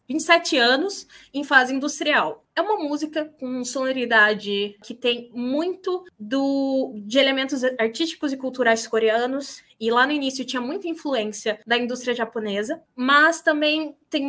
27 0.08 0.56
anos 0.56 1.06
em 1.32 1.44
fase 1.44 1.74
industrial. 1.74 2.44
É 2.54 2.62
uma 2.62 2.76
música 2.76 3.24
com 3.38 3.64
sonoridade 3.64 4.76
que 4.82 4.94
tem 4.94 5.30
muito 5.34 6.04
do, 6.18 6.94
de 7.04 7.18
elementos 7.18 7.62
artísticos 7.78 8.32
e 8.32 8.36
culturais 8.36 8.86
coreanos, 8.86 9.62
e 9.78 9.90
lá 9.90 10.06
no 10.06 10.12
início 10.12 10.44
tinha 10.44 10.62
muita 10.62 10.88
influência 10.88 11.60
da 11.66 11.76
indústria 11.76 12.14
japonesa, 12.14 12.82
mas 12.94 13.42
também 13.42 13.94
tem 14.08 14.26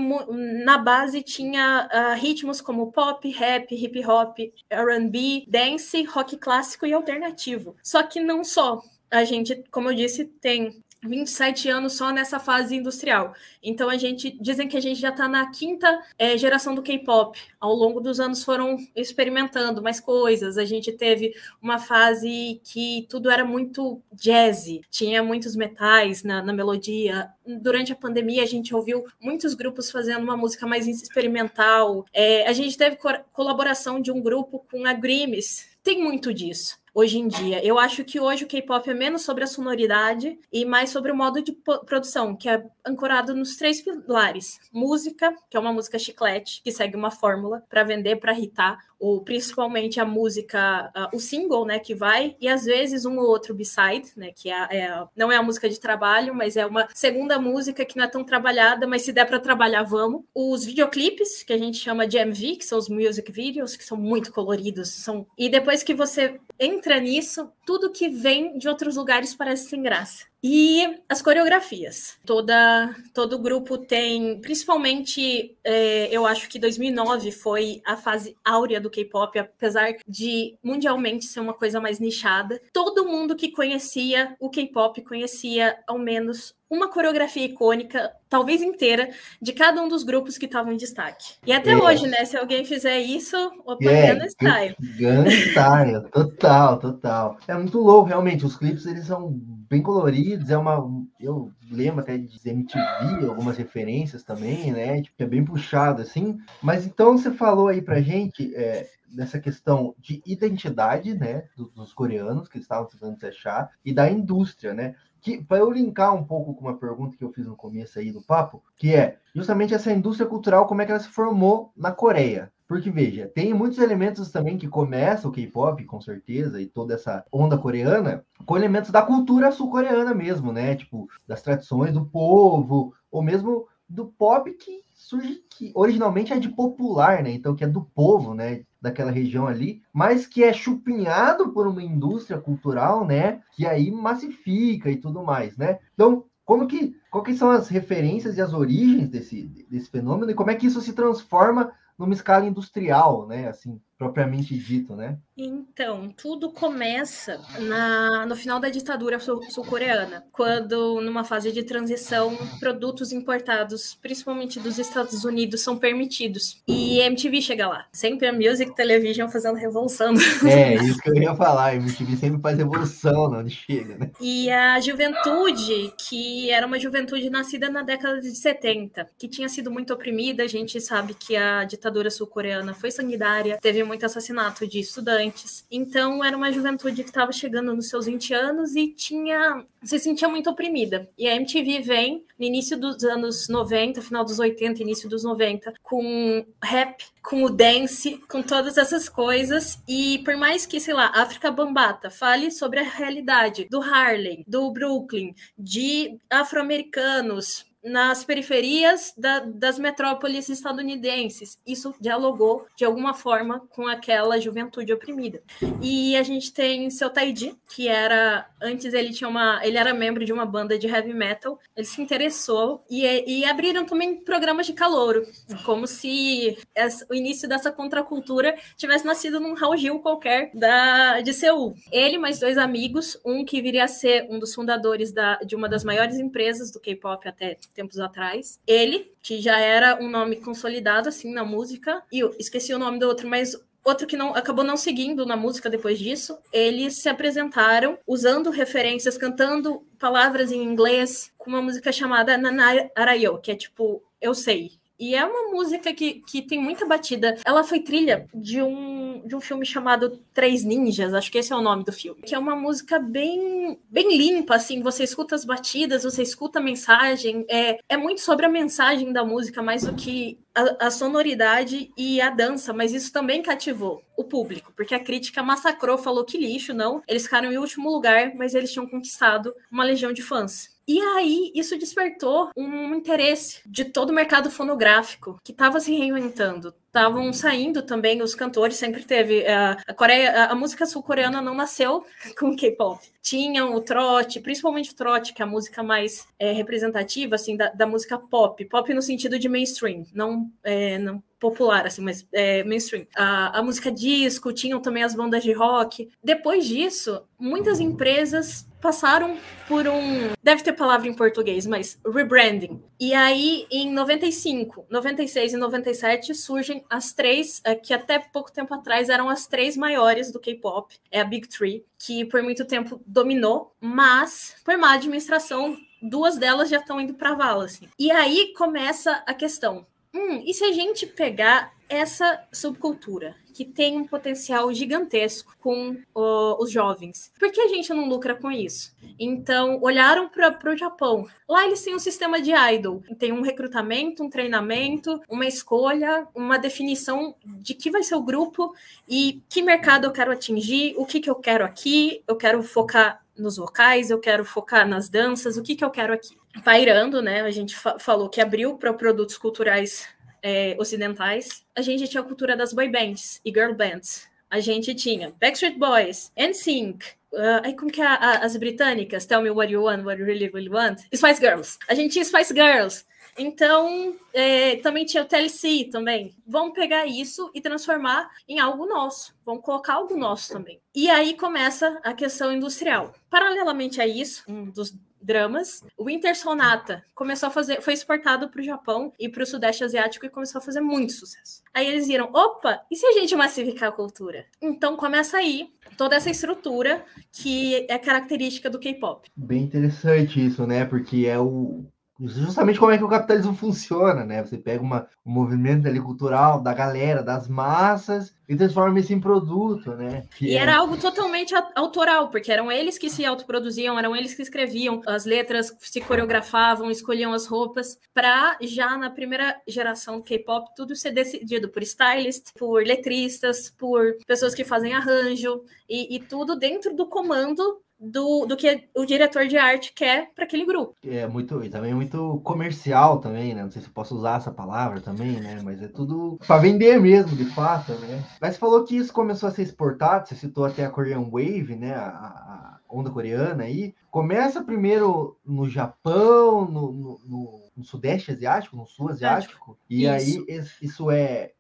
na 0.66 0.78
base 0.78 1.24
tinha 1.24 1.88
uh, 1.90 2.20
ritmos 2.20 2.60
como 2.60 2.92
pop, 2.92 3.30
rap, 3.32 3.74
hip 3.74 4.06
hop, 4.06 4.38
R&B, 4.70 5.46
dance, 5.48 6.04
rock 6.04 6.38
clássico 6.38 6.86
e 6.86 6.94
alternativo. 6.94 7.76
Só 7.82 8.04
que 8.04 8.20
não 8.20 8.44
só. 8.44 8.82
A 9.10 9.24
gente, 9.24 9.64
como 9.72 9.90
eu 9.90 9.96
disse, 9.96 10.26
tem 10.26 10.84
27 11.08 11.70
anos 11.70 11.94
só 11.94 12.12
nessa 12.12 12.40
fase 12.40 12.76
industrial. 12.76 13.34
Então 13.64 13.90
a 13.90 13.98
gente 13.98 14.38
dizem 14.42 14.68
que 14.68 14.78
a 14.78 14.82
gente 14.82 15.00
já 15.00 15.10
está 15.10 15.28
na 15.28 15.50
quinta 15.52 16.02
é, 16.18 16.38
geração 16.38 16.76
do 16.76 16.82
K-pop. 16.82 17.40
Ao 17.60 17.74
longo 17.74 18.00
dos 18.00 18.20
anos 18.20 18.44
foram 18.44 18.78
experimentando 18.96 19.82
mais 19.82 20.00
coisas. 20.00 20.58
A 20.58 20.66
gente 20.66 20.92
teve 20.92 21.34
uma 21.62 21.80
fase 21.80 22.62
que 22.64 23.08
tudo 23.10 23.30
era 23.30 23.46
muito 23.46 24.02
jazzy, 24.14 24.82
tinha 24.90 25.24
muitos 25.24 25.56
metais 25.56 26.24
na, 26.24 26.42
na 26.42 26.54
melodia. 26.54 27.30
Durante 27.46 27.92
a 27.92 27.96
pandemia 27.96 28.44
a 28.44 28.48
gente 28.48 28.76
ouviu 28.76 29.06
muitos 29.20 29.54
grupos 29.54 29.90
fazendo 29.90 30.24
uma 30.24 30.38
música 30.38 30.68
mais 30.68 30.88
experimental. 30.88 32.06
É, 32.14 32.48
a 32.48 32.54
gente 32.54 32.78
teve 32.78 32.98
co 32.98 33.08
colaboração 33.32 34.02
de 34.02 34.12
um 34.12 34.22
grupo 34.22 34.66
com 34.70 34.86
a 34.86 34.94
Grimes. 34.94 35.78
Tem 35.82 36.04
muito 36.04 36.34
disso 36.34 36.78
hoje 36.98 37.20
em 37.20 37.28
dia. 37.28 37.64
Eu 37.64 37.78
acho 37.78 38.04
que 38.04 38.20
hoje 38.20 38.44
o 38.44 38.48
K-pop 38.48 38.90
é 38.90 38.94
menos 38.94 39.22
sobre 39.22 39.44
a 39.44 39.48
sonoridade 39.48 40.40
e 40.52 40.66
mais 40.66 40.90
sobre 40.90 41.12
o 41.12 41.16
modo 41.16 41.44
de 41.44 41.52
produção, 41.86 42.36
que 42.36 42.50
é 42.50 42.66
ancorado 42.84 43.36
nos 43.36 43.56
três 43.56 43.80
pilares: 43.80 44.60
música, 44.74 45.32
que 45.48 45.56
é 45.56 45.60
uma 45.60 45.72
música 45.72 46.00
chiclete, 46.00 46.60
que 46.64 46.72
segue 46.72 46.96
uma 46.96 47.12
fórmula 47.12 47.64
para 47.70 47.84
vender, 47.84 48.16
para 48.16 48.34
irritar, 48.34 48.80
ou 49.00 49.22
principalmente 49.22 50.00
a 50.00 50.06
música, 50.06 50.92
uh, 50.96 51.16
o 51.16 51.20
single, 51.20 51.66
né, 51.66 51.78
que 51.78 51.94
vai, 51.94 52.36
e 52.42 52.48
às 52.48 52.66
vezes 52.66 53.06
um 53.06 53.20
ou 53.20 53.28
outro 53.28 53.54
b-side, 53.54 54.12
né, 54.16 54.32
que 54.36 54.50
é, 54.50 54.68
é, 54.72 55.08
não 55.16 55.32
é 55.32 55.36
a 55.36 55.44
música 55.44 55.70
de 55.70 55.80
trabalho, 55.80 56.34
mas 56.34 56.58
é 56.58 56.66
uma 56.66 56.88
segunda 56.96 57.40
música 57.40 57.86
que 57.86 57.96
não 57.96 58.06
é 58.06 58.08
tão 58.08 58.24
trabalhada, 58.24 58.88
mas 58.88 59.04
se 59.04 59.14
der 59.14 59.26
para 59.26 59.40
trabalhar, 59.40 59.84
vamos. 59.84 60.24
Os 60.34 60.66
videoclipes, 60.66 61.44
que 61.44 61.54
a 61.54 61.58
gente 61.58 61.78
chama 61.78 62.08
de 62.08 62.18
MV, 62.18 62.56
que 62.56 62.66
são 62.66 62.80
os 62.80 62.90
music 62.90 63.32
videos, 63.32 63.76
que 63.76 63.84
são 63.84 63.98
muito 63.98 64.32
coloridos, 64.32 64.90
são 64.90 65.28
e 65.38 65.48
depois 65.48 65.84
que 65.84 65.94
você 65.94 66.40
entra 66.60 67.00
nisso, 67.00 67.52
tudo 67.66 67.92
que 67.92 68.10
vem 68.10 68.58
de 68.58 68.68
outros 68.68 68.96
lugares 68.96 69.36
parece 69.36 69.70
sem 69.70 69.82
graça. 69.82 70.26
E 70.42 71.02
as 71.10 71.22
coreografias. 71.22 72.18
Toda, 72.26 72.96
todo 73.14 73.40
grupo 73.40 73.78
tem, 73.78 74.40
principalmente, 74.40 75.58
é, 75.64 76.08
eu 76.12 76.26
acho 76.26 76.48
que 76.48 76.60
2009 76.60 77.32
foi 77.32 77.82
a 77.86 77.98
fase 77.98 78.36
áurea 78.46 78.80
do 78.80 78.90
K-pop, 78.90 79.38
apesar 79.40 79.96
de 80.08 80.56
mundialmente 80.64 81.26
ser 81.26 81.40
uma 81.40 81.54
coisa 81.54 81.82
mais 81.82 82.00
nichada. 82.00 82.62
Todo 82.72 83.06
mundo 83.06 83.36
que 83.36 83.52
conhecia 83.52 84.36
o 84.40 84.50
K-pop 84.50 85.02
conhecia 85.02 85.78
ao 85.88 85.98
menos 85.98 86.56
uma 86.70 86.92
coreografia 86.92 87.46
icônica, 87.46 88.12
talvez 88.30 88.62
inteira, 88.62 89.10
de 89.42 89.54
cada 89.54 89.82
um 89.82 89.88
dos 89.88 90.04
grupos 90.04 90.38
que 90.38 90.46
estavam 90.46 90.74
em 90.74 90.78
destaque. 90.78 91.36
E 91.46 91.54
até 91.54 91.72
é. 91.72 91.78
hoje, 91.78 92.08
né? 92.08 92.26
Se 92.26 92.36
alguém 92.36 92.66
fizer 92.66 93.00
isso, 93.00 93.38
opa, 93.66 93.90
é, 93.90 94.28
Style. 94.28 94.76
Gun 94.80 95.30
Style, 95.30 96.10
total, 96.12 96.80
total. 96.80 97.38
É 97.48 97.54
muito 97.54 97.80
louco, 97.80 98.10
realmente. 98.10 98.46
Os 98.46 98.58
clipes, 98.58 98.86
eles 98.86 99.06
são 99.06 99.32
bem 99.70 99.82
coloridos, 99.82 100.50
é 100.50 100.58
uma... 100.58 100.86
Eu 101.20 101.52
lembro 101.72 102.02
até 102.02 102.18
de 102.18 102.38
MTV, 102.50 103.26
algumas 103.28 103.58
referências 103.58 104.24
também, 104.24 104.72
né? 104.72 105.02
Tipo, 105.02 105.24
é 105.24 105.26
bem 105.26 105.46
puxado, 105.46 106.02
assim. 106.02 106.38
Mas 106.62 106.86
então, 106.86 107.18
você 107.18 107.32
falou 107.32 107.68
aí 107.70 107.82
pra 107.82 108.02
gente... 108.02 108.54
É, 108.56 108.88
dessa 109.10 109.40
questão 109.40 109.96
de 109.98 110.22
identidade, 110.26 111.14
né, 111.14 111.46
dos, 111.74 111.94
coreanos 111.94 112.48
que 112.48 112.58
estavam 112.58 112.88
tentando 112.88 113.18
se 113.18 113.26
achar 113.26 113.72
e 113.84 113.94
da 113.94 114.12
indústria, 114.12 114.74
né? 114.74 114.96
Que 115.22 115.44
para 115.44 115.58
eu 115.58 115.72
linkar 115.72 116.14
um 116.14 116.24
pouco 116.24 116.54
com 116.54 116.62
uma 116.62 116.78
pergunta 116.78 117.16
que 117.18 117.24
eu 117.24 117.32
fiz 117.32 117.46
no 117.46 117.56
começo 117.56 118.00
aí 118.00 118.12
do 118.12 118.22
papo, 118.22 118.64
que 118.76 118.96
é 118.96 119.18
justamente 119.34 119.74
essa 119.74 119.92
indústria 119.92 120.30
cultural, 120.30 120.66
como 120.66 120.82
é 120.82 120.86
que 120.86 120.92
ela 120.92 121.00
se 121.00 121.10
formou 121.10 121.72
na 121.76 121.92
Coreia. 121.92 122.52
Porque, 122.68 122.92
veja, 122.92 123.32
tem 123.34 123.54
muitos 123.54 123.80
elementos 123.80 124.30
também 124.30 124.58
que 124.58 124.68
começam 124.68 125.32
o 125.32 125.34
K-pop, 125.34 125.86
com 125.86 126.02
certeza, 126.02 126.62
e 126.62 126.66
toda 126.66 126.96
essa 126.96 127.24
onda 127.32 127.58
coreana, 127.58 128.26
com 128.46 128.58
elementos 128.58 128.92
da 128.92 129.02
cultura 129.02 129.54
sul-coreana 129.54 130.14
mesmo, 130.14 130.52
né? 130.52 130.76
Tipo, 130.76 131.08
das 131.26 131.42
tradições 131.42 131.94
do 131.94 132.06
povo, 132.06 132.94
ou 133.10 133.24
mesmo 133.24 133.68
do 133.90 134.06
pop 134.06 134.52
que 134.54 134.82
surge, 134.94 135.44
que 135.50 135.72
originalmente 135.76 136.34
é 136.34 136.40
de 136.40 136.50
popular, 136.50 137.24
né? 137.24 137.32
Então, 137.32 137.56
que 137.56 137.64
é 137.64 137.68
do 137.68 137.82
povo, 137.82 138.34
né? 138.34 138.64
daquela 138.82 139.12
região 139.12 139.48
ali, 139.48 139.82
mas 139.92 140.26
que 140.26 140.44
é 140.44 140.54
chupinhado 140.54 141.50
por 141.50 141.68
uma 141.68 141.84
indústria 141.84 142.40
cultural, 142.40 143.06
né? 143.06 143.42
Que 143.54 143.66
aí 143.66 143.92
massifica 143.92 144.90
e 144.90 144.98
tudo 144.98 145.24
mais, 145.24 145.58
né? 145.58 145.80
Então, 145.94 146.26
como 146.46 146.68
que, 146.68 146.96
quais 147.12 147.38
são 147.38 147.50
as 147.52 147.68
referências 147.68 148.38
e 148.38 148.42
as 148.42 148.54
origens 148.54 149.10
desse, 149.10 149.44
desse 149.70 149.90
fenômeno 149.90 150.32
e 150.32 150.36
como 150.36 150.52
é 150.52 150.56
que 150.56 150.68
isso 150.68 150.80
se 150.80 150.94
transforma 150.94 151.72
numa 151.98 152.14
escala 152.14 152.46
industrial, 152.46 153.28
né? 153.28 153.48
Assim, 153.48 153.82
propriamente 153.98 154.56
dito, 154.56 154.96
né? 154.96 155.18
Então, 155.36 156.10
tudo 156.10 156.52
começa 156.52 157.40
na, 157.60 158.26
no 158.26 158.36
final 158.36 158.60
da 158.60 158.70
ditadura 158.70 159.20
sul-coreana, 159.20 160.24
quando, 160.32 161.02
numa 161.02 161.24
fase 161.24 161.52
de 161.52 161.64
transição, 161.64 162.36
produtos 162.60 163.12
importados, 163.12 163.96
principalmente 163.96 164.60
dos 164.60 164.78
Estados 164.80 165.24
Unidos, 165.24 165.62
são 165.62 165.78
permitidos. 165.78 166.62
E 166.68 167.00
MTV 167.00 167.42
chega 167.42 167.68
lá. 167.68 167.86
Sempre 167.92 168.28
a 168.28 168.34
Music 168.34 168.76
Television 168.76 169.30
fazendo 169.30 169.56
revolução. 169.56 170.14
É, 170.48 170.76
isso 170.76 171.00
que 171.00 171.10
eu 171.10 171.16
ia 171.16 171.36
falar. 171.36 171.68
A 171.68 171.76
MTV 171.76 172.16
sempre 172.16 172.42
faz 172.42 172.58
revolução 172.58 173.32
onde 173.34 173.50
chega, 173.50 173.98
né? 173.98 174.12
E 174.22 174.50
a 174.50 174.80
juventude, 174.80 175.94
que 175.98 176.50
era 176.50 176.66
uma 176.66 176.80
juventude 176.80 177.30
nascida 177.30 177.70
na 177.70 177.82
década 177.82 178.22
de 178.22 178.34
70, 178.34 179.08
que 179.18 179.28
tinha 179.28 179.50
sido 179.50 179.70
muito 179.70 179.94
oprimida, 179.94 180.44
a 180.44 180.48
gente 180.48 180.80
sabe 180.80 181.14
que 181.14 181.36
a 181.36 181.64
ditadura 181.64 182.10
sul-coreana 182.10 182.74
foi 182.74 182.92
sanguinária, 182.92 183.58
teve 183.62 183.84
muito 183.88 184.06
assassinato 184.06 184.68
de 184.68 184.80
estudantes. 184.80 185.66
Então, 185.72 186.24
era 186.24 186.38
uma 186.38 186.52
juventude 186.52 187.04
que 187.04 187.10
estava 187.10 187.32
chegando 187.32 187.74
nos 187.74 187.90
seus 187.90 188.06
20 188.06 188.34
anos 188.34 188.76
e 188.76 188.90
tinha 188.90 189.66
se 189.84 190.00
sentia 190.00 190.28
muito 190.28 190.50
oprimida. 190.50 191.08
E 191.18 191.28
a 191.28 191.36
MTV 191.36 191.80
vem 191.82 192.26
no 192.38 192.46
início 192.46 192.78
dos 192.78 193.04
anos 193.04 193.48
90, 193.48 194.02
final 194.02 194.26
dos 194.26 194.40
80, 194.40 194.82
início 194.82 195.10
dos 195.10 195.24
90, 195.24 195.74
com 195.82 196.46
rap, 196.62 197.06
com 197.22 197.44
o 197.44 197.50
dance, 197.50 198.20
com 198.28 198.42
todas 198.42 198.78
essas 198.78 199.08
coisas. 199.08 199.82
E 199.88 200.20
por 200.20 200.36
mais 200.36 200.66
que, 200.66 200.80
sei 200.80 200.94
lá, 200.94 201.12
África 201.16 201.50
Bambata 201.52 202.10
fale 202.10 202.52
sobre 202.52 202.80
a 202.80 202.84
realidade 202.84 203.68
do 203.70 203.82
Harlem, 203.82 204.44
do 204.48 204.70
Brooklyn, 204.72 205.34
de 205.58 206.18
afro-americanos, 206.30 207.66
nas 207.88 208.24
periferias 208.24 209.14
da, 209.18 209.40
das 209.40 209.80
metrópoles 209.80 210.50
estadunidenses. 210.50 211.58
Isso 211.66 211.94
dialogou 212.00 212.66
de 212.76 212.86
alguma 212.86 213.14
forma 213.14 213.62
com 213.70 213.88
aquela 213.88 214.40
juventude 214.40 214.94
oprimida. 214.94 215.42
E 215.82 216.16
a 216.16 216.24
gente 216.24 216.54
tem 216.54 216.90
seu 216.90 217.10
Taiji, 217.10 217.56
que 217.74 217.88
era 217.88 218.48
antes 218.62 218.94
ele 218.94 219.12
tinha 219.12 219.30
uma, 219.30 219.60
ele 219.64 219.78
era 219.78 219.94
membro 219.94 220.26
de 220.26 220.34
uma 220.34 220.46
banda 220.46 220.78
de 220.78 220.88
heavy 220.88 221.14
metal. 221.14 221.60
Ele 221.76 221.86
se 221.86 222.02
interessou 222.02 222.84
e, 222.90 223.06
e 223.06 223.46
abriram 223.46 223.86
também 223.86 224.16
programas 224.24 224.66
de 224.66 224.74
calouro, 224.74 225.26
como 225.66 225.88
se 225.88 226.58
essa, 226.76 227.06
o 227.10 227.14
início 227.14 227.48
dessa 227.48 227.72
contracultura 227.72 228.56
tivesse 228.76 229.06
nascido 229.06 229.40
num 229.40 229.54
Raul 229.54 229.78
Gil 229.78 230.00
qualquer 230.00 230.52
da 230.54 231.22
de 231.22 231.34
Seul. 231.34 231.76
Ele 231.92 232.18
mais 232.18 232.40
dois 232.40 232.58
amigos, 232.58 233.20
um 233.26 233.46
que 233.46 233.62
viria 233.62 233.86
a 233.86 233.88
ser 233.88 234.28
um 234.30 234.40
dos 234.40 234.54
fundadores 234.54 235.12
da, 235.12 235.38
de 235.38 235.56
uma 235.56 235.70
das 235.70 235.84
maiores 235.84 236.18
empresas 236.18 236.72
do 236.72 236.80
K-pop 236.80 237.28
até 237.28 237.58
tempos 237.78 238.00
atrás. 238.00 238.60
Ele, 238.66 239.14
que 239.22 239.40
já 239.40 239.60
era 239.60 240.02
um 240.02 240.10
nome 240.10 240.38
consolidado 240.38 241.08
assim 241.08 241.32
na 241.32 241.46
música, 241.46 242.04
e 242.12 242.20
eu 242.20 242.36
esqueci 242.40 242.74
o 242.74 242.80
nome 242.80 242.98
do 242.98 243.08
outro, 243.08 243.30
mas 243.30 243.56
outro 243.86 244.08
que 244.08 244.18
não 244.18 244.36
acabou 244.36 244.66
não 244.66 244.76
seguindo 244.76 245.26
na 245.26 245.38
música 245.38 245.70
depois 245.70 245.98
disso, 245.98 246.38
eles 246.52 247.02
se 247.02 247.08
apresentaram 247.08 247.98
usando 248.06 248.50
referências, 248.50 249.18
cantando 249.18 249.86
palavras 249.98 250.52
em 250.52 250.62
inglês, 250.62 251.32
com 251.38 251.52
uma 251.52 251.62
música 251.62 251.92
chamada 251.92 252.38
Nana 252.38 252.90
Arayo, 252.96 253.38
que 253.38 253.52
é 253.52 253.56
tipo 253.56 254.04
eu 254.20 254.34
sei. 254.34 254.72
E 255.00 255.14
é 255.14 255.24
uma 255.24 255.52
música 255.52 255.94
que, 255.94 256.22
que 256.28 256.42
tem 256.42 256.60
muita 256.60 256.86
batida. 256.86 257.38
Ela 257.46 257.64
foi 257.64 257.80
trilha 257.80 258.28
de 258.34 258.62
um, 258.62 259.22
de 259.26 259.36
um 259.36 259.42
filme 259.42 259.66
chamado 259.66 260.20
Três 260.34 260.64
Ninjas, 260.64 261.14
acho 261.14 261.32
que 261.32 261.38
esse 261.38 261.54
é 261.54 261.56
o 261.56 261.62
nome 261.62 261.84
do 261.84 261.92
filme. 261.92 262.22
Que 262.22 262.34
é 262.34 262.40
uma 262.40 262.56
música 262.56 262.98
bem, 262.98 263.80
bem 263.90 264.18
limpa, 264.18 264.56
assim. 264.56 264.82
Você 264.82 265.04
escuta 265.04 265.36
as 265.36 265.46
batidas, 265.46 266.04
você 266.04 266.24
escuta 266.24 266.60
a 266.60 266.62
mensagem. 266.62 267.46
É, 267.50 267.78
é 267.88 267.98
muito 267.98 268.22
sobre 268.22 268.46
a 268.46 268.50
mensagem 268.50 269.14
da 269.14 269.24
música, 269.24 269.62
mais 269.62 269.84
do 269.84 269.94
que 269.94 270.40
a, 270.56 270.88
a, 270.88 270.92
sonoridade 270.92 271.92
e 271.96 272.20
a 272.20 272.32
dança, 272.32 272.74
mas 272.74 272.92
isso 272.92 273.12
também 273.14 273.44
cativou 273.44 274.02
o 274.16 274.24
público, 274.24 274.74
porque 274.76 274.96
a 274.96 275.00
crítica 275.00 275.44
massacrou, 275.44 276.00
falou 276.00 276.26
que 276.26 276.38
lixo, 276.38 276.74
não. 276.74 277.04
Eles 277.08 277.24
ficaram 277.24 277.52
em 277.52 277.58
último 277.58 277.92
lugar, 277.92 278.34
mas 278.36 278.56
eles 278.56 278.72
tinham 278.72 278.88
conquistado 278.88 279.54
uma 279.72 279.84
legião 279.84 280.12
de 280.12 280.24
fãs. 280.24 280.76
E 280.88 281.02
aí, 281.02 281.52
isso 281.54 281.78
despertou 281.78 282.50
um 282.56 282.96
interesse 282.96 283.60
de 283.66 283.84
todo 283.84 284.12
o 284.12 284.14
mercado 284.14 284.50
fonográfico 284.50 285.38
que 285.44 285.52
estava 285.52 285.82
se 285.82 285.94
reinventando. 285.94 286.74
Estavam 286.86 287.34
saindo 287.34 287.82
também 287.82 288.22
os 288.22 288.34
cantores, 288.34 288.78
sempre 288.78 289.04
teve. 289.04 289.46
A, 289.46 289.78
a 289.86 289.94
Coreia, 289.94 290.46
a 290.46 290.56
música 290.56 290.86
sul-coreana 290.86 291.42
não 291.42 291.54
nasceu 291.54 292.06
com 292.40 292.56
K-pop. 292.56 293.06
Tinham 293.22 293.76
o 293.76 293.82
trote, 293.82 294.40
principalmente 294.40 294.92
o 294.92 294.96
trote, 294.96 295.34
que 295.34 295.42
é 295.42 295.46
a 295.46 295.48
música 295.48 295.84
mais 295.84 296.26
é, 296.40 296.54
representativa 296.54 297.36
assim, 297.36 297.58
da, 297.58 297.70
da, 297.70 297.86
música 297.86 298.18
pop. 298.18 298.64
Pop 298.66 298.94
no 298.94 299.02
sentido 299.02 299.38
de 299.38 299.50
mainstream, 299.50 300.06
não, 300.14 300.50
é, 300.64 300.98
não 300.98 301.22
popular, 301.40 301.86
assim, 301.86 302.02
mas 302.02 302.26
é, 302.32 302.64
mainstream. 302.64 303.06
A, 303.16 303.60
a 303.60 303.62
música 303.62 303.92
disco, 303.92 304.54
tinham 304.54 304.80
também 304.80 305.04
as 305.04 305.14
bandas 305.14 305.44
de 305.44 305.52
rock. 305.52 306.10
Depois 306.24 306.66
disso, 306.66 307.22
muitas 307.38 307.80
empresas 307.80 308.67
passaram 308.88 309.38
por 309.68 309.86
um. 309.86 310.32
Deve 310.42 310.64
ter 310.64 310.72
palavra 310.72 311.10
em 311.10 311.14
português, 311.14 311.68
mas 311.68 312.00
rebranding. 312.06 312.82
E 312.98 313.14
aí, 313.14 313.68
em 313.70 313.92
95, 313.92 314.86
96 314.90 315.52
e 315.52 315.58
97, 315.58 316.34
surgem 316.34 316.86
as 316.90 317.12
três, 317.12 317.60
é, 317.66 317.76
que 317.76 317.94
até 317.94 318.18
pouco 318.18 318.50
tempo 318.50 318.74
atrás 318.74 319.10
eram 319.10 319.28
as 319.28 319.46
três 319.46 319.76
maiores 319.76 320.32
do 320.32 320.40
K-pop. 320.40 320.96
É 321.12 321.20
a 321.20 321.26
Big 321.26 321.50
Three, 321.50 321.84
que 322.00 322.24
por 322.24 322.42
muito 322.42 322.64
tempo 322.64 323.02
dominou, 323.06 323.76
mas 323.82 324.56
por 324.64 324.78
má 324.78 324.94
administração, 324.94 325.76
duas 326.02 326.38
delas 326.38 326.70
já 326.70 326.78
estão 326.78 327.02
indo 327.02 327.14
para 327.14 327.36
vala. 327.36 327.66
Assim. 327.66 327.90
E 328.00 328.10
aí 328.10 328.54
começa 328.58 329.22
a 329.28 329.34
questão. 329.34 329.86
Hum, 330.14 330.42
e 330.46 330.54
se 330.54 330.64
a 330.64 330.72
gente 330.72 331.06
pegar 331.06 331.74
essa 331.90 332.42
subcultura 332.54 333.36
que 333.58 333.66
tem 333.66 333.98
um 333.98 334.06
potencial 334.06 334.72
gigantesco 334.72 335.58
com 335.60 335.98
os 336.14 336.70
jovens. 336.70 337.32
Por 337.40 337.52
que 337.52 337.60
a 337.60 337.68
gente 337.68 337.92
não 337.92 338.08
lucra 338.08 338.36
com 338.36 338.52
isso? 338.52 338.96
Então, 339.20 339.80
olharam 339.82 340.30
para 340.30 340.72
o 340.72 340.78
Japão. 340.78 341.28
Lá 341.50 341.66
eles 341.66 341.82
têm 341.82 341.96
um 341.96 342.00
sistema 342.00 342.40
de 342.40 342.52
idol. 342.52 343.02
Tem 343.18 343.32
um 343.32 343.42
recrutamento, 343.42 344.24
um 344.24 344.30
treinamento, 344.30 345.20
uma 345.28 345.48
escolha, 345.48 346.28
uma 346.36 346.60
definição 346.60 347.34
de 347.44 347.74
que 347.74 347.90
vai 347.90 348.04
ser 348.04 348.14
o 348.14 348.22
grupo 348.22 348.76
e 349.10 349.42
que 349.50 349.64
mercado 349.64 350.06
eu 350.06 350.12
quero 350.12 350.32
atingir, 350.32 350.94
o 350.96 351.04
que, 351.04 351.20
que 351.20 351.30
eu 351.30 351.36
quero 351.36 351.66
aqui, 351.66 352.22
eu 352.28 352.36
quero 352.36 352.62
focar 352.62 353.26
nos 353.36 353.58
vocais, 353.58 354.12
eu 354.12 354.20
quero 354.20 354.46
focar 354.46 354.88
nas 354.88 355.10
danças, 355.10 355.58
o 355.58 355.64
que, 355.64 355.76
que 355.76 355.84
eu 355.84 355.90
quero 355.90 356.14
aqui. 356.14 356.38
Pairando, 356.64 357.24
né? 357.24 357.42
A 357.42 357.52
gente 357.52 357.76
fa 357.76 357.98
falou 357.98 358.30
que 358.30 358.40
abriu 358.40 358.78
para 358.78 358.94
produtos 358.94 359.36
culturais 359.36 360.08
é, 360.42 360.76
ocidentais, 360.80 361.66
a 361.76 361.82
gente 361.82 362.08
tinha 362.08 362.22
a 362.22 362.26
cultura 362.26 362.56
das 362.56 362.74
boy 362.74 362.90
bands 362.90 363.42
e 363.44 363.50
girl 363.52 363.74
bands. 363.74 364.28
A 364.50 364.60
gente 364.60 364.96
tinha 364.96 365.34
Backstreet 365.42 365.78
Boys, 365.78 366.32
NSYNC, 366.38 367.04
uh, 367.34 367.62
aí 367.64 367.76
como 367.76 367.92
que 367.92 368.02
é 368.02 368.06
a, 368.06 368.40
as 368.40 368.56
britânicas? 368.56 369.26
Tell 369.26 369.42
me 369.42 369.50
what 369.50 369.72
you 369.72 369.84
want, 369.84 370.06
what 370.06 370.20
you 370.20 370.26
really, 370.26 370.48
really 370.48 370.70
want. 370.70 371.00
Spice 371.14 371.40
Girls. 371.40 371.78
A 371.90 371.94
gente 371.94 372.14
tinha 372.14 372.24
Spice 372.24 372.54
Girls. 372.54 373.06
Então, 373.38 374.16
é, 374.34 374.78
também 374.78 375.06
tinha 375.06 375.22
o 375.22 375.26
TLC 375.26 375.90
também. 375.92 376.36
Vamos 376.46 376.74
pegar 376.74 377.06
isso 377.06 377.52
e 377.54 377.62
transformar 377.62 378.32
em 378.48 378.60
algo 378.60 378.88
nosso. 378.88 379.36
Vamos 379.46 379.64
colocar 379.64 379.94
algo 379.94 380.18
nosso 380.18 380.52
também. 380.52 380.82
E 380.96 381.08
aí 381.10 381.36
começa 381.36 382.00
a 382.04 382.14
questão 382.14 382.52
industrial. 382.52 383.14
Paralelamente 383.30 384.02
a 384.02 384.08
isso, 384.08 384.44
um 384.48 384.66
dos 384.66 384.92
dramas. 385.22 385.84
O 385.98 386.06
Winter 386.06 386.36
Sonata 386.38 387.04
começou 387.14 387.48
a 387.48 387.52
fazer, 387.52 387.82
foi 387.82 387.94
exportado 387.94 388.50
para 388.50 388.62
o 388.62 388.64
Japão 388.64 389.12
e 389.20 389.30
para 389.30 389.44
o 389.44 389.46
Sudeste 389.46 389.84
Asiático 389.84 390.26
e 390.26 390.30
começou 390.30 390.60
a 390.60 390.64
fazer 390.64 390.82
muito 390.82 391.14
sucesso. 391.14 391.62
Aí 391.74 391.88
eles 391.88 392.08
viram, 392.08 392.30
opa, 392.34 392.82
e 392.90 392.96
se 392.96 393.06
a 393.06 393.12
gente 393.14 393.36
massificar 393.36 393.90
a 393.90 393.92
cultura? 393.92 394.46
Então 394.62 394.96
começa 394.96 395.38
aí 395.38 395.72
toda 395.98 396.16
essa 396.16 396.30
estrutura 396.30 397.04
que 397.32 397.86
é 397.90 397.98
característica 397.98 398.70
do 398.70 398.80
K-pop. 398.80 399.30
Bem 399.36 399.64
interessante 399.64 400.46
isso, 400.46 400.66
né? 400.66 400.86
Porque 400.86 401.26
é 401.26 401.40
o 401.40 401.86
justamente 402.20 402.80
como 402.80 402.92
é 402.92 402.98
que 402.98 403.04
o 403.04 403.10
capitalismo 403.10 403.54
funciona, 403.54 404.26
né? 404.26 404.44
Você 404.44 404.58
pega 404.58 404.82
uma, 404.82 405.08
um 405.26 405.32
movimento 405.32 405.88
ali 405.88 406.00
cultural 406.00 406.62
da 406.62 406.74
galera, 406.74 407.22
das 407.22 407.48
massas, 407.48 408.34
e 408.48 408.56
transforma 408.56 409.00
isso 409.00 409.14
em 409.14 409.20
produto, 409.20 409.92
né? 409.92 410.24
Que 410.38 410.48
e 410.48 410.56
é... 410.56 410.62
era 410.62 410.78
algo 410.78 410.98
totalmente 410.98 411.54
autoral, 411.76 412.30
porque 412.30 412.52
eram 412.52 412.72
eles 412.72 412.98
que 412.98 413.10
se 413.10 413.26
autoproduziam, 413.26 414.00
eram 414.00 414.16
eles 414.16 414.34
que 414.34 414.42
escreviam 414.42 415.02
as 415.06 415.26
letras, 415.26 415.76
se 415.80 416.02
coreografavam, 416.02 416.90
escolhiam 416.90 417.34
as 417.34 417.46
roupas, 417.46 418.00
para 418.14 418.58
já 418.62 418.98
na 418.98 419.10
primeira 419.10 419.56
geração 419.68 420.18
do 420.18 420.24
K-pop 420.24 420.70
tudo 420.76 420.96
ser 420.96 421.12
decidido 421.12 421.70
por 421.70 421.84
stylists, 421.84 422.52
por 422.58 422.84
letristas, 422.84 423.70
por 423.78 424.18
pessoas 424.26 424.56
que 424.56 424.64
fazem 424.64 424.94
arranjo, 424.94 425.62
e, 425.90 426.16
e 426.16 426.20
tudo 426.20 426.56
dentro 426.56 426.96
do 426.96 427.06
comando 427.06 427.82
do, 428.00 428.46
do 428.46 428.56
que 428.56 428.88
o 428.96 429.06
diretor 429.06 429.48
de 429.48 429.58
arte 429.58 429.94
quer 429.94 430.32
para 430.34 430.46
aquele 430.46 430.66
grupo. 430.66 430.96
É 431.04 431.28
muito, 431.28 431.64
e 431.64 431.70
também 431.70 431.94
muito 431.94 432.40
comercial 432.44 433.20
também, 433.20 433.56
né? 433.56 433.64
Não 433.64 433.72
sei 433.72 433.82
se 433.82 433.90
posso 433.90 434.16
usar 434.16 434.38
essa 434.38 434.52
palavra 434.52 435.02
também, 435.02 435.40
né? 435.40 435.60
Mas 435.64 435.82
é 435.82 435.88
tudo 435.88 436.38
para 436.46 436.62
vender 436.62 437.00
mesmo, 437.00 437.36
de 437.36 437.46
fato, 437.46 437.94
né? 437.94 438.24
Mas 438.40 438.54
você 438.54 438.60
falou 438.60 438.84
que 438.84 438.96
isso 438.96 439.12
começou 439.12 439.50
a 439.50 439.52
ser 439.52 439.64
exportado, 439.64 440.28
você 440.28 440.36
citou 440.36 440.66
até 440.66 440.86
a 440.86 440.90
Korean 440.90 441.24
Wave, 441.24 441.76
né? 441.76 441.94
A, 441.94 442.08
a 442.08 442.80
onda 442.90 443.10
coreana 443.10 443.64
aí. 443.64 443.94
Começa 444.10 444.64
primeiro 444.64 445.38
no 445.46 445.70
Japão, 445.70 446.66
no, 446.66 446.92
no, 446.92 447.20
no 447.26 447.67
no 447.78 447.84
Sudeste 447.84 448.32
Asiático, 448.32 448.76
no 448.76 448.88
Sul 448.88 449.10
Asiático. 449.10 449.78
E 449.88 450.06
isso. 450.06 450.46
aí 450.50 450.66
isso 450.82 451.12
é. 451.12 451.52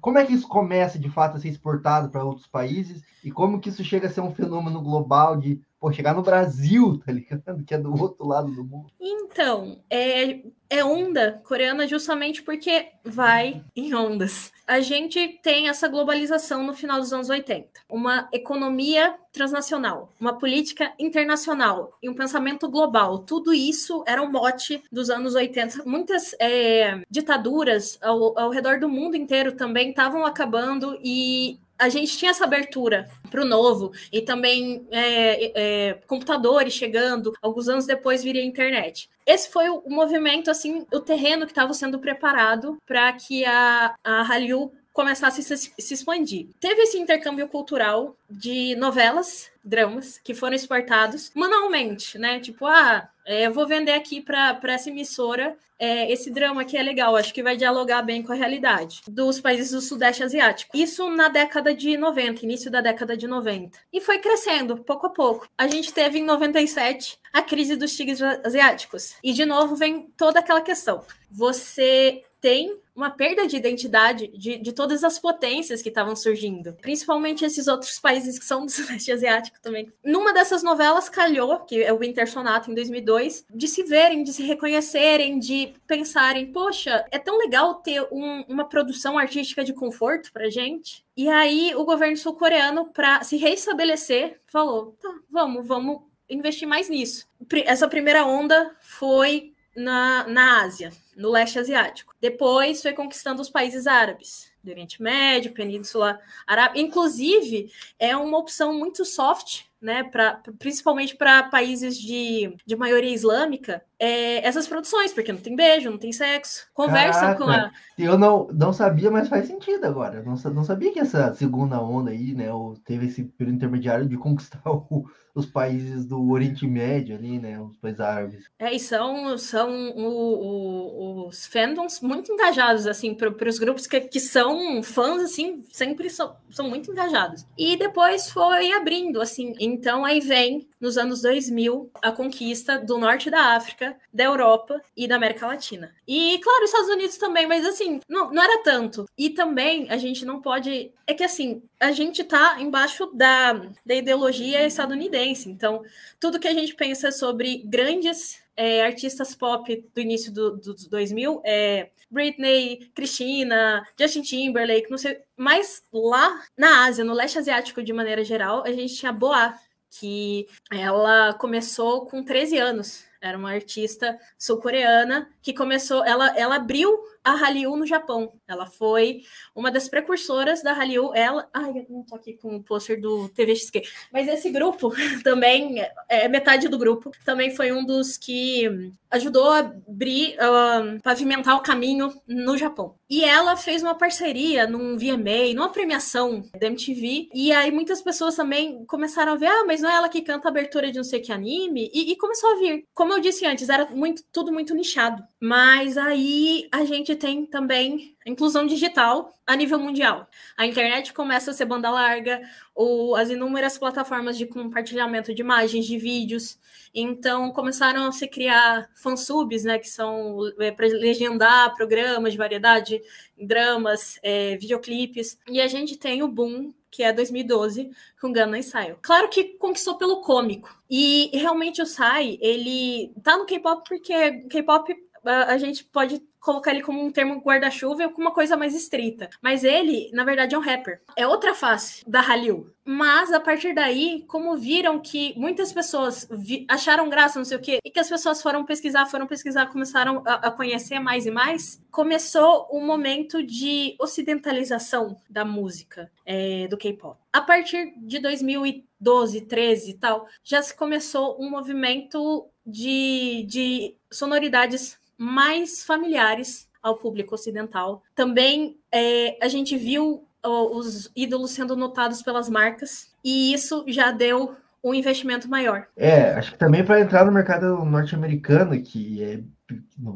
Como 0.00 0.16
é 0.16 0.24
que 0.24 0.32
isso 0.32 0.48
começa 0.48 0.98
de 0.98 1.10
fato 1.10 1.36
a 1.36 1.40
ser 1.40 1.48
exportado 1.48 2.08
para 2.08 2.24
outros 2.24 2.46
países? 2.46 3.02
E 3.22 3.30
como 3.30 3.60
que 3.60 3.68
isso 3.68 3.84
chega 3.84 4.06
a 4.06 4.10
ser 4.10 4.22
um 4.22 4.34
fenômeno 4.34 4.80
global 4.80 5.36
de 5.36 5.60
pô, 5.78 5.92
chegar 5.92 6.14
no 6.14 6.22
Brasil, 6.22 6.98
tá 7.04 7.12
ligado? 7.12 7.62
Que 7.64 7.74
é 7.74 7.78
do 7.78 7.92
outro 7.92 8.26
lado 8.26 8.50
do 8.50 8.64
mundo. 8.64 8.90
Então, 8.98 9.78
é, 9.90 10.42
é 10.68 10.84
onda 10.84 11.40
coreana 11.44 11.86
justamente 11.86 12.42
porque 12.42 12.88
vai 13.04 13.62
em 13.74 13.94
ondas. 13.94 14.52
A 14.66 14.80
gente 14.80 15.38
tem 15.42 15.68
essa 15.68 15.86
globalização 15.86 16.64
no 16.64 16.74
final 16.74 16.98
dos 16.98 17.12
anos 17.12 17.30
80. 17.30 17.68
Uma 17.88 18.28
economia 18.32 19.14
transnacional, 19.32 20.12
uma 20.20 20.38
política 20.38 20.92
internacional 20.98 21.96
e 22.02 22.08
um 22.08 22.14
pensamento 22.14 22.68
global. 22.68 23.18
Tudo 23.18 23.54
isso 23.54 24.02
era 24.06 24.20
um 24.20 24.30
mote 24.30 24.82
dos 24.90 25.08
anos 25.08 25.34
80. 25.34 25.84
Muitas 25.84 26.34
é, 26.40 27.00
ditaduras 27.08 27.98
ao, 28.02 28.36
ao 28.38 28.50
redor 28.50 28.80
do 28.80 28.88
mundo 28.88 29.16
inteiro 29.16 29.52
também 29.52 29.90
estavam 29.90 30.26
acabando 30.26 30.98
e 31.02 31.60
a 31.78 31.88
gente 31.88 32.16
tinha 32.16 32.30
essa 32.30 32.44
abertura 32.44 33.08
para 33.30 33.42
o 33.42 33.44
novo 33.44 33.92
e 34.12 34.22
também 34.22 34.86
é, 34.90 35.52
é, 35.54 35.94
computadores 36.06 36.72
chegando. 36.72 37.32
Alguns 37.40 37.68
anos 37.68 37.86
depois 37.86 38.22
viria 38.22 38.42
a 38.42 38.46
internet. 38.46 39.10
Esse 39.26 39.50
foi 39.50 39.68
o, 39.68 39.82
movimento, 39.88 40.50
assim, 40.50 40.86
o 40.92 41.00
terreno 41.00 41.46
que 41.46 41.52
estava 41.52 41.74
sendo 41.74 41.98
preparado 41.98 42.78
para 42.86 43.12
que 43.12 43.44
a, 43.44 43.94
a 44.02 44.22
Hallyu 44.22 44.72
começasse 44.92 45.40
a 45.40 45.56
se, 45.56 45.72
se 45.78 45.94
expandir. 45.94 46.48
Teve 46.58 46.82
esse 46.82 46.98
intercâmbio 46.98 47.46
cultural 47.48 48.16
de 48.30 48.74
novelas, 48.76 49.50
dramas, 49.62 50.18
que 50.24 50.32
foram 50.32 50.56
exportados 50.56 51.30
manualmente, 51.34 52.16
né? 52.16 52.40
Tipo, 52.40 52.64
ah, 52.64 53.06
é, 53.26 53.50
vou 53.50 53.66
vender 53.66 53.92
aqui 53.92 54.20
para 54.20 54.58
essa 54.64 54.88
emissora 54.88 55.56
é, 55.78 56.10
esse 56.10 56.30
drama 56.30 56.64
que 56.64 56.76
é 56.76 56.82
legal, 56.82 57.16
acho 57.16 57.34
que 57.34 57.42
vai 57.42 57.56
dialogar 57.56 58.02
bem 58.02 58.22
com 58.22 58.32
a 58.32 58.34
realidade 58.34 59.02
dos 59.06 59.40
países 59.40 59.70
do 59.70 59.80
Sudeste 59.80 60.22
Asiático. 60.22 60.76
Isso 60.76 61.08
na 61.10 61.28
década 61.28 61.74
de 61.74 61.96
90, 61.96 62.44
início 62.44 62.70
da 62.70 62.80
década 62.80 63.16
de 63.16 63.26
90. 63.26 63.78
E 63.92 64.00
foi 64.00 64.18
crescendo, 64.18 64.78
pouco 64.78 65.06
a 65.06 65.10
pouco. 65.10 65.48
A 65.56 65.66
gente 65.66 65.92
teve 65.92 66.18
em 66.18 66.24
97 66.24 67.18
a 67.32 67.42
crise 67.42 67.76
dos 67.76 67.94
tigres 67.94 68.22
asiáticos. 68.22 69.16
E 69.22 69.32
de 69.32 69.44
novo 69.44 69.76
vem 69.76 70.08
toda 70.16 70.40
aquela 70.40 70.62
questão. 70.62 71.04
Você 71.30 72.22
tem 72.46 72.80
uma 72.94 73.10
perda 73.10 73.44
de 73.44 73.56
identidade 73.56 74.28
de, 74.28 74.56
de 74.56 74.72
todas 74.72 75.02
as 75.02 75.18
potências 75.18 75.82
que 75.82 75.88
estavam 75.88 76.14
surgindo, 76.14 76.74
principalmente 76.74 77.44
esses 77.44 77.66
outros 77.66 77.98
países 77.98 78.38
que 78.38 78.44
são 78.44 78.64
do 78.64 78.70
Sudeste 78.70 79.10
Asiático 79.10 79.60
também. 79.60 79.92
Numa 80.04 80.32
dessas 80.32 80.62
novelas 80.62 81.08
calhou, 81.08 81.58
que 81.64 81.82
é 81.82 81.92
o 81.92 81.98
Winter 81.98 82.30
Sonata 82.30 82.70
em 82.70 82.74
2002, 82.74 83.46
de 83.52 83.66
se 83.66 83.82
verem, 83.82 84.22
de 84.22 84.32
se 84.32 84.44
reconhecerem, 84.44 85.40
de 85.40 85.74
pensarem, 85.88 86.52
poxa, 86.52 87.04
é 87.10 87.18
tão 87.18 87.36
legal 87.36 87.74
ter 87.74 88.06
um, 88.12 88.42
uma 88.42 88.64
produção 88.64 89.18
artística 89.18 89.64
de 89.64 89.72
conforto 89.72 90.32
pra 90.32 90.48
gente. 90.48 91.04
E 91.16 91.28
aí 91.28 91.74
o 91.74 91.84
governo 91.84 92.16
sul-coreano, 92.16 92.92
para 92.92 93.24
se 93.24 93.36
reestabelecer, 93.36 94.40
falou: 94.46 94.96
tá, 95.02 95.12
vamos, 95.28 95.66
vamos 95.66 96.02
investir 96.30 96.68
mais 96.68 96.88
nisso. 96.88 97.26
Essa 97.64 97.88
primeira 97.88 98.24
onda 98.24 98.70
foi 98.80 99.52
na, 99.76 100.28
na 100.28 100.62
Ásia, 100.62 100.92
no 101.16 101.30
leste 101.30 101.58
asiático. 101.58 102.14
Depois 102.20 102.82
foi 102.82 102.92
conquistando 102.92 103.40
os 103.40 103.48
países 103.48 103.86
árabes, 103.86 104.52
do 104.62 104.70
Oriente 104.70 105.00
Médio, 105.00 105.52
Península 105.52 106.20
Arábica. 106.46 106.80
Inclusive, 106.80 107.72
é 107.98 108.16
uma 108.16 108.38
opção 108.38 108.74
muito 108.74 109.04
soft, 109.04 109.62
né, 109.80 110.04
pra, 110.04 110.42
principalmente 110.58 111.16
para 111.16 111.44
países 111.44 111.96
de, 111.96 112.54
de 112.66 112.76
maioria 112.76 113.14
islâmica, 113.14 113.82
é, 113.98 114.46
essas 114.46 114.68
produções, 114.68 115.12
porque 115.12 115.32
não 115.32 115.40
tem 115.40 115.56
beijo, 115.56 115.90
não 115.90 115.98
tem 115.98 116.12
sexo. 116.12 116.66
Conversa 116.74 117.34
com 117.34 117.44
a. 117.44 117.70
Eu 117.98 118.18
não, 118.18 118.48
não 118.52 118.72
sabia, 118.72 119.10
mas 119.10 119.28
faz 119.28 119.46
sentido 119.46 119.84
agora. 119.84 120.22
Não, 120.22 120.34
não 120.52 120.64
sabia 120.64 120.92
que 120.92 121.00
essa 121.00 121.32
segunda 121.34 121.80
onda 121.80 122.10
aí, 122.10 122.34
né, 122.34 122.48
teve 122.84 123.06
esse 123.06 123.24
período 123.24 123.56
intermediário 123.56 124.06
de 124.06 124.16
conquistar 124.16 124.60
o, 124.68 125.06
os 125.36 125.44
países 125.46 126.06
do 126.06 126.30
Oriente 126.30 126.66
Médio 126.66 127.16
ali, 127.16 127.38
né? 127.38 127.60
Os 127.60 127.76
países 127.76 128.00
árabes. 128.00 128.44
É, 128.58 128.74
e 128.74 128.80
são, 128.80 129.36
são 129.36 129.70
o, 129.90 131.24
o, 131.24 131.28
os 131.28 131.46
fandoms 131.46 132.00
muito 132.00 132.32
engajados, 132.32 132.86
assim, 132.86 133.14
para 133.14 133.48
os 133.48 133.58
grupos 133.58 133.86
que, 133.86 134.00
que 134.00 134.18
são 134.20 134.82
fãs, 134.82 135.22
assim, 135.22 135.62
sempre 135.70 136.08
são, 136.08 136.36
são 136.50 136.68
muito 136.68 136.90
engajados. 136.90 137.46
E 137.56 137.76
depois 137.76 138.30
foi 138.30 138.72
abrindo, 138.72 139.20
assim. 139.20 139.54
Então 139.60 140.04
aí 140.04 140.20
vem, 140.20 140.66
nos 140.86 140.96
anos 140.96 141.20
2000, 141.20 141.90
a 142.00 142.12
conquista 142.12 142.78
do 142.78 142.96
norte 142.96 143.28
da 143.28 143.56
África, 143.56 143.96
da 144.14 144.22
Europa 144.22 144.80
e 144.96 145.08
da 145.08 145.16
América 145.16 145.44
Latina. 145.44 145.92
E, 146.06 146.38
claro, 146.38 146.62
os 146.62 146.70
Estados 146.70 146.90
Unidos 146.90 147.16
também, 147.16 147.44
mas 147.44 147.66
assim, 147.66 148.00
não, 148.08 148.32
não 148.32 148.40
era 148.40 148.62
tanto. 148.62 149.04
E 149.18 149.30
também 149.30 149.90
a 149.90 149.96
gente 149.96 150.24
não 150.24 150.40
pode. 150.40 150.92
É 151.04 151.12
que 151.12 151.24
assim, 151.24 151.60
a 151.80 151.90
gente 151.90 152.22
tá 152.22 152.60
embaixo 152.60 153.10
da, 153.12 153.52
da 153.84 153.94
ideologia 153.96 154.64
estadunidense. 154.64 155.50
Então, 155.50 155.82
tudo 156.20 156.38
que 156.38 156.46
a 156.46 156.54
gente 156.54 156.74
pensa 156.76 157.10
sobre 157.10 157.62
grandes 157.64 158.40
é, 158.56 158.82
artistas 158.82 159.34
pop 159.34 159.84
do 159.92 160.00
início 160.00 160.32
do, 160.32 160.56
dos 160.56 160.86
2000 160.86 161.42
é 161.44 161.90
Britney, 162.10 162.90
Christina, 162.94 163.86
Justin 163.98 164.22
Timberlake, 164.22 164.90
não 164.90 164.98
sei. 164.98 165.18
Mas 165.36 165.82
lá 165.92 166.42
na 166.56 166.86
Ásia, 166.86 167.04
no 167.04 167.12
leste 167.12 167.38
asiático 167.38 167.82
de 167.82 167.92
maneira 167.92 168.24
geral, 168.24 168.62
a 168.64 168.72
gente 168.72 168.94
tinha 168.94 169.12
Boa, 169.12 169.54
que 169.90 170.46
ela 170.70 171.34
começou 171.34 172.06
com 172.06 172.22
13 172.22 172.58
anos. 172.58 173.04
Era 173.20 173.38
uma 173.38 173.50
artista 173.50 174.18
sul-coreana 174.38 175.28
que 175.42 175.52
começou, 175.52 176.04
ela, 176.04 176.36
ela 176.38 176.56
abriu 176.56 176.96
a 177.26 177.34
Hallyu 177.34 177.74
no 177.76 177.84
Japão. 177.84 178.32
Ela 178.46 178.66
foi 178.66 179.22
uma 179.52 179.68
das 179.68 179.88
precursoras 179.88 180.62
da 180.62 180.72
Hallyu. 180.72 181.12
Ela, 181.12 181.48
ai, 181.52 181.70
eu 181.70 181.86
não 181.90 182.04
tô 182.04 182.14
aqui 182.14 182.34
com 182.34 182.54
o 182.54 182.62
pôster 182.62 183.00
do 183.00 183.28
TVXQ, 183.30 183.82
mas 184.12 184.28
esse 184.28 184.48
grupo 184.48 184.92
também 185.24 185.84
é 186.08 186.28
metade 186.28 186.68
do 186.68 186.78
grupo. 186.78 187.10
Também 187.24 187.54
foi 187.56 187.72
um 187.72 187.84
dos 187.84 188.16
que 188.16 188.92
ajudou 189.10 189.50
a 189.50 189.58
abrir, 189.58 190.36
uh, 190.36 191.00
pavimentar 191.02 191.56
o 191.56 191.62
caminho 191.62 192.12
no 192.28 192.56
Japão. 192.56 192.94
E 193.08 193.24
ela 193.24 193.56
fez 193.56 193.82
uma 193.82 193.94
parceria 193.94 194.66
num 194.66 194.96
VMA, 194.96 195.54
numa 195.54 195.70
premiação 195.70 196.42
da 196.58 196.66
MTV. 196.66 197.28
E 197.32 197.52
aí 197.52 197.70
muitas 197.70 198.02
pessoas 198.02 198.34
também 198.34 198.84
começaram 198.84 199.32
a 199.32 199.36
ver, 199.36 199.46
ah, 199.46 199.64
mas 199.66 199.80
não 199.80 199.90
é 199.90 199.94
ela 199.94 200.08
que 200.08 200.22
canta 200.22 200.48
a 200.48 200.50
abertura 200.50 200.90
de 200.90 200.96
não 200.96 201.04
sei 201.04 201.20
que 201.20 201.32
anime. 201.32 201.90
E, 201.92 202.12
e 202.12 202.16
começou 202.16 202.52
a 202.52 202.58
vir. 202.58 202.84
Como 202.94 203.12
eu 203.12 203.20
disse 203.20 203.46
antes, 203.46 203.68
era 203.68 203.86
muito, 203.90 204.22
tudo 204.32 204.52
muito 204.52 204.74
nichado. 204.74 205.22
Mas 205.40 205.96
aí 205.96 206.68
a 206.72 206.84
gente 206.84 207.15
tem 207.16 207.46
também 207.46 208.16
inclusão 208.26 208.66
digital 208.66 209.32
a 209.46 209.54
nível 209.54 209.78
mundial. 209.78 210.28
A 210.56 210.66
internet 210.66 211.12
começa 211.12 211.50
a 211.50 211.54
ser 211.54 211.64
banda 211.64 211.90
larga, 211.90 212.40
ou 212.74 213.14
as 213.16 213.30
inúmeras 213.30 213.78
plataformas 213.78 214.36
de 214.36 214.46
compartilhamento 214.46 215.34
de 215.34 215.42
imagens, 215.42 215.86
de 215.86 215.98
vídeos. 215.98 216.58
Então 216.94 217.50
começaram 217.52 218.06
a 218.06 218.12
se 218.12 218.26
criar 218.26 218.88
fansubs, 218.94 219.64
né, 219.64 219.78
que 219.78 219.88
são 219.88 220.38
é, 220.58 220.70
para 220.70 220.86
legendar 220.86 221.74
programas 221.76 222.32
de 222.32 222.38
variedade, 222.38 223.00
dramas, 223.40 224.18
é, 224.22 224.56
videoclipes. 224.56 225.38
E 225.48 225.60
a 225.60 225.66
gente 225.68 225.96
tem 225.96 226.22
o 226.22 226.28
boom 226.28 226.72
que 226.90 227.02
é 227.02 227.12
2012, 227.12 227.90
com 228.18 228.32
Gangnam 228.32 228.62
Style. 228.62 228.96
Claro 229.02 229.28
que 229.28 229.44
conquistou 229.58 229.98
pelo 229.98 230.22
cômico. 230.22 230.74
E 230.88 231.30
realmente 231.34 231.82
o 231.82 231.86
Sai, 231.86 232.38
ele 232.40 233.12
tá 233.22 233.36
no 233.36 233.44
K-pop 233.44 233.86
porque 233.86 234.40
K-pop 234.48 234.96
a 235.22 235.58
gente 235.58 235.84
pode 235.84 236.22
colocar 236.46 236.70
ele 236.70 236.80
como 236.80 237.04
um 237.04 237.10
termo 237.10 237.40
guarda-chuva 237.40 238.04
ou 238.04 238.10
como 238.10 238.28
uma 238.28 238.32
coisa 238.32 238.56
mais 238.56 238.72
estrita. 238.72 239.28
Mas 239.42 239.64
ele, 239.64 240.08
na 240.12 240.22
verdade, 240.22 240.54
é 240.54 240.58
um 240.58 240.60
rapper. 240.60 241.00
É 241.16 241.26
outra 241.26 241.56
face 241.56 242.08
da 242.08 242.20
Hallyu. 242.20 242.72
Mas 242.84 243.32
a 243.32 243.40
partir 243.40 243.74
daí, 243.74 244.24
como 244.28 244.56
viram 244.56 245.00
que 245.00 245.34
muitas 245.36 245.72
pessoas 245.72 246.28
acharam 246.68 247.08
graça, 247.08 247.40
não 247.40 247.44
sei 247.44 247.56
o 247.56 247.60
quê, 247.60 247.80
e 247.84 247.90
que 247.90 247.98
as 247.98 248.08
pessoas 248.08 248.40
foram 248.40 248.64
pesquisar, 248.64 249.06
foram 249.06 249.26
pesquisar, 249.26 249.66
começaram 249.66 250.22
a, 250.24 250.34
a 250.34 250.50
conhecer 250.52 251.00
mais 251.00 251.26
e 251.26 251.32
mais, 251.32 251.82
começou 251.90 252.68
um 252.70 252.86
momento 252.86 253.42
de 253.42 253.96
ocidentalização 253.98 255.16
da 255.28 255.44
música 255.44 256.08
é, 256.24 256.68
do 256.68 256.76
K-pop. 256.76 257.18
A 257.32 257.40
partir 257.40 257.92
de 257.96 258.20
2012, 258.20 259.40
13 259.40 259.90
e 259.90 259.94
tal, 259.94 260.28
já 260.44 260.62
se 260.62 260.76
começou 260.76 261.36
um 261.42 261.50
movimento 261.50 262.48
de, 262.64 263.44
de 263.48 263.96
sonoridades 264.12 264.96
mais 265.18 265.84
familiares 265.84 266.68
ao 266.82 266.96
público 266.96 267.34
ocidental. 267.34 268.02
Também 268.14 268.78
é, 268.92 269.36
a 269.44 269.48
gente 269.48 269.76
viu 269.76 270.26
os 270.44 271.10
ídolos 271.16 271.50
sendo 271.50 271.74
notados 271.74 272.22
pelas 272.22 272.48
marcas, 272.48 273.12
e 273.24 273.52
isso 273.52 273.84
já 273.88 274.12
deu 274.12 274.54
um 274.82 274.94
investimento 274.94 275.48
maior. 275.48 275.88
É, 275.96 276.34
acho 276.34 276.52
que 276.52 276.58
também 276.58 276.84
para 276.84 277.00
entrar 277.00 277.24
no 277.24 277.32
mercado 277.32 277.84
norte-americano, 277.84 278.80
que 278.80 279.22
é 279.22 279.40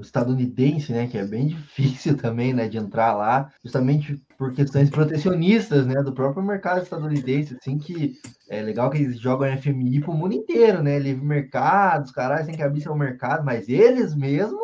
estadunidense, 0.00 0.92
né, 0.92 1.08
que 1.08 1.18
é 1.18 1.26
bem 1.26 1.48
difícil 1.48 2.16
também, 2.16 2.54
né, 2.54 2.68
de 2.68 2.78
entrar 2.78 3.14
lá, 3.14 3.50
justamente 3.64 4.22
por 4.38 4.54
questões 4.54 4.88
protecionistas, 4.88 5.86
né, 5.86 6.00
do 6.04 6.12
próprio 6.12 6.44
mercado 6.44 6.82
estadunidense, 6.82 7.56
assim, 7.60 7.76
que 7.76 8.14
é 8.48 8.62
legal 8.62 8.90
que 8.90 8.98
eles 8.98 9.18
jogam 9.18 9.56
FMI 9.58 10.00
pro 10.00 10.14
mundo 10.14 10.34
inteiro, 10.34 10.82
né, 10.82 11.00
livre 11.00 11.24
mercado, 11.24 12.04
os 12.04 12.12
caras 12.12 12.46
têm 12.46 12.54
que 12.54 12.62
abrir 12.62 12.82
seu 12.82 12.94
mercado, 12.94 13.44
mas 13.44 13.68
eles 13.68 14.14
mesmo 14.14 14.60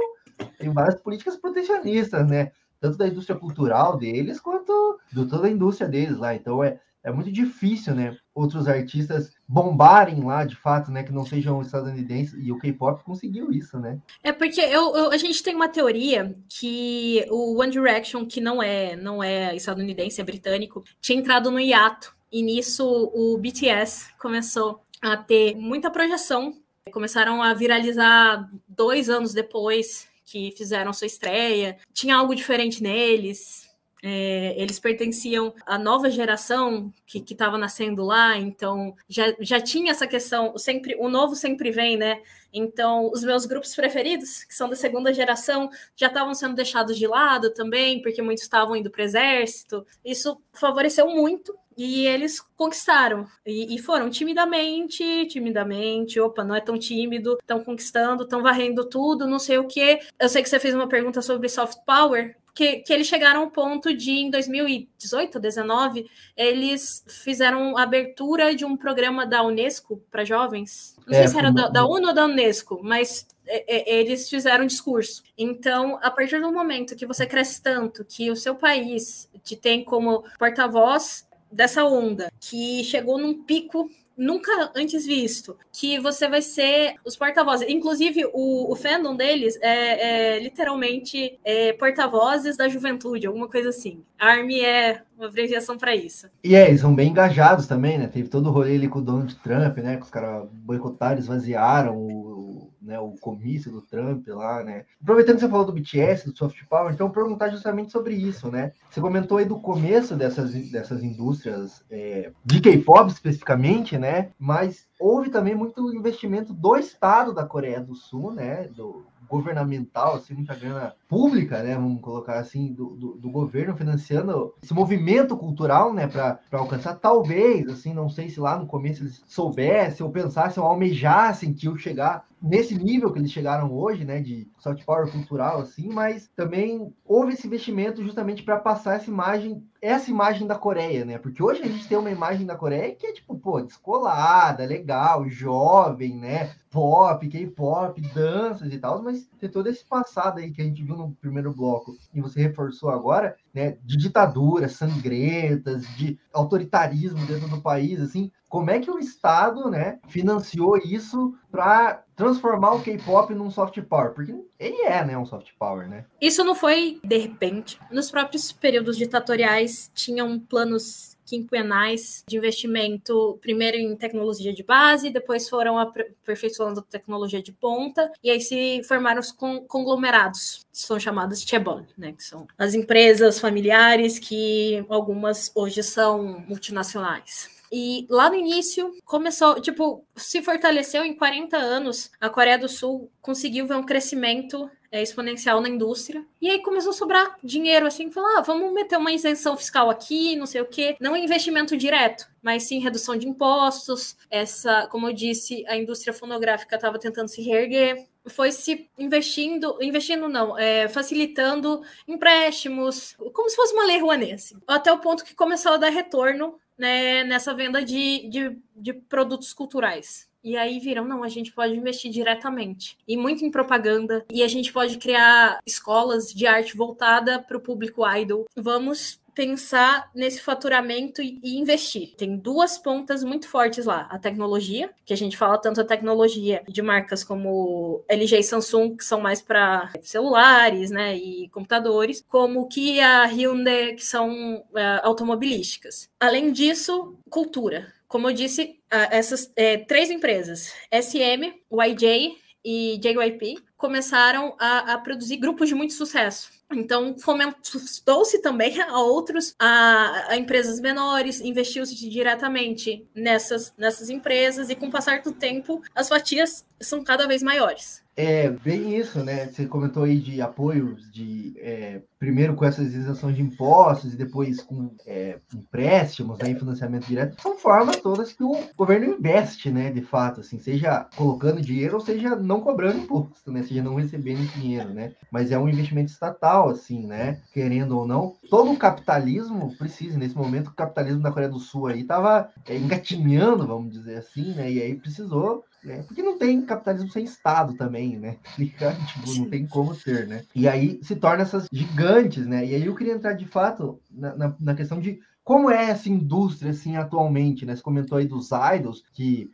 tem 0.59 0.71
várias 0.71 1.01
políticas 1.01 1.37
protecionistas, 1.37 2.27
né? 2.29 2.53
Tanto 2.81 2.99
da 2.99 3.09
indústria 3.09 3.39
cultural 3.39 3.97
deles, 3.97 4.41
quanto 4.41 4.99
de 5.13 5.25
toda 5.27 5.47
a 5.47 5.51
indústria 5.51 5.89
deles 5.89 6.19
lá. 6.19 6.35
Então 6.35 6.63
é, 6.63 6.79
é 7.03 7.13
muito 7.13 7.31
difícil, 7.31 7.95
né? 7.95 8.17
Outros 8.35 8.67
artistas 8.67 9.33
bombarem 9.47 10.23
lá, 10.25 10.45
de 10.45 10.57
fato, 10.57 10.91
né? 10.91 11.03
Que 11.05 11.13
não 11.13 11.25
sejam 11.25 11.63
estadunidenses. 11.63 12.35
E 12.45 12.51
o 12.51 12.59
K-pop 12.59 13.03
conseguiu 13.05 13.53
isso, 13.53 13.79
né? 13.79 13.99
É 14.23 14.33
porque 14.33 14.61
eu, 14.61 14.95
eu, 14.97 15.11
a 15.13 15.17
gente 15.17 15.43
tem 15.43 15.55
uma 15.55 15.69
teoria 15.69 16.35
que 16.49 17.25
o 17.31 17.61
One 17.61 17.71
Direction, 17.71 18.27
que 18.27 18.41
não 18.41 18.63
é, 18.63 18.97
não 18.97 19.23
é 19.23 19.55
estadunidense, 19.55 20.21
é 20.21 20.25
britânico, 20.25 20.83
tinha 21.01 21.19
entrado 21.19 21.51
no 21.51 21.61
hiato. 21.61 22.15
E 22.31 22.43
nisso 22.43 22.85
o 23.15 23.39
BTS 23.39 24.13
começou 24.19 24.83
a 25.01 25.17
ter 25.17 25.55
muita 25.55 25.91
projeção. 25.91 26.55
Começaram 26.93 27.41
a 27.43 27.55
viralizar 27.55 28.51
dois 28.69 29.09
anos 29.09 29.33
depois 29.33 30.09
que 30.27 30.53
fizeram 30.57 30.93
sua 30.93 31.07
estreia. 31.07 31.79
Tinha 31.95 32.17
algo 32.17 32.35
diferente 32.35 32.83
neles 32.83 33.67
é, 34.03 34.55
eles 34.57 34.79
pertenciam 34.79 35.55
à 35.67 35.79
nova 35.79 36.11
geração 36.11 36.93
que 37.07 37.19
estava 37.19 37.59
nascendo 37.59 38.05
lá, 38.05 38.37
então 38.37 38.95
já, 39.09 39.35
já 39.41 39.61
tinha 39.61 39.91
essa 39.91 40.07
questão, 40.07 40.57
sempre, 40.59 40.95
o 40.99 41.09
novo 41.09 41.35
sempre 41.35 41.71
vem, 41.71 41.97
né? 41.97 42.23
Então, 42.53 43.11
os 43.11 43.25
meus 43.25 43.47
grupos 43.47 43.75
preferidos, 43.75 44.45
que 44.45 44.55
são 44.55 44.69
da 44.69 44.77
segunda 44.77 45.13
geração, 45.13 45.69
já 45.97 46.07
estavam 46.07 46.35
sendo 46.35 46.55
deixados 46.55 46.97
de 46.97 47.07
lado 47.07 47.53
também, 47.53 48.01
porque 48.01 48.23
muitos 48.23 48.45
estavam 48.45 48.77
indo 48.77 48.91
para 48.91 49.03
o 49.03 49.05
exército. 49.05 49.85
Isso 50.05 50.41
favoreceu 50.53 51.09
muito 51.09 51.53
e 51.77 52.07
eles 52.07 52.41
conquistaram. 52.41 53.27
E, 53.45 53.75
e, 53.75 53.79
foram 53.79 54.09
timidamente, 54.09 55.27
timidamente. 55.27 56.19
Opa, 56.19 56.43
não 56.43 56.55
é 56.55 56.61
tão 56.61 56.79
tímido, 56.79 57.37
estão 57.41 57.63
conquistando, 57.63 58.23
estão 58.23 58.43
varrendo 58.43 58.89
tudo, 58.89 59.27
não 59.27 59.39
sei 59.39 59.59
o 59.59 59.67
quê. 59.67 60.01
Eu 60.19 60.29
sei 60.29 60.43
que 60.43 60.49
você 60.49 60.59
fez 60.59 60.75
uma 60.75 60.89
pergunta 60.89 61.21
sobre 61.21 61.49
soft 61.49 61.79
power 61.85 62.37
que, 62.57 62.79
que 62.79 62.91
eles 62.91 63.07
chegaram 63.07 63.43
ao 63.43 63.51
ponto 63.51 63.95
de, 63.95 64.13
em 64.13 64.31
2018, 64.31 65.39
2019, 65.39 66.11
eles 66.35 67.05
fizeram 67.07 67.77
a 67.77 67.83
abertura 67.83 68.55
de 68.55 68.65
um 68.65 68.79
programa 68.79 69.27
da 69.27 69.43
Unesco 69.43 70.03
para 70.11 70.25
jovens. 70.25 70.97
Não 71.07 71.15
é, 71.15 71.19
sei 71.19 71.29
se 71.29 71.39
era 71.39 71.53
da, 71.53 71.69
da 71.69 71.85
ONU 71.85 72.09
ou 72.09 72.15
da 72.15 72.25
Unesco, 72.25 72.81
mas 72.83 73.27
é, 73.47 73.93
é, 73.93 74.01
eles 74.01 74.31
fizeram 74.31 74.65
um 74.65 74.67
discurso. 74.67 75.23
Então, 75.37 75.99
a 76.03 76.11
partir 76.11 76.41
do 76.41 76.51
momento 76.51 76.97
que 76.97 77.05
você 77.05 77.27
cresce 77.27 77.63
tanto, 77.63 78.07
que 78.07 78.31
o 78.31 78.37
seu 78.37 78.55
país 78.55 79.29
te 79.45 79.55
tem 79.55 79.85
como 79.85 80.25
porta-voz 80.39 81.26
dessa 81.51 81.85
onda, 81.85 82.31
que 82.41 82.83
chegou 82.85 83.19
num 83.19 83.43
pico 83.43 83.89
nunca 84.17 84.73
antes 84.75 85.05
visto, 85.05 85.57
que 85.71 86.01
você 86.01 86.27
vai 86.27 86.41
ser 86.41 86.95
os 87.05 87.17
porta-vozes. 87.17 87.69
Inclusive, 87.69 88.25
o, 88.33 88.73
o 88.73 88.75
fandom 88.75 89.15
deles 89.15 89.59
é, 89.61 90.37
é 90.37 90.41
literalmente 90.41 91.39
é, 91.45 91.75
porta-vozes 91.75 92.57
da 92.57 92.69
juventude, 92.69 93.27
alguma 93.27 93.49
coisa 93.49 93.69
assim. 93.69 94.03
ARMY 94.19 94.61
é 94.61 95.03
uma 95.19 95.27
abreviação 95.27 95.77
para 95.77 95.95
isso. 95.95 96.29
E 96.43 96.55
é, 96.55 96.69
eles 96.69 96.81
são 96.81 96.95
bem 96.95 97.11
engajados 97.11 97.67
também, 97.67 97.99
né? 97.99 98.07
Teve 98.07 98.29
todo 98.29 98.49
o 98.49 98.53
rolê 98.53 98.77
ali 98.77 98.89
com 98.89 99.01
o 99.01 99.03
Donald 99.03 99.35
Trump, 99.37 99.77
né? 99.79 99.97
Que 99.97 100.05
os 100.05 100.11
caras 100.11 100.49
boicotaram, 100.51 101.19
esvaziaram 101.19 101.97
o, 101.97 102.56
né, 102.87 102.99
o 102.99 103.11
comício 103.21 103.71
do 103.71 103.83
Trump 103.83 104.27
lá, 104.29 104.63
né? 104.63 104.85
Aproveitando 105.03 105.37
que 105.37 105.41
você 105.41 105.49
falou 105.49 105.67
do 105.67 105.73
BTS, 105.73 106.31
do 106.31 106.37
Soft 106.37 106.57
Power, 106.69 106.93
então 106.93 107.11
perguntar 107.11 107.51
justamente 107.51 107.91
sobre 107.91 108.15
isso, 108.15 108.51
né? 108.51 108.73
Você 108.89 109.01
comentou 109.01 109.39
aí 109.39 109.45
do 109.45 109.59
começo 109.59 110.15
dessas, 110.15 110.53
dessas 110.71 111.03
indústrias 111.03 111.85
é, 111.91 112.33
de 112.45 112.61
K-pop 112.61 113.11
especificamente, 113.11 113.99
né? 113.99 114.31
Mas 114.39 114.87
houve 114.99 115.31
também 115.31 115.55
muito 115.55 115.93
investimento 115.93 116.55
do 116.55 116.77
Estado 116.77 117.35
da 117.35 117.45
Coreia 117.45 117.81
do 117.81 117.95
Sul, 117.95 118.33
né? 118.33 118.69
Do, 118.69 119.05
governamental, 119.29 120.15
assim, 120.15 120.35
muita 120.35 120.55
grana 120.55 120.95
pública, 121.09 121.63
né, 121.63 121.75
vamos 121.75 122.01
colocar 122.01 122.39
assim, 122.39 122.73
do, 122.73 122.91
do, 122.91 123.15
do 123.15 123.31
governo 123.31 123.77
financiando 123.77 124.55
esse 124.63 124.73
movimento 124.73 125.37
cultural, 125.37 125.93
né, 125.93 126.07
para 126.07 126.39
alcançar, 126.53 126.95
talvez, 126.95 127.69
assim, 127.69 127.93
não 127.93 128.09
sei 128.09 128.29
se 128.29 128.41
lá 128.41 128.59
no 128.59 128.67
começo 128.67 129.03
eles 129.03 129.23
soubessem 129.27 130.05
ou 130.05 130.13
pensassem 130.13 130.63
ou 130.63 130.69
almejassem 130.69 131.53
que 131.53 131.67
eu 131.67 131.77
chegar 131.77 132.27
nesse 132.41 132.75
nível 132.77 133.13
que 133.13 133.19
eles 133.19 133.31
chegaram 133.31 133.73
hoje, 133.73 134.05
né, 134.05 134.21
de 134.21 134.49
soft 134.59 134.85
power 134.85 135.11
cultural, 135.11 135.61
assim, 135.61 135.89
mas 135.89 136.29
também 136.37 136.93
houve 137.05 137.33
esse 137.33 137.47
investimento 137.47 138.03
justamente 138.03 138.43
para 138.43 138.59
passar 138.59 138.97
essa 138.97 139.11
imagem, 139.11 139.65
essa 139.81 140.11
imagem 140.11 140.47
da 140.47 140.55
Coreia, 140.55 141.05
né, 141.05 141.19
porque 141.19 141.43
hoje 141.43 141.63
a 141.63 141.67
gente 141.67 141.89
tem 141.89 141.97
uma 141.97 142.11
imagem 142.11 142.47
da 142.47 142.57
Coreia 142.57 142.95
que 142.95 143.07
é 143.07 143.13
tipo, 143.13 143.37
pô, 143.39 143.61
descolada, 143.61 144.65
legal, 144.65 145.29
jovem, 145.29 146.17
né, 146.17 146.55
pop, 146.71 147.27
K-pop, 147.27 148.01
danças 148.15 148.73
e 148.73 148.79
tal, 148.79 149.03
mas 149.03 149.27
tem 149.41 149.49
todo 149.49 149.69
esse 149.69 149.85
passado 149.85 150.39
aí 150.39 150.51
que 150.51 150.61
a 150.61 150.65
gente 150.65 150.83
viu 150.83 150.97
no 150.97 151.13
primeiro 151.13 151.55
bloco 151.55 151.97
e 152.13 152.21
você 152.21 152.43
reforçou 152.43 152.91
agora, 152.91 153.37
né, 153.55 153.79
de 153.83 153.97
ditaduras 153.97 154.73
sangrentas, 154.73 155.87
de 155.97 156.19
autoritarismo 156.33 157.25
dentro 157.27 157.49
do 157.49 157.63
país, 157.63 158.01
assim, 158.01 158.31
como 158.49 158.71
é 158.71 158.79
que 158.79 158.91
o 158.91 158.99
Estado, 158.99 159.71
né, 159.71 159.99
financiou 160.07 160.77
isso 160.77 161.35
para 161.51 162.05
transformar 162.17 162.73
o 162.73 162.83
K-pop 162.83 163.33
num 163.35 163.51
soft 163.51 163.81
power? 163.83 164.13
Porque 164.13 164.35
ele 164.59 164.83
é, 164.83 165.05
né, 165.05 165.17
um 165.17 165.27
soft 165.27 165.51
power, 165.59 165.89
né? 165.89 166.07
Isso 166.21 166.43
não 166.43 166.55
foi 166.55 166.99
de 167.05 167.19
repente. 167.19 167.79
Nos 167.91 168.11
próprios 168.11 168.51
períodos 168.51 168.97
ditatoriais 168.97 169.91
tinham 169.95 170.41
planos 170.41 171.17
quinquenais 171.27 172.25
de 172.27 172.37
investimento, 172.37 173.37
primeiro 173.43 173.77
em 173.77 173.95
tecnologia 173.97 174.55
de 174.55 174.63
base, 174.63 175.11
depois 175.11 175.49
foram 175.49 175.77
aperfeiçoando 175.77 176.81
tecnologia 176.81 177.43
de 177.43 177.53
ponta, 177.53 178.11
e 178.23 178.31
aí 178.31 178.41
se 178.41 178.81
formaram 178.85 179.21
os 179.21 179.33
conglomerados, 179.33 180.65
que 180.73 180.79
são 180.79 180.99
chamados 181.01 181.43
Chebon, 181.43 181.85
né, 181.99 182.13
que 182.13 182.23
são 182.23 182.47
as 182.57 182.75
empresas 182.75 183.41
familiares 183.41 184.19
que 184.19 184.85
algumas 184.89 185.51
hoje 185.55 185.83
são 185.83 186.45
multinacionais. 186.47 187.56
E 187.73 188.07
lá 188.09 188.29
no 188.29 188.37
início 188.37 188.93
começou, 189.05 189.61
tipo, 189.61 190.05
se 190.15 190.43
fortaleceu 190.43 191.05
em 191.05 191.15
40 191.15 191.57
anos. 191.57 192.11
A 192.21 192.29
Coreia 192.29 192.59
do 192.59 192.69
Sul 192.69 193.11
conseguiu 193.21 193.67
ver 193.67 193.77
um 193.77 193.83
crescimento 193.83 194.71
é, 194.91 195.03
exponencial 195.03 195.61
na 195.61 195.69
indústria. 195.69 196.25
E 196.41 196.51
aí 196.51 196.63
começou 196.63 196.91
a 196.91 196.95
sobrar 196.95 197.37
dinheiro, 197.43 197.87
assim, 197.87 198.11
falar, 198.11 198.39
ah, 198.39 198.41
vamos 198.41 198.73
meter 198.73 198.97
uma 198.97 199.13
isenção 199.13 199.57
fiscal 199.57 199.91
aqui, 199.91 200.37
não 200.37 200.47
sei 200.47 200.61
o 200.61 200.67
quê. 200.67 200.97
Não 201.01 201.17
investimento 201.17 201.77
direto, 201.77 202.27
mas 202.43 202.65
sim 202.65 202.79
redução 202.79 203.17
de 203.17 203.29
impostos. 203.29 204.17
Essa, 204.31 204.87
como 204.87 205.09
eu 205.09 205.13
disse, 205.13 205.65
a 205.67 205.77
indústria 205.77 206.13
fonográfica 206.13 206.77
estava 206.77 206.99
tentando 206.99 207.29
se 207.29 207.43
reerguer. 207.43 208.07
Foi 208.29 208.51
se 208.51 208.89
investindo, 208.99 209.77
investindo 209.81 210.29
não, 210.29 210.59
é, 210.59 210.89
facilitando 210.89 211.83
empréstimos, 212.09 213.15
como 213.33 213.49
se 213.49 213.55
fosse 213.55 213.73
uma 213.73 213.85
lei 213.85 214.01
Rouanet, 214.01 214.33
assim, 214.33 214.57
até 214.67 214.93
o 214.93 214.99
ponto 214.99 215.25
que 215.25 215.33
começou 215.33 215.73
a 215.73 215.77
dar 215.77 215.91
retorno 215.91 216.59
né, 216.79 217.25
nessa 217.25 217.55
venda 217.55 217.83
de, 217.85 218.29
de, 218.29 218.59
de 218.75 218.93
produtos 218.93 219.53
culturais. 219.53 220.29
E 220.43 220.57
aí 220.57 220.79
viram, 220.79 221.05
não, 221.05 221.25
a 221.25 221.29
gente 221.29 221.53
pode 221.53 221.75
investir 221.75 222.11
diretamente. 222.11 222.97
E 223.07 223.17
muito 223.17 223.45
em 223.45 223.51
propaganda. 223.51 224.25
E 224.33 224.45
a 224.45 224.49
gente 224.49 224.73
pode 224.73 224.97
criar 224.97 225.59
escolas 225.67 226.33
de 226.33 226.47
arte 226.47 226.77
voltada 226.77 227.43
para 227.43 227.57
o 227.57 227.61
público 227.61 228.07
idol. 228.09 228.47
Vamos 228.55 229.21
pensar 229.37 230.11
nesse 230.15 230.41
faturamento 230.41 231.21
e, 231.21 231.39
e, 231.43 231.59
investir. 231.59 232.15
Tem 232.17 232.39
duas 232.39 232.79
pontas 232.79 233.23
muito 233.23 233.47
fortes 233.47 233.85
lá: 233.85 234.09
a 234.11 234.19
tecnologia, 234.19 234.91
que 235.05 235.13
a 235.13 235.17
gente 235.17 235.37
fala 235.37 235.59
tanto 235.59 235.81
a 235.81 235.85
tecnologia 235.85 236.65
de 236.67 236.81
marcas 236.81 237.23
como 237.23 238.03
LG 238.09 238.39
e 238.39 238.43
Samsung, 238.43 238.97
que 238.97 239.05
são 239.05 239.21
mais 239.21 239.43
para 239.43 239.93
celulares, 240.03 240.91
né, 240.91 241.15
e 241.15 241.49
computadores, 241.51 242.25
como 242.27 242.67
Kia, 242.67 243.27
Hyundai, 243.27 243.93
que 243.95 244.05
são 244.05 244.57
uh, 244.57 245.03
automobilísticas. 245.03 246.09
Além 246.19 246.51
disso, 246.51 247.15
cultura. 247.29 247.95
Como 248.09 248.31
eu 248.31 248.33
disse, 248.33 248.79
essas 248.89 249.51
é, 249.57 249.79
três 249.79 250.11
empresas, 250.11 250.73
SM, 250.93 251.53
YJ 251.73 252.39
e 252.65 252.99
JYP, 252.99 253.59
começaram 253.77 254.55
a, 254.61 254.95
a 254.95 254.99
produzir 254.99 255.37
grupos 255.39 255.69
de 255.69 255.75
muito 255.75 255.93
sucesso 255.93 256.56
então, 256.73 257.17
fomentou-se 257.19 258.41
também 258.43 258.81
a 258.81 258.99
outros, 258.99 259.55
a, 259.59 260.33
a 260.33 260.37
empresas 260.37 260.81
menores, 260.81 261.41
investiu-se 261.41 261.95
diretamente 261.95 263.07
nessas, 263.15 263.73
nessas 263.77 264.11
empresas, 264.11 264.69
e 264.69 264.75
com 264.75 264.89
o 264.89 264.91
passar 264.91 265.23
do 265.23 265.33
tempo, 265.33 265.81
as 265.95 266.09
fatias 266.09 266.67
são 266.81 267.05
cada 267.05 267.27
vez 267.27 267.43
maiores. 267.43 268.06
É, 268.17 268.49
bem 268.49 268.97
isso, 268.97 269.23
né? 269.23 269.47
Você 269.47 269.67
comentou 269.67 270.05
aí 270.05 270.19
de 270.19 270.41
apoios, 270.41 271.11
de 271.13 271.55
é, 271.59 272.01
primeiro 272.19 272.55
com 272.55 272.65
essas 272.65 272.95
isenções 272.95 273.37
de 273.37 273.43
impostos 273.43 274.15
e 274.15 274.17
depois 274.17 274.63
com 274.63 274.91
é, 275.07 275.39
empréstimos, 275.55 276.39
né, 276.39 276.55
financiamento 276.55 277.07
direto. 277.07 277.41
São 277.43 277.59
formas 277.59 277.97
todas 277.97 278.33
que 278.33 278.43
o 278.43 278.59
governo 278.75 279.17
investe, 279.19 279.71
né? 279.71 279.91
De 279.91 280.01
fato, 280.01 280.41
assim, 280.41 280.59
seja 280.59 281.07
colocando 281.15 281.61
dinheiro 281.61 281.97
ou 281.97 282.01
seja 282.01 282.35
não 282.35 282.63
cobrando 282.63 283.01
imposto, 283.01 283.53
né? 283.53 283.63
seja, 283.63 283.83
não 283.83 283.97
recebendo 283.97 284.51
dinheiro, 284.53 284.95
né? 284.95 285.13
Mas 285.31 285.53
é 285.53 285.59
um 285.59 285.69
investimento 285.69 286.11
estatal, 286.11 286.71
assim, 286.71 287.07
né? 287.07 287.43
Querendo 287.53 287.99
ou 287.99 288.07
não, 288.07 288.35
todo 288.49 288.73
o 288.73 288.79
capitalismo 288.79 289.77
precisa. 289.77 290.17
Nesse 290.17 290.37
momento, 290.37 290.69
o 290.69 290.75
capitalismo 290.75 291.21
da 291.21 291.31
Coreia 291.31 291.51
do 291.51 291.59
Sul 291.59 291.89
aí 291.89 292.01
estava 292.01 292.49
é, 292.67 292.77
engatinhando, 292.79 293.67
vamos 293.67 293.93
dizer 293.93 294.17
assim, 294.17 294.55
né? 294.55 294.73
E 294.73 294.81
aí 294.81 294.95
precisou 294.95 295.65
né? 295.87 296.03
Porque 296.03 296.23
não 296.23 296.37
tem 296.37 296.61
capitalismo 296.63 297.11
sem 297.11 297.25
Estado 297.25 297.75
também, 297.75 298.19
né? 298.19 298.37
tipo, 298.59 299.35
não 299.39 299.49
tem 299.49 299.67
como 299.67 299.95
ser, 299.95 300.27
né? 300.27 300.43
E 300.55 300.69
aí 300.69 300.99
se 301.03 301.15
torna 301.17 301.43
essas 301.43 301.69
gigantes, 301.73 302.47
né? 302.47 302.67
E 302.67 302.75
aí 302.75 302.85
eu 302.85 302.95
queria 302.95 303.15
entrar 303.15 303.33
de 303.35 303.47
fato 303.47 304.01
na, 304.11 304.37
na, 304.37 304.57
na 304.61 304.75
questão 304.75 305.01
de 305.01 305.21
como 305.45 305.71
é 305.71 305.91
essa 305.91 306.09
indústria, 306.09 306.73
assim, 306.73 306.97
atualmente, 306.97 307.65
né? 307.65 307.77
Você 307.77 307.83
comentou 307.83 308.19
aí 308.19 308.27
dos 308.27 308.51
idols, 308.75 309.05
que 309.15 309.49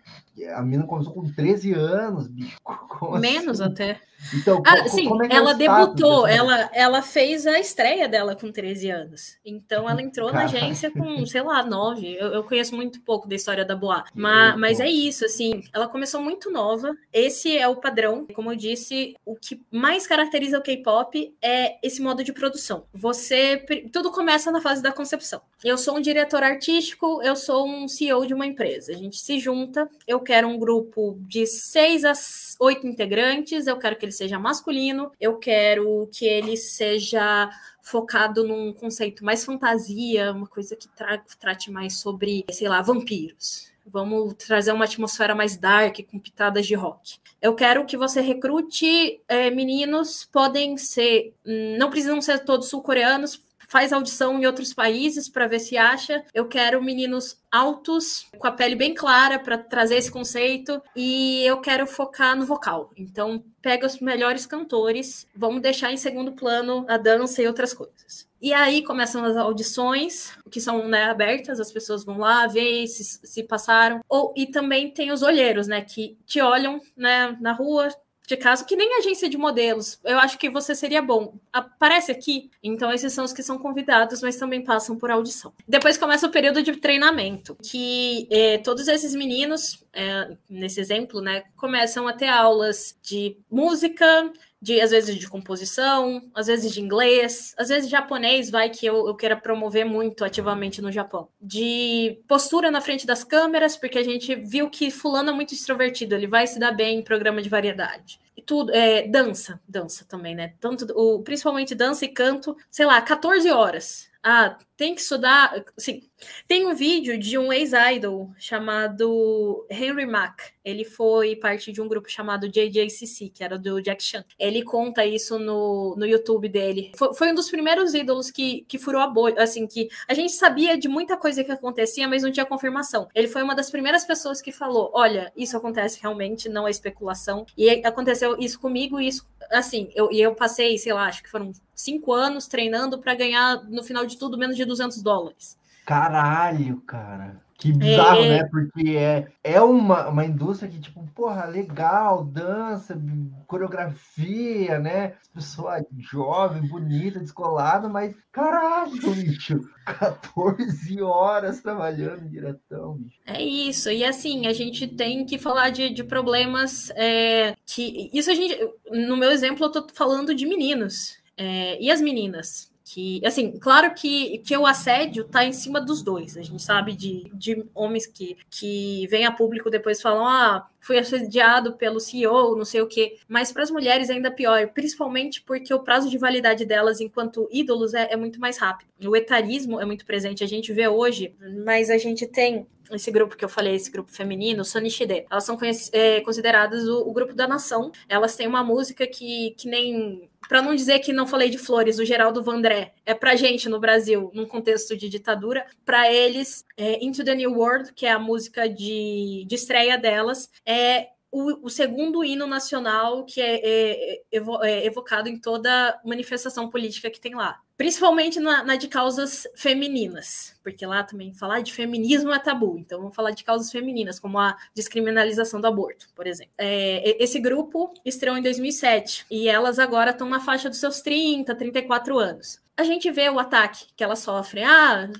a 0.55 0.63
menina 0.63 0.87
começou 0.87 1.13
com 1.13 1.31
13 1.31 1.73
anos, 1.73 2.27
bicho. 2.27 2.59
Como 2.99 3.19
Menos 3.19 3.61
assim? 3.61 3.73
até. 3.73 4.01
Então, 4.35 4.63
ah, 4.65 4.89
sim, 4.89 5.09
é 5.29 5.35
ela 5.35 5.51
é 5.51 5.55
debutou, 5.55 6.27
ela, 6.27 6.71
ela 6.73 7.03
fez 7.03 7.47
a 7.47 7.59
estreia 7.59 8.09
dela 8.09 8.37
com 8.37 8.53
13 8.53 8.91
anos. 8.91 9.37
Então 9.45 9.89
ela 9.91 10.01
entrou 10.01 10.31
Cara. 10.31 10.41
na 10.41 10.45
agência 10.45 10.91
com, 10.91 11.27
sei 11.27 11.43
lá, 11.43 11.65
9. 11.65 12.07
Eu, 12.15 12.29
eu, 12.29 12.45
conheço 12.45 12.75
muito 12.75 13.01
pouco 13.01 13.29
da 13.29 13.35
história 13.35 13.65
da 13.65 13.75
Boa. 13.75 14.05
Mas, 14.15 14.57
mas 14.59 14.81
é 14.81 14.89
isso, 14.89 15.25
assim, 15.25 15.63
ela 15.73 15.89
começou 15.89 16.23
muito 16.23 16.51
nova. 16.51 16.97
Esse 17.13 17.59
é 17.59 17.67
o 17.67 17.77
padrão. 17.77 18.27
Como 18.33 18.53
eu 18.53 18.57
disse, 18.57 19.17
o 19.25 19.35
que 19.35 19.61
mais 19.71 20.07
caracteriza 20.07 20.59
o 20.59 20.63
K-pop 20.63 21.35
é 21.43 21.85
esse 21.85 22.01
modo 22.01 22.23
de 22.23 22.33
produção. 22.33 22.85
Você. 22.95 23.65
Tudo 23.93 24.13
começa 24.13 24.53
na 24.53 24.61
fase 24.61 24.83
da 24.83 24.93
concepção. 24.93 25.43
Eu 25.65 25.77
sou 25.77 25.97
um 25.97 26.01
diretor 26.01 26.43
artístico, 26.43 27.21
eu 27.23 27.35
sou 27.35 27.67
um 27.67 27.89
CEO 27.89 28.27
de 28.27 28.35
uma 28.35 28.47
empresa. 28.47 28.93
A 28.93 28.97
gente 28.97 29.19
se 29.19 29.39
junta, 29.39 29.89
eu 30.07 30.21
quero 30.23 30.49
um 30.49 30.59
grupo 30.59 31.17
de 31.21 31.47
seis 31.47 32.05
a 32.05 32.13
oito 32.61 32.87
integrantes, 32.87 33.67
eu 33.67 33.79
quero 33.79 33.97
que 33.97 34.05
ele 34.05 34.13
seja 34.13 34.39
masculino, 34.39 35.13
eu 35.21 35.37
quero 35.37 36.09
que 36.13 36.25
ele 36.25 36.57
seja 36.57 37.51
focado 37.83 38.47
num 38.47 38.73
conceito 38.73 39.25
mais 39.25 39.45
fantasia, 39.45 40.33
uma 40.33 40.47
coisa 40.47 40.77
que 40.77 40.89
tra 40.89 41.19
trate 41.39 41.71
mais 41.71 41.99
sobre, 41.99 42.45
sei 42.51 42.69
lá, 42.69 42.81
vampiros. 42.81 43.73
Vamos 43.85 44.35
trazer 44.35 44.71
uma 44.71 44.85
atmosfera 44.85 45.35
mais 45.35 45.57
dark, 45.57 45.99
com 46.09 46.19
pitadas 46.19 46.67
de 46.67 46.75
rock. 46.75 47.19
Eu 47.41 47.55
quero 47.55 47.85
que 47.85 47.97
você 47.97 48.21
recrute 48.21 49.21
é, 49.27 49.51
meninos, 49.51 50.25
podem 50.33 50.77
ser, 50.77 51.35
hum, 51.45 51.77
não 51.77 51.91
precisam 51.91 52.21
ser 52.21 52.45
todos 52.45 52.69
sul-coreanos, 52.69 53.43
faz 53.73 53.91
audição 53.91 54.39
em 54.39 54.45
outros 54.45 54.75
países 54.75 55.31
para 55.31 55.47
ver 55.47 55.59
se 55.59 55.79
acha. 55.79 56.23
Eu 56.35 56.47
quero 56.47 56.85
meninos 56.85 57.39
altos, 57.51 58.27
com 58.37 58.47
a 58.47 58.53
pele 58.53 58.77
bem 58.77 58.95
clara 58.95 59.39
para 59.39 59.57
trazer 59.57 59.97
esse 59.97 60.11
conceito 60.11 60.83
e 60.95 61.43
eu 61.47 61.59
quero 61.59 61.87
focar 61.87 62.37
no 62.37 62.45
vocal. 62.45 62.91
Então, 62.95 63.43
pega 63.63 63.87
os 63.87 63.99
melhores 63.99 64.45
cantores, 64.45 65.27
vamos 65.35 65.63
deixar 65.63 65.91
em 65.91 65.97
segundo 65.97 66.33
plano 66.33 66.85
a 66.87 66.99
dança 66.99 67.41
e 67.41 67.47
outras 67.47 67.73
coisas. 67.73 68.31
E 68.43 68.53
aí 68.53 68.83
começam 68.83 69.25
as 69.25 69.37
audições, 69.37 70.37
que 70.51 70.61
são 70.61 70.89
né, 70.89 71.05
abertas, 71.05 71.61
as 71.61 71.71
pessoas 71.71 72.05
vão 72.05 72.19
lá 72.19 72.45
ver 72.49 72.89
se, 72.89 73.05
se 73.05 73.45
passaram. 73.45 74.01
Ou, 74.09 74.35
e 74.37 74.47
também 74.49 74.91
tem 74.91 75.13
os 75.13 75.23
olheiros, 75.23 75.69
né, 75.69 75.81
que 75.81 76.19
te 76.27 76.41
olham 76.41 76.81
né, 76.97 77.39
na 77.41 77.53
rua, 77.53 77.89
de 78.27 78.37
caso 78.37 78.65
que 78.65 78.77
nem 78.77 78.99
agência 78.99 79.29
de 79.29 79.37
modelos. 79.37 79.99
Eu 80.05 80.19
acho 80.19 80.39
que 80.39 80.49
você 80.49 80.75
seria 80.75 81.03
bom. 81.03 81.35
Aparece 81.53 82.13
aqui. 82.13 82.51
Então, 82.63 82.93
esses 82.93 83.13
são 83.13 83.25
os 83.25 83.33
que 83.33 83.43
são 83.43 83.59
convidados, 83.59 84.23
mas 84.23 84.37
também 84.37 84.63
passam 84.63 84.97
por 84.97 85.11
audição. 85.11 85.53
Depois 85.67 85.99
começa 85.99 86.27
o 86.27 86.31
período 86.31 86.63
de 86.63 86.77
treinamento, 86.77 87.57
que 87.63 88.29
é, 88.31 88.59
todos 88.59 88.89
esses 88.89 89.15
meninos, 89.15 89.85
é, 89.93 90.37
nesse 90.49 90.81
exemplo, 90.81 91.21
né, 91.21 91.45
começam 91.57 92.07
a 92.07 92.13
ter 92.13 92.29
aulas 92.29 92.97
de 93.03 93.37
música, 93.51 94.33
de 94.63 94.81
às 94.81 94.93
vezes 94.93 95.19
de 95.19 95.29
composição, 95.29 96.23
às 96.33 96.47
vezes 96.47 96.73
de 96.73 96.81
inglês, 96.81 97.53
às 97.59 97.69
vezes 97.69 97.91
japonês, 97.91 98.49
vai 98.49 98.71
que 98.71 98.87
eu, 98.87 99.09
eu 99.09 99.15
queira 99.17 99.37
promover 99.37 99.85
muito 99.85 100.25
ativamente 100.25 100.81
no 100.81 100.93
Japão. 100.93 101.29
De 101.41 102.21
postura 102.29 102.71
na 102.71 102.81
frente 102.81 103.05
das 103.05 103.25
câmeras, 103.25 103.77
porque 103.77 103.99
a 103.99 104.05
gente 104.05 104.37
viu 104.37 104.71
que 104.71 104.89
fulano 104.89 105.31
é 105.31 105.33
muito 105.33 105.53
extrovertido, 105.53 106.15
ele 106.15 106.29
vai 106.29 106.47
se 106.47 106.61
dar 106.61 106.71
bem 106.71 107.01
em 107.01 107.03
programa 107.03 107.43
de 107.43 107.49
variedade. 107.49 108.21
E 108.37 108.41
tudo, 108.41 108.73
é, 108.73 109.07
dança, 109.09 109.61
dança 109.69 110.05
também, 110.09 110.37
né? 110.37 110.55
Tanto, 110.61 110.87
o, 110.97 111.21
principalmente 111.23 111.75
dança 111.75 112.05
e 112.05 112.09
canto, 112.09 112.57
sei 112.71 112.87
lá, 112.87 113.03
14 113.03 113.51
horas 113.51 114.13
ah, 114.23 114.57
tem 114.83 114.97
que 114.97 115.01
estudar. 115.01 115.65
Sim, 115.79 116.03
tem 116.49 116.67
um 116.67 116.75
vídeo 116.75 117.17
de 117.17 117.39
um 117.39 117.53
ex-idol 117.53 118.33
chamado 118.37 119.65
Henry 119.71 120.07
Mack. 120.07 120.53
Ele 120.65 120.85
foi 120.85 121.37
parte 121.37 121.71
de 121.71 121.81
um 121.81 121.87
grupo 121.87 122.11
chamado 122.11 122.49
JJCC, 122.49 123.29
que 123.29 123.45
era 123.45 123.57
do 123.57 123.81
Jack 123.81 124.03
Chan. 124.03 124.25
Ele 124.37 124.63
conta 124.65 125.07
isso 125.07 125.39
no, 125.39 125.95
no 125.97 126.05
YouTube 126.05 126.49
dele. 126.49 126.91
Foi, 126.97 127.15
foi 127.15 127.31
um 127.31 127.35
dos 127.35 127.49
primeiros 127.49 127.95
ídolos 127.95 128.31
que, 128.31 128.65
que 128.69 128.77
furou 128.77 129.01
a 129.01 129.07
bolha, 129.07 129.41
assim, 129.41 129.69
que 129.69 129.89
a 130.09 130.15
gente 130.15 130.33
sabia 130.33 130.77
de 130.77 130.89
muita 130.89 131.17
coisa 131.17 131.45
que 131.45 131.53
acontecia, 131.53 132.09
mas 132.09 132.25
não 132.25 132.33
tinha 132.33 132.47
confirmação. 132.47 133.09
Ele 133.15 133.29
foi 133.29 133.43
uma 133.43 133.55
das 133.55 133.71
primeiras 133.71 134.05
pessoas 134.05 134.43
que 134.43 134.51
falou: 134.51 134.91
olha, 134.95 135.33
isso 135.37 135.57
acontece 135.57 136.01
realmente, 136.01 136.49
não 136.49 136.67
é 136.67 136.71
especulação. 136.73 137.47
E 137.57 137.71
aconteceu 137.71 138.37
isso 138.37 138.59
comigo, 138.59 139.01
e 139.01 139.07
isso, 139.07 139.25
assim, 139.51 139.91
eu, 139.95 140.11
e 140.11 140.21
eu 140.21 140.35
passei, 140.35 140.77
sei 140.77 140.93
lá, 140.93 141.07
acho 141.07 141.23
que 141.23 141.31
foram 141.31 141.53
cinco 141.75 142.13
anos 142.13 142.47
treinando 142.47 142.99
para 142.99 143.15
ganhar, 143.15 143.65
no 143.69 143.83
final 143.83 144.07
de 144.07 144.17
tudo, 144.17 144.39
menos 144.39 144.57
de 144.57 144.65
200 144.73 145.03
dólares. 145.03 145.59
Caralho, 145.85 146.81
cara. 146.83 147.41
Que 147.63 147.73
bizarro, 147.73 148.23
é, 148.23 148.29
né? 148.29 148.45
Porque 148.51 148.97
é, 148.97 149.29
é 149.45 149.61
uma, 149.61 150.09
uma 150.09 150.25
indústria 150.25 150.69
que, 150.69 150.81
tipo, 150.81 151.07
porra, 151.15 151.45
legal, 151.45 152.25
dança, 152.25 153.01
coreografia, 153.47 154.81
né? 154.81 155.15
Pessoa 155.33 155.81
jovem, 156.11 156.67
bonita, 156.67 157.21
descolada, 157.21 157.89
mas 157.89 158.17
caralho, 158.33 158.91
bicho, 159.15 159.61
14 159.87 161.01
horas 161.03 161.61
trabalhando 161.61 162.29
diretão, 162.29 162.95
bicho. 162.95 163.21
É 163.25 163.41
isso, 163.41 163.93
e 163.93 164.03
assim, 164.03 164.49
a 164.49 164.53
gente 164.53 164.89
tem 164.89 165.25
que 165.25 165.39
falar 165.39 165.71
de, 165.71 165.91
de 165.91 166.03
problemas 166.03 166.91
é, 166.97 167.55
que. 167.65 168.11
Isso 168.13 168.29
a 168.29 168.35
gente. 168.35 168.59
No 168.91 169.17
meu 169.17 169.31
exemplo, 169.31 169.67
eu 169.67 169.71
tô 169.71 169.87
falando 169.95 170.35
de 170.35 170.47
meninos. 170.47 171.17
É, 171.37 171.81
e 171.81 171.93
as 171.93 172.01
meninas? 172.01 172.72
Que, 172.93 173.23
assim, 173.25 173.53
claro 173.53 173.95
que, 173.95 174.37
que 174.41 174.55
o 174.55 174.67
assédio 174.67 175.25
tá 175.25 175.47
em 175.47 175.53
cima 175.53 175.81
dos 175.81 176.03
dois. 176.03 176.37
A 176.37 176.43
gente 176.43 176.63
sabe 176.63 176.95
de, 176.95 177.25
de 177.33 177.65
homens 177.75 178.07
que, 178.07 178.37
que 178.51 179.07
vêm 179.07 179.25
a 179.25 179.33
público 179.33 179.71
depois 179.71 180.03
falam: 180.03 180.27
ah, 180.27 180.69
fui 180.79 180.99
assediado 180.99 181.73
pelo 181.73 181.99
CEO, 181.99 182.55
não 182.55 182.67
sei 182.67 182.83
o 182.83 182.87
quê. 182.87 183.17
Mas 183.27 183.51
para 183.51 183.63
as 183.63 183.71
mulheres 183.71 184.11
ainda 184.11 184.31
pior, 184.31 184.69
principalmente 184.75 185.41
porque 185.41 185.73
o 185.73 185.81
prazo 185.81 186.11
de 186.11 186.19
validade 186.19 186.67
delas 186.67 187.01
enquanto 187.01 187.49
ídolos 187.51 187.95
é, 187.95 188.13
é 188.13 188.17
muito 188.17 188.39
mais 188.39 188.59
rápido. 188.59 188.91
O 189.07 189.17
etarismo 189.17 189.81
é 189.81 189.87
muito 189.87 190.05
presente. 190.05 190.45
A 190.45 190.47
gente 190.47 190.71
vê 190.71 190.87
hoje, 190.87 191.35
mas 191.65 191.89
a 191.89 191.97
gente 191.97 192.27
tem 192.27 192.67
esse 192.91 193.11
grupo 193.11 193.39
que 193.39 193.45
eu 193.45 193.49
falei, 193.49 193.75
esse 193.75 193.91
grupo 193.91 194.13
feminino, 194.13 194.67
Sonishide, 194.67 195.25
elas 195.31 195.45
são 195.45 195.59
é, 195.93 196.21
consideradas 196.21 196.87
o, 196.87 197.09
o, 197.09 197.13
grupo 197.15 197.33
da 197.33 197.49
nação. 197.49 197.91
Elas 198.07 198.37
têm 198.37 198.47
uma 198.47 198.63
música 198.63 199.07
que, 199.07 199.55
que 199.57 199.67
nem 199.67 200.29
para 200.53 200.61
não 200.61 200.75
dizer 200.75 200.99
que 200.99 201.15
não 201.15 201.27
falei 201.27 201.49
de 201.49 201.57
flores, 201.57 201.99
o 201.99 202.05
Geraldo 202.05 202.43
Vandré 202.43 202.93
é 203.07 203.15
para 203.15 203.35
gente 203.35 203.71
no 203.71 203.81
Brasil, 203.81 204.31
num 204.35 204.45
contexto 204.45 204.95
de 204.95 205.09
ditadura, 205.09 205.65
para 205.83 206.13
eles, 206.13 206.63
é, 206.77 207.03
Into 207.03 207.25
the 207.25 207.35
New 207.35 207.55
World, 207.55 207.95
que 207.95 208.05
é 208.05 208.11
a 208.11 208.19
música 208.19 208.69
de, 208.69 209.47
de 209.49 209.55
estreia 209.55 209.97
delas, 209.97 210.51
é 210.67 211.09
o, 211.31 211.65
o, 211.65 211.71
segundo 211.71 212.23
hino 212.23 212.47
nacional 212.47 213.25
que 213.25 213.41
é, 213.41 213.61
é, 213.65 214.23
evo, 214.31 214.63
é, 214.63 214.85
evocado 214.85 215.27
em 215.27 215.41
toda 215.41 215.99
manifestação 216.05 216.69
política 216.69 217.09
que 217.09 217.19
tem 217.19 217.35
lá. 217.35 217.59
Principalmente 217.83 218.39
na, 218.39 218.63
na, 218.63 218.77
de 218.77 218.87
causas 218.87 219.45
femininas, 219.57 220.55
porque 220.63 220.87
lá 220.87 221.03
também 221.03 221.33
falar 221.33 221.63
de 221.63 221.73
feminismo 221.73 222.33
é 222.33 222.39
tabu, 222.39 222.79
então 222.79 223.01
vamos 223.01 223.13
falar 223.13 223.33
de 223.33 223.43
causas 223.43 223.73
femininas, 223.73 224.21
como 224.21 224.39
a 224.39 224.57
descriminalização 224.73 225.61
do 225.61 225.67
aborto, 225.67 226.07
por 226.15 226.25
exemplo. 226.25 226.53
É, 226.57 227.21
esse 227.21 227.41
grupo 227.41 227.93
estreou 228.05 228.37
em 228.37 228.43
2007 228.43 229.27
e 229.29 229.49
elas 229.49 229.81
agora 229.81 230.13
estão 230.13 230.29
na 230.29 230.39
faixa 230.39 230.71
dos 230.71 230.79
seus 230.79 231.01
30, 231.01 231.53
34 231.57 232.17
anos 232.21 232.63
a 232.77 232.85
gente 232.85 233.11
vê 233.11 233.29
o 233.29 233.39
ataque 233.39 233.87
que 233.97 234.03
elas 234.03 234.21
sofrem. 234.21 234.65
Ah, 234.65 235.11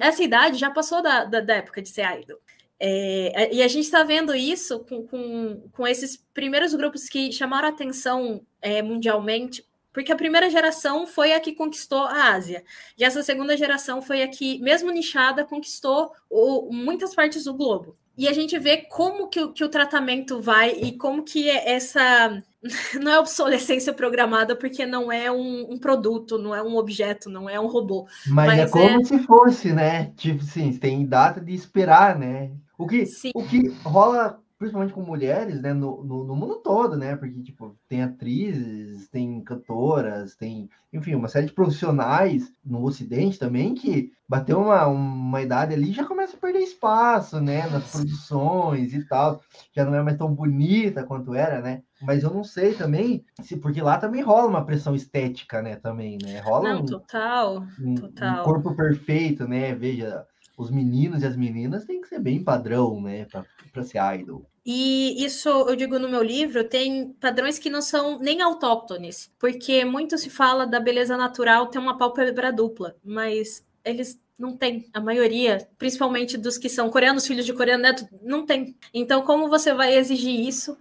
essa 0.00 0.22
idade 0.22 0.58
já 0.58 0.70
passou 0.70 1.02
da, 1.02 1.24
da, 1.24 1.40
da, 1.40 1.56
época 1.56 1.82
de 1.82 1.88
ser 1.88 2.06
idol. 2.20 2.38
É, 2.78 3.54
e 3.54 3.62
a 3.62 3.68
gente 3.68 3.84
está 3.84 4.02
vendo 4.04 4.34
isso 4.34 4.80
com, 4.80 5.06
com, 5.06 5.68
com, 5.70 5.86
esses 5.86 6.16
primeiros 6.32 6.74
grupos 6.74 7.08
que 7.08 7.30
chamaram 7.30 7.68
atenção 7.68 8.40
é, 8.60 8.82
mundialmente, 8.82 9.64
porque 9.92 10.12
a 10.12 10.16
primeira 10.16 10.48
geração 10.48 11.06
foi 11.06 11.32
a 11.32 11.40
que 11.40 11.52
conquistou 11.52 12.04
a 12.04 12.32
Ásia, 12.32 12.64
e 12.98 13.04
essa 13.04 13.22
segunda 13.22 13.56
geração 13.56 14.00
foi 14.00 14.22
a 14.22 14.28
que, 14.28 14.58
mesmo 14.60 14.90
nichada, 14.90 15.44
conquistou 15.44 16.12
o, 16.30 16.72
muitas 16.72 17.14
partes 17.14 17.44
do 17.44 17.54
globo. 17.54 17.94
E 18.16 18.28
a 18.28 18.32
gente 18.32 18.58
vê 18.58 18.76
como 18.76 19.28
que, 19.28 19.48
que 19.48 19.64
o 19.64 19.68
tratamento 19.68 20.40
vai 20.40 20.70
e 20.72 20.92
como 20.92 21.22
que 21.22 21.48
essa 21.48 22.42
não 23.00 23.10
é 23.10 23.18
obsolescência 23.18 23.92
programada 23.92 24.54
porque 24.54 24.84
não 24.84 25.10
é 25.10 25.30
um, 25.30 25.72
um, 25.72 25.78
produto, 25.78 26.38
não 26.38 26.54
é 26.54 26.62
um 26.62 26.76
objeto, 26.76 27.30
não 27.30 27.48
é 27.48 27.58
um 27.58 27.66
robô. 27.66 28.06
Mas, 28.26 28.52
é 28.52 28.56
mas 28.56 28.60
é 28.60 28.68
como 28.68 29.00
é... 29.00 29.04
se 29.04 29.18
fosse, 29.20 29.72
né? 29.72 30.12
Tipo 30.16 30.42
assim, 30.42 30.76
tem 30.76 31.06
data 31.06 31.40
de 31.40 31.54
esperar, 31.54 32.18
né? 32.18 32.50
O 32.76 32.86
que, 32.86 33.04
o 33.34 33.44
que 33.44 33.68
rola 33.84 34.41
principalmente 34.62 34.94
com 34.94 35.02
mulheres, 35.02 35.60
né, 35.60 35.72
no, 35.72 36.04
no, 36.04 36.24
no, 36.24 36.36
mundo 36.36 36.54
todo, 36.62 36.96
né, 36.96 37.16
porque, 37.16 37.42
tipo, 37.42 37.76
tem 37.88 38.00
atrizes, 38.00 39.08
tem 39.08 39.42
cantoras, 39.42 40.36
tem, 40.36 40.70
enfim, 40.92 41.16
uma 41.16 41.26
série 41.26 41.46
de 41.46 41.52
profissionais 41.52 42.54
no 42.64 42.84
Ocidente 42.84 43.40
também 43.40 43.74
que 43.74 44.12
bateu 44.28 44.60
uma, 44.60 44.86
uma 44.86 45.42
idade 45.42 45.74
ali 45.74 45.92
já 45.92 46.04
começa 46.04 46.36
a 46.36 46.40
perder 46.40 46.60
espaço, 46.60 47.40
né, 47.40 47.68
nas 47.70 47.90
produções 47.90 48.94
e 48.94 49.04
tal, 49.04 49.40
já 49.74 49.84
não 49.84 49.96
é 49.96 50.02
mais 50.02 50.16
tão 50.16 50.32
bonita 50.32 51.02
quanto 51.02 51.34
era, 51.34 51.60
né, 51.60 51.82
mas 52.00 52.22
eu 52.22 52.30
não 52.30 52.44
sei 52.44 52.72
também, 52.72 53.24
se 53.40 53.56
porque 53.56 53.82
lá 53.82 53.98
também 53.98 54.22
rola 54.22 54.46
uma 54.46 54.64
pressão 54.64 54.94
estética, 54.94 55.60
né, 55.60 55.74
também, 55.74 56.18
né, 56.22 56.38
rola 56.38 56.72
não, 56.72 56.82
um, 56.82 56.86
total, 56.86 57.66
um, 57.80 57.94
total. 57.96 58.42
um 58.42 58.44
corpo 58.44 58.76
perfeito, 58.76 59.48
né, 59.48 59.74
veja, 59.74 60.24
os 60.56 60.70
meninos 60.70 61.22
e 61.22 61.26
as 61.26 61.36
meninas 61.36 61.84
têm 61.84 62.00
que 62.00 62.08
ser 62.08 62.20
bem 62.20 62.42
padrão, 62.42 63.00
né, 63.00 63.26
para 63.72 63.82
ser 63.82 63.98
idol. 64.18 64.46
E 64.64 65.24
isso 65.24 65.48
eu 65.48 65.74
digo 65.74 65.98
no 65.98 66.08
meu 66.08 66.22
livro, 66.22 66.68
tem 66.68 67.12
padrões 67.14 67.58
que 67.58 67.68
não 67.68 67.82
são 67.82 68.18
nem 68.20 68.40
autóctones, 68.40 69.32
porque 69.38 69.84
muito 69.84 70.16
se 70.16 70.30
fala 70.30 70.64
da 70.64 70.78
beleza 70.78 71.16
natural 71.16 71.66
ter 71.66 71.78
uma 71.78 71.96
pálpebra 71.96 72.52
dupla, 72.52 72.94
mas 73.02 73.66
eles 73.84 74.21
não 74.38 74.56
têm. 74.56 74.88
A 74.92 75.00
maioria, 75.00 75.68
principalmente 75.78 76.36
dos 76.36 76.58
que 76.58 76.68
são 76.68 76.90
coreanos, 76.90 77.26
filhos 77.26 77.46
de 77.46 77.52
coreano 77.52 77.82
neto, 77.82 78.06
não 78.22 78.44
tem. 78.44 78.76
Então, 78.92 79.22
como 79.22 79.48
você 79.48 79.72
vai 79.72 79.94
exigir 79.94 80.40
isso? 80.40 80.76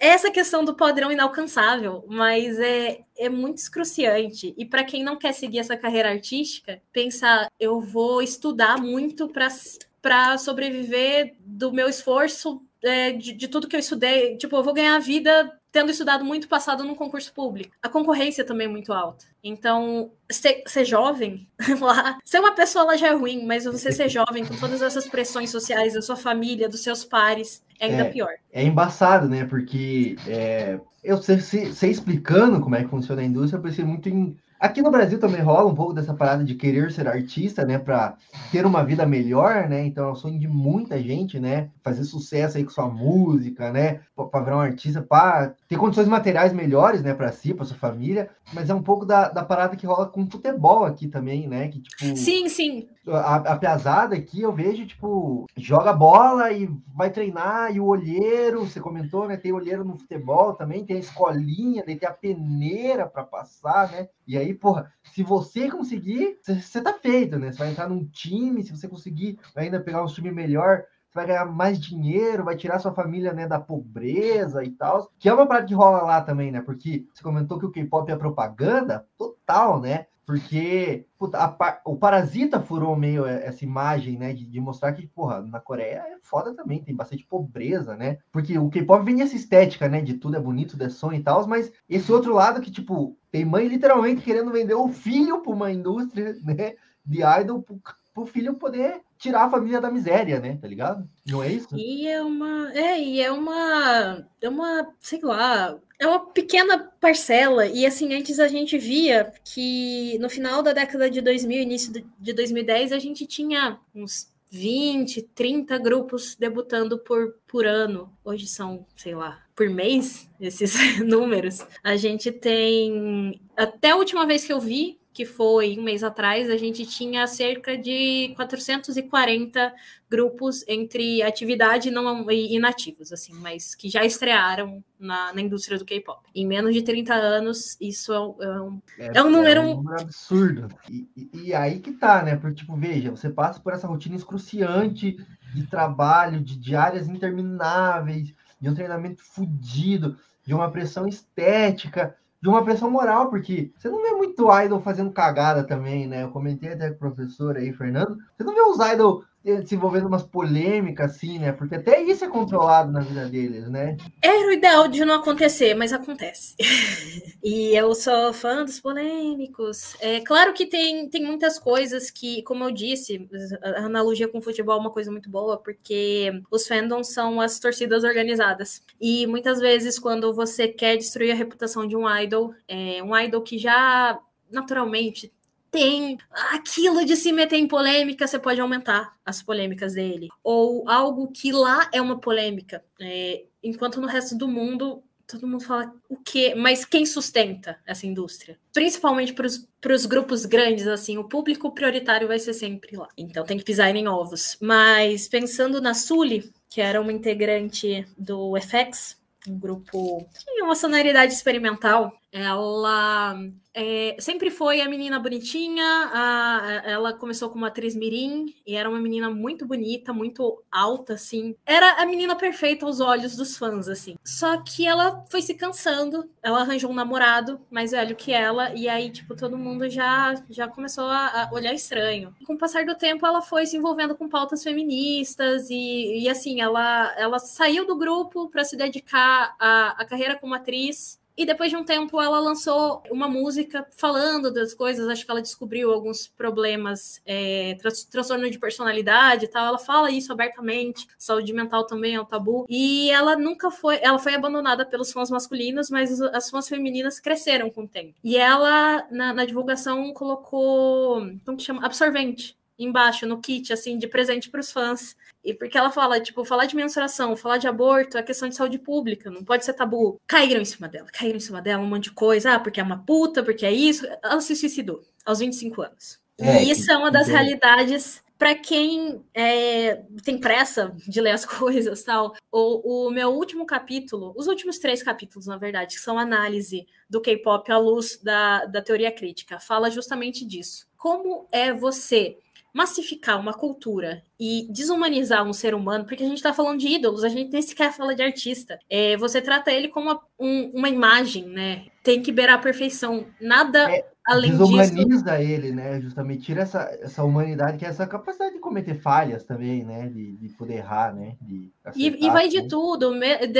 Essa 0.00 0.30
questão 0.30 0.64
do 0.64 0.74
padrão 0.74 1.10
inalcançável, 1.10 2.04
mas 2.08 2.58
é, 2.58 3.00
é 3.16 3.28
muito 3.28 3.58
excruciante. 3.58 4.54
E 4.56 4.64
para 4.64 4.84
quem 4.84 5.02
não 5.02 5.16
quer 5.16 5.32
seguir 5.32 5.58
essa 5.58 5.76
carreira 5.76 6.10
artística, 6.10 6.80
pensar, 6.92 7.48
eu 7.58 7.80
vou 7.80 8.22
estudar 8.22 8.80
muito 8.80 9.28
para 9.28 10.38
sobreviver 10.38 11.34
do 11.40 11.72
meu 11.72 11.88
esforço 11.88 12.62
é, 12.82 13.12
de, 13.12 13.32
de, 13.32 13.48
tudo 13.48 13.68
que 13.68 13.76
eu 13.76 13.80
estudei, 13.80 14.36
tipo, 14.36 14.56
eu 14.56 14.62
vou 14.62 14.72
ganhar 14.72 14.96
a 14.96 15.00
vida 15.00 15.59
tendo 15.72 15.90
estudado 15.90 16.24
muito 16.24 16.48
passado 16.48 16.84
num 16.84 16.94
concurso 16.94 17.32
público. 17.32 17.74
A 17.82 17.88
concorrência 17.88 18.44
também 18.44 18.66
é 18.66 18.70
muito 18.70 18.92
alta. 18.92 19.24
Então, 19.42 20.10
ser, 20.30 20.62
ser 20.66 20.84
jovem 20.84 21.46
lá, 21.80 22.18
ser 22.24 22.40
uma 22.40 22.54
pessoa 22.54 22.84
lá 22.84 22.96
já 22.96 23.08
é 23.08 23.14
ruim, 23.14 23.44
mas 23.46 23.64
você 23.64 23.92
ser 23.92 24.08
jovem 24.08 24.44
com 24.44 24.56
todas 24.56 24.82
essas 24.82 25.06
pressões 25.08 25.50
sociais 25.50 25.94
da 25.94 26.02
sua 26.02 26.16
família, 26.16 26.68
dos 26.68 26.82
seus 26.82 27.04
pares, 27.04 27.62
é 27.78 27.86
ainda 27.86 28.02
é, 28.02 28.10
pior. 28.10 28.32
É 28.52 28.62
embaçado, 28.62 29.28
né? 29.28 29.44
Porque 29.44 30.16
é, 30.26 30.78
eu 31.02 31.20
sei, 31.22 31.40
sei, 31.40 31.72
sei, 31.72 31.90
explicando 31.90 32.60
como 32.60 32.74
é 32.74 32.82
que 32.82 32.90
funciona 32.90 33.22
a 33.22 33.24
indústria, 33.24 33.58
eu 33.58 33.62
pensei 33.62 33.84
muito 33.84 34.08
em 34.08 34.36
Aqui 34.60 34.82
no 34.82 34.90
Brasil 34.90 35.18
também 35.18 35.40
rola 35.40 35.70
um 35.70 35.74
pouco 35.74 35.94
dessa 35.94 36.12
parada 36.12 36.44
de 36.44 36.54
querer 36.54 36.92
ser 36.92 37.08
artista, 37.08 37.64
né, 37.64 37.78
para 37.78 38.16
ter 38.52 38.66
uma 38.66 38.84
vida 38.84 39.06
melhor, 39.06 39.66
né? 39.66 39.86
Então 39.86 40.08
é 40.08 40.12
o 40.12 40.14
sonho 40.14 40.38
de 40.38 40.46
muita 40.46 41.02
gente, 41.02 41.40
né, 41.40 41.70
fazer 41.82 42.04
sucesso 42.04 42.58
aí 42.58 42.64
com 42.64 42.70
sua 42.70 42.88
música, 42.88 43.72
né, 43.72 44.00
para 44.30 44.44
virar 44.44 44.56
um 44.58 44.60
artista, 44.60 45.00
para 45.00 45.54
ter 45.66 45.78
condições 45.78 46.08
materiais 46.08 46.52
melhores, 46.52 47.02
né, 47.02 47.14
para 47.14 47.32
si, 47.32 47.54
para 47.54 47.64
sua 47.64 47.76
família. 47.78 48.28
Mas 48.52 48.68
é 48.68 48.74
um 48.74 48.82
pouco 48.82 49.06
da, 49.06 49.28
da 49.28 49.44
parada 49.44 49.76
que 49.76 49.86
rola 49.86 50.06
com 50.06 50.30
futebol 50.30 50.84
aqui 50.84 51.06
também, 51.06 51.48
né? 51.48 51.68
Que 51.68 51.80
tipo. 51.80 52.16
Sim, 52.16 52.48
sim. 52.48 52.88
A, 53.06 53.36
a 53.36 53.56
pesada 53.56 54.16
aqui 54.16 54.42
eu 54.42 54.52
vejo, 54.52 54.86
tipo, 54.86 55.46
joga 55.56 55.92
bola 55.92 56.52
e 56.52 56.68
vai 56.94 57.10
treinar, 57.10 57.74
e 57.74 57.80
o 57.80 57.86
olheiro, 57.86 58.64
você 58.64 58.80
comentou, 58.80 59.26
né? 59.26 59.36
Tem 59.36 59.52
olheiro 59.52 59.84
no 59.84 59.96
futebol 59.96 60.52
também, 60.54 60.84
tem 60.84 60.96
a 60.96 61.00
escolinha, 61.00 61.84
tem 61.84 61.98
a 62.04 62.10
peneira 62.10 63.06
para 63.06 63.24
passar, 63.24 63.90
né? 63.90 64.08
E 64.30 64.38
aí, 64.38 64.54
porra, 64.54 64.92
se 65.02 65.24
você 65.24 65.68
conseguir, 65.68 66.38
você 66.46 66.80
tá 66.80 66.94
feito, 66.94 67.36
né? 67.36 67.50
Você 67.50 67.58
vai 67.58 67.70
entrar 67.72 67.88
num 67.88 68.04
time, 68.04 68.62
se 68.62 68.70
você 68.70 68.86
conseguir 68.86 69.40
ainda 69.56 69.80
pegar 69.80 70.04
um 70.04 70.06
time 70.06 70.30
melhor, 70.30 70.84
você 71.08 71.14
vai 71.16 71.26
ganhar 71.26 71.46
mais 71.46 71.80
dinheiro, 71.80 72.44
vai 72.44 72.54
tirar 72.54 72.78
sua 72.78 72.94
família, 72.94 73.32
né, 73.32 73.48
da 73.48 73.58
pobreza 73.58 74.62
e 74.62 74.70
tal. 74.70 75.10
Que 75.18 75.28
é 75.28 75.34
uma 75.34 75.48
parada 75.48 75.66
que 75.66 75.74
rola 75.74 76.02
lá 76.02 76.20
também, 76.20 76.52
né? 76.52 76.60
Porque 76.60 77.04
você 77.12 77.24
comentou 77.24 77.58
que 77.58 77.66
o 77.66 77.72
K-pop 77.72 78.08
é 78.08 78.14
propaganda 78.14 79.04
total, 79.18 79.80
né? 79.80 80.06
Porque 80.24 81.06
puta, 81.18 81.36
a, 81.38 81.80
o 81.84 81.96
Parasita 81.96 82.60
furou 82.60 82.94
meio 82.94 83.26
essa 83.26 83.64
imagem, 83.64 84.16
né? 84.16 84.32
De, 84.32 84.46
de, 84.46 84.60
mostrar 84.60 84.92
que, 84.92 85.08
porra, 85.08 85.42
na 85.42 85.58
Coreia 85.58 86.04
é 86.06 86.18
foda 86.22 86.54
também, 86.54 86.84
tem 86.84 86.94
bastante 86.94 87.26
pobreza, 87.26 87.96
né? 87.96 88.18
Porque 88.30 88.56
o 88.56 88.70
K-pop 88.70 89.04
vem 89.04 89.22
essa 89.22 89.34
estética, 89.34 89.88
né? 89.88 90.00
De 90.00 90.14
tudo 90.14 90.36
é 90.36 90.40
bonito, 90.40 90.70
tudo 90.70 90.84
é 90.84 90.88
sonho 90.88 91.18
e 91.18 91.22
tal, 91.24 91.44
mas 91.48 91.72
esse 91.88 92.12
outro 92.12 92.32
lado 92.32 92.60
que, 92.60 92.70
tipo, 92.70 93.18
tem 93.30 93.44
mãe 93.44 93.66
literalmente 93.66 94.22
querendo 94.22 94.50
vender 94.50 94.74
o 94.74 94.88
filho 94.88 95.40
para 95.40 95.52
uma 95.52 95.72
indústria, 95.72 96.36
né? 96.44 96.74
De 97.04 97.22
idol 97.22 97.64
pro 98.12 98.26
filho 98.26 98.54
poder 98.54 99.00
tirar 99.18 99.44
a 99.44 99.50
família 99.50 99.80
da 99.80 99.90
miséria, 99.90 100.40
né? 100.40 100.58
Tá 100.60 100.66
ligado? 100.66 101.08
Não 101.26 101.42
é 101.42 101.52
isso? 101.52 101.68
E 101.76 102.06
é 102.08 102.22
uma. 102.22 102.72
É, 102.72 103.00
e 103.00 103.20
é 103.20 103.30
uma. 103.30 104.26
É 104.40 104.48
uma, 104.48 104.88
sei 105.00 105.20
lá. 105.22 105.78
É 105.98 106.06
uma 106.06 106.20
pequena 106.20 106.90
parcela. 107.00 107.66
E 107.66 107.86
assim, 107.86 108.12
antes 108.14 108.40
a 108.40 108.48
gente 108.48 108.78
via 108.78 109.32
que 109.44 110.18
no 110.18 110.30
final 110.30 110.62
da 110.62 110.72
década 110.72 111.10
de 111.10 111.20
2000, 111.20 111.62
início 111.62 111.92
de 112.18 112.32
2010, 112.32 112.92
a 112.92 112.98
gente 112.98 113.26
tinha 113.26 113.78
uns 113.94 114.32
20, 114.50 115.22
30 115.34 115.78
grupos 115.78 116.34
debutando 116.34 116.98
por, 116.98 117.36
por 117.46 117.66
ano. 117.66 118.10
Hoje 118.24 118.46
são, 118.46 118.86
sei 118.96 119.14
lá, 119.14 119.42
por 119.60 119.68
mês, 119.68 120.26
esses 120.40 120.72
números. 121.04 121.66
A 121.84 121.94
gente 121.94 122.32
tem. 122.32 123.38
Até 123.54 123.90
a 123.90 123.96
última 123.96 124.24
vez 124.24 124.42
que 124.42 124.50
eu 124.54 124.58
vi, 124.58 124.98
que 125.12 125.26
foi 125.26 125.78
um 125.78 125.82
mês 125.82 126.02
atrás, 126.02 126.48
a 126.48 126.56
gente 126.56 126.86
tinha 126.86 127.26
cerca 127.26 127.76
de 127.76 128.32
440 128.36 129.70
grupos 130.10 130.64
entre 130.66 131.22
atividade 131.22 131.88
e 131.88 131.90
não 131.90 132.30
e 132.30 132.56
inativos, 132.56 133.12
assim, 133.12 133.34
mas 133.34 133.74
que 133.74 133.90
já 133.90 134.02
estrearam 134.02 134.82
na, 134.98 135.34
na 135.34 135.42
indústria 135.42 135.76
do 135.76 135.84
K-pop. 135.84 136.26
Em 136.34 136.46
menos 136.46 136.72
de 136.72 136.80
30 136.80 137.12
anos, 137.12 137.76
isso 137.78 138.14
é 138.14 138.18
um, 138.18 138.80
é, 138.98 139.10
é 139.16 139.22
um 139.22 139.28
número... 139.28 139.60
É 139.60 139.64
um 139.64 139.76
número 139.76 140.00
absurdo. 140.00 140.68
E, 140.88 141.06
e, 141.14 141.30
e, 141.34 141.54
aí 141.54 141.80
que 141.80 141.92
tá, 141.92 142.22
né? 142.22 142.34
Porque, 142.36 142.62
tipo, 142.62 142.74
veja, 142.76 143.10
você 143.10 143.28
passa 143.28 143.60
por 143.60 143.74
essa 143.74 143.86
rotina 143.86 144.16
excruciante 144.16 145.18
de 145.54 145.66
trabalho, 145.66 146.40
de 146.40 146.58
diárias 146.58 147.08
intermináveis, 147.08 148.32
de 148.60 148.68
um 148.68 148.74
treinamento 148.74 149.22
fodido, 149.22 150.16
de 150.44 150.54
uma 150.54 150.70
pressão 150.70 151.06
estética, 151.06 152.16
de 152.42 152.48
uma 152.48 152.64
pressão 152.64 152.90
moral, 152.90 153.28
porque 153.28 153.72
você 153.76 153.88
não 153.88 154.02
vê 154.02 154.12
muito 154.12 154.50
idol 154.60 154.80
fazendo 154.80 155.12
cagada 155.12 155.62
também, 155.64 156.06
né? 156.06 156.22
Eu 156.22 156.30
comentei 156.30 156.72
até 156.72 156.88
com 156.88 156.96
o 156.96 156.98
professor 156.98 157.56
aí, 157.56 157.72
Fernando. 157.72 158.16
Você 158.36 158.44
não 158.44 158.54
vê 158.54 158.62
os 158.62 158.92
idol 158.92 159.24
se 159.66 159.74
envolvendo 159.74 160.06
umas 160.06 160.22
polêmicas, 160.22 161.12
assim, 161.12 161.38
né? 161.38 161.52
Porque 161.52 161.74
até 161.74 162.02
isso 162.02 162.24
é 162.24 162.28
controlado 162.28 162.92
na 162.92 163.00
vida 163.00 163.26
deles, 163.26 163.68
né? 163.68 163.96
Era 164.20 164.48
o 164.48 164.52
ideal 164.52 164.86
de 164.86 165.04
não 165.04 165.14
acontecer, 165.14 165.74
mas 165.74 165.92
acontece. 165.92 166.54
e 167.42 167.74
eu 167.74 167.94
sou 167.94 168.32
fã 168.34 168.64
dos 168.64 168.78
polêmicos. 168.78 169.96
É 170.00 170.20
claro 170.20 170.52
que 170.52 170.66
tem, 170.66 171.08
tem 171.08 171.24
muitas 171.24 171.58
coisas 171.58 172.10
que, 172.10 172.42
como 172.42 172.64
eu 172.64 172.70
disse, 172.70 173.28
a 173.62 173.86
analogia 173.86 174.28
com 174.28 174.38
o 174.38 174.42
futebol 174.42 174.76
é 174.76 174.80
uma 174.80 174.90
coisa 174.90 175.10
muito 175.10 175.30
boa, 175.30 175.56
porque 175.56 176.30
os 176.50 176.66
fandoms 176.66 177.08
são 177.08 177.40
as 177.40 177.58
torcidas 177.58 178.04
organizadas. 178.04 178.82
E 179.00 179.26
muitas 179.26 179.58
vezes, 179.58 179.98
quando 179.98 180.34
você 180.34 180.68
quer 180.68 180.96
destruir 180.98 181.32
a 181.32 181.36
reputação 181.36 181.86
de 181.86 181.96
um 181.96 182.08
idol, 182.18 182.54
é, 182.68 183.02
um 183.02 183.16
idol 183.16 183.40
que 183.40 183.56
já 183.56 184.20
naturalmente 184.50 185.32
tem 185.70 186.18
aquilo 186.52 187.04
de 187.04 187.16
se 187.16 187.32
meter 187.32 187.56
em 187.56 187.68
polêmica, 187.68 188.26
você 188.26 188.38
pode 188.38 188.60
aumentar 188.60 189.14
as 189.24 189.42
polêmicas 189.42 189.94
dele. 189.94 190.28
Ou 190.42 190.88
algo 190.88 191.30
que 191.32 191.52
lá 191.52 191.88
é 191.92 192.00
uma 192.00 192.18
polêmica, 192.18 192.84
é, 193.00 193.44
enquanto 193.62 194.00
no 194.00 194.06
resto 194.06 194.36
do 194.36 194.48
mundo 194.48 195.02
todo 195.30 195.46
mundo 195.46 195.62
fala 195.62 195.94
o 196.08 196.16
quê? 196.16 196.54
Mas 196.56 196.84
quem 196.84 197.06
sustenta 197.06 197.78
essa 197.86 198.06
indústria? 198.06 198.58
Principalmente 198.72 199.32
para 199.32 199.94
os 199.94 200.06
grupos 200.06 200.44
grandes, 200.44 200.86
assim, 200.86 201.18
o 201.18 201.28
público 201.28 201.72
prioritário 201.72 202.26
vai 202.26 202.38
ser 202.38 202.52
sempre 202.52 202.96
lá. 202.96 203.08
Então 203.16 203.44
tem 203.44 203.56
que 203.56 203.64
pisar 203.64 203.94
em 203.94 204.08
ovos. 204.08 204.56
Mas 204.60 205.28
pensando 205.28 205.80
na 205.80 205.94
Sully, 205.94 206.52
que 206.68 206.80
era 206.80 207.00
uma 207.00 207.12
integrante 207.12 208.06
do 208.18 208.54
FX, 208.60 209.18
um 209.48 209.58
grupo 209.58 210.26
tinha 210.44 210.64
uma 210.64 210.74
sonoridade 210.74 211.32
experimental. 211.32 212.12
Ela 212.32 213.34
é, 213.72 214.16
sempre 214.18 214.50
foi 214.50 214.80
a 214.80 214.88
menina 214.88 215.18
bonitinha. 215.18 215.84
A, 216.12 216.82
ela 216.84 217.12
começou 217.12 217.50
como 217.50 217.64
atriz 217.64 217.94
mirim 217.94 218.54
e 218.66 218.74
era 218.74 218.88
uma 218.88 219.00
menina 219.00 219.30
muito 219.30 219.66
bonita, 219.66 220.12
muito 220.12 220.62
alta, 220.70 221.14
assim. 221.14 221.54
Era 221.64 222.02
a 222.02 222.06
menina 222.06 222.34
perfeita 222.36 222.84
aos 222.86 223.00
olhos 223.00 223.36
dos 223.36 223.56
fãs, 223.56 223.88
assim. 223.88 224.16
Só 224.24 224.60
que 224.62 224.86
ela 224.86 225.24
foi 225.30 225.42
se 225.42 225.54
cansando. 225.54 226.28
Ela 226.42 226.60
arranjou 226.60 226.90
um 226.90 226.94
namorado 226.94 227.60
mais 227.70 227.92
velho 227.92 228.16
que 228.16 228.32
ela 228.32 228.74
e 228.74 228.88
aí 228.88 229.10
tipo 229.10 229.36
todo 229.36 229.58
mundo 229.58 229.88
já 229.88 230.34
já 230.48 230.68
começou 230.68 231.04
a, 231.04 231.44
a 231.44 231.52
olhar 231.52 231.74
estranho. 231.74 232.34
E 232.40 232.44
com 232.44 232.54
o 232.54 232.58
passar 232.58 232.84
do 232.84 232.96
tempo, 232.96 233.26
ela 233.26 233.42
foi 233.42 233.66
se 233.66 233.76
envolvendo 233.76 234.16
com 234.16 234.28
pautas 234.28 234.62
feministas 234.62 235.70
e, 235.70 236.22
e 236.22 236.28
assim 236.28 236.60
ela 236.60 237.14
ela 237.16 237.38
saiu 237.38 237.86
do 237.86 237.96
grupo 237.96 238.48
para 238.48 238.64
se 238.64 238.76
dedicar 238.76 239.54
à, 239.58 240.04
carreira 240.04 240.36
como 240.36 240.54
atriz 240.54 241.19
e 241.40 241.46
depois 241.46 241.70
de 241.70 241.76
um 241.76 241.82
tempo 241.82 242.20
ela 242.20 242.38
lançou 242.38 243.02
uma 243.10 243.26
música 243.26 243.86
falando 243.96 244.52
das 244.52 244.74
coisas, 244.74 245.08
acho 245.08 245.24
que 245.24 245.30
ela 245.30 245.40
descobriu 245.40 245.90
alguns 245.90 246.28
problemas, 246.28 247.18
é, 247.24 247.78
transtorno 248.10 248.50
de 248.50 248.58
personalidade 248.58 249.46
e 249.46 249.48
tal, 249.48 249.66
ela 249.66 249.78
fala 249.78 250.10
isso 250.10 250.30
abertamente, 250.30 251.06
saúde 251.16 251.54
mental 251.54 251.86
também 251.86 252.14
é 252.14 252.20
um 252.20 252.26
tabu, 252.26 252.66
e 252.68 253.10
ela 253.10 253.36
nunca 253.36 253.70
foi, 253.70 253.98
ela 254.02 254.18
foi 254.18 254.34
abandonada 254.34 254.84
pelos 254.84 255.12
fãs 255.12 255.30
masculinos, 255.30 255.88
mas 255.88 256.20
as 256.20 256.50
fãs 256.50 256.68
femininas 256.68 257.18
cresceram 257.18 257.70
com 257.70 257.84
o 257.84 257.88
tempo. 257.88 258.12
E 258.22 258.36
ela, 258.36 259.06
na, 259.10 259.32
na 259.32 259.46
divulgação, 259.46 260.12
colocou, 260.12 261.22
como 261.46 261.56
que 261.56 261.62
chama? 261.62 261.86
Absorvente 261.86 262.59
embaixo 262.80 263.26
no 263.26 263.40
kit, 263.40 263.72
assim, 263.72 263.98
de 263.98 264.08
presente 264.08 264.48
para 264.50 264.60
os 264.60 264.72
fãs. 264.72 265.16
E 265.44 265.54
porque 265.54 265.78
ela 265.78 265.90
fala, 265.90 266.20
tipo, 266.20 266.44
falar 266.44 266.66
de 266.66 266.76
menstruação, 266.76 267.36
falar 267.36 267.58
de 267.58 267.68
aborto 267.68 268.18
é 268.18 268.22
questão 268.22 268.48
de 268.48 268.54
saúde 268.54 268.78
pública, 268.78 269.30
não 269.30 269.44
pode 269.44 269.64
ser 269.64 269.72
tabu. 269.72 270.20
Caíram 270.26 270.60
em 270.60 270.66
cima 270.66 270.88
dela, 270.88 271.08
caíram 271.12 271.36
em 271.36 271.40
cima 271.40 271.62
dela 271.62 271.82
um 271.82 271.86
monte 271.86 272.04
de 272.04 272.12
coisa, 272.12 272.54
ah, 272.54 272.60
porque 272.60 272.80
é 272.80 272.82
uma 272.82 272.98
puta, 272.98 273.42
porque 273.42 273.64
é 273.64 273.72
isso. 273.72 274.06
Ela 274.22 274.40
se 274.40 274.54
suicidou 274.56 275.02
aos 275.24 275.38
25 275.38 275.82
anos. 275.82 276.20
É, 276.38 276.64
e 276.64 276.70
isso 276.70 276.90
é 276.90 276.96
uma 276.96 277.10
das 277.10 277.28
realidades 277.28 278.22
para 278.40 278.54
quem 278.54 279.22
é, 279.34 280.02
tem 280.24 280.38
pressa 280.38 280.96
de 281.06 281.20
ler 281.20 281.32
as 281.32 281.44
coisas 281.44 282.02
tal. 282.02 282.34
O, 282.50 283.08
o, 283.08 283.10
meu 283.10 283.28
último 283.28 283.66
capítulo, 283.66 284.32
os 284.34 284.46
últimos 284.46 284.78
três 284.78 285.02
capítulos, 285.02 285.46
na 285.46 285.58
verdade, 285.58 285.96
que 285.96 286.00
são 286.00 286.18
análise 286.18 286.86
do 287.08 287.20
K-pop 287.20 287.70
à 287.70 287.76
luz 287.76 288.18
da, 288.22 288.64
da 288.64 288.80
teoria 288.80 289.12
crítica, 289.12 289.60
fala 289.60 289.90
justamente 289.90 290.46
disso. 290.46 290.88
Como 290.96 291.46
é 291.52 291.70
você 291.70 292.38
massificar 292.72 293.38
uma 293.38 293.52
cultura 293.52 294.22
e 294.38 294.66
desumanizar 294.70 295.44
um 295.44 295.52
ser 295.52 295.74
humano, 295.74 296.04
porque 296.04 296.22
a 296.22 296.26
gente 296.26 296.36
está 296.36 296.52
falando 296.52 296.78
de 296.78 296.88
ídolos, 296.88 297.24
a 297.24 297.28
gente 297.28 297.52
nem 297.52 297.62
sequer 297.62 297.92
fala 297.92 298.14
de 298.14 298.22
artista. 298.22 298.78
É, 298.88 299.16
você 299.16 299.40
trata 299.42 299.72
ele 299.72 299.88
como 299.88 300.10
uma, 300.10 300.20
um, 300.38 300.70
uma 300.74 300.88
imagem, 300.88 301.46
né? 301.46 301.86
Tem 302.02 302.22
que 302.22 302.32
beirar 302.32 302.56
a 302.56 302.62
perfeição. 302.62 303.26
Nada 303.40 303.90
é, 303.90 304.06
além 304.26 304.52
desumaniza 304.52 304.94
disso. 304.94 305.08
Desumaniza 305.08 305.42
ele, 305.42 305.72
né? 305.72 306.00
Justamente 306.00 306.42
tira 306.42 306.62
essa, 306.62 306.82
essa 307.02 307.24
humanidade, 307.24 307.76
que 307.76 307.84
é 307.84 307.88
essa 307.88 308.06
capacidade 308.06 308.54
de 308.54 308.60
cometer 308.60 308.94
falhas 308.94 309.44
também, 309.44 309.84
né? 309.84 310.08
De, 310.08 310.36
de 310.36 310.48
poder 310.50 310.76
errar, 310.76 311.14
né? 311.14 311.36
De 311.40 311.70
acertar, 311.84 312.20
e, 312.20 312.26
e 312.26 312.30
vai 312.30 312.48
de 312.48 312.66
tudo, 312.68 313.12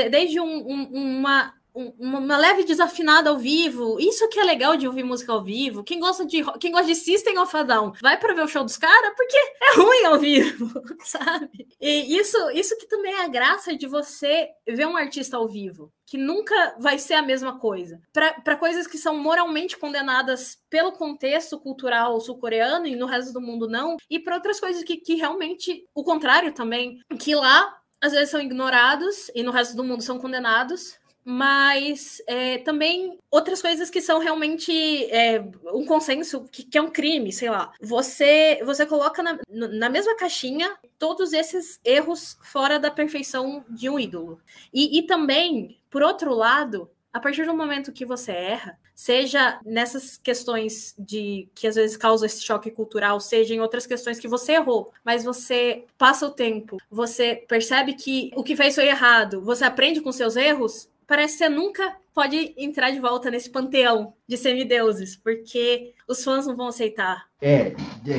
desde 0.09 0.39
um, 0.39 0.67
um, 0.67 1.19
uma 1.19 1.53
uma 1.73 2.37
leve 2.37 2.63
desafinada 2.63 3.29
ao 3.29 3.37
vivo. 3.37 3.97
Isso 3.99 4.27
que 4.29 4.39
é 4.39 4.43
legal 4.43 4.75
de 4.75 4.87
ouvir 4.87 5.03
música 5.03 5.31
ao 5.31 5.43
vivo. 5.43 5.83
Quem 5.83 5.99
gosta 5.99 6.25
de 6.25 6.43
quem 6.59 6.71
gosta 6.71 6.87
de 6.87 6.95
System 6.95 7.37
of 7.37 7.55
a 7.55 7.63
Down, 7.63 7.93
vai 8.01 8.19
para 8.19 8.33
ver 8.33 8.43
o 8.43 8.47
show 8.47 8.63
dos 8.63 8.77
caras 8.77 9.13
porque 9.15 9.37
é 9.37 9.75
ruim 9.75 10.05
ao 10.05 10.19
vivo, 10.19 10.71
sabe? 11.03 11.67
E 11.79 12.17
isso, 12.17 12.37
isso 12.51 12.77
que 12.77 12.87
também 12.87 13.13
é 13.13 13.23
a 13.23 13.27
graça 13.27 13.75
de 13.75 13.87
você 13.87 14.49
ver 14.67 14.85
um 14.85 14.97
artista 14.97 15.37
ao 15.37 15.47
vivo, 15.47 15.91
que 16.05 16.17
nunca 16.17 16.75
vai 16.79 16.99
ser 16.99 17.15
a 17.15 17.21
mesma 17.21 17.57
coisa. 17.57 18.01
Para 18.13 18.55
coisas 18.57 18.85
que 18.87 18.97
são 18.97 19.17
moralmente 19.17 19.77
condenadas 19.77 20.57
pelo 20.69 20.91
contexto 20.91 21.59
cultural 21.59 22.19
sul-coreano 22.19 22.85
e 22.85 22.95
no 22.95 23.05
resto 23.05 23.33
do 23.33 23.41
mundo 23.41 23.67
não, 23.67 23.97
e 24.09 24.19
para 24.19 24.35
outras 24.35 24.59
coisas 24.59 24.83
que, 24.83 24.97
que 24.97 25.15
realmente 25.15 25.85
o 25.95 26.03
contrário 26.03 26.53
também, 26.53 26.99
que 27.19 27.33
lá 27.33 27.77
às 28.01 28.13
vezes 28.13 28.31
são 28.31 28.41
ignorados 28.41 29.29
e 29.35 29.43
no 29.43 29.51
resto 29.51 29.75
do 29.75 29.83
mundo 29.83 30.01
são 30.01 30.17
condenados, 30.17 30.99
mas 31.23 32.21
é, 32.27 32.57
também 32.59 33.17
outras 33.29 33.61
coisas 33.61 33.89
que 33.89 34.01
são 34.01 34.19
realmente 34.19 34.71
é, 35.05 35.43
um 35.73 35.85
consenso 35.85 36.45
que, 36.51 36.63
que, 36.63 36.77
é 36.77 36.81
um 36.81 36.89
crime, 36.89 37.31
sei 37.31 37.49
lá. 37.49 37.71
Você 37.81 38.61
você 38.63 38.85
coloca 38.85 39.21
na, 39.21 39.39
na 39.49 39.89
mesma 39.89 40.15
caixinha 40.15 40.75
todos 40.97 41.33
esses 41.33 41.79
erros 41.83 42.37
fora 42.41 42.79
da 42.79 42.91
perfeição 42.91 43.63
de 43.69 43.89
um 43.89 43.99
ídolo. 43.99 44.39
E, 44.73 44.99
e 44.99 45.03
também, 45.03 45.79
por 45.89 46.01
outro 46.01 46.33
lado, 46.33 46.89
a 47.13 47.19
partir 47.19 47.45
do 47.45 47.53
momento 47.53 47.91
que 47.91 48.05
você 48.05 48.31
erra, 48.31 48.79
seja 48.95 49.59
nessas 49.65 50.17
questões 50.17 50.95
de 50.97 51.49
que 51.55 51.67
às 51.67 51.75
vezes 51.75 51.97
causa 51.97 52.25
esse 52.25 52.41
choque 52.41 52.71
cultural, 52.71 53.19
seja 53.19 53.53
em 53.53 53.59
outras 53.59 53.85
questões 53.85 54.19
que 54.19 54.27
você 54.27 54.53
errou, 54.53 54.93
mas 55.03 55.23
você 55.23 55.85
passa 55.97 56.25
o 56.25 56.31
tempo, 56.31 56.77
você 56.89 57.43
percebe 57.47 57.93
que 57.93 58.31
o 58.35 58.43
que 58.43 58.55
fez 58.55 58.75
foi 58.75 58.87
errado, 58.87 59.41
você 59.41 59.65
aprende 59.65 60.01
com 60.01 60.11
seus 60.11 60.35
erros, 60.35 60.87
parece 61.11 61.33
que 61.33 61.39
você 61.39 61.49
nunca 61.49 61.93
pode 62.13 62.55
entrar 62.57 62.89
de 62.89 62.99
volta 63.01 63.29
nesse 63.29 63.49
panteão 63.49 64.13
de 64.25 64.37
semideuses, 64.37 65.17
porque 65.17 65.93
os 66.07 66.23
fãs 66.23 66.47
não 66.47 66.55
vão 66.55 66.67
aceitar. 66.67 67.25
É, 67.41 67.73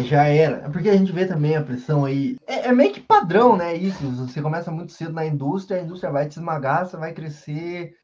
já 0.05 0.25
era. 0.25 0.69
Porque 0.69 0.91
a 0.91 0.97
gente 0.97 1.13
vê 1.13 1.25
também 1.25 1.57
a 1.57 1.63
pressão 1.63 2.05
aí. 2.05 2.37
É, 2.47 2.69
é, 2.69 2.73
meio 2.73 2.93
que 2.93 3.01
padrão, 3.01 3.57
né? 3.57 3.75
Isso. 3.75 4.05
Você 4.17 4.43
começa 4.43 4.71
muito 4.71 4.93
cedo 4.93 5.13
na 5.13 5.25
indústria, 5.25 5.81
a 5.81 5.85
indústria 5.85 6.13
vai 6.13 6.29
te 6.29 6.33
esmagar, 6.33 6.85
você 6.85 6.97
vai 6.97 7.15
crescer 7.15 7.95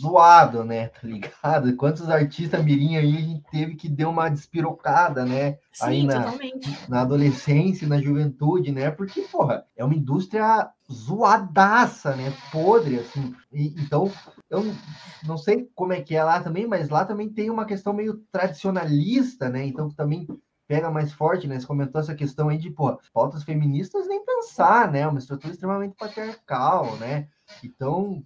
zoado, 0.00 0.62
né? 0.62 0.88
Tá 0.88 1.00
ligado? 1.02 1.74
Quantos 1.76 2.08
artistas 2.10 2.62
mirim 2.62 2.96
aí 2.96 3.16
a 3.16 3.20
gente 3.20 3.42
teve 3.50 3.74
que 3.74 3.88
deu 3.88 4.10
uma 4.10 4.28
despirocada, 4.28 5.24
né? 5.24 5.58
Sim, 5.72 5.84
aí 5.84 6.04
na, 6.04 6.22
totalmente. 6.22 6.90
na 6.90 7.00
adolescência, 7.00 7.88
na 7.88 8.00
juventude, 8.00 8.70
né? 8.70 8.90
Porque, 8.90 9.22
porra, 9.22 9.64
é 9.76 9.84
uma 9.84 9.94
indústria 9.94 10.68
zoadaça, 10.92 12.14
né? 12.14 12.32
Podre, 12.52 12.98
assim. 12.98 13.34
E, 13.52 13.74
então, 13.80 14.12
eu 14.50 14.62
não 15.24 15.36
sei 15.36 15.68
como 15.74 15.92
é 15.92 16.00
que 16.00 16.14
é 16.14 16.22
lá 16.22 16.42
também, 16.42 16.66
mas 16.66 16.88
lá 16.88 17.04
também 17.04 17.28
tem 17.28 17.50
uma 17.50 17.66
questão 17.66 17.92
meio 17.92 18.18
tradicionalista, 18.30 19.48
né? 19.48 19.64
Então 19.64 19.90
também 19.90 20.26
pega 20.68 20.90
mais 20.90 21.12
forte, 21.12 21.46
né? 21.46 21.58
Você 21.58 21.66
comentou 21.66 22.00
essa 22.00 22.14
questão 22.14 22.48
aí 22.48 22.58
de, 22.58 22.70
pô, 22.70 22.98
pautas 23.12 23.42
feministas 23.44 24.08
nem 24.08 24.24
pensar, 24.24 24.90
né? 24.90 25.06
Uma 25.06 25.18
estrutura 25.18 25.52
extremamente 25.52 25.94
patriarcal, 25.96 26.96
né? 26.96 27.28
Então, 27.62 28.24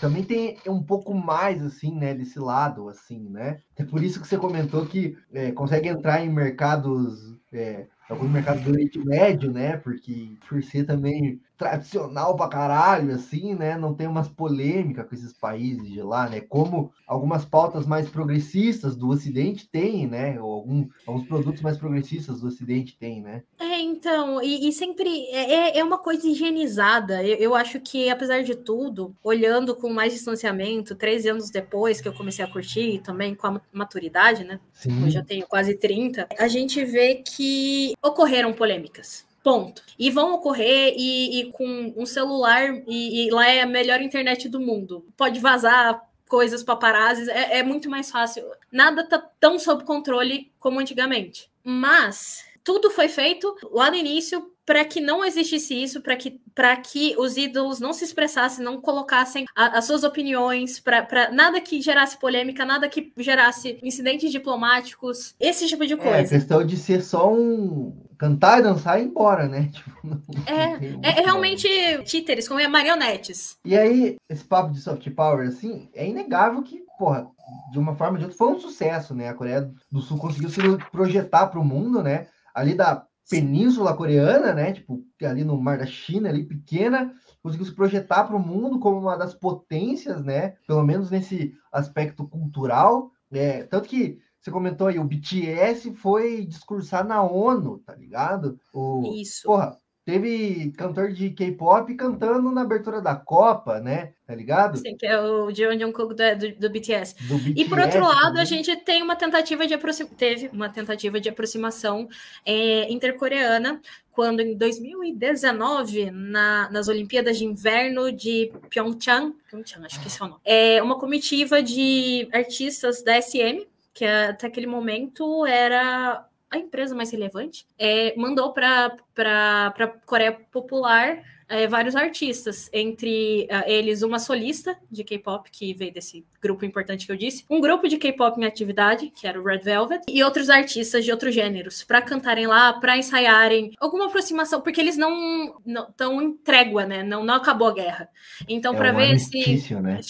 também 0.00 0.22
tem 0.22 0.58
um 0.66 0.82
pouco 0.82 1.14
mais, 1.14 1.62
assim, 1.62 1.94
né, 1.94 2.14
desse 2.14 2.38
lado, 2.38 2.88
assim, 2.88 3.28
né? 3.30 3.60
É 3.76 3.84
por 3.84 4.02
isso 4.02 4.20
que 4.20 4.28
você 4.28 4.36
comentou 4.36 4.84
que 4.86 5.16
é, 5.32 5.50
consegue 5.52 5.88
entrar 5.88 6.22
em 6.22 6.28
mercados, 6.28 7.34
é, 7.52 7.86
alguns 8.08 8.30
mercados 8.30 8.62
do 8.62 8.70
Oriente 8.70 8.98
Médio, 8.98 9.52
né? 9.52 9.76
Porque 9.76 10.36
por 10.48 10.62
ser 10.62 10.84
também 10.84 11.40
tradicional 11.56 12.36
pra 12.36 12.48
caralho, 12.48 13.14
assim, 13.14 13.54
né? 13.54 13.76
Não 13.76 13.92
tem 13.94 14.06
umas 14.06 14.28
polêmicas 14.28 15.06
com 15.06 15.14
esses 15.14 15.32
países 15.32 15.86
de 15.86 16.00
lá, 16.00 16.28
né? 16.28 16.40
Como 16.40 16.92
algumas 17.06 17.44
pautas 17.44 17.86
mais 17.86 18.08
progressistas 18.08 18.96
do 18.96 19.08
Ocidente 19.08 19.68
têm, 19.68 20.06
né? 20.06 20.40
Ou 20.40 20.52
algum, 20.52 20.88
alguns 21.06 21.26
produtos 21.26 21.60
mais 21.60 21.76
progressistas 21.76 22.40
do 22.40 22.46
Ocidente 22.46 22.96
têm, 22.98 23.20
né? 23.20 23.42
É, 23.58 23.67
então, 23.88 24.42
e, 24.42 24.68
e 24.68 24.72
sempre 24.72 25.26
é, 25.30 25.76
é, 25.76 25.78
é 25.78 25.84
uma 25.84 25.98
coisa 25.98 26.26
higienizada. 26.28 27.22
Eu, 27.22 27.36
eu, 27.36 27.54
acho 27.54 27.80
que, 27.80 28.08
apesar 28.08 28.42
de 28.42 28.54
tudo, 28.54 29.14
olhando 29.22 29.74
com 29.74 29.90
mais 29.90 30.12
distanciamento, 30.12 30.94
13 30.94 31.28
anos 31.30 31.50
depois 31.50 32.00
que 32.00 32.08
eu 32.08 32.12
comecei 32.12 32.44
a 32.44 32.48
curtir, 32.48 33.00
também 33.02 33.34
com 33.34 33.46
a 33.46 33.60
maturidade, 33.72 34.44
né? 34.44 34.60
Sim. 34.72 35.08
Eu 35.14 35.24
tenho 35.24 35.46
quase 35.46 35.74
30, 35.74 36.28
a 36.38 36.48
gente 36.48 36.84
vê 36.84 37.16
que 37.16 37.94
ocorreram 38.02 38.52
polêmicas 38.52 39.26
Ponto. 39.42 39.82
E 39.98 40.10
vão 40.10 40.34
ocorrer 40.34 40.94
e, 40.96 41.40
e 41.40 41.52
com 41.52 41.94
um 41.96 42.04
celular, 42.04 42.82
e, 42.86 43.26
e, 43.26 43.30
lá 43.30 43.48
é 43.48 43.62
a 43.62 43.66
melhor 43.66 44.00
internet 44.02 44.48
do 44.48 44.60
mundo. 44.60 45.06
Pode 45.16 45.40
vazar 45.40 46.02
coisas 46.28 46.62
paparazzi, 46.62 47.30
é, 47.30 47.60
é 47.60 47.62
muito 47.62 47.88
mais 47.88 48.10
fácil. 48.10 48.44
Nada 48.70 49.08
tá 49.08 49.18
tão 49.40 49.58
sob 49.58 49.84
controle 49.84 50.52
como 50.58 50.80
antigamente. 50.80 51.50
Mas 51.64 52.44
tudo 52.68 52.90
foi 52.90 53.08
feito 53.08 53.56
lá 53.72 53.90
no 53.90 53.96
início 53.96 54.46
para 54.66 54.84
que 54.84 55.00
não 55.00 55.24
existisse 55.24 55.72
isso, 55.72 56.02
para 56.02 56.14
que, 56.14 56.38
que 56.84 57.14
os 57.16 57.38
ídolos 57.38 57.80
não 57.80 57.94
se 57.94 58.04
expressassem, 58.04 58.62
não 58.62 58.78
colocassem 58.78 59.46
a, 59.56 59.78
as 59.78 59.86
suas 59.86 60.04
opiniões, 60.04 60.78
para 60.78 61.30
nada 61.32 61.62
que 61.62 61.80
gerasse 61.80 62.18
polêmica, 62.18 62.66
nada 62.66 62.86
que 62.86 63.10
gerasse 63.16 63.78
incidentes 63.82 64.30
diplomáticos, 64.30 65.34
esse 65.40 65.66
tipo 65.66 65.86
de 65.86 65.96
coisa. 65.96 66.18
É, 66.18 66.20
a 66.20 66.28
questão 66.28 66.62
de 66.62 66.76
ser 66.76 67.00
só 67.00 67.32
um, 67.32 67.96
cantar 68.18 68.58
e 68.58 68.62
dançar 68.64 69.00
e 69.00 69.04
ir 69.04 69.06
embora, 69.06 69.48
né? 69.48 69.70
Tipo, 69.72 69.90
não, 70.04 70.20
é, 70.44 70.78
não 70.78 71.00
é, 71.02 71.08
é, 71.08 71.22
realmente 71.22 71.68
títeres, 72.04 72.46
como 72.46 72.60
é 72.60 72.68
marionetes. 72.68 73.56
E 73.64 73.78
aí, 73.78 74.18
esse 74.28 74.44
papo 74.44 74.72
de 74.72 74.80
soft 74.80 75.08
power, 75.12 75.48
assim, 75.48 75.88
é 75.94 76.06
inegável 76.06 76.62
que, 76.62 76.82
porra, 76.98 77.26
de 77.72 77.78
uma 77.78 77.96
forma 77.96 78.12
ou 78.12 78.18
de 78.18 78.24
outra, 78.24 78.36
foi 78.36 78.48
um 78.48 78.60
sucesso, 78.60 79.14
né? 79.14 79.30
A 79.30 79.34
Coreia 79.34 79.70
do 79.90 80.02
Sul 80.02 80.18
conseguiu 80.18 80.50
se 80.50 80.60
projetar 80.92 81.46
para 81.46 81.58
o 81.58 81.64
mundo, 81.64 82.02
né? 82.02 82.26
Ali 82.54 82.74
da 82.74 83.06
Península 83.28 83.94
Coreana, 83.94 84.52
né? 84.54 84.72
Tipo, 84.72 85.04
ali 85.22 85.44
no 85.44 85.60
Mar 85.60 85.78
da 85.78 85.86
China, 85.86 86.28
ali 86.28 86.44
pequena, 86.44 87.14
conseguiu 87.42 87.66
se 87.66 87.74
projetar 87.74 88.24
para 88.24 88.36
o 88.36 88.40
mundo 88.40 88.78
como 88.78 88.98
uma 88.98 89.16
das 89.16 89.34
potências, 89.34 90.24
né? 90.24 90.56
Pelo 90.66 90.82
menos 90.82 91.10
nesse 91.10 91.54
aspecto 91.70 92.26
cultural. 92.26 93.10
É, 93.30 93.64
tanto 93.64 93.88
que 93.88 94.18
você 94.40 94.50
comentou 94.50 94.86
aí, 94.86 94.98
o 94.98 95.04
BTS 95.04 95.94
foi 95.94 96.46
discursar 96.46 97.06
na 97.06 97.22
ONU, 97.22 97.78
tá 97.80 97.94
ligado? 97.94 98.58
O, 98.72 99.02
Isso. 99.20 99.42
Porra, 99.44 99.76
teve 100.08 100.72
cantor 100.74 101.12
de 101.12 101.28
K-pop 101.28 101.94
cantando 101.94 102.50
na 102.50 102.62
abertura 102.62 102.98
da 102.98 103.14
Copa, 103.14 103.78
né? 103.78 104.14
Tá 104.26 104.34
ligado? 104.34 104.78
Sim, 104.78 104.96
que 104.96 105.04
é 105.06 105.20
o 105.20 105.50
Jeon 105.54 105.78
Jungkook 105.78 106.14
do, 106.14 106.38
do, 106.38 106.54
do, 106.58 106.70
BTS. 106.70 107.14
Do 107.28 107.36
BTS. 107.36 107.52
E 107.54 107.66
por 107.66 107.78
outro 107.78 108.00
lado, 108.00 108.28
também. 108.28 108.40
a 108.40 108.44
gente 108.46 108.74
tem 108.76 109.02
uma 109.02 109.14
tentativa 109.14 109.66
de 109.66 109.76
teve 110.16 110.48
uma 110.50 110.70
tentativa 110.70 111.20
de 111.20 111.28
aproximação 111.28 112.08
é, 112.46 112.90
intercoreana 112.90 113.82
quando 114.10 114.40
em 114.40 114.56
2019, 114.56 116.10
na, 116.10 116.70
nas 116.70 116.88
Olimpíadas 116.88 117.36
de 117.36 117.44
Inverno 117.44 118.10
de 118.10 118.50
Pyeongchang, 118.70 119.36
Pyeongchang, 119.50 119.84
acho 119.84 120.00
que 120.00 120.06
esse 120.06 120.22
é 120.22 120.24
o 120.24 120.28
nome, 120.28 120.40
é 120.42 120.82
uma 120.82 120.98
comitiva 120.98 121.62
de 121.62 122.26
artistas 122.32 123.02
da 123.04 123.20
SM, 123.20 123.66
que 123.92 124.06
até 124.06 124.46
aquele 124.46 124.66
momento 124.66 125.44
era 125.44 126.26
a 126.50 126.58
empresa 126.58 126.94
mais 126.94 127.10
relevante, 127.10 127.66
é, 127.78 128.14
mandou 128.16 128.52
para 128.52 128.96
a 129.16 129.88
Coreia 130.06 130.32
Popular 130.32 131.22
é, 131.48 131.66
vários 131.66 131.96
artistas, 131.96 132.68
entre 132.72 133.48
uh, 133.50 133.64
eles 133.66 134.02
uma 134.02 134.18
solista 134.18 134.76
de 134.90 135.02
K-pop, 135.02 135.50
que 135.50 135.72
veio 135.72 135.92
desse 135.92 136.24
grupo 136.42 136.64
importante 136.64 137.06
que 137.06 137.12
eu 137.12 137.16
disse, 137.16 137.44
um 137.48 137.60
grupo 137.60 137.88
de 137.88 137.96
K-pop 137.96 138.38
em 138.38 138.44
atividade, 138.44 139.10
que 139.10 139.26
era 139.26 139.40
o 139.40 139.44
Red 139.44 139.60
Velvet, 139.60 140.02
e 140.06 140.22
outros 140.22 140.50
artistas 140.50 141.04
de 141.04 141.10
outros 141.10 141.34
gêneros, 141.34 141.82
para 141.82 142.02
cantarem 142.02 142.46
lá, 142.46 142.74
para 142.74 142.98
ensaiarem, 142.98 143.72
alguma 143.80 144.06
aproximação, 144.06 144.60
porque 144.60 144.80
eles 144.80 144.98
não 144.98 145.56
estão 145.66 146.20
em 146.20 146.32
trégua, 146.34 146.84
né? 146.84 147.02
Não, 147.02 147.24
não 147.24 147.34
acabou 147.34 147.68
a 147.68 147.74
guerra. 147.74 148.10
Então, 148.46 148.74
É 148.74 148.76
para 148.76 148.92
um 148.92 148.96
ver 148.96 149.18
se. 149.18 149.80
né? 149.80 150.00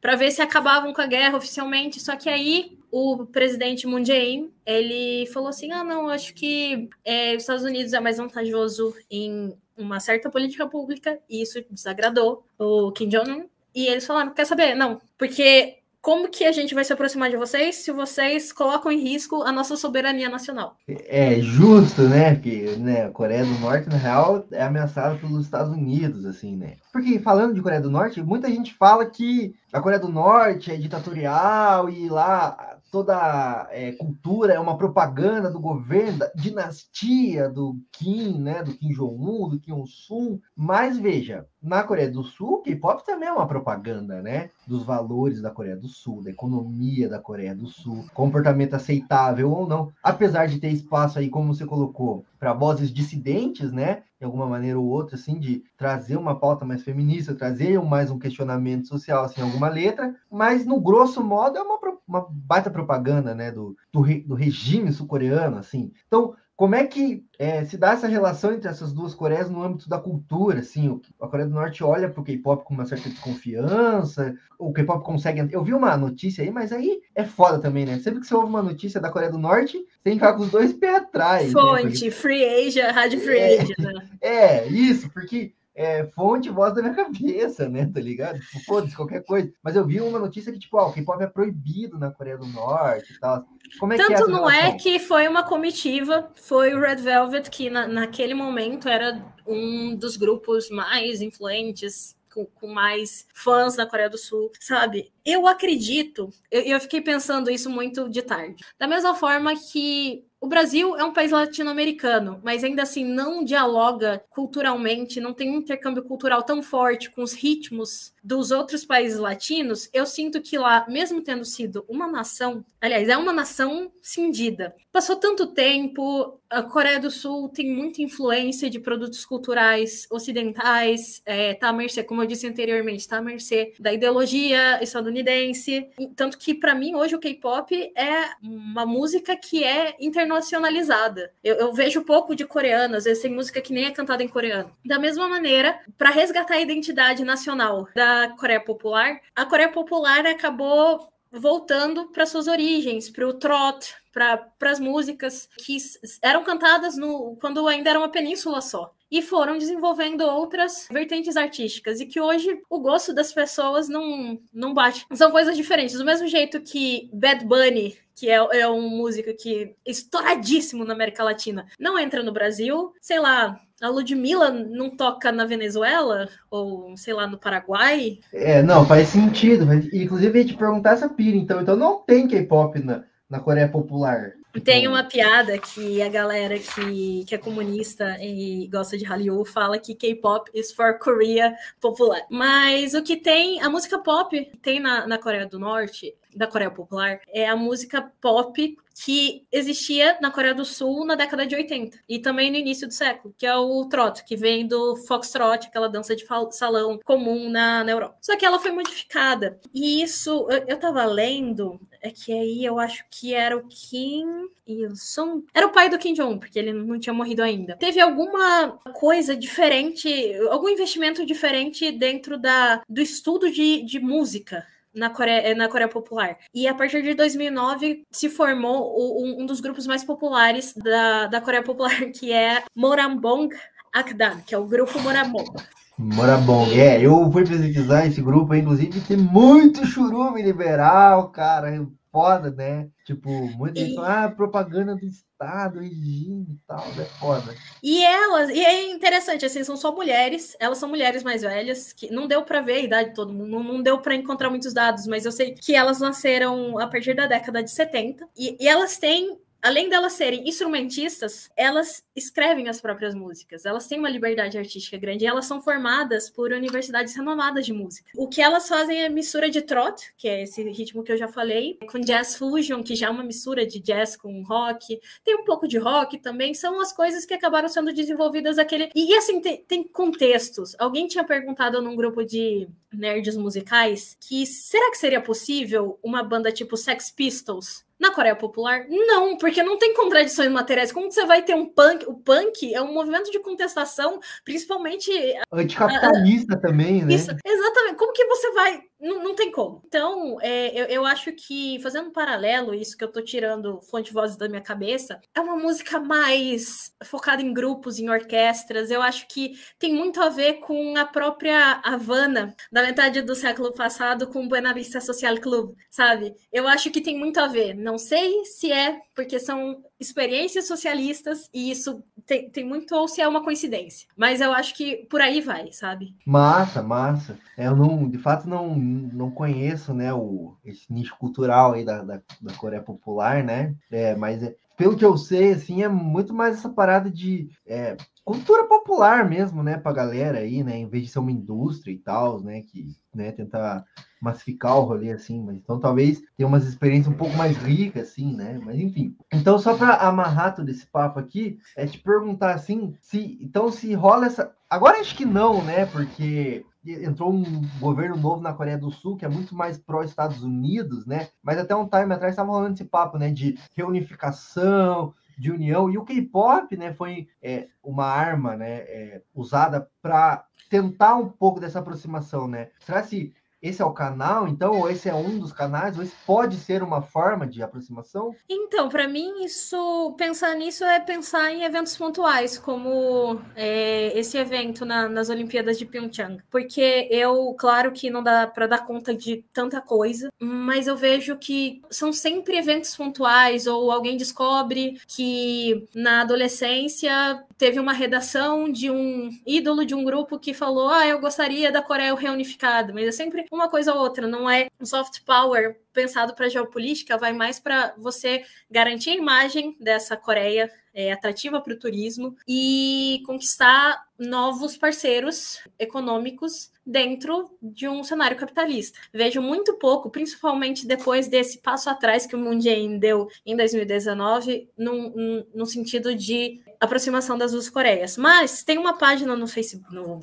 Para 0.00 0.16
ver 0.16 0.30
se 0.30 0.42
acabavam 0.42 0.92
com 0.92 1.00
a 1.00 1.06
guerra 1.06 1.38
oficialmente, 1.38 2.00
só 2.00 2.16
que 2.16 2.28
aí 2.28 2.78
o 2.90 3.26
presidente 3.26 3.86
Moon 3.86 4.04
Jae-in, 4.04 4.50
ele 4.66 5.26
falou 5.26 5.48
assim, 5.48 5.70
ah, 5.72 5.84
não, 5.84 6.08
acho 6.08 6.34
que 6.34 6.88
é, 7.04 7.36
os 7.36 7.42
Estados 7.42 7.64
Unidos 7.64 7.92
é 7.92 8.00
mais 8.00 8.16
vantajoso 8.16 8.94
em 9.10 9.54
uma 9.76 10.00
certa 10.00 10.28
política 10.28 10.66
pública, 10.66 11.18
e 11.28 11.42
isso 11.42 11.62
desagradou 11.70 12.44
o 12.58 12.92
Kim 12.92 13.08
Jong-un, 13.08 13.44
e 13.74 13.86
eles 13.86 14.06
falaram, 14.06 14.34
quer 14.34 14.44
saber? 14.44 14.74
Não, 14.74 15.00
porque 15.16 15.80
como 16.02 16.30
que 16.30 16.44
a 16.44 16.52
gente 16.52 16.74
vai 16.74 16.82
se 16.82 16.92
aproximar 16.92 17.28
de 17.28 17.36
vocês 17.36 17.76
se 17.76 17.92
vocês 17.92 18.52
colocam 18.52 18.90
em 18.90 18.98
risco 18.98 19.42
a 19.42 19.52
nossa 19.52 19.76
soberania 19.76 20.30
nacional? 20.30 20.76
É 20.88 21.38
justo, 21.40 22.02
né? 22.02 22.34
Porque 22.34 22.74
né, 22.78 23.04
a 23.04 23.10
Coreia 23.10 23.44
do 23.44 23.58
Norte, 23.58 23.88
na 23.88 23.96
real, 23.96 24.46
é 24.50 24.62
ameaçada 24.62 25.16
pelos 25.16 25.44
Estados 25.44 25.72
Unidos, 25.72 26.24
assim, 26.24 26.56
né? 26.56 26.76
Porque 26.90 27.18
falando 27.18 27.54
de 27.54 27.60
Coreia 27.60 27.82
do 27.82 27.90
Norte, 27.90 28.22
muita 28.22 28.48
gente 28.48 28.74
fala 28.74 29.04
que 29.04 29.54
a 29.72 29.80
Coreia 29.80 30.00
do 30.00 30.08
Norte 30.08 30.72
é 30.72 30.76
ditatorial 30.76 31.90
e 31.90 32.08
lá 32.08 32.78
toda 32.90 33.68
é, 33.70 33.92
cultura 33.92 34.52
é 34.52 34.60
uma 34.60 34.76
propaganda 34.76 35.50
do 35.50 35.60
governo, 35.60 36.18
da 36.18 36.30
dinastia 36.34 37.48
do 37.48 37.76
Kim, 37.92 38.40
né? 38.40 38.62
Do 38.62 38.76
Kim 38.76 38.90
Jong-un, 38.90 39.48
do 39.48 39.60
Kim 39.60 39.78
Il-sung. 39.78 40.40
Mas 40.56 40.98
veja, 40.98 41.46
na 41.62 41.82
Coreia 41.82 42.10
do 42.10 42.22
Sul, 42.22 42.54
o 42.54 42.62
K-pop 42.62 43.04
também 43.04 43.28
é 43.28 43.32
uma 43.32 43.46
propaganda, 43.46 44.22
né? 44.22 44.50
Dos 44.66 44.82
valores 44.82 45.42
da 45.42 45.50
Coreia 45.50 45.76
do 45.76 45.88
Sul, 45.88 46.22
da 46.22 46.30
economia 46.30 47.08
da 47.08 47.18
Coreia 47.18 47.54
do 47.54 47.66
Sul, 47.66 48.06
comportamento 48.14 48.74
aceitável 48.74 49.50
ou 49.50 49.66
não. 49.66 49.92
Apesar 50.02 50.46
de 50.46 50.58
ter 50.58 50.70
espaço 50.70 51.18
aí, 51.18 51.28
como 51.28 51.54
você 51.54 51.66
colocou, 51.66 52.24
para 52.38 52.54
vozes 52.54 52.92
dissidentes, 52.92 53.70
né? 53.72 54.02
De 54.18 54.24
alguma 54.24 54.46
maneira 54.46 54.78
ou 54.78 54.86
outra, 54.86 55.16
assim, 55.16 55.38
de 55.38 55.62
trazer 55.76 56.16
uma 56.16 56.38
pauta 56.38 56.64
mais 56.64 56.82
feminista, 56.82 57.34
trazer 57.34 57.78
mais 57.80 58.10
um 58.10 58.18
questionamento 58.18 58.88
social, 58.88 59.24
assim, 59.24 59.42
alguma 59.42 59.68
letra, 59.68 60.14
mas 60.30 60.64
no 60.64 60.80
grosso 60.80 61.22
modo 61.22 61.58
é 61.58 61.62
uma, 61.62 61.78
uma 62.08 62.26
baita 62.30 62.70
propaganda, 62.70 63.34
né? 63.34 63.50
Do, 63.50 63.76
do, 63.92 64.02
do 64.26 64.34
regime 64.34 64.92
sul-coreano, 64.92 65.58
assim. 65.58 65.92
Então, 66.06 66.34
como 66.60 66.74
é 66.74 66.86
que 66.86 67.24
é, 67.38 67.64
se 67.64 67.78
dá 67.78 67.92
essa 67.92 68.06
relação 68.06 68.52
entre 68.52 68.68
essas 68.68 68.92
duas 68.92 69.14
Coreias 69.14 69.48
no 69.48 69.62
âmbito 69.62 69.88
da 69.88 69.98
cultura? 69.98 70.58
Assim, 70.58 71.00
a 71.18 71.26
Coreia 71.26 71.48
do 71.48 71.54
Norte 71.54 71.82
olha 71.82 72.06
para 72.06 72.20
o 72.20 72.22
K-pop 72.22 72.66
com 72.66 72.74
uma 72.74 72.84
certa 72.84 73.08
desconfiança, 73.08 74.34
o 74.58 74.70
K-pop 74.70 75.02
consegue. 75.02 75.48
Eu 75.50 75.64
vi 75.64 75.72
uma 75.72 75.96
notícia 75.96 76.44
aí, 76.44 76.50
mas 76.50 76.70
aí 76.70 77.00
é 77.14 77.24
foda 77.24 77.58
também, 77.58 77.86
né? 77.86 77.98
Sempre 77.98 78.20
que 78.20 78.26
você 78.26 78.34
ouve 78.34 78.50
uma 78.50 78.62
notícia 78.62 79.00
da 79.00 79.08
Coreia 79.08 79.32
do 79.32 79.38
Norte, 79.38 79.72
você 79.78 80.00
tem 80.04 80.12
que 80.12 80.18
ficar 80.18 80.34
com 80.34 80.42
os 80.42 80.50
dois 80.50 80.74
pés 80.74 80.96
atrás. 80.96 81.50
Fonte, 81.50 81.84
né? 81.84 81.90
Porque... 81.92 82.10
Free 82.10 82.66
Asia, 82.66 82.92
Rádio 82.92 83.20
Free 83.20 83.38
É. 83.38 83.62
Asia, 83.62 83.76
né? 83.78 84.08
É, 84.20 84.68
isso, 84.68 85.08
porque 85.14 85.54
é 85.80 86.06
fonte 86.14 86.48
e 86.48 86.52
voz 86.52 86.74
da 86.74 86.82
minha 86.82 86.94
cabeça, 86.94 87.68
né? 87.68 87.90
Tá 87.92 88.00
ligado? 88.00 88.38
Tipo, 88.38 88.64
foda-se, 88.64 88.94
qualquer 88.96 89.24
coisa. 89.24 89.50
Mas 89.62 89.74
eu 89.74 89.86
vi 89.86 90.00
uma 90.00 90.18
notícia 90.18 90.52
que, 90.52 90.58
tipo, 90.58 90.76
ó, 90.76 90.88
o 90.88 90.92
K-pop 90.92 91.22
é 91.22 91.26
proibido 91.26 91.98
na 91.98 92.10
Coreia 92.10 92.36
do 92.36 92.46
Norte 92.46 93.14
e 93.14 93.18
tal. 93.18 93.44
Como 93.78 93.92
é 93.92 93.96
que 93.96 94.02
é 94.02 94.16
Tanto 94.16 94.30
não 94.30 94.50
é 94.50 94.76
que 94.76 94.98
foi 94.98 95.26
uma 95.26 95.42
comitiva, 95.42 96.30
foi 96.36 96.74
o 96.74 96.80
Red 96.80 96.96
Velvet, 96.96 97.48
que 97.50 97.70
na, 97.70 97.86
naquele 97.86 98.34
momento 98.34 98.88
era 98.88 99.20
um 99.46 99.96
dos 99.96 100.16
grupos 100.16 100.68
mais 100.68 101.22
influentes, 101.22 102.16
com, 102.32 102.44
com 102.46 102.68
mais 102.68 103.26
fãs 103.34 103.76
na 103.76 103.86
Coreia 103.86 104.10
do 104.10 104.18
Sul, 104.18 104.50
sabe? 104.60 105.10
Eu 105.24 105.46
acredito, 105.46 106.30
eu, 106.50 106.62
eu 106.62 106.80
fiquei 106.80 107.00
pensando 107.00 107.50
isso 107.50 107.70
muito 107.70 108.08
de 108.08 108.22
tarde. 108.22 108.64
Da 108.78 108.86
mesma 108.86 109.14
forma 109.14 109.52
que 109.56 110.24
o 110.40 110.48
Brasil 110.48 110.96
é 110.96 111.04
um 111.04 111.12
país 111.12 111.32
latino-americano, 111.32 112.40
mas 112.42 112.64
ainda 112.64 112.82
assim 112.82 113.04
não 113.04 113.44
dialoga 113.44 114.24
culturalmente, 114.30 115.20
não 115.20 115.34
tem 115.34 115.50
um 115.50 115.58
intercâmbio 115.58 116.02
cultural 116.02 116.42
tão 116.42 116.62
forte 116.62 117.10
com 117.10 117.22
os 117.22 117.34
ritmos 117.34 118.14
dos 118.24 118.50
outros 118.50 118.84
países 118.84 119.18
latinos. 119.18 119.90
Eu 119.92 120.06
sinto 120.06 120.40
que 120.40 120.56
lá, 120.56 120.86
mesmo 120.88 121.20
tendo 121.20 121.44
sido 121.44 121.84
uma 121.86 122.06
nação, 122.06 122.64
aliás, 122.80 123.08
é 123.08 123.16
uma 123.18 123.34
nação 123.34 123.92
cindida, 124.00 124.74
passou 124.90 125.16
tanto 125.16 125.48
tempo, 125.48 126.40
a 126.48 126.62
Coreia 126.62 126.98
do 126.98 127.10
Sul 127.10 127.48
tem 127.48 127.70
muita 127.70 128.02
influência 128.02 128.68
de 128.68 128.80
produtos 128.80 129.24
culturais 129.24 130.06
ocidentais, 130.10 131.22
é, 131.24 131.54
tá 131.54 131.68
à 131.68 131.72
mercê, 131.72 132.02
como 132.02 132.22
eu 132.22 132.26
disse 132.26 132.46
anteriormente, 132.46 133.06
tá 133.06 133.18
à 133.18 133.22
mercê 133.22 133.72
da 133.78 133.92
ideologia 133.92 134.82
estadunidense. 134.82 135.86
Tanto 136.16 136.36
que, 136.36 136.54
para 136.54 136.74
mim, 136.74 136.94
hoje 136.94 137.14
o 137.14 137.20
K-pop 137.20 137.92
é 137.94 138.30
uma 138.42 138.84
música 138.84 139.36
que 139.36 139.62
é 139.62 139.94
internacionalizada. 140.30 141.32
Eu, 141.42 141.56
eu, 141.56 141.72
vejo 141.72 142.04
pouco 142.04 142.34
de 142.34 142.44
coreano, 142.44 142.96
às 142.96 143.04
vezes 143.04 143.22
tem 143.22 143.32
música 143.32 143.60
que 143.60 143.72
nem 143.72 143.86
é 143.86 143.90
cantada 143.90 144.22
em 144.22 144.28
coreano. 144.28 144.70
Da 144.84 144.98
mesma 144.98 145.28
maneira, 145.28 145.78
para 145.98 146.10
resgatar 146.10 146.54
a 146.54 146.60
identidade 146.60 147.24
nacional 147.24 147.88
da 147.94 148.30
Coreia 148.38 148.60
Popular, 148.60 149.20
a 149.34 149.44
Coreia 149.44 149.70
Popular 149.70 150.24
acabou 150.26 151.12
voltando 151.32 152.06
para 152.06 152.26
suas 152.26 152.48
origens, 152.48 153.08
para 153.08 153.26
o 153.26 153.34
trot, 153.34 153.94
para 154.12 154.50
as 154.62 154.80
músicas 154.80 155.48
que 155.64 155.76
eram 156.22 156.42
cantadas 156.42 156.96
no, 156.96 157.36
quando 157.40 157.66
ainda 157.68 157.90
era 157.90 157.98
uma 157.98 158.08
península 158.08 158.60
só. 158.60 158.92
E 159.10 159.22
foram 159.22 159.58
desenvolvendo 159.58 160.20
outras 160.22 160.86
vertentes 160.90 161.36
artísticas. 161.36 162.00
E 162.00 162.06
que 162.06 162.20
hoje 162.20 162.60
o 162.70 162.78
gosto 162.78 163.12
das 163.12 163.32
pessoas 163.32 163.88
não, 163.88 164.40
não 164.52 164.72
bate. 164.72 165.04
São 165.14 165.32
coisas 165.32 165.56
diferentes. 165.56 165.98
Do 165.98 166.04
mesmo 166.04 166.28
jeito 166.28 166.60
que 166.60 167.10
Bad 167.12 167.44
Bunny, 167.44 167.98
que 168.20 168.28
é, 168.28 168.34
é 168.34 168.68
um 168.68 168.86
músico 168.86 169.34
que 169.34 169.74
é 169.86 169.90
estouradíssimo 169.90 170.84
na 170.84 170.92
América 170.92 171.24
Latina, 171.24 171.64
não 171.78 171.98
entra 171.98 172.22
no 172.22 172.30
Brasil. 172.30 172.92
Sei 173.00 173.18
lá, 173.18 173.58
a 173.80 173.88
Ludmilla 173.88 174.50
não 174.50 174.90
toca 174.94 175.32
na 175.32 175.46
Venezuela? 175.46 176.28
Ou, 176.50 176.94
sei 176.98 177.14
lá, 177.14 177.26
no 177.26 177.38
Paraguai? 177.38 178.18
É, 178.30 178.62
não, 178.62 178.84
faz 178.84 179.08
sentido. 179.08 179.66
Inclusive, 179.94 180.38
a 180.38 180.42
gente 180.42 180.54
perguntar 180.54 180.92
essa 180.92 181.08
pira, 181.08 181.34
então. 181.34 181.62
Então 181.62 181.74
não 181.74 182.02
tem 182.02 182.28
K-pop 182.28 182.78
na, 182.84 183.04
na 183.26 183.40
Coreia 183.40 183.68
Popular. 183.68 184.34
Tem 184.64 184.88
uma 184.88 185.04
piada 185.04 185.56
que 185.58 186.02
a 186.02 186.08
galera 186.08 186.58
que, 186.58 187.24
que 187.24 187.34
é 187.34 187.38
comunista 187.38 188.16
e 188.20 188.66
gosta 188.68 188.98
de 188.98 189.04
Hallyu 189.04 189.44
fala 189.44 189.78
que 189.78 189.94
K-pop 189.94 190.50
is 190.52 190.72
for 190.72 190.98
Korea 190.98 191.54
popular. 191.80 192.22
Mas 192.28 192.94
o 192.94 193.02
que 193.02 193.16
tem, 193.16 193.62
a 193.62 193.70
música 193.70 193.98
pop 193.98 194.50
tem 194.60 194.80
na, 194.80 195.06
na 195.06 195.18
Coreia 195.18 195.46
do 195.46 195.58
Norte, 195.58 196.14
da 196.34 196.46
Coreia 196.46 196.70
Popular, 196.70 197.20
é 197.28 197.48
a 197.48 197.56
música 197.56 198.12
pop 198.20 198.76
que 199.04 199.46
existia 199.50 200.18
na 200.20 200.30
Coreia 200.30 200.54
do 200.54 200.64
Sul 200.64 201.04
na 201.06 201.14
década 201.14 201.46
de 201.46 201.54
80 201.54 201.98
e 202.08 202.18
também 202.18 202.50
no 202.50 202.56
início 202.56 202.86
do 202.86 202.92
século, 202.92 203.34
que 203.36 203.46
é 203.46 203.56
o 203.56 203.86
trot, 203.86 204.24
que 204.24 204.36
vem 204.36 204.66
do 204.66 204.96
foxtrot, 204.96 205.66
aquela 205.66 205.88
dança 205.88 206.14
de 206.14 206.24
salão 206.50 206.98
comum 207.04 207.48
na, 207.48 207.82
na 207.82 207.92
Europa. 207.92 208.18
Só 208.20 208.36
que 208.36 208.44
ela 208.44 208.58
foi 208.58 208.72
modificada. 208.72 209.58
E 209.72 210.02
isso, 210.02 210.46
eu, 210.50 210.64
eu 210.66 210.78
tava 210.78 211.04
lendo, 211.04 211.80
é 212.02 212.10
que 212.10 212.32
aí 212.32 212.64
eu 212.64 212.78
acho 212.78 213.04
que 213.10 213.34
era 213.34 213.56
o 213.56 213.66
Kim 213.66 214.39
Il-sung. 214.66 215.44
Era 215.54 215.66
o 215.66 215.72
pai 215.72 215.88
do 215.88 215.98
Kim 215.98 216.14
Jong, 216.14 216.38
porque 216.38 216.58
ele 216.58 216.72
não 216.72 216.98
tinha 216.98 217.12
morrido 217.12 217.42
ainda. 217.42 217.76
Teve 217.76 218.00
alguma 218.00 218.78
coisa 218.94 219.36
diferente, 219.36 220.34
algum 220.50 220.68
investimento 220.68 221.26
diferente 221.26 221.90
dentro 221.90 222.38
da, 222.38 222.82
do 222.88 223.00
estudo 223.00 223.50
de, 223.50 223.82
de 223.82 223.98
música 223.98 224.64
na 224.94 225.10
Coreia, 225.10 225.54
na 225.54 225.68
Coreia 225.68 225.88
Popular. 225.88 226.36
E 226.54 226.66
a 226.66 226.74
partir 226.74 227.02
de 227.02 227.14
2009 227.14 228.04
se 228.10 228.28
formou 228.28 228.92
o, 228.96 229.42
um, 229.42 229.46
dos 229.46 229.60
grupos 229.60 229.86
mais 229.86 230.04
populares 230.04 230.74
da, 230.74 231.26
da 231.26 231.40
Coreia 231.40 231.62
Popular, 231.62 232.06
que 232.12 232.32
é 232.32 232.62
Morambong 232.74 233.48
Akdan, 233.92 234.40
que 234.46 234.54
é 234.54 234.58
o 234.58 234.66
grupo 234.66 234.98
Morambong. 235.00 235.50
Morabong, 235.98 236.80
é, 236.80 237.04
eu 237.04 237.30
fui 237.30 237.44
pesquisar 237.44 238.06
esse 238.06 238.22
grupo 238.22 238.54
inclusive 238.54 239.00
tem 239.02 239.18
muito 239.18 239.84
churume 239.84 240.40
liberal, 240.40 241.28
cara, 241.28 241.86
foda, 242.12 242.50
né? 242.50 242.88
Tipo, 243.04 243.30
muita 243.56 243.80
gente 243.80 243.94
fala, 243.94 244.24
ah, 244.24 244.30
propaganda 244.30 244.94
do 244.96 245.06
Estado, 245.06 245.80
regime 245.80 246.46
e 246.50 246.58
tal, 246.66 246.84
é 246.98 247.04
foda. 247.04 247.54
E 247.82 248.02
elas, 248.02 248.50
e 248.50 248.60
é 248.60 248.90
interessante, 248.90 249.46
assim, 249.46 249.62
são 249.64 249.76
só 249.76 249.94
mulheres, 249.94 250.56
elas 250.60 250.78
são 250.78 250.88
mulheres 250.88 251.22
mais 251.22 251.42
velhas, 251.42 251.92
que 251.92 252.10
não 252.10 252.26
deu 252.26 252.42
para 252.42 252.60
ver 252.60 252.74
a 252.74 252.80
idade 252.80 253.08
de 253.10 253.14
todo 253.14 253.32
mundo, 253.32 253.48
não, 253.48 253.62
não 253.62 253.82
deu 253.82 253.98
para 254.00 254.14
encontrar 254.14 254.50
muitos 254.50 254.74
dados, 254.74 255.06
mas 255.06 255.24
eu 255.24 255.32
sei 255.32 255.54
que 255.54 255.74
elas 255.74 256.00
nasceram 256.00 256.78
a 256.78 256.86
partir 256.86 257.14
da 257.14 257.26
década 257.26 257.62
de 257.62 257.70
70, 257.70 258.28
e, 258.36 258.56
e 258.60 258.68
elas 258.68 258.98
têm 258.98 259.38
além 259.62 259.88
delas 259.88 260.14
serem 260.14 260.48
instrumentistas, 260.48 261.50
elas 261.56 262.04
escrevem 262.14 262.68
as 262.68 262.80
próprias 262.80 263.14
músicas. 263.14 263.64
Elas 263.64 263.86
têm 263.86 263.98
uma 263.98 264.08
liberdade 264.08 264.58
artística 264.58 264.96
grande 264.96 265.24
e 265.24 265.26
elas 265.26 265.46
são 265.46 265.60
formadas 265.60 266.30
por 266.30 266.52
universidades 266.52 267.14
renomadas 267.14 267.66
de 267.66 267.72
música. 267.72 268.10
O 268.16 268.28
que 268.28 268.40
elas 268.40 268.68
fazem 268.68 269.02
é 269.02 269.08
mistura 269.08 269.50
de 269.50 269.62
trot, 269.62 270.12
que 270.16 270.28
é 270.28 270.42
esse 270.42 270.62
ritmo 270.70 271.02
que 271.02 271.12
eu 271.12 271.16
já 271.16 271.28
falei, 271.28 271.78
com 271.90 272.00
jazz 272.00 272.36
fusion, 272.36 272.82
que 272.82 272.94
já 272.94 273.06
é 273.06 273.10
uma 273.10 273.24
mistura 273.24 273.66
de 273.66 273.80
jazz 273.80 274.16
com 274.16 274.42
rock. 274.42 275.00
Tem 275.24 275.34
um 275.34 275.44
pouco 275.44 275.68
de 275.68 275.78
rock 275.78 276.18
também. 276.18 276.54
São 276.54 276.80
as 276.80 276.92
coisas 276.92 277.24
que 277.24 277.34
acabaram 277.34 277.68
sendo 277.68 277.92
desenvolvidas 277.92 278.58
aquele. 278.58 278.90
E, 278.94 279.14
assim, 279.14 279.40
tem, 279.40 279.64
tem 279.64 279.82
contextos. 279.82 280.74
Alguém 280.78 281.06
tinha 281.06 281.24
perguntado 281.24 281.80
num 281.82 281.96
grupo 281.96 282.24
de 282.24 282.68
nerds 282.92 283.36
musicais 283.36 284.16
que 284.20 284.44
será 284.46 284.90
que 284.90 284.98
seria 284.98 285.20
possível 285.20 285.98
uma 286.02 286.22
banda 286.22 286.50
tipo 286.50 286.76
Sex 286.76 287.10
Pistols 287.10 287.84
na 288.00 288.10
Coreia 288.12 288.34
Popular? 288.34 288.86
Não, 288.88 289.36
porque 289.36 289.62
não 289.62 289.78
tem 289.78 289.94
contradições 289.94 290.50
materiais. 290.50 290.90
Como 290.90 291.12
você 291.12 291.26
vai 291.26 291.42
ter 291.42 291.54
um 291.54 291.66
punk? 291.66 292.04
O 292.08 292.14
punk 292.14 292.74
é 292.74 292.80
um 292.80 292.92
movimento 292.92 293.30
de 293.30 293.38
contestação, 293.40 294.18
principalmente. 294.44 295.10
Anticapitalista 295.52 296.58
também, 296.58 297.04
né? 297.04 297.14
Isso, 297.14 297.30
exatamente. 297.44 297.96
Como 297.96 298.12
que 298.12 298.24
você 298.24 298.50
vai 298.52 298.89
não, 299.00 299.22
não 299.22 299.34
tem 299.34 299.50
como. 299.50 299.82
Então, 299.86 300.38
é, 300.40 300.78
eu, 300.78 300.84
eu 300.86 301.06
acho 301.06 301.32
que, 301.32 301.80
fazendo 301.80 302.08
um 302.08 302.12
paralelo, 302.12 302.74
isso 302.74 302.96
que 302.96 303.02
eu 303.02 303.10
tô 303.10 303.22
tirando 303.22 303.80
fonte 303.82 304.12
vozes 304.12 304.36
da 304.36 304.48
minha 304.48 304.60
cabeça, 304.60 305.20
é 305.34 305.40
uma 305.40 305.56
música 305.56 305.98
mais 305.98 306.94
focada 307.04 307.40
em 307.40 307.52
grupos, 307.52 307.98
em 307.98 308.10
orquestras. 308.10 308.90
Eu 308.90 309.00
acho 309.02 309.26
que 309.28 309.52
tem 309.78 309.94
muito 309.94 310.20
a 310.20 310.28
ver 310.28 310.54
com 310.54 310.96
a 310.96 311.04
própria 311.04 311.80
Havana 311.82 312.54
da 312.70 312.82
metade 312.82 313.22
do 313.22 313.34
século 313.34 313.72
passado 313.72 314.26
com 314.28 314.44
o 314.44 314.48
Buena 314.48 314.74
Vista 314.74 315.00
Social 315.00 315.36
Club, 315.38 315.74
sabe? 315.90 316.34
Eu 316.52 316.68
acho 316.68 316.90
que 316.90 317.00
tem 317.00 317.18
muito 317.18 317.40
a 317.40 317.46
ver. 317.46 317.74
Não 317.74 317.96
sei 317.98 318.44
se 318.44 318.70
é 318.70 319.00
porque 319.20 319.38
são 319.38 319.82
experiências 319.98 320.66
socialistas 320.66 321.50
e 321.52 321.70
isso 321.70 322.02
tem, 322.24 322.48
tem 322.48 322.64
muito 322.64 322.94
ou 322.94 323.06
se 323.06 323.20
é 323.20 323.28
uma 323.28 323.44
coincidência. 323.44 324.08
Mas 324.16 324.40
eu 324.40 324.50
acho 324.50 324.74
que 324.74 325.06
por 325.10 325.20
aí 325.20 325.42
vai, 325.42 325.70
sabe? 325.72 326.14
Massa, 326.24 326.82
massa. 326.82 327.38
É, 327.54 327.66
eu 327.66 327.76
não, 327.76 328.08
de 328.08 328.16
fato, 328.16 328.48
não, 328.48 328.74
não 328.74 329.30
conheço, 329.30 329.92
né, 329.92 330.12
o, 330.14 330.56
esse 330.64 330.90
nicho 330.90 331.14
cultural 331.18 331.74
aí 331.74 331.84
da, 331.84 332.02
da, 332.02 332.22
da 332.40 332.54
Coreia 332.54 332.82
Popular, 332.82 333.44
né? 333.44 333.74
É, 333.90 334.16
mas 334.16 334.42
é, 334.42 334.56
pelo 334.80 334.96
que 334.96 335.04
eu 335.04 335.14
sei, 335.14 335.52
assim, 335.52 335.82
é 335.82 335.88
muito 335.90 336.32
mais 336.32 336.56
essa 336.56 336.70
parada 336.70 337.10
de 337.10 337.50
é, 337.66 337.98
cultura 338.24 338.64
popular 338.64 339.28
mesmo, 339.28 339.62
né, 339.62 339.76
pra 339.76 339.92
galera 339.92 340.38
aí, 340.38 340.64
né, 340.64 340.78
em 340.78 340.88
vez 340.88 341.04
de 341.04 341.10
ser 341.10 341.18
uma 341.18 341.30
indústria 341.30 341.92
e 341.92 341.98
tal, 341.98 342.40
né, 342.40 342.62
que, 342.62 342.86
né, 343.14 343.30
tentar 343.30 343.84
massificar 344.22 344.78
o 344.78 344.84
rolê 344.84 345.12
assim, 345.12 345.42
mas 345.42 345.56
então 345.56 345.78
talvez 345.78 346.22
tenha 346.34 346.46
umas 346.46 346.66
experiências 346.66 347.12
um 347.12 347.16
pouco 347.16 347.36
mais 347.36 347.58
ricas 347.58 348.08
assim, 348.08 348.34
né? 348.34 348.60
Mas 348.62 348.78
enfim. 348.78 349.16
Então 349.32 349.58
só 349.58 349.74
para 349.74 349.96
amarrar 349.96 350.54
todo 350.54 350.68
esse 350.68 350.86
papo 350.86 351.18
aqui, 351.18 351.58
é 351.74 351.86
te 351.86 351.98
perguntar 351.98 352.54
assim, 352.54 352.94
se 353.00 353.38
então 353.40 353.72
se 353.72 353.94
rola 353.94 354.26
essa 354.26 354.54
Agora 354.70 355.00
acho 355.00 355.16
que 355.16 355.24
não, 355.24 355.64
né? 355.64 355.84
Porque 355.86 356.64
entrou 356.84 357.32
um 357.32 357.62
governo 357.78 358.16
novo 358.16 358.42
na 358.42 358.52
Coreia 358.52 358.78
do 358.78 358.90
Sul 358.90 359.16
que 359.16 359.24
é 359.24 359.28
muito 359.28 359.54
mais 359.54 359.78
pró-Estados 359.78 360.42
Unidos, 360.42 361.06
né? 361.06 361.28
Mas 361.42 361.58
até 361.58 361.74
um 361.74 361.88
time 361.88 362.14
atrás 362.14 362.32
estava 362.32 362.50
rolando 362.50 362.74
esse 362.74 362.84
papo, 362.84 363.18
né? 363.18 363.30
De 363.30 363.58
reunificação, 363.76 365.14
de 365.38 365.50
união. 365.50 365.90
E 365.90 365.98
o 365.98 366.04
K-pop, 366.04 366.76
né? 366.76 366.92
Foi 366.92 367.28
é, 367.42 367.68
uma 367.82 368.06
arma, 368.06 368.56
né? 368.56 368.78
É, 368.80 369.22
usada 369.34 369.88
para 370.02 370.44
tentar 370.68 371.16
um 371.16 371.28
pouco 371.28 371.58
dessa 371.58 371.80
aproximação, 371.80 372.46
né? 372.46 372.68
Será 372.80 373.02
que 373.02 373.34
esse 373.62 373.82
é 373.82 373.84
o 373.84 373.92
canal, 373.92 374.48
então, 374.48 374.72
ou 374.72 374.90
esse 374.90 375.08
é 375.08 375.14
um 375.14 375.38
dos 375.38 375.52
canais, 375.52 375.96
ou 375.96 376.02
esse 376.02 376.14
pode 376.26 376.56
ser 376.56 376.82
uma 376.82 377.02
forma 377.02 377.46
de 377.46 377.62
aproximação? 377.62 378.34
Então, 378.48 378.88
para 378.88 379.06
mim, 379.06 379.44
isso 379.44 380.14
pensar 380.16 380.54
nisso 380.54 380.84
é 380.84 380.98
pensar 380.98 381.52
em 381.52 381.62
eventos 381.62 381.96
pontuais, 381.96 382.58
como 382.58 383.40
é, 383.54 384.18
esse 384.18 384.38
evento 384.38 384.84
na, 384.84 385.08
nas 385.08 385.28
Olimpíadas 385.28 385.78
de 385.78 385.84
Pyeongchang, 385.84 386.42
porque 386.50 387.08
eu, 387.10 387.54
claro 387.58 387.92
que 387.92 388.08
não 388.08 388.22
dá 388.22 388.46
para 388.46 388.66
dar 388.66 388.86
conta 388.86 389.14
de 389.14 389.44
tanta 389.52 389.80
coisa, 389.80 390.30
mas 390.38 390.86
eu 390.86 390.96
vejo 390.96 391.36
que 391.36 391.82
são 391.90 392.12
sempre 392.12 392.56
eventos 392.56 392.96
pontuais, 392.96 393.66
ou 393.66 393.90
alguém 393.90 394.16
descobre 394.16 395.00
que 395.06 395.86
na 395.94 396.22
adolescência 396.22 397.44
teve 397.58 397.78
uma 397.78 397.92
redação 397.92 398.72
de 398.72 398.90
um 398.90 399.28
ídolo 399.46 399.84
de 399.84 399.94
um 399.94 400.02
grupo 400.02 400.38
que 400.38 400.54
falou: 400.54 400.88
Ah, 400.88 401.06
eu 401.06 401.20
gostaria 401.20 401.70
da 401.70 401.82
Coreia 401.82 402.14
reunificada, 402.14 402.92
mas 402.92 403.06
é 403.06 403.12
sempre 403.12 403.46
uma 403.50 403.68
coisa 403.68 403.92
ou 403.92 404.00
outra, 404.00 404.28
não 404.28 404.48
é 404.48 404.68
um 404.80 404.86
soft 404.86 405.22
power 405.24 405.80
pensado 405.92 406.34
para 406.34 406.48
geopolítica, 406.48 407.18
vai 407.18 407.32
mais 407.32 407.58
para 407.58 407.94
você 407.98 408.44
garantir 408.70 409.10
a 409.10 409.16
imagem 409.16 409.76
dessa 409.80 410.16
Coreia 410.16 410.70
é, 410.94 411.12
atrativa 411.12 411.60
para 411.60 411.72
o 411.72 411.78
turismo 411.78 412.36
e 412.46 413.22
conquistar 413.26 414.06
novos 414.20 414.76
parceiros 414.76 415.60
econômicos 415.78 416.70
dentro 416.84 417.50
de 417.62 417.88
um 417.88 418.04
cenário 418.04 418.36
capitalista. 418.36 418.98
Vejo 419.12 419.40
muito 419.40 419.74
pouco, 419.74 420.10
principalmente 420.10 420.86
depois 420.86 421.26
desse 421.26 421.58
passo 421.58 421.88
atrás 421.88 422.26
que 422.26 422.36
o 422.36 422.38
Moon 422.38 422.60
Jae-in 422.60 422.98
deu 422.98 423.28
em 423.46 423.56
2019, 423.56 424.68
no, 424.76 425.46
no 425.54 425.66
sentido 425.66 426.14
de 426.14 426.60
aproximação 426.80 427.36
das 427.36 427.52
duas 427.52 427.68
Coreias. 427.68 428.16
Mas 428.16 428.64
tem 428.64 428.78
uma 428.78 428.96
página 428.96 429.36
no 429.36 429.46
Facebook, 429.46 429.94
no... 429.94 430.20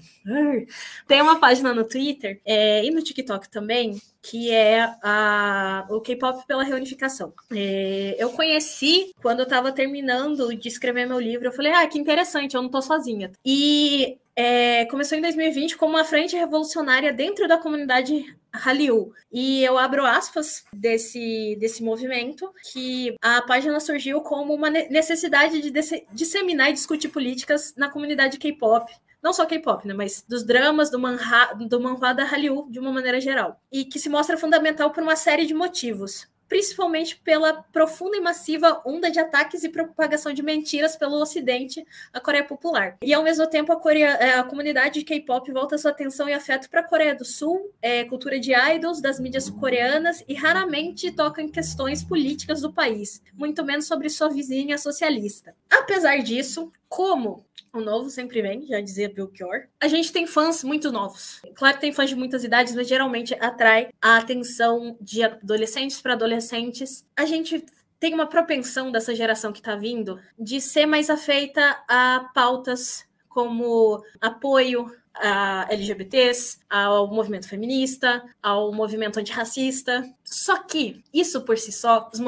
tem 1.07 1.22
uma 1.22 1.40
página 1.40 1.74
no 1.74 1.88
Twitter 1.88 2.41
é, 2.44 2.84
e 2.84 2.90
no 2.90 3.02
TikTok 3.02 3.49
também, 3.49 4.02
que 4.22 4.52
é 4.52 4.82
a, 5.03 5.86
o 5.90 6.02
K-pop 6.02 6.45
pela 6.48 6.64
reunificação. 6.64 7.32
É, 7.52 8.15
eu 8.18 8.32
conheci 8.32 9.14
quando 9.22 9.40
eu 9.40 9.44
estava 9.44 9.72
terminando 9.72 10.53
de 10.56 10.68
escrever 10.68 11.07
meu 11.07 11.19
livro. 11.19 11.48
Eu 11.48 11.52
falei, 11.52 11.72
ah, 11.72 11.88
que 11.88 11.99
interessante, 11.99 12.56
eu 12.56 12.61
não 12.61 12.68
estou 12.68 12.82
sozinha. 12.82 13.32
E 13.45 13.86
é, 14.35 14.85
começou 14.85 15.18
em 15.18 15.22
2020 15.22 15.77
como 15.77 15.95
uma 15.95 16.03
frente 16.03 16.35
revolucionária 16.35 17.11
dentro 17.11 17.47
da 17.47 17.57
comunidade 17.57 18.38
Hallyu. 18.53 19.11
E 19.31 19.64
eu 19.64 19.77
abro 19.77 20.05
aspas 20.05 20.64
desse, 20.72 21.57
desse 21.59 21.84
movimento, 21.84 22.53
que 22.72 23.15
a 23.22 23.41
página 23.41 23.80
surgiu 23.80 24.22
como 24.22 24.53
uma 24.53 24.69
necessidade 24.69 25.59
de 25.61 25.72
disseminar 26.14 26.69
e 26.69 26.73
discutir 26.73 27.09
políticas 27.09 27.73
na 27.76 27.89
comunidade 27.89 28.38
K-pop. 28.38 28.93
Não 29.23 29.34
só 29.34 29.45
K-pop, 29.45 29.88
né, 29.88 29.93
mas 29.93 30.23
dos 30.27 30.43
dramas, 30.43 30.91
do 30.91 30.99
manhwa, 30.99 31.53
do 31.68 31.81
manhwa 31.81 32.14
da 32.14 32.23
Hallyu 32.23 32.68
de 32.69 32.80
uma 32.80 32.91
maneira 32.91 33.19
geral, 33.19 33.59
e 33.72 33.84
que 33.84 33.99
se 33.99 34.07
mostra 34.09 34.38
fundamental 34.38 34.91
por 34.91 35.01
uma 35.01 35.15
série 35.15 35.45
de 35.45 35.53
motivos 35.55 36.27
principalmente 36.48 37.18
pela 37.18 37.64
profunda 37.72 38.18
e 38.18 38.22
massiva 38.22 38.82
onda 38.86 39.10
de 39.10 39.19
ataques 39.19 39.64
e 39.64 39.69
propagação 39.69 40.34
de 40.34 40.41
mentiras 40.41 40.95
pelo 40.95 41.22
Ocidente 41.22 41.86
à 42.14 42.19
Coreia 42.19 42.44
Popular. 42.44 42.98
E 43.02 43.14
ao 43.14 43.24
mesmo 43.24 43.48
tempo, 43.48 43.72
a, 43.72 43.76
Coreia, 43.80 44.10
é, 44.19 44.34
a 44.40 44.44
comunidade 44.44 44.99
de 44.99 45.06
K-pop 45.06 45.52
volta 45.52 45.78
sua 45.78 45.91
atenção 45.91 46.28
e 46.30 46.34
afeto 46.34 46.69
para 46.69 46.82
a 46.82 46.88
Coreia 46.88 47.15
do 47.15 47.26
Sul, 47.26 47.72
é, 47.82 48.03
cultura 48.06 48.40
de 48.40 48.53
idols, 48.53 49.02
das 49.02 49.19
mídias 49.19 49.49
coreanas 49.49 50.24
e 50.28 50.34
raramente 50.34 51.11
toca 51.11 51.41
em 51.41 51.49
questões 51.49 52.03
políticas 52.03 52.61
do 52.61 52.72
país, 52.72 53.22
muito 53.34 53.64
menos 53.64 53.88
sobre 53.88 54.10
sua 54.10 54.30
vizinha 54.30 54.78
socialista. 54.78 55.56
Apesar 55.69 56.18
disso, 56.18 56.72
como 56.89 57.45
o 57.73 57.81
novo 57.81 58.09
sempre 58.09 58.41
vem, 58.41 58.65
já 58.65 58.80
dizia 58.81 59.09
Belchior. 59.09 59.68
A 59.80 59.88
gente 59.88 60.11
tem 60.11 60.26
fãs 60.26 60.64
muito 60.64 60.91
novos. 60.91 61.41
Claro 61.55 61.76
que 61.76 61.81
tem 61.81 61.93
fãs 61.93 62.09
de 62.09 62.15
muitas 62.15 62.43
idades, 62.43 62.73
mas 62.73 62.88
geralmente 62.88 63.35
atrai 63.39 63.89
a 64.01 64.18
atenção 64.18 64.97
de 64.99 65.23
adolescentes 65.23 66.01
para 66.01 66.14
adolescentes. 66.14 67.05
A 67.15 67.26
gente 67.26 67.64
tem 67.99 68.14
uma 68.14 68.27
propensão 68.27 68.91
dessa 68.91 69.14
geração 69.14 69.51
que 69.51 69.59
está 69.59 69.76
vindo 69.76 70.19
de 70.38 70.61
ser 70.61 70.85
mais 70.85 71.09
afeita 71.09 71.84
a 71.88 72.30
pautas 72.34 73.05
como 73.27 74.03
apoio 74.19 74.91
a 75.14 75.68
LGBTs, 75.72 76.59
ao 76.69 77.07
movimento 77.07 77.47
feminista, 77.47 78.23
ao 78.41 78.72
movimento 78.72 79.19
antirracista. 79.19 80.03
Só 80.23 80.57
que 80.64 81.03
isso 81.14 81.41
por 81.41 81.57
si 81.57 81.72
só, 81.72 82.09
os 82.14 82.19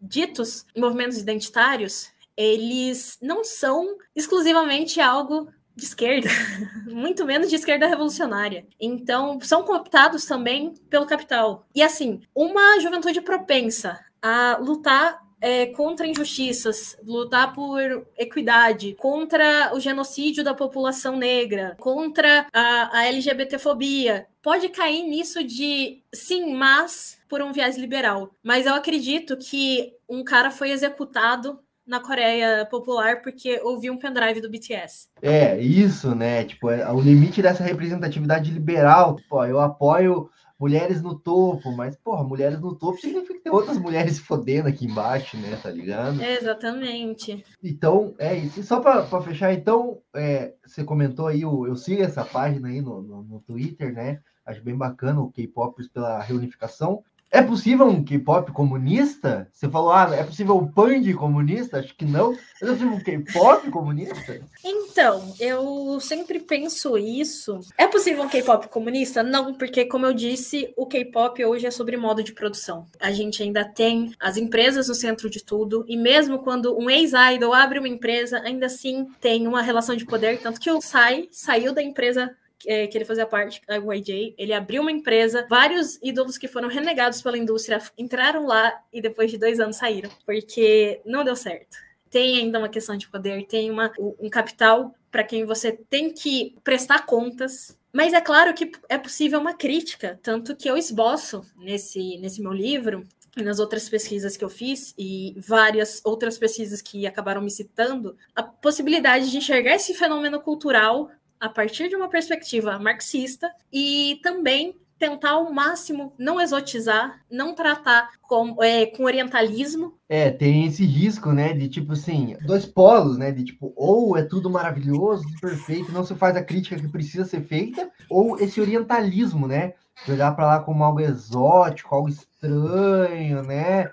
ditos 0.00 0.66
movimentos 0.76 1.18
identitários, 1.18 2.10
eles 2.38 3.18
não 3.20 3.42
são 3.42 3.96
exclusivamente 4.14 5.00
algo 5.00 5.48
de 5.74 5.84
esquerda, 5.84 6.28
muito 6.86 7.26
menos 7.26 7.50
de 7.50 7.56
esquerda 7.56 7.88
revolucionária. 7.88 8.64
Então, 8.80 9.40
são 9.40 9.64
cooptados 9.64 10.24
também 10.24 10.74
pelo 10.88 11.06
capital. 11.06 11.66
E 11.74 11.82
assim, 11.82 12.20
uma 12.34 12.78
juventude 12.80 13.20
propensa 13.20 13.98
a 14.22 14.56
lutar 14.60 15.20
é, 15.40 15.66
contra 15.66 16.06
injustiças, 16.06 16.96
lutar 17.04 17.52
por 17.52 18.06
equidade, 18.16 18.94
contra 18.94 19.72
o 19.74 19.80
genocídio 19.80 20.42
da 20.42 20.54
população 20.54 21.16
negra, 21.16 21.76
contra 21.80 22.46
a, 22.52 22.98
a 22.98 23.06
LGBTfobia. 23.06 24.26
Pode 24.42 24.68
cair 24.68 25.02
nisso 25.04 25.42
de 25.44 26.02
sim, 26.12 26.54
mas 26.54 27.20
por 27.28 27.42
um 27.42 27.52
viés 27.52 27.76
liberal. 27.76 28.34
Mas 28.42 28.66
eu 28.66 28.74
acredito 28.74 29.36
que 29.36 29.92
um 30.08 30.24
cara 30.24 30.50
foi 30.50 30.70
executado 30.70 31.60
na 31.88 32.00
Coreia 32.00 32.66
Popular 32.70 33.22
porque 33.22 33.60
ouviu 33.64 33.92
um 33.92 33.98
pendrive 33.98 34.40
do 34.40 34.50
BTS. 34.50 35.08
É, 35.22 35.58
isso, 35.58 36.14
né? 36.14 36.44
Tipo, 36.44 36.70
é, 36.70 36.90
o 36.92 37.00
limite 37.00 37.40
dessa 37.40 37.64
representatividade 37.64 38.50
liberal. 38.50 39.16
Pô, 39.28 39.44
eu 39.44 39.58
apoio 39.58 40.30
mulheres 40.58 41.00
no 41.00 41.18
topo, 41.18 41.72
mas, 41.72 41.96
porra, 41.96 42.24
mulheres 42.24 42.60
no 42.60 42.74
topo 42.74 42.98
significa 42.98 43.34
que 43.34 43.40
tem 43.40 43.52
outras 43.52 43.78
mulheres 43.78 44.18
fodendo 44.18 44.68
aqui 44.68 44.84
embaixo, 44.84 45.36
né? 45.36 45.58
Tá 45.62 45.70
ligado? 45.70 46.20
Exatamente. 46.22 47.44
Então, 47.62 48.14
é 48.18 48.36
isso. 48.36 48.60
E 48.60 48.62
só 48.62 48.80
para 48.80 49.22
fechar, 49.22 49.52
então, 49.54 49.98
é, 50.14 50.54
você 50.66 50.84
comentou 50.84 51.28
aí, 51.28 51.42
eu, 51.42 51.66
eu 51.66 51.76
sigo 51.76 52.02
essa 52.02 52.24
página 52.24 52.68
aí 52.68 52.80
no, 52.80 53.00
no, 53.00 53.22
no 53.22 53.40
Twitter, 53.40 53.92
né? 53.92 54.20
Acho 54.44 54.62
bem 54.62 54.76
bacana 54.76 55.20
o 55.20 55.30
K-pop 55.30 55.88
pela 55.90 56.20
reunificação. 56.20 57.02
É 57.30 57.42
possível 57.42 57.86
um 57.86 58.02
K-pop 58.02 58.52
comunista? 58.52 59.48
Você 59.52 59.68
falou, 59.68 59.92
ah, 59.92 60.08
é 60.14 60.24
possível 60.24 60.56
um 60.56 60.66
punk 60.66 61.12
comunista? 61.12 61.78
Acho 61.78 61.94
que 61.94 62.06
não. 62.06 62.32
É 62.62 62.66
possível 62.66 62.92
um 62.92 63.00
K-pop 63.00 63.70
comunista? 63.70 64.40
Então, 64.64 65.34
eu 65.38 66.00
sempre 66.00 66.40
penso 66.40 66.96
isso. 66.96 67.60
É 67.76 67.86
possível 67.86 68.22
um 68.22 68.28
K-pop 68.28 68.68
comunista? 68.68 69.22
Não, 69.22 69.52
porque, 69.52 69.84
como 69.84 70.06
eu 70.06 70.14
disse, 70.14 70.72
o 70.74 70.86
K-pop 70.86 71.44
hoje 71.44 71.66
é 71.66 71.70
sobre 71.70 71.98
modo 71.98 72.22
de 72.22 72.32
produção. 72.32 72.86
A 72.98 73.10
gente 73.12 73.42
ainda 73.42 73.62
tem 73.62 74.14
as 74.18 74.38
empresas 74.38 74.88
no 74.88 74.94
centro 74.94 75.28
de 75.28 75.44
tudo, 75.44 75.84
e 75.86 75.96
mesmo 75.96 76.38
quando 76.38 76.78
um 76.78 76.88
ex-idol 76.88 77.52
abre 77.52 77.78
uma 77.78 77.88
empresa, 77.88 78.40
ainda 78.40 78.66
assim 78.66 79.06
tem 79.20 79.46
uma 79.46 79.60
relação 79.60 79.94
de 79.94 80.06
poder. 80.06 80.40
Tanto 80.40 80.60
que 80.60 80.70
o 80.70 80.80
Sai 80.80 81.28
saiu 81.30 81.74
da 81.74 81.82
empresa 81.82 82.34
é, 82.66 82.86
que 82.86 82.96
ele 82.96 83.04
fazia 83.04 83.26
parte, 83.26 83.60
a 83.68 83.76
YJ, 83.76 84.34
ele 84.36 84.52
abriu 84.52 84.82
uma 84.82 84.92
empresa, 84.92 85.46
vários 85.48 85.98
ídolos 86.02 86.38
que 86.38 86.48
foram 86.48 86.68
renegados 86.68 87.22
pela 87.22 87.38
indústria 87.38 87.80
entraram 87.96 88.46
lá 88.46 88.80
e 88.92 89.00
depois 89.00 89.30
de 89.30 89.38
dois 89.38 89.60
anos 89.60 89.76
saíram, 89.76 90.10
porque 90.24 91.00
não 91.04 91.24
deu 91.24 91.36
certo. 91.36 91.76
Tem 92.10 92.38
ainda 92.38 92.58
uma 92.58 92.68
questão 92.68 92.96
de 92.96 93.08
poder, 93.08 93.46
tem 93.46 93.70
uma, 93.70 93.92
um 94.18 94.30
capital 94.30 94.94
para 95.10 95.24
quem 95.24 95.44
você 95.44 95.72
tem 95.72 96.12
que 96.12 96.54
prestar 96.64 97.06
contas. 97.06 97.76
Mas 97.92 98.12
é 98.12 98.20
claro 98.20 98.54
que 98.54 98.70
é 98.88 98.98
possível 98.98 99.40
uma 99.40 99.54
crítica, 99.54 100.18
tanto 100.22 100.56
que 100.56 100.68
eu 100.68 100.76
esboço 100.76 101.42
nesse, 101.56 102.18
nesse 102.18 102.40
meu 102.40 102.52
livro 102.52 103.06
e 103.36 103.42
nas 103.42 103.58
outras 103.58 103.88
pesquisas 103.88 104.36
que 104.36 104.44
eu 104.44 104.48
fiz 104.48 104.94
e 104.98 105.34
várias 105.38 106.00
outras 106.04 106.36
pesquisas 106.36 106.82
que 106.82 107.06
acabaram 107.06 107.40
me 107.40 107.50
citando, 107.50 108.16
a 108.34 108.42
possibilidade 108.42 109.30
de 109.30 109.38
enxergar 109.38 109.74
esse 109.74 109.94
fenômeno 109.94 110.40
cultural 110.40 111.10
a 111.40 111.48
partir 111.48 111.88
de 111.88 111.96
uma 111.96 112.08
perspectiva 112.08 112.78
marxista 112.78 113.50
e 113.72 114.20
também 114.22 114.74
tentar 114.98 115.30
ao 115.30 115.52
máximo 115.52 116.12
não 116.18 116.40
exotizar, 116.40 117.20
não 117.30 117.54
tratar 117.54 118.10
com, 118.22 118.62
é, 118.62 118.86
com 118.86 119.04
orientalismo. 119.04 119.94
É, 120.08 120.30
tem 120.30 120.66
esse 120.66 120.84
risco, 120.84 121.32
né, 121.32 121.52
de 121.52 121.68
tipo 121.68 121.92
assim, 121.92 122.36
dois 122.44 122.66
polos, 122.66 123.16
né, 123.16 123.30
de 123.30 123.44
tipo, 123.44 123.72
ou 123.76 124.16
é 124.16 124.22
tudo 124.22 124.50
maravilhoso, 124.50 125.24
perfeito, 125.40 125.92
não 125.92 126.04
se 126.04 126.14
faz 126.14 126.36
a 126.36 126.42
crítica 126.42 126.76
que 126.76 126.88
precisa 126.88 127.24
ser 127.24 127.42
feita, 127.42 127.88
ou 128.10 128.38
esse 128.38 128.60
orientalismo, 128.60 129.46
né, 129.46 129.74
de 130.04 130.12
olhar 130.12 130.34
para 130.34 130.46
lá 130.46 130.60
como 130.60 130.82
algo 130.82 131.00
exótico, 131.00 131.94
algo 131.94 132.08
estranho, 132.08 132.37
né, 132.46 133.90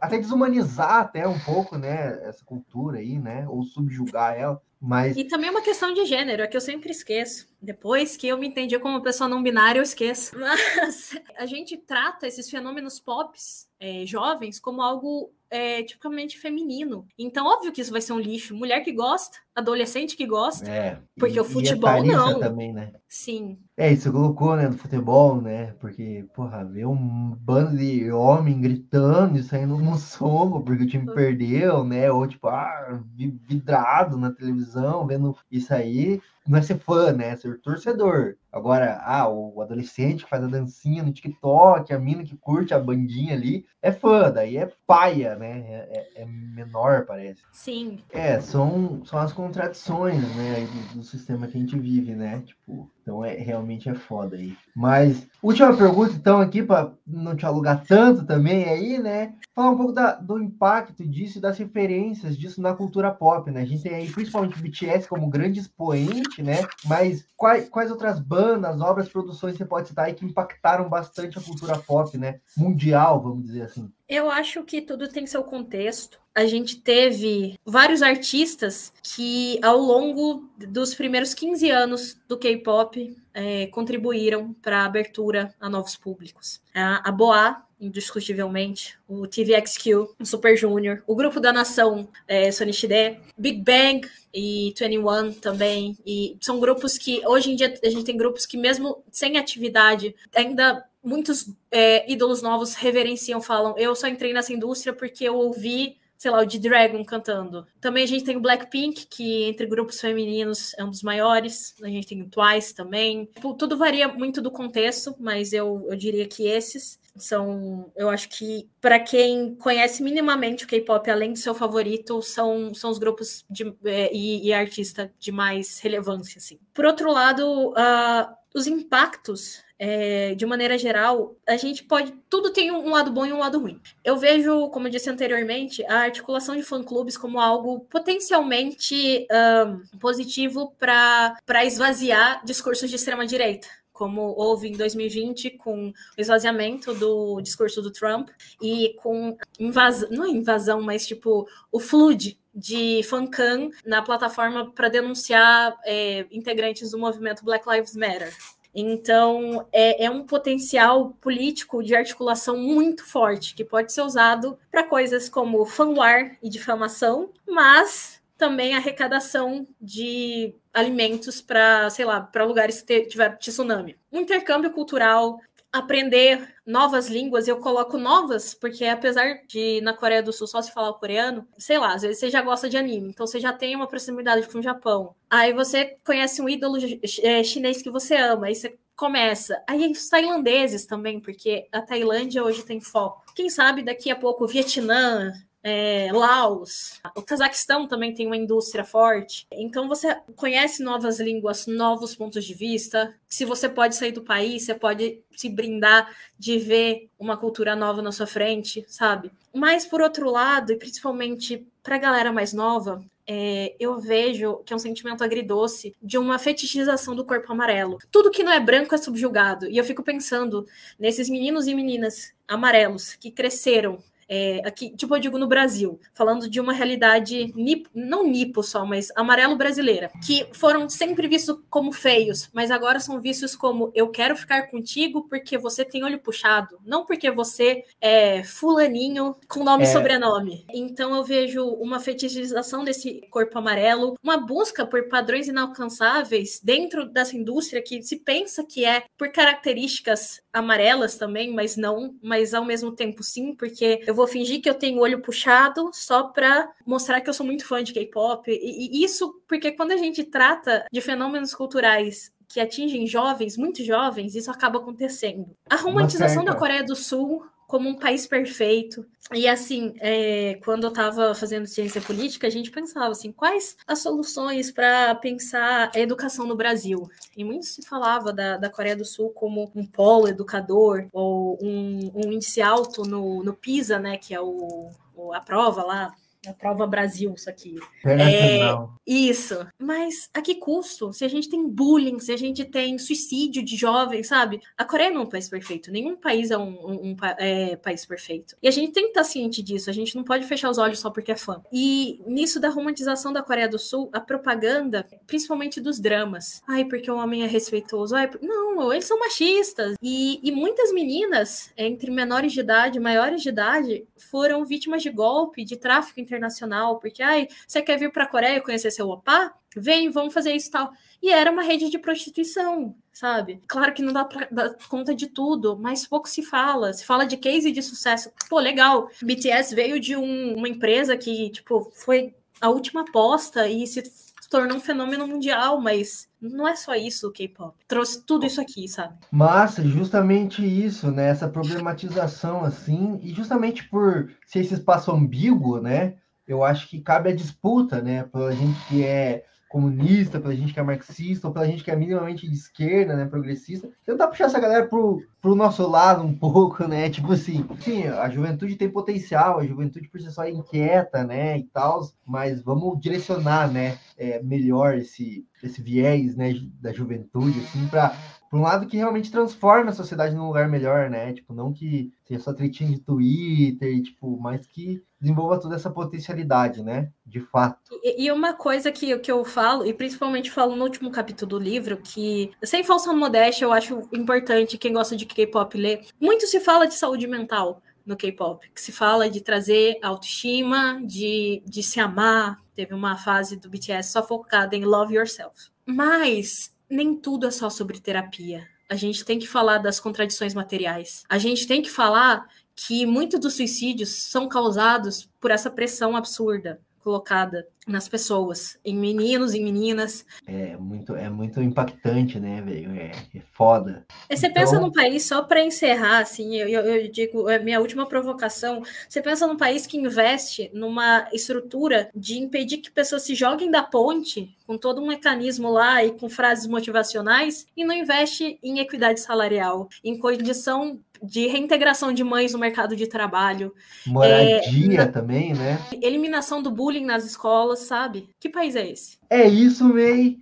até 0.00 0.18
desumanizar 0.18 1.00
até 1.00 1.26
um 1.26 1.38
pouco, 1.40 1.78
né, 1.78 2.20
essa 2.24 2.44
cultura 2.44 2.98
aí, 2.98 3.18
né, 3.18 3.46
ou 3.48 3.62
subjugar 3.62 4.36
ela. 4.36 4.60
Mas... 4.80 5.16
E 5.16 5.24
também 5.24 5.48
é 5.48 5.50
uma 5.50 5.62
questão 5.62 5.92
de 5.94 6.04
gênero, 6.04 6.42
é 6.42 6.46
que 6.46 6.56
eu 6.56 6.60
sempre 6.60 6.90
esqueço. 6.90 7.48
Depois 7.60 8.16
que 8.16 8.28
eu 8.28 8.38
me 8.38 8.46
entendi 8.46 8.78
como 8.78 9.02
pessoa 9.02 9.28
não 9.28 9.42
binária, 9.42 9.78
eu 9.78 9.82
esqueço. 9.82 10.36
Mas 10.38 11.18
a 11.36 11.46
gente 11.46 11.76
trata 11.76 12.26
esses 12.26 12.48
fenômenos 12.48 13.00
pops 13.00 13.66
é, 13.80 14.04
jovens 14.06 14.60
como 14.60 14.82
algo 14.82 15.32
é, 15.50 15.82
tipicamente 15.82 16.38
feminino. 16.38 17.06
Então, 17.18 17.46
óbvio 17.46 17.72
que 17.72 17.80
isso 17.80 17.92
vai 17.92 18.00
ser 18.00 18.12
um 18.12 18.20
lixo. 18.20 18.54
Mulher 18.54 18.80
que 18.80 18.92
gosta, 18.92 19.38
adolescente 19.54 20.16
que 20.16 20.26
gosta. 20.26 20.70
É, 20.70 20.98
porque 21.18 21.38
e, 21.38 21.40
o 21.40 21.44
futebol 21.44 22.04
não. 22.04 22.40
também, 22.40 22.72
né? 22.72 22.92
Sim. 23.08 23.58
É, 23.76 23.92
isso 23.92 24.12
colocou, 24.12 24.56
né, 24.56 24.68
no 24.68 24.78
futebol, 24.78 25.40
né? 25.40 25.74
Porque, 25.80 26.24
porra, 26.34 26.64
ver 26.64 26.86
um 26.86 27.36
bando 27.40 27.76
de 27.76 27.85
homem 28.10 28.60
gritando 28.60 29.38
e 29.38 29.42
saindo 29.42 29.78
no 29.78 29.96
soco 29.96 30.62
porque 30.62 30.84
o 30.84 30.86
time 30.86 31.12
perdeu, 31.14 31.84
né? 31.84 32.10
Ou 32.10 32.26
tipo, 32.26 32.48
ah, 32.48 33.00
vidrado 33.14 34.16
na 34.16 34.32
televisão, 34.32 35.06
vendo 35.06 35.36
isso 35.50 35.72
aí 35.74 36.20
não 36.48 36.58
é 36.58 36.62
ser 36.62 36.78
fã, 36.78 37.12
né? 37.12 37.30
É 37.30 37.36
ser 37.36 37.60
torcedor. 37.60 38.36
Agora, 38.52 39.00
ah, 39.04 39.28
o 39.28 39.60
adolescente 39.60 40.24
que 40.24 40.30
faz 40.30 40.42
a 40.42 40.46
dancinha 40.46 41.02
no 41.02 41.12
TikTok, 41.12 41.92
a 41.92 41.98
mina 41.98 42.24
que 42.24 42.36
curte 42.36 42.72
a 42.72 42.78
bandinha 42.78 43.34
ali, 43.34 43.66
é 43.82 43.92
fã, 43.92 44.30
daí 44.30 44.56
é 44.56 44.70
paia, 44.86 45.36
né? 45.36 45.58
É, 45.68 46.08
é, 46.16 46.22
é 46.22 46.26
menor, 46.26 47.04
parece. 47.04 47.42
Sim. 47.52 47.98
É, 48.10 48.40
são, 48.40 49.04
são 49.04 49.18
as 49.18 49.32
contradições, 49.32 50.22
né, 50.36 50.66
do, 50.66 50.98
do, 50.98 51.04
sistema 51.04 51.46
que 51.46 51.56
a 51.56 51.60
gente 51.60 51.78
vive, 51.78 52.14
né? 52.14 52.42
Tipo, 52.46 52.90
então 53.02 53.24
é 53.24 53.34
realmente 53.34 53.88
é 53.88 53.94
foda 53.94 54.36
aí. 54.36 54.56
Mas, 54.74 55.26
última 55.42 55.76
pergunta, 55.76 56.14
então, 56.14 56.40
aqui, 56.40 56.62
para 56.62 56.92
não 57.06 57.36
te 57.36 57.44
alugar 57.44 57.84
tanto 57.84 58.24
também 58.24 58.64
aí, 58.64 58.98
né? 58.98 59.34
Falar 59.56 59.70
um 59.70 59.76
pouco 59.78 59.92
da, 59.92 60.12
do 60.12 60.38
impacto 60.38 61.02
disso 61.02 61.38
e 61.38 61.40
das 61.40 61.56
referências 61.56 62.36
disso 62.36 62.60
na 62.60 62.74
cultura 62.74 63.10
pop, 63.10 63.50
né? 63.50 63.62
A 63.62 63.64
gente 63.64 63.84
tem 63.84 63.94
aí 63.94 64.06
principalmente 64.06 64.60
BTS 64.60 65.08
como 65.08 65.30
grande 65.30 65.60
expoente, 65.60 66.42
né? 66.42 66.56
Mas 66.84 67.24
quais, 67.34 67.66
quais 67.70 67.90
outras 67.90 68.20
bandas, 68.20 68.78
obras, 68.82 69.08
produções 69.08 69.56
você 69.56 69.64
pode 69.64 69.88
citar 69.88 70.04
aí 70.04 70.14
que 70.14 70.26
impactaram 70.26 70.90
bastante 70.90 71.38
a 71.38 71.40
cultura 71.40 71.78
pop, 71.78 72.18
né? 72.18 72.38
Mundial, 72.54 73.22
vamos 73.22 73.46
dizer 73.46 73.62
assim. 73.62 73.90
Eu 74.06 74.30
acho 74.30 74.62
que 74.62 74.82
tudo 74.82 75.08
tem 75.08 75.26
seu 75.26 75.42
contexto. 75.42 76.20
A 76.34 76.44
gente 76.44 76.78
teve 76.78 77.58
vários 77.64 78.02
artistas 78.02 78.92
que, 79.02 79.58
ao 79.64 79.78
longo 79.78 80.50
dos 80.68 80.94
primeiros 80.94 81.32
15 81.32 81.70
anos 81.70 82.20
do 82.28 82.36
K-pop, 82.36 83.16
é, 83.32 83.66
contribuíram 83.68 84.52
para 84.52 84.82
a 84.82 84.84
abertura 84.84 85.54
a 85.58 85.70
novos 85.70 85.96
públicos. 85.96 86.60
A, 86.74 87.08
a 87.08 87.10
Boa, 87.10 87.65
indiscutivelmente, 87.80 88.98
o 89.08 89.26
TVXQ, 89.26 89.94
o 89.94 90.24
Super 90.24 90.56
Junior, 90.56 91.02
o 91.06 91.14
Grupo 91.14 91.40
da 91.40 91.52
Nação, 91.52 92.08
é, 92.26 92.50
Sonishide, 92.50 93.18
Big 93.36 93.60
Bang 93.62 94.08
e 94.32 94.72
21 94.78 95.32
também. 95.34 95.96
E 96.06 96.36
são 96.40 96.58
grupos 96.58 96.96
que, 96.96 97.26
hoje 97.26 97.52
em 97.52 97.56
dia, 97.56 97.78
a 97.82 97.88
gente 97.88 98.04
tem 98.04 98.16
grupos 98.16 98.46
que, 98.46 98.56
mesmo 98.56 99.02
sem 99.10 99.36
atividade, 99.36 100.14
ainda 100.34 100.84
muitos 101.02 101.48
é, 101.70 102.10
ídolos 102.10 102.42
novos 102.42 102.74
reverenciam, 102.74 103.40
falam: 103.40 103.74
eu 103.78 103.94
só 103.94 104.08
entrei 104.08 104.32
nessa 104.32 104.52
indústria 104.52 104.92
porque 104.92 105.24
eu 105.24 105.36
ouvi, 105.36 105.96
sei 106.18 106.30
lá, 106.30 106.40
o 106.40 106.46
de 106.46 106.58
Dragon 106.58 107.04
cantando. 107.04 107.66
Também 107.80 108.04
a 108.04 108.06
gente 108.06 108.24
tem 108.24 108.36
o 108.36 108.40
Blackpink, 108.40 109.06
que 109.06 109.44
entre 109.44 109.66
grupos 109.66 110.00
femininos 110.00 110.74
é 110.76 110.84
um 110.84 110.90
dos 110.90 111.02
maiores. 111.02 111.74
A 111.82 111.88
gente 111.88 112.08
tem 112.08 112.22
o 112.22 112.28
Twice 112.28 112.74
também. 112.74 113.26
Tipo, 113.26 113.54
tudo 113.54 113.76
varia 113.76 114.08
muito 114.08 114.42
do 114.42 114.50
contexto, 114.50 115.14
mas 115.20 115.52
eu, 115.52 115.86
eu 115.88 115.96
diria 115.96 116.26
que 116.26 116.46
esses 116.46 116.98
são, 117.18 117.92
eu 117.96 118.08
acho 118.08 118.28
que 118.28 118.68
para 118.80 118.98
quem 118.98 119.54
conhece 119.56 120.02
minimamente 120.02 120.64
o 120.64 120.68
K-pop, 120.68 121.10
além 121.10 121.32
do 121.32 121.38
seu 121.38 121.54
favorito, 121.54 122.22
são, 122.22 122.74
são 122.74 122.90
os 122.90 122.98
grupos 122.98 123.44
de, 123.50 123.74
é, 123.84 124.12
e, 124.12 124.46
e 124.46 124.52
artista 124.52 125.12
de 125.18 125.32
mais 125.32 125.78
relevância, 125.80 126.38
assim. 126.38 126.58
Por 126.72 126.84
outro 126.84 127.10
lado, 127.10 127.70
uh, 127.70 128.34
os 128.54 128.66
impactos 128.66 129.64
é, 129.78 130.34
de 130.34 130.46
maneira 130.46 130.78
geral, 130.78 131.36
a 131.46 131.56
gente 131.56 131.84
pode. 131.84 132.12
Tudo 132.30 132.52
tem 132.52 132.70
um 132.70 132.90
lado 132.90 133.12
bom 133.12 133.26
e 133.26 133.32
um 133.32 133.38
lado 133.38 133.58
ruim. 133.58 133.80
Eu 134.02 134.16
vejo, 134.16 134.70
como 134.70 134.86
eu 134.86 134.90
disse 134.90 135.10
anteriormente, 135.10 135.84
a 135.84 136.00
articulação 136.00 136.56
de 136.56 136.62
fã-clubes 136.62 137.18
como 137.18 137.38
algo 137.38 137.80
potencialmente 137.80 139.26
um, 139.30 139.98
positivo 139.98 140.74
para 140.78 141.64
esvaziar 141.64 142.42
discursos 142.44 142.88
de 142.88 142.96
extrema-direita 142.96 143.68
como 143.96 144.34
houve 144.36 144.68
em 144.68 144.72
2020 144.72 145.50
com 145.52 145.88
o 145.88 145.94
esvaziamento 146.18 146.92
do 146.92 147.40
discurso 147.40 147.80
do 147.80 147.90
Trump 147.90 148.28
e 148.60 148.94
com 148.98 149.36
invasão, 149.58 150.08
não 150.10 150.24
é 150.24 150.28
invasão, 150.28 150.82
mas 150.82 151.06
tipo 151.06 151.48
o 151.72 151.80
flood 151.80 152.38
de 152.54 153.02
fancam 153.04 153.70
na 153.84 154.02
plataforma 154.02 154.70
para 154.70 154.88
denunciar 154.88 155.74
é, 155.84 156.26
integrantes 156.30 156.90
do 156.90 156.98
movimento 156.98 157.44
Black 157.44 157.68
Lives 157.68 157.96
Matter. 157.96 158.34
Então, 158.74 159.66
é, 159.72 160.04
é, 160.04 160.10
um 160.10 160.24
potencial 160.24 161.16
político 161.18 161.82
de 161.82 161.96
articulação 161.96 162.58
muito 162.58 163.06
forte, 163.06 163.54
que 163.54 163.64
pode 163.64 163.90
ser 163.90 164.02
usado 164.02 164.58
para 164.70 164.84
coisas 164.84 165.30
como 165.30 165.64
fanwar 165.64 166.36
e 166.42 166.50
difamação, 166.50 167.30
mas 167.48 168.20
também 168.36 168.74
arrecadação 168.74 169.66
de 169.80 170.54
alimentos 170.76 171.40
para, 171.40 171.88
sei 171.90 172.04
lá, 172.04 172.20
para 172.20 172.44
lugares 172.44 172.82
que 172.82 173.06
tiver 173.06 173.36
tsunami. 173.38 173.96
Um 174.12 174.20
intercâmbio 174.20 174.70
cultural 174.70 175.40
aprender 175.72 176.54
novas 176.64 177.08
línguas, 177.08 177.46
eu 177.46 177.58
coloco 177.58 177.98
novas, 177.98 178.54
porque 178.54 178.84
apesar 178.86 179.42
de 179.46 179.80
na 179.82 179.92
Coreia 179.92 180.22
do 180.22 180.32
Sul 180.32 180.46
só 180.46 180.62
se 180.62 180.72
falar 180.72 180.92
coreano, 180.94 181.46
sei 181.58 181.78
lá, 181.78 181.94
às 181.94 182.02
vezes 182.02 182.18
você 182.18 182.30
já 182.30 182.40
gosta 182.40 182.68
de 182.68 182.76
anime, 182.76 183.10
então 183.10 183.26
você 183.26 183.38
já 183.38 183.52
tem 183.52 183.76
uma 183.76 183.86
proximidade 183.86 184.48
com 184.48 184.58
o 184.58 184.62
Japão. 184.62 185.14
Aí 185.28 185.52
você 185.52 185.96
conhece 186.04 186.40
um 186.40 186.48
ídolo 186.48 186.78
é, 187.22 187.42
chinês 187.44 187.82
que 187.82 187.90
você 187.90 188.16
ama, 188.16 188.46
aí 188.46 188.54
você 188.54 188.76
começa. 188.96 189.62
Aí 189.66 189.90
os 189.90 190.08
tailandeses 190.08 190.86
também, 190.86 191.20
porque 191.20 191.68
a 191.70 191.82
Tailândia 191.82 192.42
hoje 192.42 192.62
tem 192.62 192.80
foco. 192.80 193.22
Quem 193.34 193.50
sabe 193.50 193.82
daqui 193.82 194.10
a 194.10 194.16
pouco 194.16 194.46
Vietnã, 194.46 195.32
é, 195.68 196.12
Laos, 196.12 197.00
o 197.16 197.22
Cazaquistão 197.22 197.88
também 197.88 198.14
tem 198.14 198.24
uma 198.24 198.36
indústria 198.36 198.84
forte. 198.84 199.48
Então 199.50 199.88
você 199.88 200.14
conhece 200.36 200.80
novas 200.80 201.18
línguas, 201.18 201.66
novos 201.66 202.14
pontos 202.14 202.44
de 202.44 202.54
vista. 202.54 203.12
Se 203.28 203.44
você 203.44 203.68
pode 203.68 203.96
sair 203.96 204.12
do 204.12 204.22
país, 204.22 204.62
você 204.62 204.76
pode 204.76 205.20
se 205.32 205.48
brindar 205.48 206.08
de 206.38 206.56
ver 206.60 207.10
uma 207.18 207.36
cultura 207.36 207.74
nova 207.74 208.00
na 208.00 208.12
sua 208.12 208.28
frente, 208.28 208.84
sabe? 208.86 209.32
Mas 209.52 209.84
por 209.84 210.00
outro 210.00 210.30
lado, 210.30 210.70
e 210.70 210.76
principalmente 210.76 211.66
para 211.82 211.96
a 211.96 211.98
galera 211.98 212.32
mais 212.32 212.52
nova, 212.52 213.04
é, 213.26 213.74
eu 213.80 213.98
vejo 213.98 214.58
que 214.64 214.72
é 214.72 214.76
um 214.76 214.78
sentimento 214.78 215.24
agridoce 215.24 215.96
de 216.00 216.16
uma 216.16 216.38
fetichização 216.38 217.16
do 217.16 217.24
corpo 217.24 217.50
amarelo. 217.50 217.98
Tudo 218.12 218.30
que 218.30 218.44
não 218.44 218.52
é 218.52 218.60
branco 218.60 218.94
é 218.94 218.98
subjugado. 218.98 219.68
E 219.68 219.76
eu 219.76 219.82
fico 219.82 220.04
pensando 220.04 220.64
nesses 220.96 221.28
meninos 221.28 221.66
e 221.66 221.74
meninas 221.74 222.32
amarelos 222.46 223.16
que 223.16 223.32
cresceram 223.32 223.98
é, 224.28 224.60
aqui, 224.64 224.90
tipo, 224.96 225.14
eu 225.14 225.20
digo 225.20 225.38
no 225.38 225.46
Brasil, 225.46 226.00
falando 226.12 226.48
de 226.48 226.60
uma 226.60 226.72
realidade 226.72 227.52
nipo, 227.54 227.88
não 227.94 228.26
nipo 228.26 228.62
só, 228.62 228.84
mas 228.84 229.12
amarelo 229.16 229.56
brasileira, 229.56 230.10
que 230.24 230.46
foram 230.52 230.88
sempre 230.88 231.28
vistos 231.28 231.58
como 231.70 231.92
feios, 231.92 232.48
mas 232.52 232.70
agora 232.70 233.00
são 233.00 233.20
vistos 233.20 233.54
como 233.54 233.90
eu 233.94 234.08
quero 234.08 234.36
ficar 234.36 234.62
contigo 234.68 235.26
porque 235.28 235.56
você 235.56 235.84
tem 235.84 236.04
olho 236.04 236.18
puxado, 236.18 236.78
não 236.84 237.04
porque 237.04 237.30
você 237.30 237.84
é 238.00 238.42
fulaninho 238.42 239.36
com 239.48 239.64
nome 239.64 239.84
e 239.84 239.86
é. 239.86 239.92
sobrenome. 239.92 240.64
Então 240.72 241.14
eu 241.14 241.24
vejo 241.24 241.64
uma 241.64 242.00
fetichização 242.00 242.84
desse 242.84 243.20
corpo 243.30 243.58
amarelo, 243.58 244.16
uma 244.22 244.36
busca 244.36 244.86
por 244.86 245.08
padrões 245.08 245.48
inalcançáveis 245.48 246.60
dentro 246.62 247.06
dessa 247.06 247.36
indústria 247.36 247.82
que 247.82 248.02
se 248.02 248.16
pensa 248.16 248.64
que 248.64 248.84
é 248.84 249.04
por 249.16 249.30
características 249.30 250.40
amarelas 250.52 251.16
também, 251.16 251.52
mas 251.52 251.76
não, 251.76 252.16
mas 252.22 252.54
ao 252.54 252.64
mesmo 252.64 252.92
tempo 252.92 253.22
sim, 253.22 253.54
porque 253.54 254.00
eu 254.06 254.14
vou 254.16 254.26
fingir 254.26 254.60
que 254.60 254.68
eu 254.68 254.74
tenho 254.74 254.98
o 254.98 255.02
olho 255.02 255.20
puxado 255.20 255.90
só 255.92 256.24
para 256.24 256.68
mostrar 256.84 257.20
que 257.20 257.30
eu 257.30 257.34
sou 257.34 257.46
muito 257.46 257.66
fã 257.66 257.84
de 257.84 257.92
K-pop. 257.92 258.50
E, 258.50 259.00
e 259.00 259.04
isso 259.04 259.40
porque 259.46 259.70
quando 259.72 259.92
a 259.92 259.96
gente 259.96 260.24
trata 260.24 260.86
de 260.90 261.00
fenômenos 261.00 261.54
culturais 261.54 262.32
que 262.48 262.60
atingem 262.60 263.06
jovens, 263.06 263.56
muito 263.56 263.84
jovens, 263.84 264.34
isso 264.34 264.50
acaba 264.50 264.78
acontecendo. 264.78 265.54
A 265.68 265.76
romantização 265.76 266.44
da 266.44 266.54
Coreia 266.54 266.82
do 266.82 266.96
Sul 266.96 267.44
como 267.66 267.88
um 267.88 267.96
país 267.96 268.26
perfeito. 268.26 269.04
E 269.32 269.48
assim, 269.48 269.94
é, 269.98 270.54
quando 270.64 270.84
eu 270.84 270.90
estava 270.90 271.34
fazendo 271.34 271.66
ciência 271.66 272.00
política, 272.00 272.46
a 272.46 272.50
gente 272.50 272.70
pensava 272.70 273.10
assim, 273.10 273.32
quais 273.32 273.76
as 273.86 273.98
soluções 273.98 274.70
para 274.70 275.14
pensar 275.16 275.90
a 275.94 275.98
educação 275.98 276.46
no 276.46 276.54
Brasil? 276.54 277.10
E 277.36 277.42
muito 277.42 277.66
se 277.66 277.82
falava 277.82 278.32
da, 278.32 278.56
da 278.56 278.70
Coreia 278.70 278.96
do 278.96 279.04
Sul 279.04 279.30
como 279.30 279.70
um 279.74 279.84
polo 279.84 280.28
educador, 280.28 281.08
ou 281.12 281.58
um, 281.60 282.12
um 282.14 282.32
índice 282.32 282.62
alto 282.62 283.02
no, 283.02 283.42
no 283.42 283.52
PISA, 283.52 283.98
né, 283.98 284.16
que 284.16 284.32
é 284.32 284.40
o, 284.40 284.90
a 285.34 285.40
prova 285.40 285.82
lá 285.82 286.14
a 286.48 286.52
prova 286.52 286.86
Brasil, 286.86 287.32
isso 287.34 287.48
aqui. 287.48 287.76
É, 288.04 288.60
isso. 289.06 289.66
Mas 289.78 290.28
a 290.32 290.40
que 290.40 290.54
custo? 290.54 291.12
Se 291.12 291.24
a 291.24 291.28
gente 291.28 291.48
tem 291.48 291.68
bullying, 291.68 292.18
se 292.18 292.32
a 292.32 292.36
gente 292.36 292.64
tem 292.64 292.98
suicídio 292.98 293.62
de 293.62 293.76
jovens, 293.76 294.28
sabe? 294.28 294.60
A 294.76 294.84
Coreia 294.84 295.10
não 295.10 295.22
é 295.22 295.24
um 295.24 295.28
país 295.28 295.48
perfeito. 295.48 295.90
Nenhum 295.90 296.16
país 296.16 296.50
é 296.50 296.58
um, 296.58 296.68
um, 296.68 297.10
um 297.10 297.16
é, 297.38 297.76
país 297.76 298.06
perfeito. 298.06 298.56
E 298.62 298.68
a 298.68 298.70
gente 298.70 298.92
tem 298.92 299.04
que 299.04 299.10
estar 299.10 299.24
ciente 299.24 299.62
disso. 299.62 299.90
A 299.90 299.92
gente 299.92 300.14
não 300.16 300.24
pode 300.24 300.46
fechar 300.46 300.70
os 300.70 300.78
olhos 300.78 300.98
só 300.98 301.10
porque 301.10 301.32
é 301.32 301.36
fã. 301.36 301.60
E 301.72 302.20
nisso 302.26 302.60
da 302.60 302.68
romantização 302.68 303.32
da 303.32 303.42
Coreia 303.42 303.68
do 303.68 303.78
Sul, 303.78 304.08
a 304.12 304.20
propaganda, 304.20 305.06
principalmente 305.26 305.80
dos 305.80 306.00
dramas. 306.00 306.62
Ai, 306.66 306.84
porque 306.84 307.10
o 307.10 307.16
homem 307.16 307.42
é 307.42 307.46
respeitoso. 307.46 308.14
Ai, 308.14 308.30
não, 308.40 308.92
eles 308.92 309.04
são 309.04 309.18
machistas. 309.18 309.96
E, 310.02 310.40
e 310.42 310.52
muitas 310.52 310.92
meninas, 310.92 311.72
entre 311.76 312.10
menores 312.10 312.52
de 312.52 312.60
idade 312.60 312.98
e 312.98 313.00
maiores 313.00 313.42
de 313.42 313.48
idade, 313.48 314.06
foram 314.16 314.64
vítimas 314.64 315.02
de 315.02 315.10
golpe, 315.10 315.64
de 315.64 315.76
tráfico 315.76 316.20
internacional 316.20 316.35
internacional, 316.36 316.98
porque, 316.98 317.22
ai, 317.22 317.48
você 317.66 317.82
quer 317.82 317.98
vir 317.98 318.12
para 318.12 318.24
a 318.24 318.28
Coreia 318.28 318.60
conhecer 318.60 318.90
seu 318.90 319.08
opá? 319.08 319.54
Vem, 319.76 320.10
vamos 320.10 320.32
fazer 320.32 320.52
isso 320.52 320.68
e 320.68 320.70
tal. 320.70 320.92
E 321.22 321.30
era 321.30 321.50
uma 321.50 321.62
rede 321.62 321.90
de 321.90 321.98
prostituição, 321.98 322.94
sabe? 323.12 323.62
Claro 323.66 323.92
que 323.92 324.02
não 324.02 324.12
dá 324.12 324.24
pra 324.24 324.48
dar 324.50 324.74
conta 324.88 325.14
de 325.14 325.26
tudo, 325.26 325.76
mas 325.78 326.06
pouco 326.06 326.28
se 326.28 326.42
fala. 326.42 326.92
Se 326.92 327.04
fala 327.04 327.26
de 327.26 327.36
case 327.36 327.70
de 327.70 327.82
sucesso. 327.82 328.30
Pô, 328.48 328.58
legal. 328.58 329.10
BTS 329.22 329.74
veio 329.74 330.00
de 330.00 330.16
um, 330.16 330.56
uma 330.56 330.68
empresa 330.68 331.16
que, 331.16 331.50
tipo, 331.50 331.90
foi 331.94 332.34
a 332.60 332.70
última 332.70 333.02
aposta 333.02 333.68
e 333.68 333.86
se 333.86 334.02
tornou 334.48 334.76
um 334.76 334.80
fenômeno 334.80 335.26
mundial, 335.26 335.80
mas 335.80 336.28
não 336.40 336.66
é 336.66 336.76
só 336.76 336.94
isso 336.94 337.28
o 337.28 337.32
K-pop. 337.32 337.74
Trouxe 337.88 338.22
tudo 338.24 338.46
isso 338.46 338.60
aqui, 338.60 338.88
sabe? 338.88 339.14
Massa, 339.30 339.82
justamente 339.82 340.64
isso, 340.64 341.10
né? 341.10 341.28
Essa 341.28 341.48
problematização, 341.48 342.64
assim, 342.64 343.18
e 343.22 343.34
justamente 343.34 343.88
por 343.88 344.30
ser 344.46 344.60
esse 344.60 344.74
espaço 344.74 345.10
ambíguo, 345.10 345.80
né? 345.80 346.16
Eu 346.46 346.62
acho 346.64 346.88
que 346.88 347.00
cabe 347.00 347.30
a 347.30 347.34
disputa, 347.34 348.00
né? 348.00 348.24
Pela 348.24 348.52
gente 348.52 348.78
que 348.88 349.04
é 349.04 349.44
comunista, 349.68 350.40
pela 350.40 350.54
gente 350.54 350.72
que 350.72 350.80
é 350.80 350.82
marxista, 350.82 351.48
ou 351.48 351.52
pela 351.52 351.66
gente 351.66 351.82
que 351.82 351.90
é 351.90 351.96
minimamente 351.96 352.48
de 352.48 352.54
esquerda, 352.54 353.16
né, 353.16 353.26
progressista, 353.26 353.90
tentar 354.04 354.28
puxar 354.28 354.46
essa 354.46 354.60
galera 354.60 354.86
pro, 354.86 355.22
pro 355.42 355.54
nosso 355.54 355.86
lado 355.88 356.22
um 356.22 356.32
pouco, 356.32 356.86
né, 356.86 357.10
tipo 357.10 357.32
assim, 357.32 357.66
sim, 357.80 358.06
a 358.06 358.28
juventude 358.30 358.76
tem 358.76 358.88
potencial, 358.88 359.58
a 359.58 359.66
juventude 359.66 360.08
por 360.08 360.20
si 360.20 360.30
só 360.30 360.44
é 360.44 360.50
inquieta, 360.50 361.24
né, 361.24 361.58
e 361.58 361.64
tal, 361.64 362.00
mas 362.24 362.62
vamos 362.62 362.98
direcionar, 363.00 363.70
né, 363.70 363.98
é, 364.16 364.42
melhor 364.42 364.96
esse, 364.96 365.44
esse 365.62 365.82
viés, 365.82 366.36
né, 366.36 366.54
da 366.80 366.92
juventude, 366.92 367.58
assim, 367.60 367.86
para 367.88 368.14
por 368.50 368.58
um 368.58 368.62
lado 368.62 368.86
que 368.86 368.96
realmente 368.96 369.30
transforma 369.30 369.90
a 369.90 369.94
sociedade 369.94 370.34
num 370.34 370.46
lugar 370.46 370.68
melhor, 370.68 371.10
né? 371.10 371.32
Tipo, 371.32 371.52
não 371.52 371.72
que 371.72 372.10
seja 372.24 372.40
só 372.40 372.52
tretinho 372.52 372.90
de 372.90 373.00
Twitter, 373.00 374.02
tipo, 374.02 374.38
mas 374.40 374.66
que 374.66 375.02
desenvolva 375.20 375.58
toda 375.58 375.76
essa 375.76 375.90
potencialidade, 375.90 376.82
né? 376.82 377.10
De 377.24 377.40
fato. 377.40 377.78
E, 378.02 378.24
e, 378.24 378.32
uma 378.32 378.52
coisa 378.54 378.92
que, 378.92 379.18
que 379.18 379.32
eu 379.32 379.44
falo, 379.44 379.84
e 379.84 379.92
principalmente 379.92 380.50
falo 380.50 380.76
no 380.76 380.84
último 380.84 381.10
capítulo 381.10 381.50
do 381.50 381.58
livro, 381.58 381.96
que, 381.96 382.50
sem 382.62 382.84
falsa 382.84 383.12
modéstia, 383.12 383.64
eu 383.64 383.72
acho 383.72 384.08
importante 384.12 384.78
quem 384.78 384.92
gosta 384.92 385.16
de 385.16 385.26
K-pop 385.26 385.76
ler. 385.76 386.06
Muito 386.20 386.46
se 386.46 386.60
fala 386.60 386.86
de 386.86 386.94
saúde 386.94 387.26
mental 387.26 387.82
no 388.04 388.16
K-pop, 388.16 388.70
que 388.72 388.80
se 388.80 388.92
fala 388.92 389.28
de 389.28 389.40
trazer 389.40 389.98
autoestima, 390.02 391.00
de, 391.04 391.62
de 391.66 391.82
se 391.82 391.98
amar. 391.98 392.62
Teve 392.74 392.94
uma 392.94 393.16
fase 393.16 393.56
do 393.56 393.68
BTS 393.68 394.12
só 394.12 394.22
focada 394.22 394.76
em 394.76 394.84
love 394.84 395.14
yourself. 395.14 395.70
Mas 395.84 396.75
nem 396.88 397.16
tudo 397.16 397.46
é 397.46 397.50
só 397.50 397.68
sobre 397.68 398.00
terapia. 398.00 398.66
A 398.88 398.94
gente 398.94 399.24
tem 399.24 399.38
que 399.38 399.46
falar 399.46 399.78
das 399.78 399.98
contradições 399.98 400.54
materiais. 400.54 401.24
A 401.28 401.38
gente 401.38 401.66
tem 401.66 401.82
que 401.82 401.90
falar 401.90 402.46
que 402.74 403.04
muitos 403.06 403.40
dos 403.40 403.54
suicídios 403.54 404.10
são 404.10 404.48
causados 404.48 405.28
por 405.40 405.50
essa 405.50 405.70
pressão 405.70 406.16
absurda 406.16 406.80
colocada 407.06 407.68
nas 407.86 408.08
pessoas, 408.08 408.76
em 408.84 408.96
meninos 408.96 409.54
e 409.54 409.60
meninas. 409.60 410.26
É 410.44 410.76
muito, 410.76 411.14
é 411.14 411.30
muito 411.30 411.62
impactante, 411.62 412.40
né, 412.40 412.60
velho? 412.60 412.90
É, 412.90 413.12
é 413.32 413.40
foda. 413.52 414.04
Você 414.28 414.48
então... 414.48 414.60
pensa 414.60 414.80
num 414.80 414.90
país, 414.90 415.24
só 415.24 415.44
para 415.44 415.64
encerrar, 415.64 416.18
assim, 416.18 416.56
eu, 416.56 416.68
eu, 416.68 417.08
digo, 417.08 417.48
é 417.48 417.60
minha 417.60 417.78
última 417.78 418.04
provocação. 418.04 418.82
Você 419.08 419.22
pensa 419.22 419.46
num 419.46 419.56
país 419.56 419.86
que 419.86 419.96
investe 419.96 420.68
numa 420.74 421.28
estrutura 421.32 422.10
de 422.12 422.38
impedir 422.38 422.78
que 422.78 422.90
pessoas 422.90 423.22
se 423.22 423.36
joguem 423.36 423.70
da 423.70 423.84
ponte, 423.84 424.52
com 424.66 424.76
todo 424.76 425.00
um 425.00 425.06
mecanismo 425.06 425.70
lá 425.70 426.04
e 426.04 426.10
com 426.10 426.28
frases 426.28 426.66
motivacionais, 426.66 427.68
e 427.76 427.84
não 427.84 427.94
investe 427.94 428.58
em 428.64 428.80
equidade 428.80 429.20
salarial, 429.20 429.88
em 430.02 430.18
condição 430.18 430.98
de 431.22 431.46
reintegração 431.46 432.12
de 432.12 432.22
mães 432.24 432.52
no 432.52 432.58
mercado 432.58 432.96
de 432.96 433.06
trabalho. 433.06 433.74
Moradia 434.06 435.02
é, 435.02 435.06
também, 435.06 435.54
né? 435.54 435.78
Eliminação 436.02 436.62
do 436.62 436.70
bullying 436.70 437.04
nas 437.04 437.24
escolas, 437.24 437.80
sabe? 437.80 438.28
Que 438.38 438.48
país 438.48 438.76
é 438.76 438.90
esse? 438.90 439.18
É 439.30 439.46
isso, 439.46 439.84
May 439.84 440.38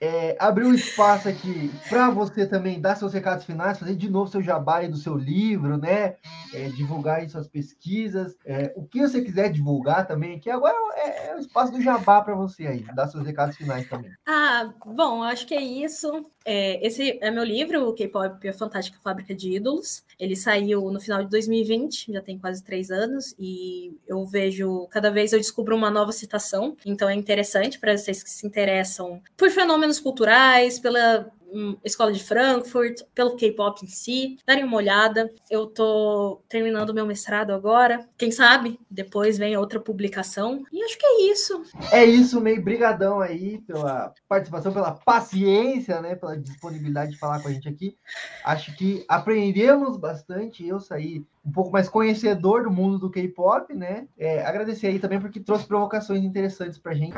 é, 0.00 0.36
abrir 0.38 0.64
um 0.64 0.74
espaço 0.74 1.28
aqui 1.28 1.70
para 1.88 2.10
você 2.10 2.46
também 2.46 2.80
dar 2.80 2.96
seus 2.96 3.12
recados 3.12 3.44
finais, 3.44 3.78
fazer 3.78 3.96
de 3.96 4.08
novo 4.08 4.30
seu 4.30 4.42
jabá 4.42 4.78
do 4.86 4.96
seu 4.96 5.16
livro, 5.16 5.76
né? 5.76 6.14
É, 6.54 6.68
divulgar 6.68 7.28
suas 7.28 7.48
pesquisas, 7.48 8.36
é, 8.44 8.72
o 8.76 8.84
que 8.84 9.00
você 9.00 9.20
quiser 9.20 9.50
divulgar 9.50 10.06
também 10.06 10.36
aqui. 10.36 10.48
Agora 10.50 10.74
é, 10.94 11.28
é 11.28 11.36
o 11.36 11.38
espaço 11.38 11.72
do 11.72 11.82
jabá 11.82 12.22
para 12.22 12.34
você 12.34 12.66
aí, 12.66 12.84
dar 12.94 13.08
seus 13.08 13.24
recados 13.24 13.56
finais 13.56 13.88
também. 13.88 14.10
Ah, 14.26 14.72
bom, 14.86 15.22
acho 15.22 15.46
que 15.46 15.54
é 15.54 15.60
isso. 15.60 16.24
É, 16.44 16.86
esse 16.86 17.18
é 17.20 17.30
meu 17.30 17.44
livro, 17.44 17.88
o 17.88 17.92
K-Pop 17.92 18.48
A 18.48 18.52
Fantástica 18.54 18.98
Fábrica 19.02 19.34
de 19.34 19.56
Ídolos. 19.56 20.02
Ele 20.18 20.34
saiu 20.34 20.90
no 20.90 21.00
final 21.00 21.22
de 21.22 21.28
2020, 21.28 22.12
já 22.12 22.22
tem 22.22 22.38
quase 22.38 22.62
três 22.64 22.90
anos, 22.90 23.34
e 23.38 23.96
eu 24.06 24.24
vejo, 24.24 24.86
cada 24.90 25.10
vez 25.10 25.32
eu 25.32 25.38
descubro 25.38 25.76
uma 25.76 25.90
nova 25.90 26.10
citação, 26.10 26.76
então 26.86 27.08
é 27.08 27.14
interessante 27.14 27.78
para 27.78 27.96
vocês 27.96 28.22
que 28.22 28.30
se 28.30 28.46
interessam 28.46 29.20
por 29.36 29.50
fenômenos 29.50 29.87
culturais, 29.98 30.78
pela 30.78 31.30
hum, 31.52 31.76
Escola 31.84 32.12
de 32.12 32.22
Frankfurt, 32.22 33.02
pelo 33.14 33.36
K-pop 33.36 33.84
em 33.84 33.88
si, 33.88 34.36
darem 34.46 34.64
uma 34.64 34.76
olhada. 34.76 35.32
Eu 35.50 35.66
tô 35.66 36.40
terminando 36.48 36.94
meu 36.94 37.06
mestrado 37.06 37.52
agora. 37.52 38.06
Quem 38.16 38.30
sabe 38.30 38.78
depois 38.90 39.38
vem 39.38 39.56
outra 39.56 39.80
publicação. 39.80 40.64
E 40.72 40.82
acho 40.82 40.98
que 40.98 41.06
é 41.06 41.22
isso. 41.30 41.62
É 41.92 42.04
isso, 42.04 42.40
meio 42.40 42.62
brigadão 42.62 43.20
aí 43.20 43.58
pela 43.60 44.12
participação, 44.28 44.72
pela 44.72 44.92
paciência, 44.92 46.00
né, 46.00 46.14
pela 46.14 46.36
disponibilidade 46.36 47.12
de 47.12 47.18
falar 47.18 47.40
com 47.40 47.48
a 47.48 47.52
gente 47.52 47.68
aqui. 47.68 47.96
Acho 48.44 48.76
que 48.76 49.04
aprendemos 49.08 49.96
bastante. 49.96 50.66
Eu 50.66 50.80
saí 50.80 51.24
um 51.44 51.52
pouco 51.52 51.70
mais 51.70 51.88
conhecedor 51.88 52.64
do 52.64 52.70
mundo 52.70 52.98
do 52.98 53.10
K-pop, 53.10 53.72
né? 53.74 54.06
É, 54.18 54.44
agradecer 54.44 54.88
aí 54.88 54.98
também 54.98 55.20
porque 55.20 55.40
trouxe 55.40 55.66
provocações 55.66 56.22
interessantes 56.22 56.78
pra 56.78 56.94
gente. 56.94 57.16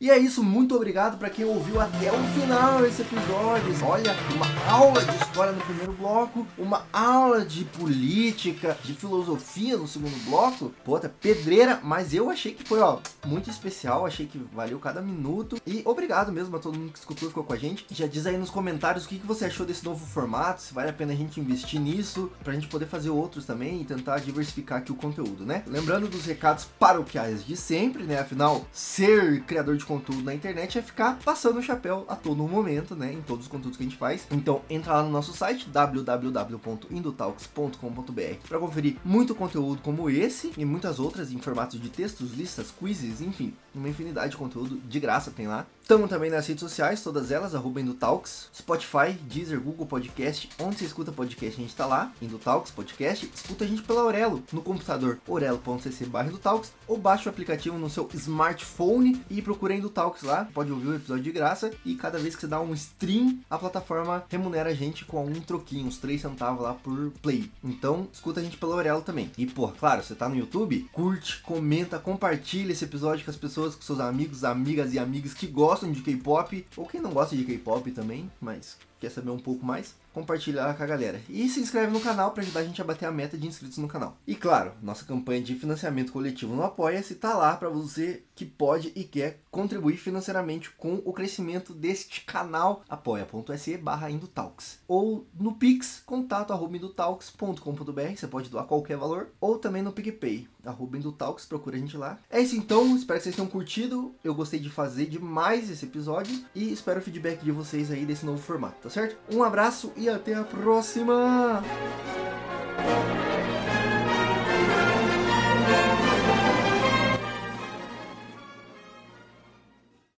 E 0.00 0.10
é 0.10 0.18
isso, 0.18 0.42
muito 0.44 0.76
obrigado 0.76 1.18
para 1.18 1.30
quem 1.30 1.44
ouviu 1.44 1.80
até 1.80 2.12
o 2.12 2.18
final 2.34 2.84
esse 2.84 3.00
episódio. 3.02 3.86
Olha, 3.86 4.14
uma 4.34 4.70
aula 4.70 5.02
de 5.02 5.25
história 5.36 5.52
no 5.52 5.60
primeiro 5.60 5.92
bloco, 5.92 6.46
uma 6.56 6.86
aula 6.90 7.44
de 7.44 7.62
política, 7.66 8.74
de 8.82 8.94
filosofia 8.94 9.76
no 9.76 9.86
segundo 9.86 10.16
bloco. 10.24 10.72
Puta, 10.82 11.10
pedreira, 11.10 11.78
mas 11.84 12.14
eu 12.14 12.30
achei 12.30 12.54
que 12.54 12.66
foi, 12.66 12.80
ó, 12.80 13.00
muito 13.26 13.50
especial, 13.50 14.06
achei 14.06 14.24
que 14.24 14.38
valeu 14.54 14.78
cada 14.78 15.02
minuto. 15.02 15.60
E 15.66 15.82
obrigado 15.84 16.32
mesmo 16.32 16.56
a 16.56 16.58
todo 16.58 16.78
mundo 16.78 16.90
que 16.90 16.98
escutou 16.98 17.28
ficou 17.28 17.44
com 17.44 17.52
a 17.52 17.58
gente. 17.58 17.84
Já 17.90 18.06
diz 18.06 18.26
aí 18.26 18.38
nos 18.38 18.48
comentários 18.48 19.04
o 19.04 19.08
que, 19.08 19.18
que 19.18 19.26
você 19.26 19.44
achou 19.44 19.66
desse 19.66 19.84
novo 19.84 20.06
formato, 20.06 20.62
se 20.62 20.72
vale 20.72 20.88
a 20.88 20.92
pena 20.94 21.12
a 21.12 21.16
gente 21.16 21.38
investir 21.38 21.78
nisso, 21.78 22.32
pra 22.42 22.54
gente 22.54 22.68
poder 22.68 22.86
fazer 22.86 23.10
outros 23.10 23.44
também 23.44 23.82
e 23.82 23.84
tentar 23.84 24.20
diversificar 24.20 24.78
aqui 24.78 24.90
o 24.90 24.96
conteúdo, 24.96 25.44
né? 25.44 25.64
Lembrando 25.66 26.08
dos 26.08 26.24
recados 26.24 26.64
paroquiais 26.78 27.44
de 27.44 27.58
sempre, 27.58 28.04
né? 28.04 28.20
Afinal, 28.20 28.64
ser 28.72 29.42
criador 29.42 29.76
de 29.76 29.84
conteúdo 29.84 30.22
na 30.22 30.34
internet 30.34 30.78
é 30.78 30.82
ficar 30.82 31.18
passando 31.22 31.58
o 31.58 31.62
chapéu 31.62 32.06
a 32.08 32.16
todo 32.16 32.42
momento, 32.48 32.96
né? 32.96 33.12
Em 33.12 33.20
todos 33.20 33.44
os 33.44 33.50
conteúdos 33.50 33.76
que 33.76 33.82
a 33.82 33.86
gente 33.86 33.98
faz. 33.98 34.26
Então 34.30 34.62
entra 34.70 34.94
lá 34.94 35.02
no 35.02 35.10
nosso 35.10 35.25
site 35.32 35.68
www.indotalks.com.br 35.68 38.48
para 38.48 38.58
conferir 38.58 38.96
muito 39.04 39.34
conteúdo 39.34 39.80
como 39.82 40.10
esse 40.10 40.52
e 40.56 40.64
muitas 40.64 40.98
outras 40.98 41.32
em 41.32 41.38
formatos 41.38 41.80
de 41.80 41.88
textos, 41.88 42.34
listas, 42.34 42.70
quizzes, 42.70 43.20
enfim, 43.20 43.54
uma 43.78 43.88
infinidade 43.88 44.30
de 44.30 44.36
conteúdo 44.36 44.76
de 44.76 45.00
graça 45.00 45.30
tem 45.30 45.46
lá. 45.46 45.66
Estamos 45.82 46.10
também 46.10 46.30
nas 46.30 46.44
redes 46.44 46.62
sociais, 46.62 47.00
todas 47.00 47.30
elas, 47.30 47.54
arroba 47.54 47.80
Indotalks, 47.80 48.48
Spotify, 48.52 49.12
Deezer, 49.22 49.60
Google 49.60 49.86
Podcast, 49.86 50.48
onde 50.58 50.78
você 50.78 50.84
escuta 50.84 51.12
podcast 51.12 51.56
a 51.56 51.60
gente 51.62 51.70
está 51.70 51.86
lá, 51.86 52.12
Indotalks 52.20 52.72
Podcast, 52.72 53.30
escuta 53.32 53.64
a 53.64 53.68
gente 53.68 53.82
pela 53.82 54.00
Aurelo, 54.00 54.42
no 54.52 54.60
computador 54.62 55.20
orelo.cc 55.28 56.06
barra 56.06 56.28
Indotalks, 56.28 56.72
ou 56.88 56.98
baixa 56.98 57.28
o 57.28 57.32
aplicativo 57.32 57.78
no 57.78 57.88
seu 57.88 58.08
smartphone 58.14 59.22
e 59.30 59.40
procura 59.40 59.74
Indotalks 59.74 60.24
lá, 60.24 60.48
pode 60.52 60.72
ouvir 60.72 60.88
o 60.88 60.96
episódio 60.96 61.22
de 61.22 61.30
graça, 61.30 61.70
e 61.84 61.94
cada 61.94 62.18
vez 62.18 62.34
que 62.34 62.40
você 62.40 62.48
dá 62.48 62.60
um 62.60 62.74
stream, 62.74 63.38
a 63.48 63.56
plataforma 63.56 64.24
remunera 64.28 64.70
a 64.70 64.74
gente 64.74 65.04
com 65.04 65.24
um 65.24 65.40
troquinho, 65.40 65.86
uns 65.86 65.98
3 65.98 66.20
centavos 66.20 66.64
lá 66.64 66.74
por 66.74 67.12
play. 67.22 67.48
Então, 67.62 68.08
escuta 68.12 68.40
a 68.40 68.42
gente 68.42 68.56
pela 68.56 68.74
Aurelo 68.74 69.02
também. 69.02 69.30
E, 69.38 69.46
pô, 69.46 69.68
claro, 69.68 70.02
você 70.02 70.16
tá 70.16 70.28
no 70.28 70.34
YouTube, 70.34 70.88
curte, 70.92 71.40
comenta, 71.42 71.98
compartilha 71.98 72.72
esse 72.72 72.84
episódio 72.84 73.24
com 73.24 73.30
as 73.30 73.36
pessoas, 73.36 73.65
com 73.74 73.82
seus 73.82 74.00
amigos, 74.00 74.44
amigas 74.44 74.92
e 74.94 74.98
amigas 74.98 75.34
que 75.34 75.46
gostam 75.46 75.90
de 75.90 76.02
K-pop, 76.02 76.66
ou 76.76 76.86
quem 76.86 77.00
não 77.00 77.10
gosta 77.10 77.36
de 77.36 77.44
K-pop 77.44 77.90
também, 77.90 78.30
mas 78.40 78.76
quer 79.00 79.10
saber 79.10 79.30
um 79.30 79.38
pouco 79.38 79.64
mais, 79.64 79.94
compartilhar 80.16 80.74
com 80.74 80.82
a 80.82 80.86
galera. 80.86 81.20
E 81.28 81.46
se 81.46 81.60
inscreve 81.60 81.92
no 81.92 82.00
canal 82.00 82.30
para 82.30 82.42
ajudar 82.42 82.60
a 82.60 82.64
gente 82.64 82.80
a 82.80 82.84
bater 82.84 83.04
a 83.04 83.12
meta 83.12 83.36
de 83.36 83.46
inscritos 83.46 83.76
no 83.76 83.86
canal. 83.86 84.16
E 84.26 84.34
claro, 84.34 84.72
nossa 84.82 85.04
campanha 85.04 85.42
de 85.42 85.54
financiamento 85.54 86.10
coletivo 86.10 86.54
no 86.54 86.62
Apoia-se 86.62 87.16
tá 87.16 87.34
lá 87.34 87.54
para 87.54 87.68
você 87.68 88.22
que 88.34 88.46
pode 88.46 88.92
e 88.96 89.04
quer 89.04 89.40
contribuir 89.50 89.96
financeiramente 89.96 90.70
com 90.70 91.02
o 91.04 91.12
crescimento 91.12 91.74
deste 91.74 92.22
canal, 92.22 92.82
apoia.se 92.88 93.76
barra 93.76 94.10
Indotalks. 94.10 94.78
Ou 94.88 95.26
no 95.38 95.54
Pix, 95.54 96.02
contato 96.04 96.52
arroba 96.52 96.76
indotalks.com.br, 96.76 98.16
você 98.16 98.26
pode 98.26 98.50
doar 98.50 98.64
qualquer 98.64 98.96
valor, 98.96 99.28
ou 99.40 99.58
também 99.58 99.82
no 99.82 99.92
PicPay, 99.92 100.46
arroba 100.64 100.98
Indotalks, 100.98 101.46
procura 101.46 101.76
a 101.76 101.78
gente 101.78 101.96
lá. 101.96 102.18
É 102.30 102.40
isso 102.40 102.56
então, 102.56 102.94
espero 102.94 103.18
que 103.18 103.24
vocês 103.24 103.36
tenham 103.36 103.48
curtido, 103.48 104.14
eu 104.22 104.34
gostei 104.34 104.60
de 104.60 104.68
fazer 104.68 105.06
demais 105.06 105.70
esse 105.70 105.86
episódio, 105.86 106.44
e 106.54 106.70
espero 106.70 107.00
o 107.00 107.02
feedback 107.02 107.42
de 107.42 107.52
vocês 107.52 107.90
aí 107.90 108.04
desse 108.04 108.26
novo 108.26 108.38
formato, 108.38 108.82
tá 108.82 108.90
certo? 108.90 109.16
Um 109.34 109.42
abraço 109.42 109.90
até 110.08 110.34
a 110.34 110.44
próxima! 110.44 111.62